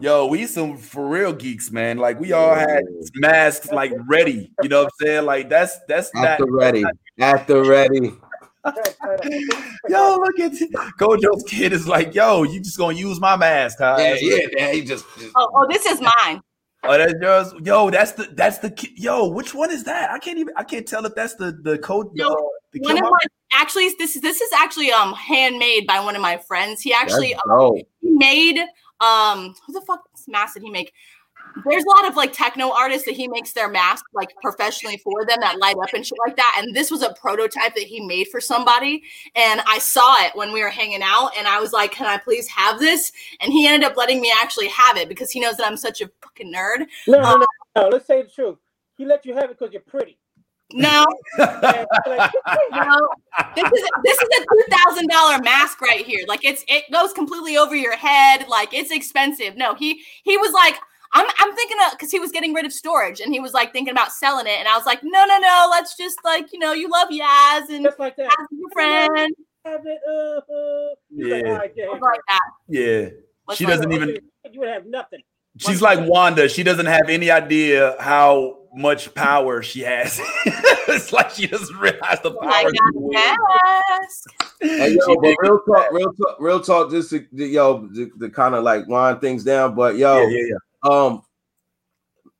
[0.00, 1.98] Yo, we some for real geeks, man.
[1.98, 4.50] Like we all had masks like ready.
[4.62, 5.26] You know what I'm saying?
[5.26, 6.84] Like that's that's At not the ready.
[7.18, 8.16] At the ready.
[9.88, 10.52] yo, look at
[10.98, 13.96] Kojo's kid is like, yo, you just gonna use my mask, huh?
[13.98, 14.72] Yeah, yeah, yeah.
[14.72, 16.40] He just, just Oh, oh, this is mine.
[16.82, 17.52] Oh, that's yours.
[17.62, 19.28] Yo, that's the that's the yo.
[19.28, 20.10] Which one is that?
[20.10, 20.54] I can't even.
[20.56, 22.10] I can't tell if that's the the code.
[22.14, 23.18] No, the, uh, the One of my
[23.52, 26.80] actually this is this is actually um handmade by one of my friends.
[26.80, 28.60] He actually that's um, he made
[29.00, 30.92] um who the fuck this mask did he make?
[31.68, 35.24] There's a lot of like techno artists that he makes their masks like professionally for
[35.26, 36.56] them that light up and shit like that.
[36.62, 39.02] And this was a prototype that he made for somebody.
[39.34, 42.18] And I saw it when we were hanging out, and I was like, "Can I
[42.18, 45.56] please have this?" And he ended up letting me actually have it because he knows
[45.56, 46.86] that I'm such a fucking nerd.
[47.08, 47.88] No, no, no, no.
[47.88, 48.58] Let's say the truth.
[48.96, 50.19] He let you have it because you're pretty.
[50.72, 51.06] No,
[51.38, 51.48] no,
[53.56, 56.24] this is this is a two thousand dollar mask right here.
[56.28, 58.46] Like it's it goes completely over your head.
[58.48, 59.56] Like it's expensive.
[59.56, 60.76] No, he he was like,
[61.12, 63.72] I'm I'm thinking of because he was getting rid of storage and he was like
[63.72, 64.58] thinking about selling it.
[64.58, 67.68] And I was like, no, no, no, let's just like you know you love Yaz
[67.68, 68.30] and just like that.
[68.30, 69.34] Yaz your friend.
[69.64, 69.98] Have it.
[70.08, 70.94] Uh, uh.
[71.10, 71.84] He's like, Yeah.
[71.84, 72.40] yeah, like that.
[72.68, 73.08] yeah.
[73.44, 74.16] What's She doesn't even.
[74.52, 75.20] You would have nothing.
[75.58, 76.48] She's like Wanda.
[76.48, 80.20] She doesn't have any idea how much power she has.
[80.46, 82.72] it's like she doesn't realize the I power.
[82.72, 84.10] got
[84.60, 86.90] she a Hey, yo, but real talk, real talk, real talk.
[86.90, 89.74] Just to, to- yo, to, to kind of like wind things down.
[89.74, 90.90] But yo, Yeah, yeah, yeah.
[90.90, 91.22] um,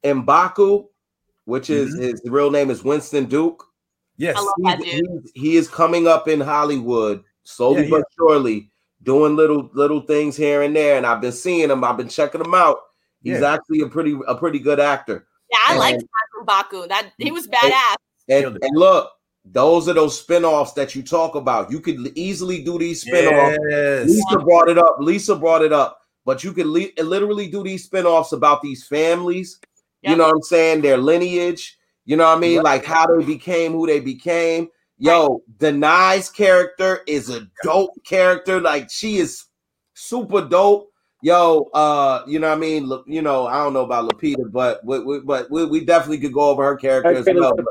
[0.04, 0.86] Mbaku,
[1.44, 2.02] which is Mm-hmm.
[2.02, 3.64] his real name is Winston Duke.
[4.16, 4.36] Yes.
[4.38, 5.28] I love that dude.
[5.34, 8.70] he is coming up in Hollywood slowly Yeah, but surely,
[9.02, 10.96] doing little little things here and there.
[10.98, 11.82] And I've been seeing him.
[11.84, 12.78] I've been checking him out.
[13.22, 13.54] He's Yeah.
[13.54, 15.26] actually a pretty a pretty good actor.
[15.50, 16.88] Yeah, I liked And- Mac from Baku.
[16.88, 17.96] That he was badass.
[18.28, 19.10] And, Killed and look,
[19.44, 21.70] those are those spin-offs that you talk about.
[21.70, 23.58] You could easily do these spin-offs.
[23.70, 24.08] Yes.
[24.08, 24.96] Lisa brought it up.
[25.00, 25.98] Lisa brought it up.
[26.24, 29.58] But you could li- literally do these spin-offs about these families.
[30.02, 30.82] You know what I'm saying?
[30.82, 31.78] Their lineage.
[32.04, 32.58] You know what I mean?
[32.58, 32.64] Right.
[32.64, 34.68] Like how they became who they became.
[34.98, 38.60] Yo, Danai's character is a dope character.
[38.60, 39.44] Like she is
[39.94, 40.89] super dope.
[41.22, 42.86] Yo, uh, you know what I mean?
[42.86, 46.18] Look, you know, I don't know about Lupita, but we, we, but we, we definitely
[46.18, 47.54] could go over her character as Okay, well.
[47.56, 47.66] look.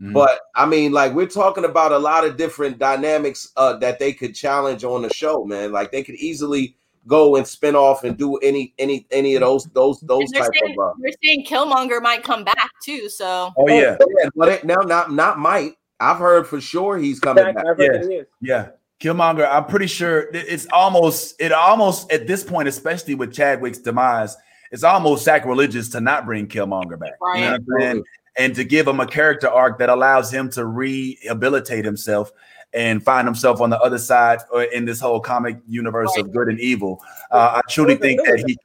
[0.00, 0.14] Mhm.
[0.14, 4.12] But I mean, like we're talking about a lot of different dynamics uh, that they
[4.12, 5.72] could challenge on the show, man.
[5.72, 9.64] Like they could easily go and spin off and do any any any of those
[9.74, 10.86] those those And they're type saying, of.
[10.86, 13.08] Uh, they're saying Killmonger might come back too.
[13.10, 15.72] So oh yeah, yeah, but it, now not not might.
[15.98, 17.76] I've heard for sure he's coming Back, back.
[17.78, 18.22] Yeah.
[18.40, 18.68] yeah.
[19.00, 24.36] Killmonger, I'm pretty sure it's almost it almost at this point, especially with Chadwick's demise,
[24.70, 27.14] it's almost sacrilegious to not bring Killmonger back.
[27.34, 28.04] You know what I'm saying?
[28.36, 32.30] And to give him a character arc that allows him to rehabilitate himself
[32.72, 36.48] and find himself on the other side or in this whole comic universe of good
[36.48, 37.02] and evil.
[37.30, 38.56] Uh, I truly think that he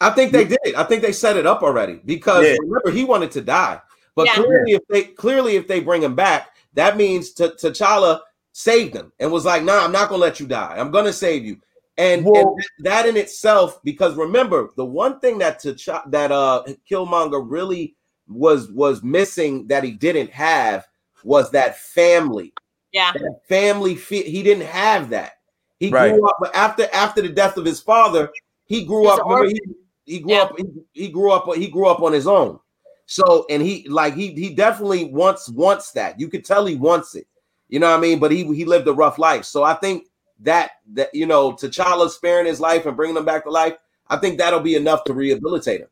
[0.00, 0.58] I think they did.
[0.76, 2.56] I think they set it up already because Yeah.
[2.60, 3.80] remember he wanted to die.
[4.16, 4.34] But Yeah.
[4.34, 8.20] clearly, if they clearly if they bring him back, that means T- T'Challa
[8.54, 10.76] saved him and was like, "Nah, I'm not gonna let you die.
[10.78, 11.58] I'm gonna save you."
[11.98, 12.48] And, and
[12.80, 17.94] that in itself, because remember, the one thing that T'Challa, that uh Killmonger really
[18.26, 20.86] was was missing that he didn't have
[21.24, 22.52] was that family
[22.92, 25.32] yeah, that family fe- he didn't have that
[25.78, 26.14] he Right.
[26.14, 28.30] grew up but after after the death of his father
[28.64, 29.60] he grew He's up remember, he,
[30.06, 30.42] he grew Yeah.
[30.42, 32.58] up he, he grew up he grew up on his own
[33.06, 37.14] so and he like he he definitely wants wants that you could tell he wants
[37.14, 37.26] it
[37.74, 40.06] you know what i mean but he he lived a rough life so i think
[40.38, 43.74] that that you know T'Challa sparing his life and bringing him back to life
[44.08, 45.88] i think that'll be enough to rehabilitate him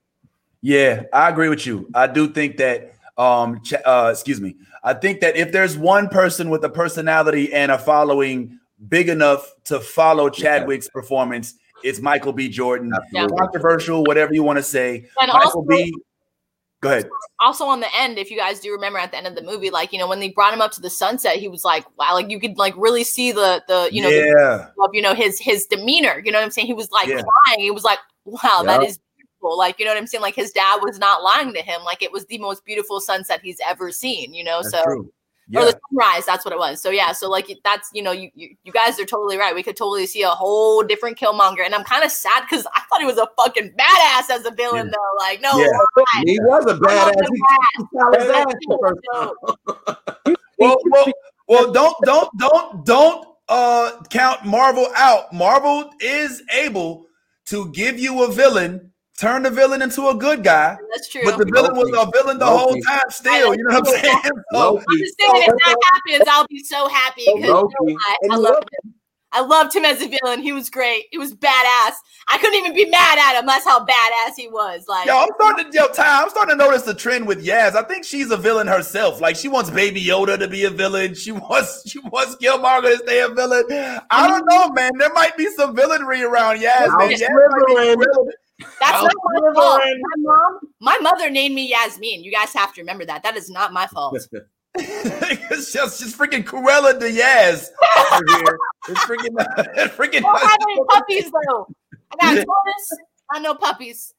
[0.62, 1.88] Yeah, I agree with you.
[1.92, 4.54] I do think that um Ch- uh excuse me.
[4.84, 9.52] I think that if there's one person with a personality and a following big enough
[9.64, 12.48] to follow Chadwick's performance, it's Michael B.
[12.48, 12.92] Jordan.
[12.94, 13.38] Absolutely.
[13.38, 15.08] Controversial, whatever you want to say.
[15.20, 15.92] and Michael also B.
[16.82, 17.08] Go ahead.
[17.38, 19.70] also on the end, if you guys do remember at the end of the movie,
[19.70, 22.14] like you know when they brought him up to the sunset, he was like, wow,
[22.14, 24.66] like you could like really see the the you know yeah.
[24.80, 26.20] of you know his his demeanor.
[26.24, 26.66] You know what I'm saying?
[26.66, 27.22] He was like Yeah.
[27.22, 27.60] crying.
[27.60, 28.88] He was like, "Wow, that Yeah.
[28.88, 30.22] is beautiful." Like you know what I'm saying?
[30.22, 31.82] Like his dad was not lying to him.
[31.84, 34.34] Like it was the most beautiful sunset he's ever seen.
[34.34, 35.12] You know, That's so true.
[35.54, 36.24] Or the sunrise.
[36.26, 36.80] That's what it was.
[36.80, 39.54] So yeah, so like that's you know you, you you guys are totally right.
[39.54, 42.80] We could totally see a whole different Killmonger, and I'm kind of sad because I
[42.88, 44.92] thought he was a fucking badass as a villain Yeah.
[44.92, 45.16] though.
[45.18, 45.68] Like no, Yeah.
[46.24, 47.76] he was a badass the he badass.
[47.76, 51.06] kicked T'Challa's That's ass the first so- Well, well,
[51.48, 55.32] well, don't don't don't don't uh count Marvel out.
[55.32, 57.06] Marvel is able
[57.46, 58.91] to give you a villain,
[59.22, 61.22] turn the villain into a good guy, That's true.
[61.24, 63.54] but the villain was a villain the whole time still.
[63.54, 64.18] You know what I'm saying?
[64.52, 65.76] So, I'm just saying, if that
[66.10, 67.96] happens, I'll be so happy because Loki.
[67.98, 68.94] I, I loved love him.
[69.34, 70.42] I loved him as a villain.
[70.42, 71.06] He was great.
[71.10, 71.94] He was badass.
[72.28, 73.46] I couldn't even be mad at him.
[73.46, 74.84] That's how badass he was.
[74.88, 77.74] Like, Yo, I'm starting to yo, Ty, I'm starting to notice the trend with Yas.
[77.74, 79.22] I think she's a villain herself.
[79.22, 81.14] Like she wants Baby Yoda to be a villain.
[81.14, 83.64] She wants she wants Killmonger to stay a villain.
[84.10, 84.92] I don't know, man.
[84.98, 87.10] There might be some villainry around Yas, Now man.
[87.12, 88.32] Yas might be villain.
[88.80, 89.82] That's I'll not my never fault.
[89.82, 92.24] My mom, my mother named me Yasmin.
[92.24, 93.22] You guys have to remember that.
[93.22, 94.16] That is not my fault.
[94.74, 98.58] it's just just freaking Cruella de Yas over here.
[98.88, 99.34] It's freaking
[99.76, 101.68] it's freaking I don't have any puppies though.
[102.12, 102.98] I got Taurus.
[103.30, 104.14] I know puppies.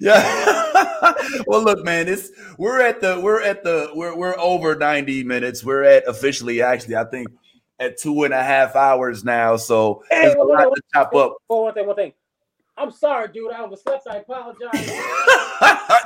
[0.00, 1.14] Yeah.
[1.46, 5.64] well, look, man, it's we're at the we're at the we're we're over 90 minutes.
[5.64, 7.28] We're at officially actually, I think
[7.78, 9.56] at two and a half hours now.
[9.56, 11.36] So Hey, there's a lot wait, to chop up.
[11.46, 12.12] One thing, one thing.
[12.78, 13.52] I'm sorry, dude.
[13.52, 14.06] I overslept.
[14.06, 14.86] I apologize.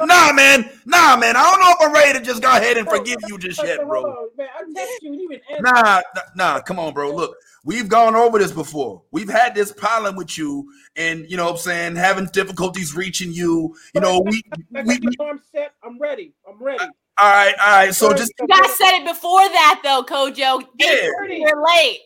[0.07, 0.71] nah, man.
[0.87, 1.37] Nah, man.
[1.37, 3.79] I don't know if I'm ready to just go ahead and forgive you just yet,
[3.87, 4.29] bro.
[4.39, 5.13] Man, I you.
[5.13, 5.41] You even.
[5.61, 7.13] Nah, nah, nah, come on, bro.
[7.13, 9.03] Look, we've gone over this before.
[9.11, 13.33] We've had this problem with you, and you know what I'm saying, having difficulties reaching
[13.33, 13.75] you.
[13.93, 15.75] You know, we I we, got we the arm set.
[15.83, 16.35] I'm ready.
[16.49, 16.85] I'm ready.
[16.85, 17.95] all right, all right.
[17.95, 20.65] So just You guys said it before that though, Kojo.
[20.79, 21.09] Yeah.
[21.19, 21.99] We're late.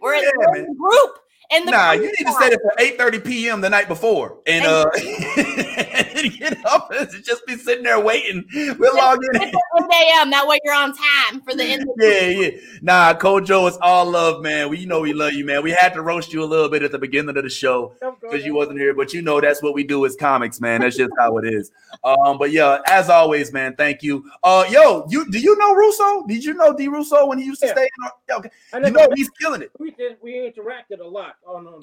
[0.00, 0.66] We're in Yeah, we're in man.
[0.68, 1.18] the group.
[1.50, 3.60] In the Nah, you need to set it for 8 30 p.m.
[3.62, 4.38] the night before.
[4.46, 4.84] And uh
[5.38, 8.44] and get up and just be sitting there waiting.
[8.78, 9.30] We'll log in.
[9.40, 10.30] It's at 8 a.m.
[10.30, 12.50] That way you're on time for the end of the Yeah, yeah.
[12.82, 14.68] Nah, Kojo, it's all love, man.
[14.68, 15.62] We you know we love you, man.
[15.62, 18.44] We had to roast you a little bit at the beginning of the show because
[18.44, 20.82] you wasn't here, but you know that's what we do as comics, man.
[20.82, 21.70] That's just how it is.
[22.04, 24.30] Um, but yeah, as always, man, thank you.
[24.42, 26.26] Uh yo, you do you know Russo?
[26.26, 27.72] Did you know D Russo when he used to Yeah.
[27.72, 28.50] stay in our, yeah, okay.
[28.72, 29.70] I You know he's killing it.
[29.78, 30.18] we did.
[30.20, 31.36] We interacted a lot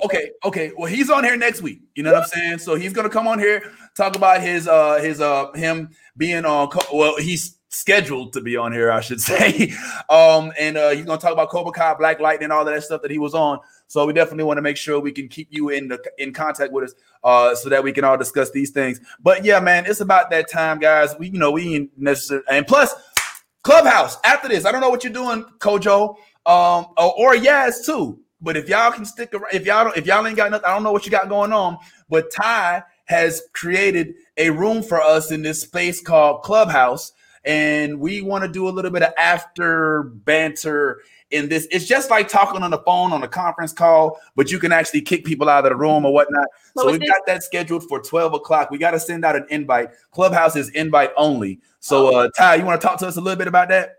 [0.03, 0.71] Okay, okay.
[0.77, 1.81] Well, he's on here next week.
[1.95, 2.59] You know what I'm saying?
[2.59, 3.63] So he's gonna come on here
[3.95, 6.69] talk about his uh his uh him being on.
[6.93, 9.73] Well, he's scheduled to be on here, I should say.
[10.09, 13.11] um, and uh, he's gonna talk about Cobra Kai, Black Lightning, all that stuff that
[13.11, 13.59] he was on.
[13.87, 16.71] So we definitely want to make sure we can keep you in the in contact
[16.73, 16.93] with us,
[17.23, 18.99] uh, so that we can all discuss these things.
[19.21, 21.15] But yeah, man, it's about that time, guys.
[21.19, 21.91] We you know we ain't
[22.49, 22.93] and plus
[23.63, 24.65] Clubhouse after this.
[24.65, 28.19] I don't know what you're doing, Kojo, um, or, or Yas too.
[28.41, 30.73] But if y'all can stick around, if y'all don't, if y'all ain't got nothing, I
[30.73, 31.77] don't know what you got going on.
[32.09, 38.21] But Ty has created a room for us in this space called Clubhouse, and we
[38.21, 41.67] want to do a little bit of after banter in this.
[41.71, 45.01] It's just like talking on the phone on a conference call, but you can actually
[45.01, 46.47] kick people out of the room or whatnot.
[46.75, 48.69] So So we've this- got that scheduled for 12 o'clock.
[48.69, 49.89] We got to send out an invite.
[50.11, 51.59] Clubhouse is invite only.
[51.79, 53.95] So, uh, Ty, you want to talk to us a little bit about that?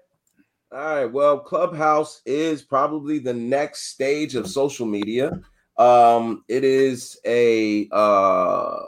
[0.77, 1.07] All right.
[1.07, 5.41] Well, Clubhouse is probably the next stage of social media.
[5.79, 8.81] Um, it is a uh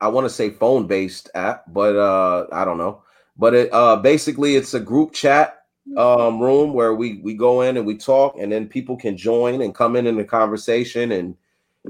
[0.00, 3.02] I want to say phone based app, but uh I don't know.
[3.36, 5.64] But it uh basically it's a group chat
[5.98, 9.62] um room where we we go in and we talk and then people can join
[9.62, 11.36] and come in in the conversation and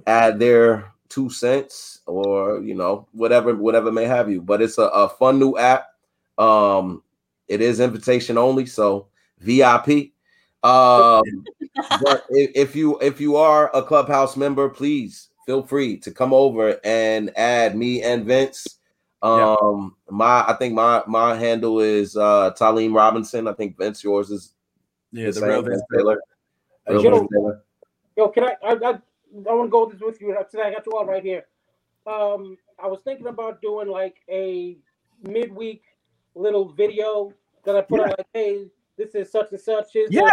[0.09, 4.85] add their two cents or you know whatever whatever may have you but it's a,
[4.85, 5.87] a fun new app
[6.39, 7.03] um
[7.49, 9.09] it is invitation only so
[9.41, 9.89] vip
[10.63, 11.23] um
[12.01, 16.33] but if, if you if you are a clubhouse member please feel free to come
[16.33, 18.79] over and add me and vince
[19.25, 19.55] Yeah.
[19.61, 24.31] um my i think my my handle is uh Talim robinson i think vince yours
[24.31, 24.55] is
[25.13, 26.19] Yeah, the the real Vince Vince taylor
[26.89, 27.65] Uh, Real Joe- Vince Taylor.
[28.17, 28.55] Yo, can I?
[28.63, 28.91] I, I,
[29.49, 30.65] I want to go this with you today.
[30.65, 31.47] I got you all right here.
[32.07, 34.77] Um, I was thinking about doing like a
[35.23, 35.83] midweek
[36.35, 37.33] little video
[37.65, 38.05] that I put Yeah.
[38.05, 39.93] on like, hey, this is such and such.
[39.93, 40.29] Here's Yeah.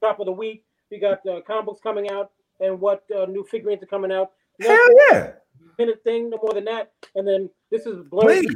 [0.00, 0.64] top of the week.
[0.90, 4.32] We got uh, comic books coming out and what uh, new figurines are coming out.
[4.58, 5.32] No Hell yeah.
[5.78, 6.92] minute thing, no more than that.
[7.14, 8.46] And then this is blurry.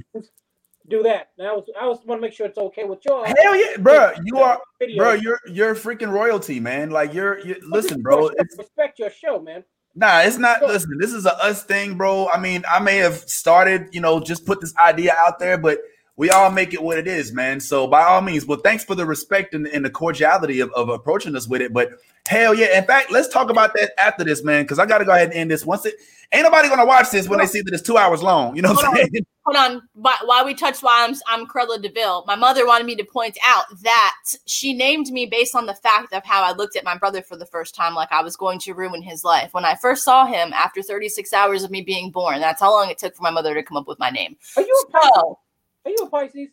[0.88, 1.30] Do that.
[1.36, 3.24] Now I was I was want to make sure it's okay with y'all.
[3.24, 4.12] Hell yeah, bro.
[4.24, 4.96] You are, Video.
[4.96, 5.12] bro.
[5.14, 6.90] You're you're freaking royalty, man.
[6.90, 7.40] Like you're.
[7.40, 8.28] you listen, bro.
[8.36, 9.64] It's, respect your show, man.
[9.96, 10.62] Nah, it's not.
[10.62, 12.28] Listen, this is a us thing, bro.
[12.28, 15.78] I mean, I may have started, you know, just put this idea out there, but
[16.16, 17.60] we all make it what it is, man.
[17.60, 20.88] So by all means, well, thanks for the respect and, and the cordiality of, of
[20.88, 21.72] approaching us with it.
[21.72, 21.90] But
[22.26, 25.04] hell yeah, in fact, let's talk about that after this, man, because I got to
[25.04, 25.66] go ahead and end this.
[25.66, 25.94] Once it
[26.32, 28.56] ain't nobody gonna watch this when they see that it's two hours long.
[28.56, 29.10] You know what I'm Hold on.
[29.10, 29.26] saying?
[29.46, 29.88] Hold on.
[29.92, 32.24] Why, why we touch why I'm, I'm Cruella de Vil.
[32.26, 36.12] My mother wanted me to point out that she named me based on the fact
[36.12, 38.58] of how I looked at my brother for the first time, like I was going
[38.60, 39.54] to ruin his life.
[39.54, 42.90] When I first saw him after 36 hours of me being born, that's how long
[42.90, 44.36] it took for my mother to come up with my name.
[44.56, 45.10] Are you a Pisces?
[45.14, 45.38] So,
[45.86, 46.48] Are you a Pisces?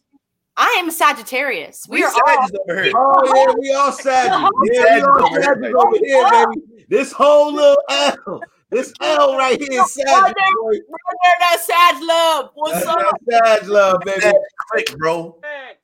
[0.56, 1.88] I am a Sagittarius.
[1.90, 2.48] We, We are all.
[2.70, 2.94] Over here.
[2.96, 4.52] Oh yeah, oh, we all Sagittarius.
[4.60, 6.54] We Yeah, we all Sagittarius over here, Sagittarius over here, oh.
[6.54, 6.86] baby.
[6.88, 10.36] This whole little L, this L right here is Sagittarius.
[10.68, 10.82] Right
[11.24, 12.52] there, that Sag love.
[12.54, 13.20] What's That's up?
[13.26, 14.22] that Sag love, baby.
[14.22, 14.40] That
[14.72, 15.40] click, bro.
[15.42, 15.80] Facts.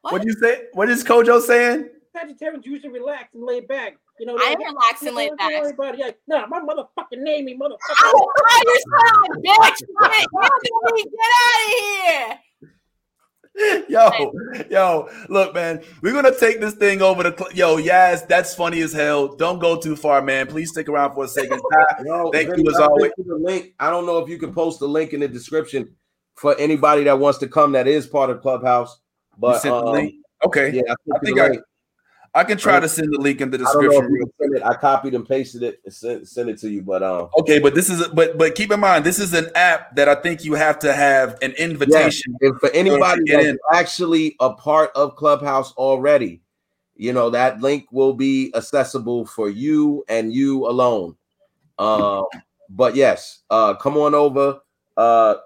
[0.00, 0.64] What you say?
[0.72, 1.88] What is Kojo saying?
[2.16, 3.96] Sagittarians usually relax and lay back.
[4.18, 5.74] You know, I am they- relaxed and Don't laid worry back.
[5.74, 6.00] about it.
[6.00, 7.76] Like, nah, my motherfucking name, me motherfucker.
[8.02, 8.32] Oh,
[8.64, 9.80] your son, bitch!
[9.80, 10.50] Get, get out
[10.84, 11.02] of
[12.28, 12.38] here!
[13.88, 14.32] Yo,
[14.70, 18.82] yo, look, man, we're gonna take this thing over to cl- yo, yes, that's funny
[18.82, 19.34] as hell.
[19.34, 20.46] Don't go too far, man.
[20.46, 21.60] Please stick around for a second.
[21.72, 23.12] Ty, Yo, Thank you as I always.
[23.16, 23.72] The link.
[23.80, 25.88] I don't know if you can post the link in the description
[26.34, 29.00] for anybody that wants to come that is part of Clubhouse.
[29.32, 30.14] you But sent the um, link.
[30.44, 31.62] Okay, yeah, I, I think I, link.
[32.36, 34.56] I can try to send the link in the I don't know if description.
[34.56, 34.62] it.
[34.62, 36.82] I copied and pasted it and sent, sent it to you.
[36.82, 39.96] But um, Okay, but this is but but keep in mind this is an app
[39.96, 42.34] that I think you have to have an invitation.
[42.34, 42.36] invitation.
[42.42, 43.58] if for anybody that's in.
[43.72, 46.42] actually a part of Clubhouse already,
[46.94, 51.16] you know that link will be accessible for you and you alone.
[51.78, 52.26] Um,
[52.68, 54.60] but yes, uh, come on over.
[54.94, 55.36] Uh,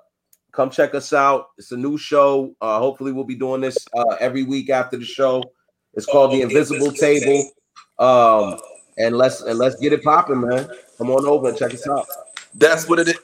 [0.51, 1.51] come check us out.
[1.57, 2.57] It's a new show.
[2.61, 5.41] Uh, hopefully, we'll be doing this uh, every week after the show.
[5.95, 7.51] It's called the Invisible Table.
[7.99, 8.59] Um,
[8.97, 10.69] and let's and let's get it popping, man.
[10.99, 12.07] Come on over and check us out.
[12.55, 13.19] That's what it is.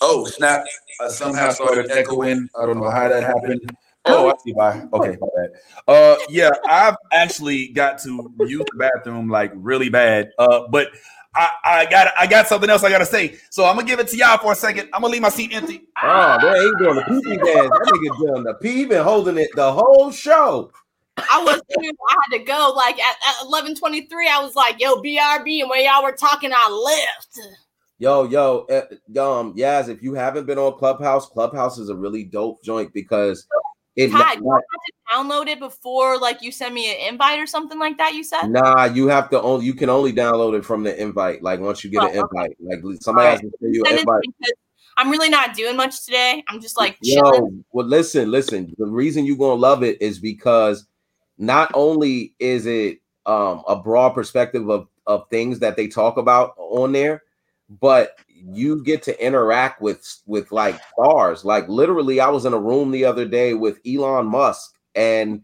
[0.00, 0.64] Oh snap!
[1.00, 2.48] I somehow started echoing.
[2.60, 3.76] I don't know how that happened.
[4.04, 4.86] Oh, I see why.
[4.92, 5.50] Okay, my bad.
[5.86, 10.30] Uh, yeah, I've actually got to use the bathroom like really bad.
[10.38, 10.88] Uh, but
[11.34, 13.38] I, I got I got something else I gotta say.
[13.50, 14.88] So I'm gonna give it to y'all for a second.
[14.92, 15.82] I'm gonna leave my seat empty.
[16.02, 17.68] Oh, they ain't doing the pee pee dance.
[17.68, 18.72] That nigga doing the pee.
[18.72, 20.72] He been holding it the whole show.
[21.30, 24.28] I was I had to go like at, at 1123.
[24.28, 27.56] I was like, yo, BRB, and when y'all were talking, I left.
[27.98, 32.24] Yo, yo, uh, um, Yas, if you haven't been on Clubhouse, Clubhouse is a really
[32.24, 33.46] dope joint because
[33.96, 34.62] it Ty, have to
[35.12, 38.14] download it before like you send me an invite or something like that?
[38.14, 38.46] You said?
[38.46, 41.42] nah, you have to only you can only download it from the invite.
[41.42, 42.20] Like once you get an Oh, okay.
[42.20, 44.52] invite, like somebody has to send you an Send it to invite.
[44.96, 46.44] I'm really not doing much today.
[46.48, 47.24] I'm just like chilling.
[47.34, 48.72] Yo, well, listen, listen.
[48.78, 50.86] The reason you're gonna love it is because
[51.38, 56.54] not only is it um a broad perspective of of things that they talk about
[56.58, 57.22] on there,
[57.68, 61.44] but you get to interact with with like stars.
[61.44, 65.42] Like literally, I was in a room the other day with Elon Musk, and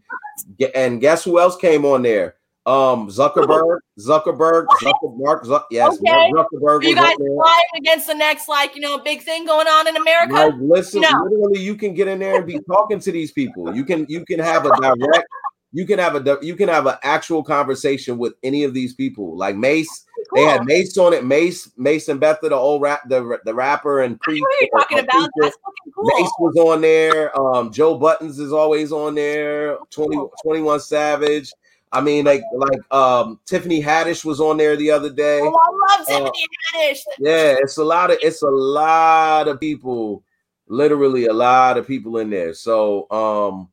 [0.73, 2.35] and guess who else came on there?
[2.67, 6.31] Um, Zuckerberg, Zuckerberg, Zucker, Mark, Zuck, yes, Okay.
[6.31, 9.87] Mark Zuckerberg you guys fighting against the next, like, you know, big thing going on
[9.87, 10.33] in America?
[10.33, 11.27] Like, listen, No.
[11.29, 13.75] literally, you can get in there and be talking to these people.
[13.75, 15.27] You can you can have a direct,
[15.75, 19.35] you can have a you can have an actual conversation with any of these people.
[19.35, 20.65] Like Mase, they had Cool.
[20.67, 21.25] Mase on it.
[21.25, 24.41] Mase, Mase and Betha, the old rap, the the rapper and I priest.
[24.41, 25.09] know you're talking about.
[25.09, 25.29] preacher.
[25.41, 26.05] That's fucking cool.
[26.17, 27.37] Mase was on there.
[27.37, 29.77] Um, Joe Buttons is always on there.
[29.91, 31.51] 20, 21 Savage.
[31.91, 35.41] I mean, like like um Tiffany Haddish was on there the other day.
[35.41, 36.99] Oh, I love Uh, Tiffany Haddish.
[37.19, 40.23] Yeah, it's a lot of it's a lot of people,
[40.67, 42.53] literally a lot of people in there.
[42.53, 43.69] So um,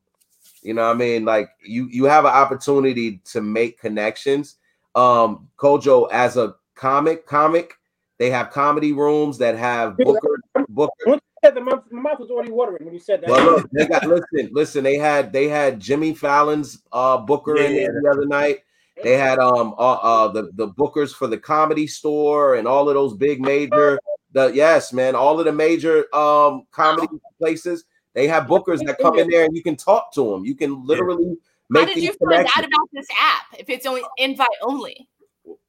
[0.63, 4.57] you know, what I mean, like you you have an opportunity to make connections.
[4.95, 7.75] Um, Kojo as a comic, comic,
[8.19, 10.93] they have comedy rooms that have Booker Booker.
[11.05, 13.29] When the mouth, my mouth was already watering when you said that.
[13.29, 14.83] Well, look, they got listen, listen.
[14.83, 17.87] They had they had Jimmy Fallon's uh Booker in Yeah.
[17.91, 18.59] there the other night.
[19.03, 22.95] They had um uh, uh the the bookers for the comedy store and all of
[22.95, 23.99] those big major
[24.31, 27.07] the yes man all of the major um comedy
[27.39, 30.45] places they have bookers that come in there and you can talk to them.
[30.45, 33.85] You can literally How make How did you find out about this app if it's
[33.85, 35.07] only invite only?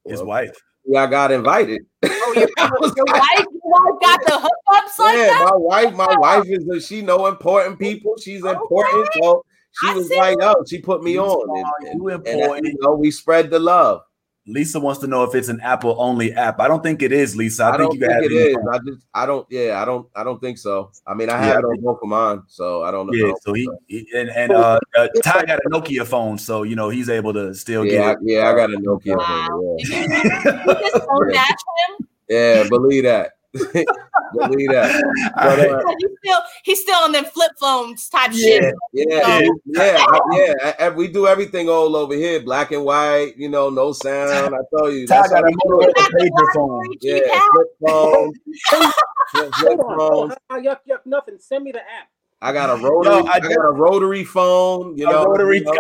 [0.05, 0.55] His wife.
[0.87, 1.87] Yeah, I got invited.
[2.05, 5.49] Oh, your, your wife, your wife got the hookups like yeah, that?
[5.51, 8.15] my wife, my wife is a, she know important oh, people.
[8.21, 9.09] She's important.
[9.15, 9.45] So
[9.81, 12.67] she I was like, "Oh, she put me on." smart, And, and, and, important.
[12.67, 14.03] you know, we spread the love.
[14.47, 16.61] Lisa wants to know if it's an Apple only app.
[16.61, 17.65] I don't think it is, Lisa.
[17.65, 18.67] I, I, think don't you got think to it have.
[18.75, 19.47] I just, I don't.
[19.51, 20.07] Yeah, I don't.
[20.15, 20.91] I don't think so.
[21.07, 23.13] I mean, I Yeah, have I it on both of mine, so I don't know.
[23.15, 26.77] Yeah, so he, he- and and uh, uh Ty got a Nokia phone, so you
[26.77, 28.19] know he's able to still yeah, I, get it.
[28.25, 29.17] yeah, I got a Nokia.
[29.17, 29.47] Wow.
[29.49, 31.33] phone, Did you, you just phone Yeah.
[31.33, 32.09] dash him?
[32.29, 33.33] Yeah, yeah, believe that.
[33.55, 35.33] Believe that.
[35.37, 38.61] But, uh, he's still he's still on them flip phones type Yeah.
[38.61, 38.75] shit.
[38.93, 40.55] Yeah, yeah, yeah.
[40.63, 43.35] I- I- we do everything all over here, black and white.
[43.37, 44.55] You know, no sound.
[44.55, 45.97] I tell you, Ty that's got a we do it.
[45.97, 46.95] Motorola pager phone.
[47.01, 48.33] Yeah, flip phone.
[48.69, 48.93] flip,
[49.31, 50.65] flip Hold on, hold phone.
[50.65, 51.37] Yuck, yuck, nothing.
[51.39, 52.09] Send me the app.
[52.43, 53.15] I got a rotary.
[53.15, 54.97] Yo, I I, got a rotary phone.
[54.99, 55.59] You know, rotary.
[55.59, 55.73] you know.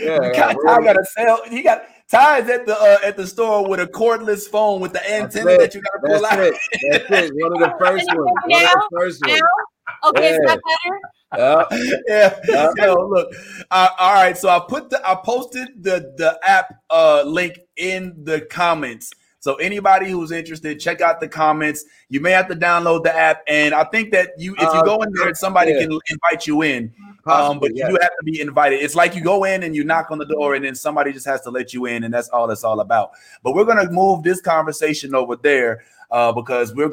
[0.00, 1.40] Yeah, I got Ty a got a cell.
[1.50, 4.92] He got Ty is at the uh, at the store with a cordless phone with
[4.92, 6.38] the antenna that you got to pull That's out.
[6.40, 7.02] it.
[7.08, 7.32] That's it.
[7.34, 8.30] One of the first ones.
[8.44, 9.40] One of the first ones.
[9.40, 10.08] Now?
[10.10, 11.00] Okay, is that better?
[11.36, 11.64] Yeah.
[12.48, 12.72] yeah.
[12.76, 12.86] Yeah.
[12.86, 13.32] Yo, look.
[13.70, 14.36] Uh, all right.
[14.38, 19.10] So I put the I posted the the app uh link in the comments.
[19.40, 21.84] So anybody who's interested, check out the comments.
[22.08, 24.82] You may have to download the app, and I think that you if you Uh,
[24.82, 25.80] go in there, somebody yeah.
[25.82, 26.92] can invite you in.
[27.26, 27.88] Um, but yeah.
[27.88, 28.76] you do have to be invited.
[28.82, 31.26] It's like you go in and you knock on the door, and then somebody just
[31.26, 33.10] has to let you in, and that's all it's all about.
[33.42, 36.88] But we're gonna move this conversation over there uh, because we're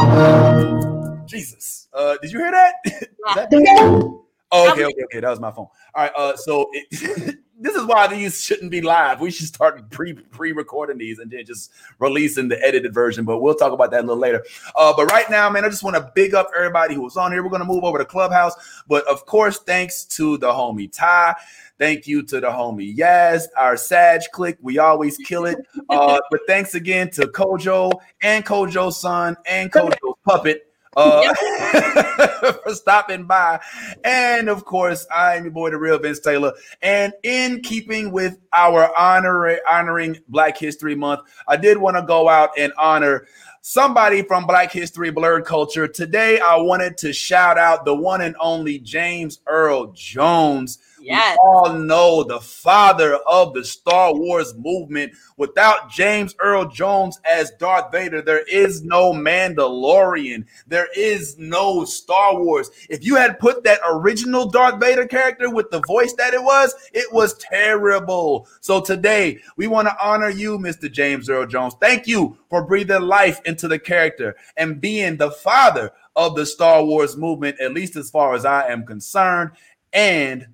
[1.26, 1.88] Jesus.
[1.94, 2.74] Uh, did you hear that?
[2.86, 4.20] Is that-
[4.56, 5.20] Oh, okay, okay, okay.
[5.20, 5.66] That was my phone.
[5.96, 6.12] All right.
[6.16, 9.22] Uh, so it, this is why these shouldn't be live.
[9.22, 13.26] We should start pre pre recording these and then just releasing the edited version.
[13.26, 14.44] But we'll talk about that a little later.
[14.76, 17.32] Uh, but right now, man, I just want to big up everybody who was on
[17.32, 17.44] here.
[17.44, 18.54] We're gonna move over to Clubhouse,
[18.88, 21.36] but of course, thanks to the homie Ty.
[21.80, 24.58] Thank you to the homie Yas, our Sag click.
[24.62, 25.58] We always kill it.
[25.90, 27.92] Uh, but thanks again to Kojo
[28.22, 31.34] and Kojo's son and Kojo's puppet uh,
[32.64, 33.60] for stopping by.
[34.04, 36.54] And of course, I'm your boy, the real Vince Taylor.
[36.82, 42.30] And in keeping with our honor honoring Black History Month, I did want to go
[42.30, 43.28] out and honor
[43.62, 45.88] somebody from Black History Blerd Culture.
[45.88, 50.80] Today, I wanted to shout out the one and only James Earl Jones.
[51.04, 51.38] Yes.
[51.42, 55.14] We all know the father of the Star Wars movement.
[55.36, 60.46] Without James Earl Jones as Darth Vader, there is no Mandalorian.
[60.66, 62.72] There is no Star Wars.
[62.90, 66.74] If you had put that original Darth Vader character with the voice that it was,
[66.94, 68.48] it was terrible.
[68.62, 70.90] So today, we want to honor you, Mr.
[70.90, 71.74] James Earl Jones.
[71.82, 76.86] Thank you for breathing life into the character and being the father of the Star
[76.86, 79.52] Wars movement, at least as far as I am concerned.
[79.92, 80.48] And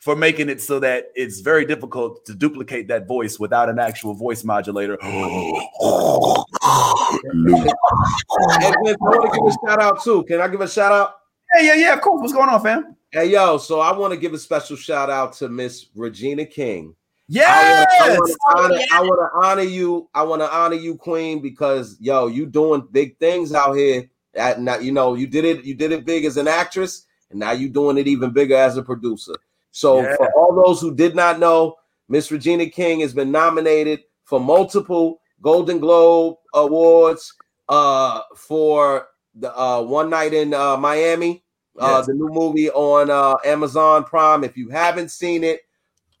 [0.00, 4.14] for making it so that it's very difficult to duplicate that voice without an actual
[4.14, 4.98] voice modulator.
[7.22, 10.22] Hey, Vince, I want to give a shout out too.
[10.24, 11.16] Can I give a shout out?
[11.54, 11.92] Yeah, yeah, yeah.
[11.94, 12.20] Of course.
[12.20, 12.96] What's going on, fam?
[13.10, 16.94] Hey, yo, so I want to give a special shout out to Miss Regina King.
[17.28, 17.86] Yes.
[18.00, 20.08] I want to oh, honor, I want to honor you.
[20.14, 24.08] I want to honor you, Queen, because yo, you doing big things out here.
[24.34, 25.64] At now, you know, you did it.
[25.64, 28.76] You did it big as an actress, and now you doing it even bigger as
[28.76, 29.34] a producer.
[29.72, 30.16] So, Yeah.
[30.16, 31.76] for all those who did not know,
[32.08, 37.32] Miss Regina King has been nominated for multiple Golden Globe awards
[37.68, 41.44] uh, for the uh, One Night in uh, Miami,
[41.78, 42.06] uh, Yes.
[42.06, 44.42] the new movie on uh, Amazon Prime.
[44.44, 45.60] If you haven't seen it,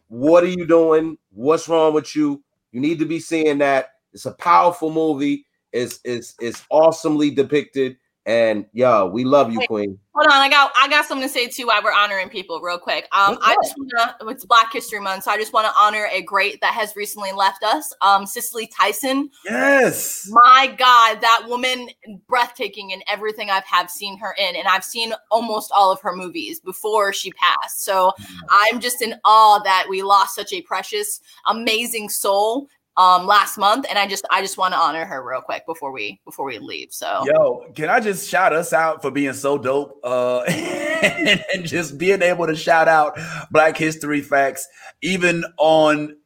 [0.08, 1.18] what are you doing?
[1.30, 2.42] What's wrong with you?
[2.72, 3.90] You need to be seeing that.
[4.12, 5.46] It's a powerful movie.
[5.72, 7.96] It's it's it's awesomely depicted.
[8.26, 9.68] And yo, we love you, Wait.
[9.68, 9.98] Queen.
[10.14, 12.78] Hold on, I got I got something to say too while we're honoring people real
[12.78, 13.04] quick.
[13.12, 16.20] Um, I just wanna it's Black History Month, so I just want to honor a
[16.20, 17.94] great that has recently left us.
[18.02, 19.30] Um, Cicely Tyson.
[19.46, 20.28] Yes.
[20.30, 21.88] My God, that woman
[22.28, 26.14] breathtaking in everything I've have seen her in, and I've seen almost all of her
[26.14, 27.84] movies before she passed.
[27.84, 28.12] So
[28.50, 32.68] I'm just in awe that we lost such a precious, amazing soul
[33.00, 35.90] um last month, and I just I just want to honor her real quick before
[35.90, 36.92] we before we leave.
[36.92, 41.64] So Yo, can I just shout us out for being so dope uh, and, and
[41.64, 43.18] just being able to shout out
[43.50, 44.68] Black History facts,
[45.00, 46.16] even on,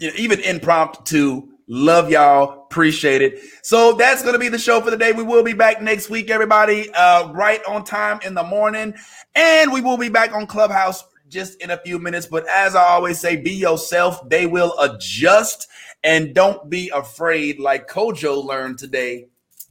[0.00, 1.48] you know, even impromptu.
[1.66, 3.38] Love y'all, appreciate it.
[3.62, 5.12] So that's gonna be the show for the day.
[5.12, 8.94] We will be back next week, everybody, uh, right on time in the morning,
[9.34, 12.26] and we will be back on Clubhouse just in a few minutes.
[12.26, 14.26] But as I always say, be yourself.
[14.28, 15.68] They will adjust,
[16.04, 17.58] and don't be afraid.
[17.58, 19.26] Like Kojo learned today.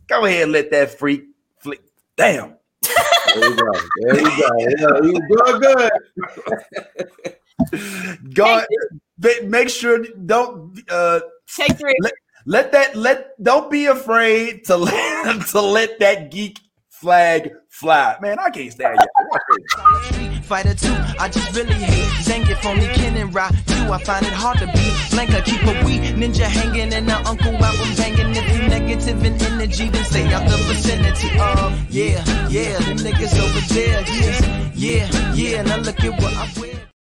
[0.07, 1.23] Go ahead, and let that freak
[1.59, 1.81] flick.
[2.17, 2.55] Damn.
[3.33, 3.71] There you go.
[4.01, 4.47] There you go.
[4.59, 5.91] Yeah, you doing good.
[8.33, 8.65] God,
[9.45, 11.95] make sure don't uh take three.
[12.45, 18.17] let that let don't be afraid to let to let that geek flag fly.
[18.21, 19.07] Man, I can't stand you.
[20.53, 23.49] Fighter 2, I just really hate Zangief, only Ken and Ra.
[23.91, 24.93] I find it hard to be beat.
[25.09, 28.35] Blanka, keep a wee ninja hanging and the uncle album banging.
[28.35, 31.73] If you negative in energy, then stay out the vicinity of.
[31.89, 34.03] Yeah, yeah, them niggas over there.
[34.05, 35.61] Yeah, yeah, yeah.
[35.63, 36.92] Now look at what I wear.